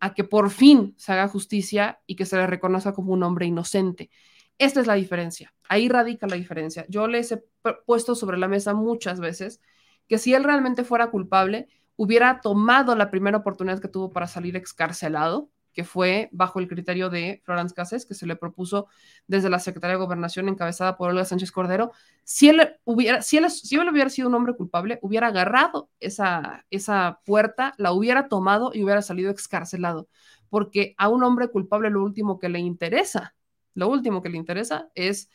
[0.00, 3.46] a que por fin se haga justicia y que se le reconozca como un hombre
[3.46, 4.10] inocente.
[4.58, 5.54] Esta es la diferencia.
[5.68, 6.86] Ahí radica la diferencia.
[6.88, 7.42] Yo les he
[7.86, 9.60] puesto sobre la mesa muchas veces
[10.08, 14.56] que si él realmente fuera culpable, hubiera tomado la primera oportunidad que tuvo para salir
[14.56, 18.86] excarcelado, que fue bajo el criterio de Florence Cassés, que se le propuso
[19.26, 21.92] desde la Secretaría de Gobernación encabezada por Olga Sánchez Cordero.
[22.22, 26.64] Si él hubiera, si él, si él hubiera sido un hombre culpable, hubiera agarrado esa,
[26.70, 30.08] esa puerta, la hubiera tomado y hubiera salido excarcelado.
[30.48, 33.34] Porque a un hombre culpable lo último que le interesa,
[33.74, 35.28] lo último que le interesa es,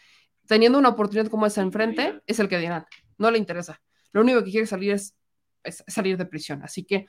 [0.47, 2.85] teniendo una oportunidad como esa enfrente, es el que dirán,
[3.17, 3.81] no le interesa.
[4.13, 5.15] Lo único que quiere salir es,
[5.63, 6.63] es salir de prisión.
[6.63, 7.05] Así que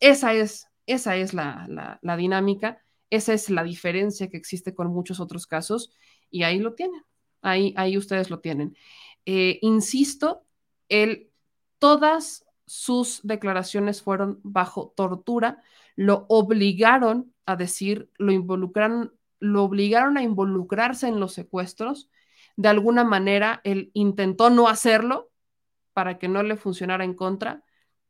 [0.00, 5.46] esa es esa es la, dinámica, esa es la diferencia que existe con muchos otros
[5.46, 5.92] casos
[6.30, 7.02] y ahí lo tienen,
[7.42, 8.76] ahí, ahí ustedes lo tienen.
[9.26, 10.44] Eh, insisto,
[10.88, 11.30] él,
[11.78, 15.62] todas sus declaraciones fueron bajo tortura,
[15.96, 22.10] lo obligaron a decir, lo involucraron, lo obligaron a involucrarse en los secuestros.
[22.56, 25.30] De alguna manera, él intentó no hacerlo
[25.92, 27.62] para que no le funcionara en contra,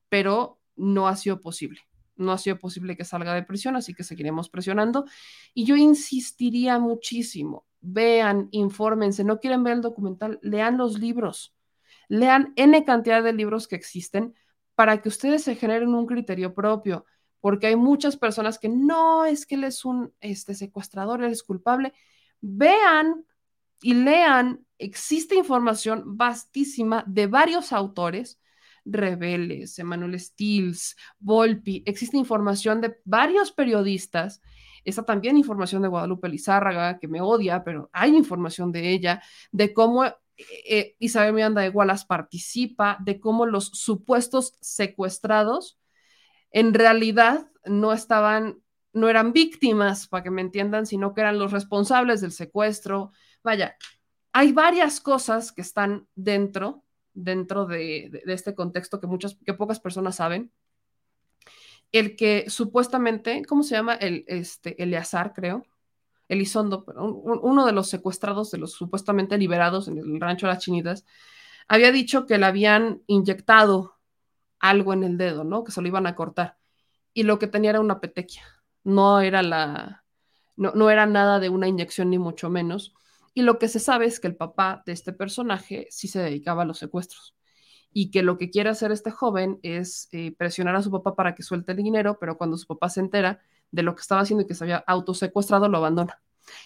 [0.09, 1.83] pero no ha sido posible
[2.17, 5.05] no ha sido posible que salga de prisión, así que seguiremos presionando.
[5.52, 11.55] Y yo insistiría muchísimo, vean, infórmense, no quieren ver el documental, lean los libros,
[12.09, 14.34] lean N cantidad de libros que existen
[14.75, 17.07] para que ustedes se generen un criterio propio,
[17.41, 21.43] porque hay muchas personas que no es que él es un este, secuestrador, él es
[21.43, 21.93] culpable.
[22.41, 23.25] Vean
[23.83, 28.41] y lean, existe información vastísima de varios autores,
[28.85, 34.41] Rebeles, Emanuel Stills, Volpi, existe información de varios periodistas,
[34.85, 39.23] está también información de Guadalupe Lizárraga, que me odia, pero hay información de ella,
[39.53, 40.05] de cómo
[40.37, 45.79] eh, Isabel Miranda de Wallace participa, de cómo los supuestos secuestrados
[46.51, 51.53] en realidad no estaban, no eran víctimas, para que me entiendan, sino que eran los
[51.53, 53.13] responsables del secuestro.
[53.43, 53.77] Vaya,
[54.33, 60.17] hay varias cosas que están dentro, dentro de, este contexto que muchas, que pocas personas
[60.17, 60.52] saben.
[61.93, 63.94] El que supuestamente, ¿cómo se llama?
[63.94, 65.65] El, este, Eleazar, creo,
[66.28, 70.62] Elizondo, un, uno de los secuestrados, de los supuestamente liberados en el rancho de las
[70.62, 71.05] Chinitas,
[71.68, 73.99] había dicho que le habían inyectado
[74.59, 75.65] algo en el dedo, ¿no?
[75.65, 76.59] Que se lo iban a cortar.
[77.12, 78.43] Y lo que tenía era una petequia.
[78.83, 80.05] No era la.
[80.57, 82.94] No, no era nada de una inyección, ni mucho menos.
[83.35, 86.63] Y lo que se sabe es que el papá de este personaje sí se dedicaba
[86.63, 87.35] a los secuestros.
[87.93, 91.35] Y que lo que quiere hacer este joven es eh, presionar a su papá para
[91.35, 93.41] que suelte el dinero, pero cuando su papá se entera,
[93.75, 96.21] de lo que estaba haciendo y que se había autosecuestrado, lo abandona.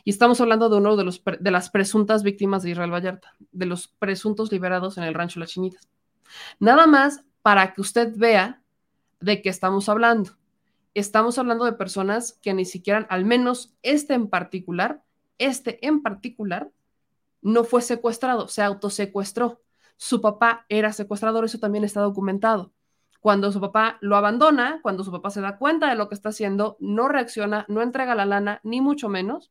[0.04, 3.66] Y estamos hablando de uno de, los, de las presuntas víctimas de Israel Vallarta, de
[3.66, 5.88] los presuntos liberados en el rancho Las Chinitas.
[6.58, 8.62] Nada más para que usted vea
[9.20, 10.32] de qué estamos hablando.
[10.94, 15.02] Estamos hablando de personas que ni siquiera, al menos este en particular,
[15.38, 16.70] este en particular,
[17.42, 19.60] no fue secuestrado, se autosecuestró.
[19.96, 22.72] Su papá era secuestrador, eso también está documentado.
[23.20, 26.28] Cuando su papá lo abandona, cuando su papá se da cuenta de lo que está
[26.28, 29.50] haciendo, no reacciona, no entrega la lana, ni mucho menos.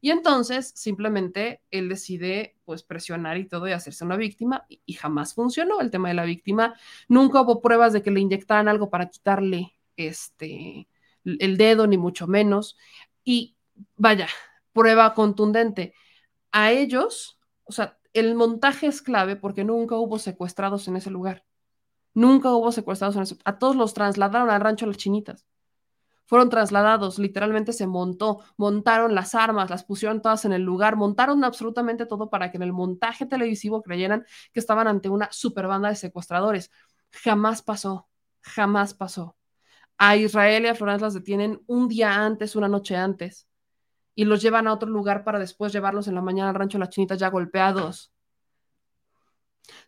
[0.00, 5.34] Y entonces simplemente él decide pues presionar y todo y hacerse una víctima y, jamás
[5.34, 6.74] funcionó el tema de la víctima.
[7.08, 10.88] Nunca hubo pruebas de que le inyectaran algo para quitarle este
[11.24, 12.76] el dedo ni mucho menos.
[13.24, 13.56] Y
[13.96, 14.28] vaya,
[14.76, 15.94] prueba contundente.
[16.52, 21.44] A ellos, o sea, el montaje es clave porque nunca hubo secuestrados en ese lugar.
[22.14, 23.36] Nunca hubo secuestrados en eso.
[23.44, 25.46] A todos los trasladaron al rancho Las Chinitas.
[26.26, 31.44] Fueron trasladados, literalmente se montó, montaron las armas, las pusieron todas en el lugar, montaron
[31.44, 35.88] absolutamente todo para que en el montaje televisivo creyeran que estaban ante una super banda
[35.88, 36.70] de secuestradores.
[37.12, 38.08] Jamás pasó,
[38.40, 39.36] jamás pasó.
[39.98, 43.48] A Israel y a Florence las detienen un día antes, una noche antes,
[44.16, 46.88] y los llevan a otro lugar para después llevarlos en la mañana al rancho Las
[46.88, 48.12] Chinitas ya golpeados.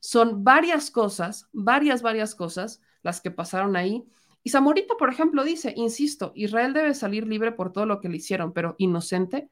[0.01, 4.07] Son varias cosas, varias, varias cosas las que pasaron ahí.
[4.43, 8.19] Y Zamorita, por ejemplo, dice, insisto, Israel debe salir libre por todo lo que le
[8.19, 9.51] hicieron, pero inocente.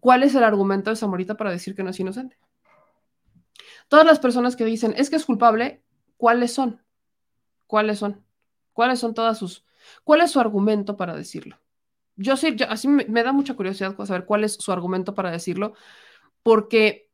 [0.00, 2.36] ¿Cuál es el argumento de Zamorita para decir que no es inocente?
[3.86, 5.84] Todas las personas que dicen, es que es culpable,
[6.16, 6.82] ¿cuáles son?
[7.68, 8.26] ¿Cuáles son?
[8.72, 9.64] ¿Cuáles son todas sus...
[10.02, 11.61] ¿Cuál es su argumento para decirlo?
[12.16, 15.74] Yo sí, así me, da mucha curiosidad saber cuál es su argumento para decirlo,
[16.42, 17.10] porque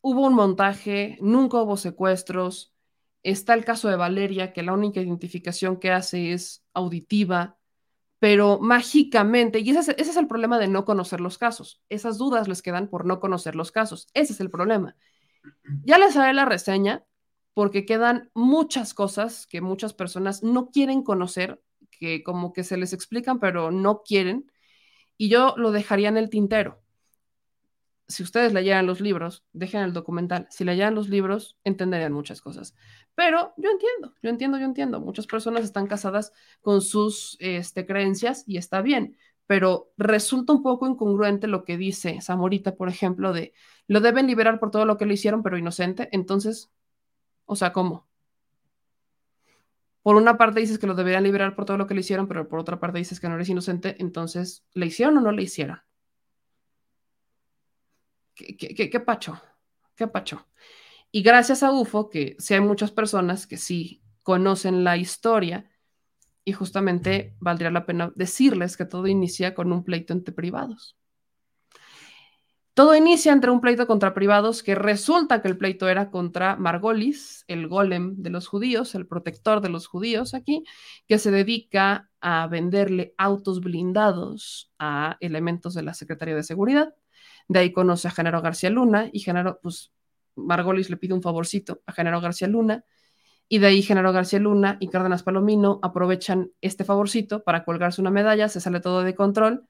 [0.00, 2.74] hubo un montaje, nunca hubo secuestros.
[3.22, 7.58] Está el caso de Valeria, que la única identificación que hace es auditiva,
[8.18, 12.18] pero mágicamente, y ese es, ese es, el problema de no conocer los casos, esas
[12.18, 14.96] dudas les quedan por no conocer los casos, ese es el problema.
[15.84, 17.04] Ya les haré la reseña
[17.54, 21.62] porque quedan muchas cosas que muchas personas no quieren conocer,
[22.00, 24.50] que como que se les explican, pero no quieren,
[25.16, 26.80] y yo lo dejaría en el tintero
[28.10, 32.74] si ustedes leyeran los libros, dejen el documental, si leyeran los libros, entenderían muchas cosas.
[33.14, 35.00] Pero yo entiendo, yo entiendo, yo entiendo.
[35.00, 40.86] Muchas personas están casadas con sus este, creencias y está bien, pero resulta un poco
[40.88, 43.52] incongruente lo que dice Zamorita, por ejemplo, de
[43.86, 46.08] lo deben liberar por todo lo que le hicieron, pero inocente.
[46.12, 46.70] Entonces,
[47.46, 48.09] o sea, ¿cómo?
[50.02, 52.48] Por una parte dices que lo deberían liberar por todo lo que le hicieron, pero
[52.48, 55.80] por otra parte dices que no eres inocente, entonces, ¿le hicieron o no le hicieron?
[58.34, 59.40] ¿Qué, qué, qué, pacho?
[59.94, 60.46] ¿Qué pacho?
[61.12, 65.70] Y gracias a UFO, que sí hay muchas personas que sí conocen la historia,
[66.44, 70.99] y justamente valdría la pena decirles que todo inicia con un pleito entre privados.
[72.80, 77.44] Todo inicia entre un pleito contra privados que resulta que el pleito era contra Margolis,
[77.46, 80.64] el golem de los judíos, el protector de los judíos aquí,
[81.06, 86.94] que se dedica a venderle autos blindados a elementos de la Secretaría de Seguridad.
[87.48, 89.92] De ahí conoce a Genaro García Luna y Genaro, pues
[90.34, 92.86] Margolis le pide un favorcito a Genaro García Luna
[93.46, 98.10] y de ahí Genaro García Luna y Cárdenas Palomino aprovechan este favorcito para colgarse una
[98.10, 99.68] medalla, se sale todo de control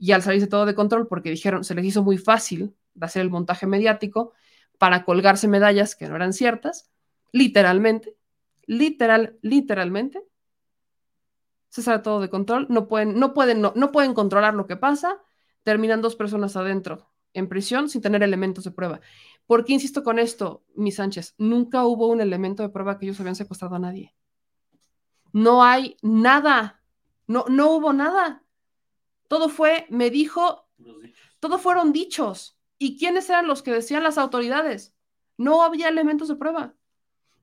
[0.00, 3.22] y al salirse todo de control porque dijeron se les hizo muy fácil de hacer
[3.22, 4.32] el montaje mediático
[4.78, 6.90] para colgarse medallas que no eran ciertas,
[7.32, 8.16] literalmente,
[8.66, 10.22] literal, literalmente,
[11.68, 14.76] se sale todo de control, no pueden, no pueden, no, no pueden controlar lo que
[14.76, 15.20] pasa,
[15.62, 19.00] terminan dos personas adentro, en prisión, sin tener elementos de prueba.
[19.46, 21.34] ¿Por qué insisto con esto, mi Sánchez?
[21.36, 24.14] Nunca hubo un elemento de prueba que ellos habían secuestrado a nadie.
[25.32, 26.82] No hay nada.
[27.26, 28.42] No, no hubo nada.
[29.30, 30.66] Todo fue, me dijo,
[31.38, 32.58] todo fueron dichos.
[32.78, 34.92] ¿Y quiénes eran los que decían las autoridades?
[35.36, 36.74] No había elementos de prueba.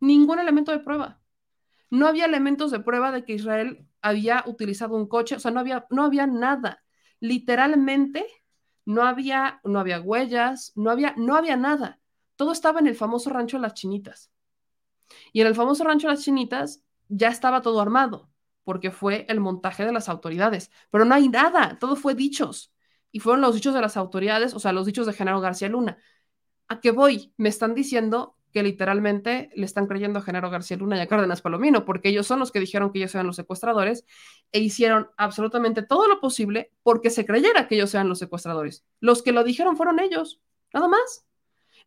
[0.02, 1.22] Ningún elemento de prueba.
[1.90, 5.62] No había elementos de prueba de que Israel había utilizado un coche, o sea, no
[5.62, 6.84] había, no había nada.
[7.22, 8.28] Literalmente
[8.84, 12.02] no había, no había huellas, no había, no había nada.
[12.36, 14.30] Todo estaba en el famoso rancho de las chinitas.
[15.32, 18.30] Y en el famoso rancho de las chinitas ya estaba todo armado,
[18.68, 20.72] porque fue el montaje de las autoridades.
[20.92, 22.74] Pero no hay nada, todo fue dichos.
[23.14, 25.98] Y fueron los dichos de las autoridades, o sea, los dichos de Genaro García Luna.
[26.68, 27.34] ¿A qué voy?
[27.38, 31.42] Me están diciendo que literalmente le están creyendo a Genaro García Luna y a Cárdenas
[31.42, 34.04] Palomino, porque ellos son los que dijeron que ellos eran los secuestradores
[34.52, 38.84] e hicieron absolutamente todo lo posible porque se creyera que ellos eran los secuestradores.
[39.00, 40.42] Los que lo dijeron fueron ellos,
[40.74, 41.26] nada más.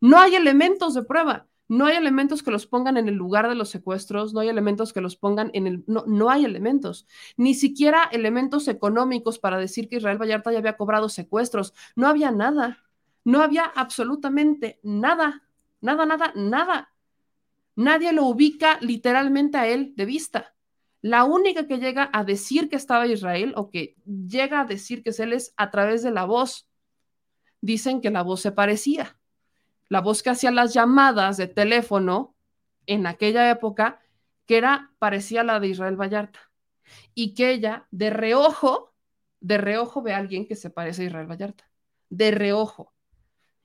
[0.01, 3.55] No hay elementos de prueba, no hay elementos que los pongan en el lugar de
[3.55, 5.85] los secuestros, no hay elementos que los pongan en el...
[5.87, 7.07] No, no hay elementos,
[7.39, 12.31] ni siquiera elementos económicos para decir que Israel Vallarta ya había cobrado secuestros, no había
[12.31, 12.85] nada,
[13.25, 15.45] no había absolutamente nada
[15.81, 16.93] nada, nada, nada.
[17.77, 20.55] Nadie lo ubica literalmente a él de vista.
[21.03, 25.11] La única que llega a decir que estaba Israel o que llega a decir que
[25.11, 26.69] es él es a través de la voz.
[27.63, 29.19] Dicen que la voz se parecía.
[29.91, 32.35] La voz que hacía las llamadas de teléfono
[32.87, 34.01] en aquella época,
[34.47, 36.51] que era parecía la de Israel Vallarta.
[37.15, 38.95] Y que ella, de reojo,
[39.41, 41.69] de reojo ve a alguien que se parece a Israel Vallarta.
[42.09, 42.95] De reojo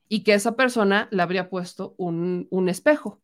[0.08, 3.22] y que esa persona le habría puesto un, un espejo.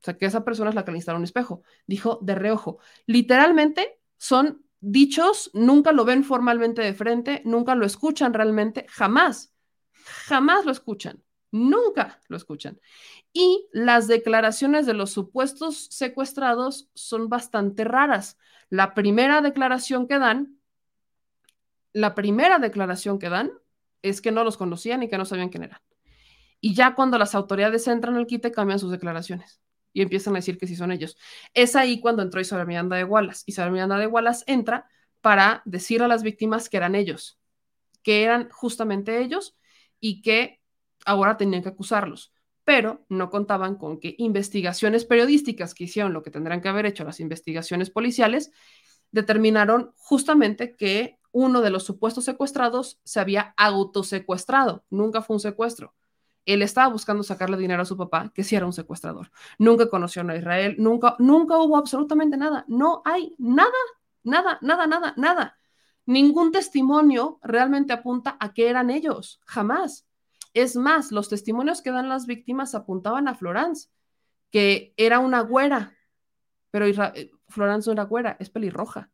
[0.00, 1.62] O sea, que esa persona es la que le instaló un espejo.
[1.86, 2.78] Dijo de reojo.
[3.06, 9.54] Literalmente son dichos, nunca lo ven formalmente de frente, nunca lo escuchan realmente, jamás,
[10.26, 11.22] jamás lo escuchan,
[11.54, 12.80] nunca lo escuchan.
[13.32, 18.36] Y las declaraciones de los supuestos secuestrados son bastante raras.
[18.70, 20.58] La primera declaración que dan,
[21.92, 23.52] la primera declaración que dan
[24.02, 25.80] es que no los conocían y que no sabían quién eran.
[26.60, 29.60] Y ya cuando las autoridades entran al quite, cambian sus declaraciones
[29.92, 31.16] y empiezan a decir que sí son ellos.
[31.54, 33.44] Es ahí cuando entró Isabel Miranda de Wallace.
[33.46, 34.88] Isabel Miranda de Wallace entra
[35.20, 37.38] para decir a las víctimas que eran ellos,
[38.02, 39.56] que eran justamente ellos
[40.00, 40.63] y que
[41.04, 42.32] ahora tenían que acusarlos.
[42.64, 47.04] Pero no contaban con que investigaciones periodísticas que hicieron lo que tendrán que haber hecho
[47.04, 48.52] las investigaciones policiales,
[49.10, 54.84] determinaron justamente que uno de los supuestos secuestrados se había autosecuestrado.
[54.88, 55.94] Nunca fue un secuestro
[56.46, 59.30] él estaba buscando sacarle dinero a su papá, que sí era un secuestrador.
[59.58, 62.64] Nunca conoció a Israel, nunca, nunca hubo absolutamente nada.
[62.68, 63.70] No hay nada,
[64.22, 65.58] nada, nada, nada, nada.
[66.06, 70.06] Ningún testimonio realmente apunta a que eran ellos, jamás.
[70.54, 73.88] Es más, los testimonios que dan las víctimas apuntaban a Florence,
[74.50, 75.94] que era una güera,
[76.70, 79.10] pero eh, Florence no era güera, es pelirroja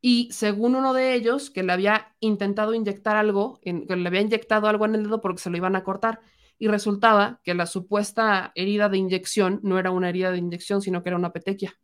[0.00, 4.66] y según uno de ellos, que le había intentado inyectar algo, que le había inyectado
[4.66, 6.20] algo en el dedo porque se lo iban a cortar,
[6.58, 11.02] y resultaba que la supuesta herida de inyección no era una herida de inyección, sino
[11.02, 11.78] que era una petequia.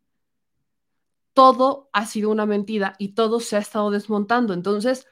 [1.33, 4.53] Todo ha sido una mentira y todo se ha estado desmontando.
[4.53, 5.05] Entonces,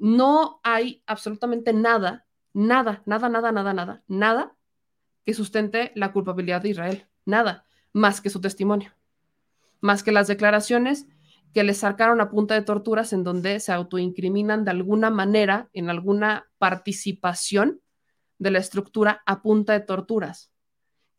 [0.00, 4.56] no hay absolutamente nada, nada, nada, nada, nada, nada, nada
[5.24, 7.06] que sustente la culpabilidad de Israel.
[7.26, 8.92] Nada, más que su testimonio,
[9.80, 11.06] más que las declaraciones
[11.52, 15.90] que les sacaron a punta de torturas en donde se autoincriminan de alguna manera en
[15.90, 17.82] alguna participación
[18.38, 20.50] de la estructura a punta de torturas.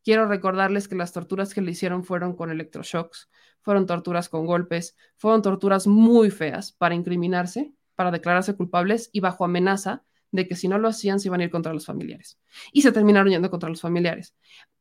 [0.02, 3.30] Quiero recordarles que las torturas que le hicieron fueron con electroshocks,
[3.60, 9.44] fueron torturas con golpes, fueron torturas muy feas para incriminarse, para declararse culpables y bajo
[9.44, 12.38] amenaza de que si no lo hacían se iban a ir contra los familiares.
[12.72, 14.34] Y se terminaron yendo contra los familiares.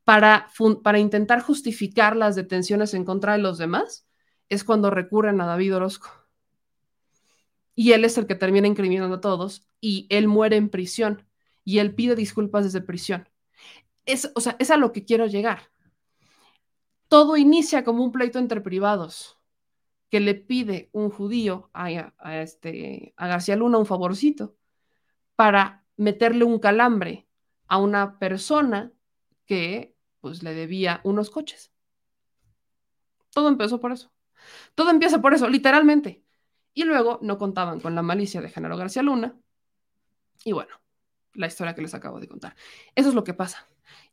[0.03, 0.47] Para,
[0.83, 4.07] para intentar justificar las detenciones en contra de los demás,
[4.49, 6.09] es cuando recurren a David Orozco.
[7.75, 11.25] Y él es el que termina incriminando a todos y él muere en prisión
[11.63, 13.29] y él pide disculpas desde prisión.
[14.05, 15.71] Es, o sea, es a lo que quiero llegar.
[17.07, 19.40] Todo inicia como un pleito entre privados
[20.11, 21.89] que le pide un judío a,
[22.41, 24.57] este, a García Luna un favorcito
[25.37, 27.29] para meterle un calambre
[27.67, 28.91] a una persona
[29.45, 31.71] que pues le debía unos coches.
[33.29, 34.11] Todo empezó por eso.
[34.75, 36.25] Todo empieza por eso, literalmente.
[36.73, 39.39] Y luego no contaban con la malicia de Genaro García Luna.
[40.43, 40.75] Y bueno,
[41.35, 42.53] la historia que les acabo de contar.
[42.95, 43.70] Eso es lo que pasa.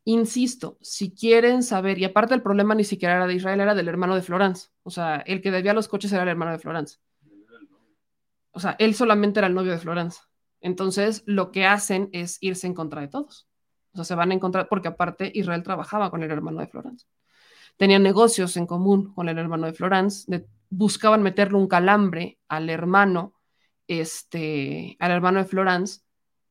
[0.09, 3.89] Insisto, si quieren saber, y aparte el problema ni siquiera era de Israel, era del
[3.89, 4.71] hermano de Florence.
[4.83, 6.97] O sea, el que debía los coches era el hermano de Florence.
[8.53, 10.21] O sea, él solamente era el novio de Florence.
[10.63, 13.51] Entonces, lo que hacen es irse en contra de todos.
[13.93, 17.05] O sea, se van a encontrar, porque aparte Israel trabajaba con el hermano de Florence.
[17.77, 20.27] Tenían negocios en común con el hermano de Florence,
[20.71, 23.35] buscaban meterle un calambre al hermano,
[23.87, 26.01] este, al hermano de Florence,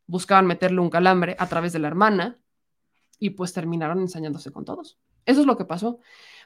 [0.06, 2.40] buscaban meterle un calambre a través de la hermana
[3.20, 5.00] y pues terminaron ensañándose con todos.
[5.26, 6.00] Eso es lo que pasó.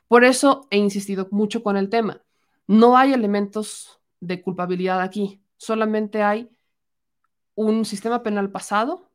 [0.07, 2.21] Por eso he insistido mucho con el tema.
[2.67, 6.49] No hay elementos de culpabilidad aquí, solamente hay
[7.55, 9.11] un sistema penal pasado,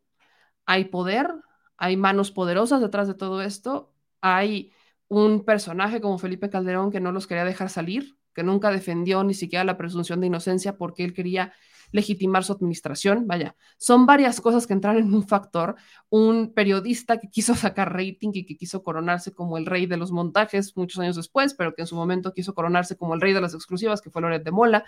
[0.66, 1.28] hay poder,
[1.76, 4.72] hay manos poderosas detrás de todo esto, hay
[5.08, 9.34] un personaje como Felipe Calderón que no los quería dejar salir, que nunca defendió ni
[9.34, 11.52] siquiera la presunción de inocencia porque él quería
[11.92, 13.26] legitimar su administración.
[13.26, 15.76] Vaya, son varias cosas que entran en un factor.
[16.08, 20.12] Un periodista que quiso sacar rating y que quiso coronarse como el rey de los
[20.12, 23.40] montajes muchos años después, pero que en su momento quiso coronarse como el rey de
[23.40, 24.84] las exclusivas, que fue Loret de Mola.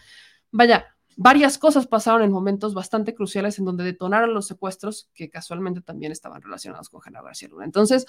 [0.50, 0.86] Vaya,
[1.16, 6.12] varias cosas pasaron en momentos bastante cruciales en donde detonaron los secuestros que casualmente también
[6.12, 7.64] estaban relacionados con Genaro García Luna.
[7.64, 8.06] Entonces,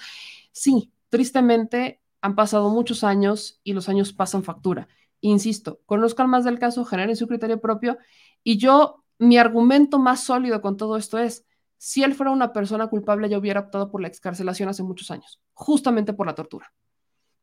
[0.52, 4.88] sí, tristemente han pasado muchos años y los años pasan factura.
[5.22, 7.98] Insisto, conozcan más del caso, generen su criterio propio
[8.44, 11.44] y yo, mi argumento más sólido con todo esto es,
[11.76, 15.40] si él fuera una persona culpable, yo hubiera optado por la excarcelación hace muchos años,
[15.54, 16.72] justamente por la tortura.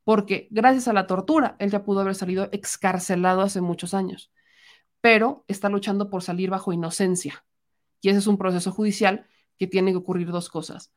[0.04, 4.30] Porque gracias a la tortura, él ya pudo haber salido excarcelado hace muchos años
[5.00, 7.44] pero está luchando por salir bajo inocencia.
[8.00, 9.26] Y ese es un proceso judicial
[9.58, 10.92] que tiene que ocurrir dos cosas.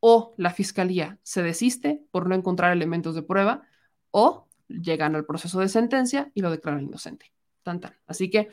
[0.00, 3.62] O la fiscalía se desiste por no encontrar elementos de prueba,
[4.10, 7.32] o llegan al proceso de sentencia y lo declaran inocente.
[7.62, 7.80] Tan.
[8.06, 8.50] Así que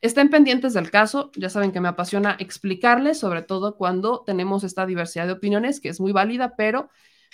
[0.00, 1.30] estén pendientes del caso.
[1.36, 5.88] Ya saben que me apasiona explicarles, sobre todo cuando tenemos esta diversidad de opiniones, que
[5.88, 6.88] es muy válida, pero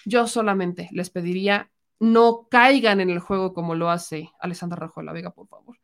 [0.05, 5.07] yo solamente les pediría no caigan en el juego como lo hace Alessandra Rojo de
[5.07, 5.77] la Vega, por favor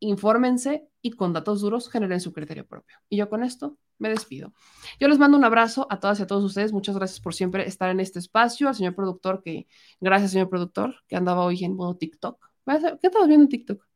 [0.00, 2.96] infórmense y con datos duros generen su criterio propio.
[3.08, 4.52] Y yo con esto me despido.
[5.00, 6.72] Yo les mando un abrazo a todas y a todos ustedes.
[6.72, 8.68] Muchas gracias por siempre estar en este espacio.
[8.68, 9.66] Al señor productor, que
[10.00, 12.38] gracias, señor productor, que andaba hoy en modo TikTok.
[12.66, 13.86] ¿Qué estabas viendo en TikTok?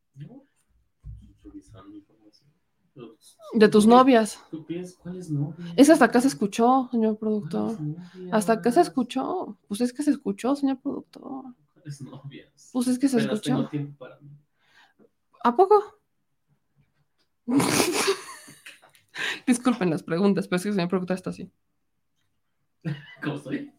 [3.55, 4.43] De tus novias.
[4.51, 5.73] ¿Tú piensas cuáles novias?
[5.77, 7.79] Es hasta acá se escuchó, señor productor.
[8.33, 9.59] Hasta acá se escuchó.
[9.69, 11.55] Pues es que se escuchó, señor productor.
[11.75, 12.71] ¿Cuáles novias?
[12.73, 13.57] Pues es que se escuchó.
[13.57, 14.31] tengo tiempo para mí.
[15.43, 16.01] ¿A poco?
[19.47, 21.51] Disculpen las preguntas, pero es que el señor productor está así.
[23.23, 23.73] ¿Cómo estoy?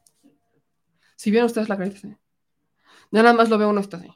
[1.15, 2.15] Si vieron ustedes la carita, sí.
[3.11, 4.09] Ya nada más lo veo uno está así.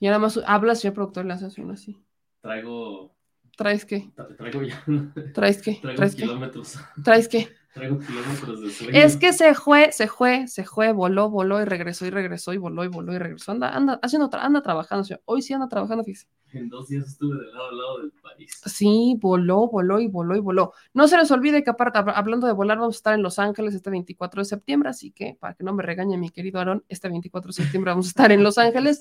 [0.00, 2.02] Y nada más habla, señor productor, le hace uno así.
[2.40, 3.14] Traigo.
[3.62, 4.12] ¿Traes qué?
[4.16, 4.82] tra- Traigo ya.
[5.32, 5.74] ¿Traes qué?
[5.80, 6.26] Traigo ¿Traes qué?
[6.26, 6.76] kilómetros.
[7.02, 7.48] ¿Traes qué?
[7.72, 8.92] Traigo kilómetros de sueño.
[8.98, 12.58] Es que se fue, se fue, se fue, voló, voló y regresó y regresó y
[12.58, 13.52] voló y voló y regresó.
[13.52, 15.22] Anda, anda, haciendo, tra- anda trabajando, señor.
[15.24, 16.26] Hoy sí anda trabajando, fíjese.
[16.52, 18.60] En dos días estuve de lado a lado del país.
[18.66, 20.74] Sí, voló, voló y voló y voló.
[20.92, 23.38] No se les olvide que aparte, hab- hablando de volar, vamos a estar en Los
[23.38, 26.84] Ángeles este 24 de septiembre, así que para que no me regañe mi querido Aarón,
[26.90, 29.00] este 24 de septiembre vamos a estar en Los Ángeles.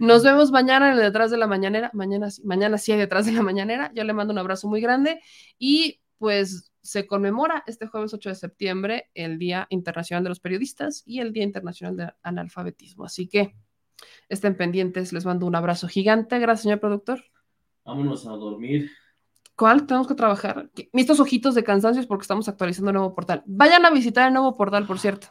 [0.00, 1.90] Nos vemos mañana en el detrás de la mañanera.
[1.94, 3.92] Mañana, mañana sí hay detrás de la mañanera.
[3.94, 5.20] Yo le mando un abrazo muy grande
[5.60, 11.02] y pues se conmemora este jueves 8 de septiembre el Día Internacional de los Periodistas
[11.06, 13.04] y el Día Internacional del Analfabetismo.
[13.04, 13.54] Así que
[14.28, 16.38] estén pendientes, les mando un abrazo gigante.
[16.38, 17.22] Gracias, señor productor.
[17.84, 18.90] Vámonos a dormir.
[19.56, 19.86] ¿Cuál?
[19.86, 20.70] Tenemos que trabajar.
[20.92, 23.42] Estos ojitos de cansancio es porque estamos actualizando el nuevo portal.
[23.44, 25.28] Vayan a visitar el nuevo portal, por cierto.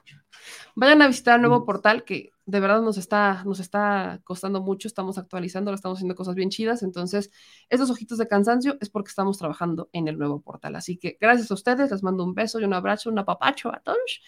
[0.75, 4.87] Vayan a visitar el nuevo portal que de verdad nos está, nos está costando mucho.
[4.87, 6.81] Estamos actualizando, estamos haciendo cosas bien chidas.
[6.81, 7.29] Entonces,
[7.69, 10.75] estos ojitos de cansancio es porque estamos trabajando en el nuevo portal.
[10.75, 13.79] Así que gracias a ustedes, les mando un beso y un abrazo, un apapacho a
[13.81, 14.21] todos.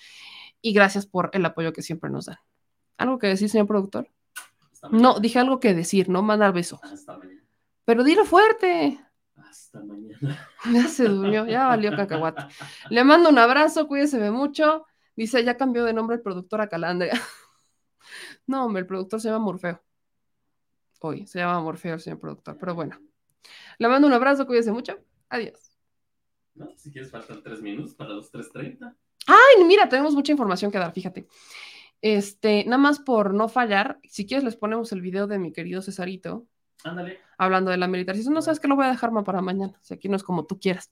[0.62, 2.38] Y gracias por el apoyo que siempre nos dan.
[2.98, 4.08] ¿Algo que decir, señor productor?
[4.92, 6.80] No, dije algo que decir, no mandar beso.
[6.84, 7.42] Hasta mañana.
[7.86, 9.00] Pero dilo fuerte.
[9.36, 10.48] Hasta mañana.
[10.72, 12.44] Ya se durmió, ya valió cacahuate.
[12.92, 14.86] Le mando un abrazo, cuídese mucho.
[15.16, 17.20] Dice, ya cambió de nombre el productor a Calandria.
[18.48, 19.82] No, hombre, el productor se llama Morfeo.
[21.02, 23.00] Hoy se llama Morfeo el señor productor, pero bueno.
[23.80, 25.00] Le mando un abrazo, cuídese mucho.
[25.30, 25.72] Adiós.
[26.54, 28.96] No, si quieres faltan tres minutos para los 3.30.
[29.28, 31.28] Ay, mira, tenemos mucha información que dar, fíjate.
[32.02, 35.82] Este, nada más por no fallar, si quieres les ponemos el video de mi querido
[35.82, 36.48] Cesarito
[36.84, 37.20] Ándale.
[37.38, 38.34] hablando de la militarización.
[38.34, 40.46] No sabes que lo voy a dejar más para mañana, si aquí no es como
[40.46, 40.92] tú quieras.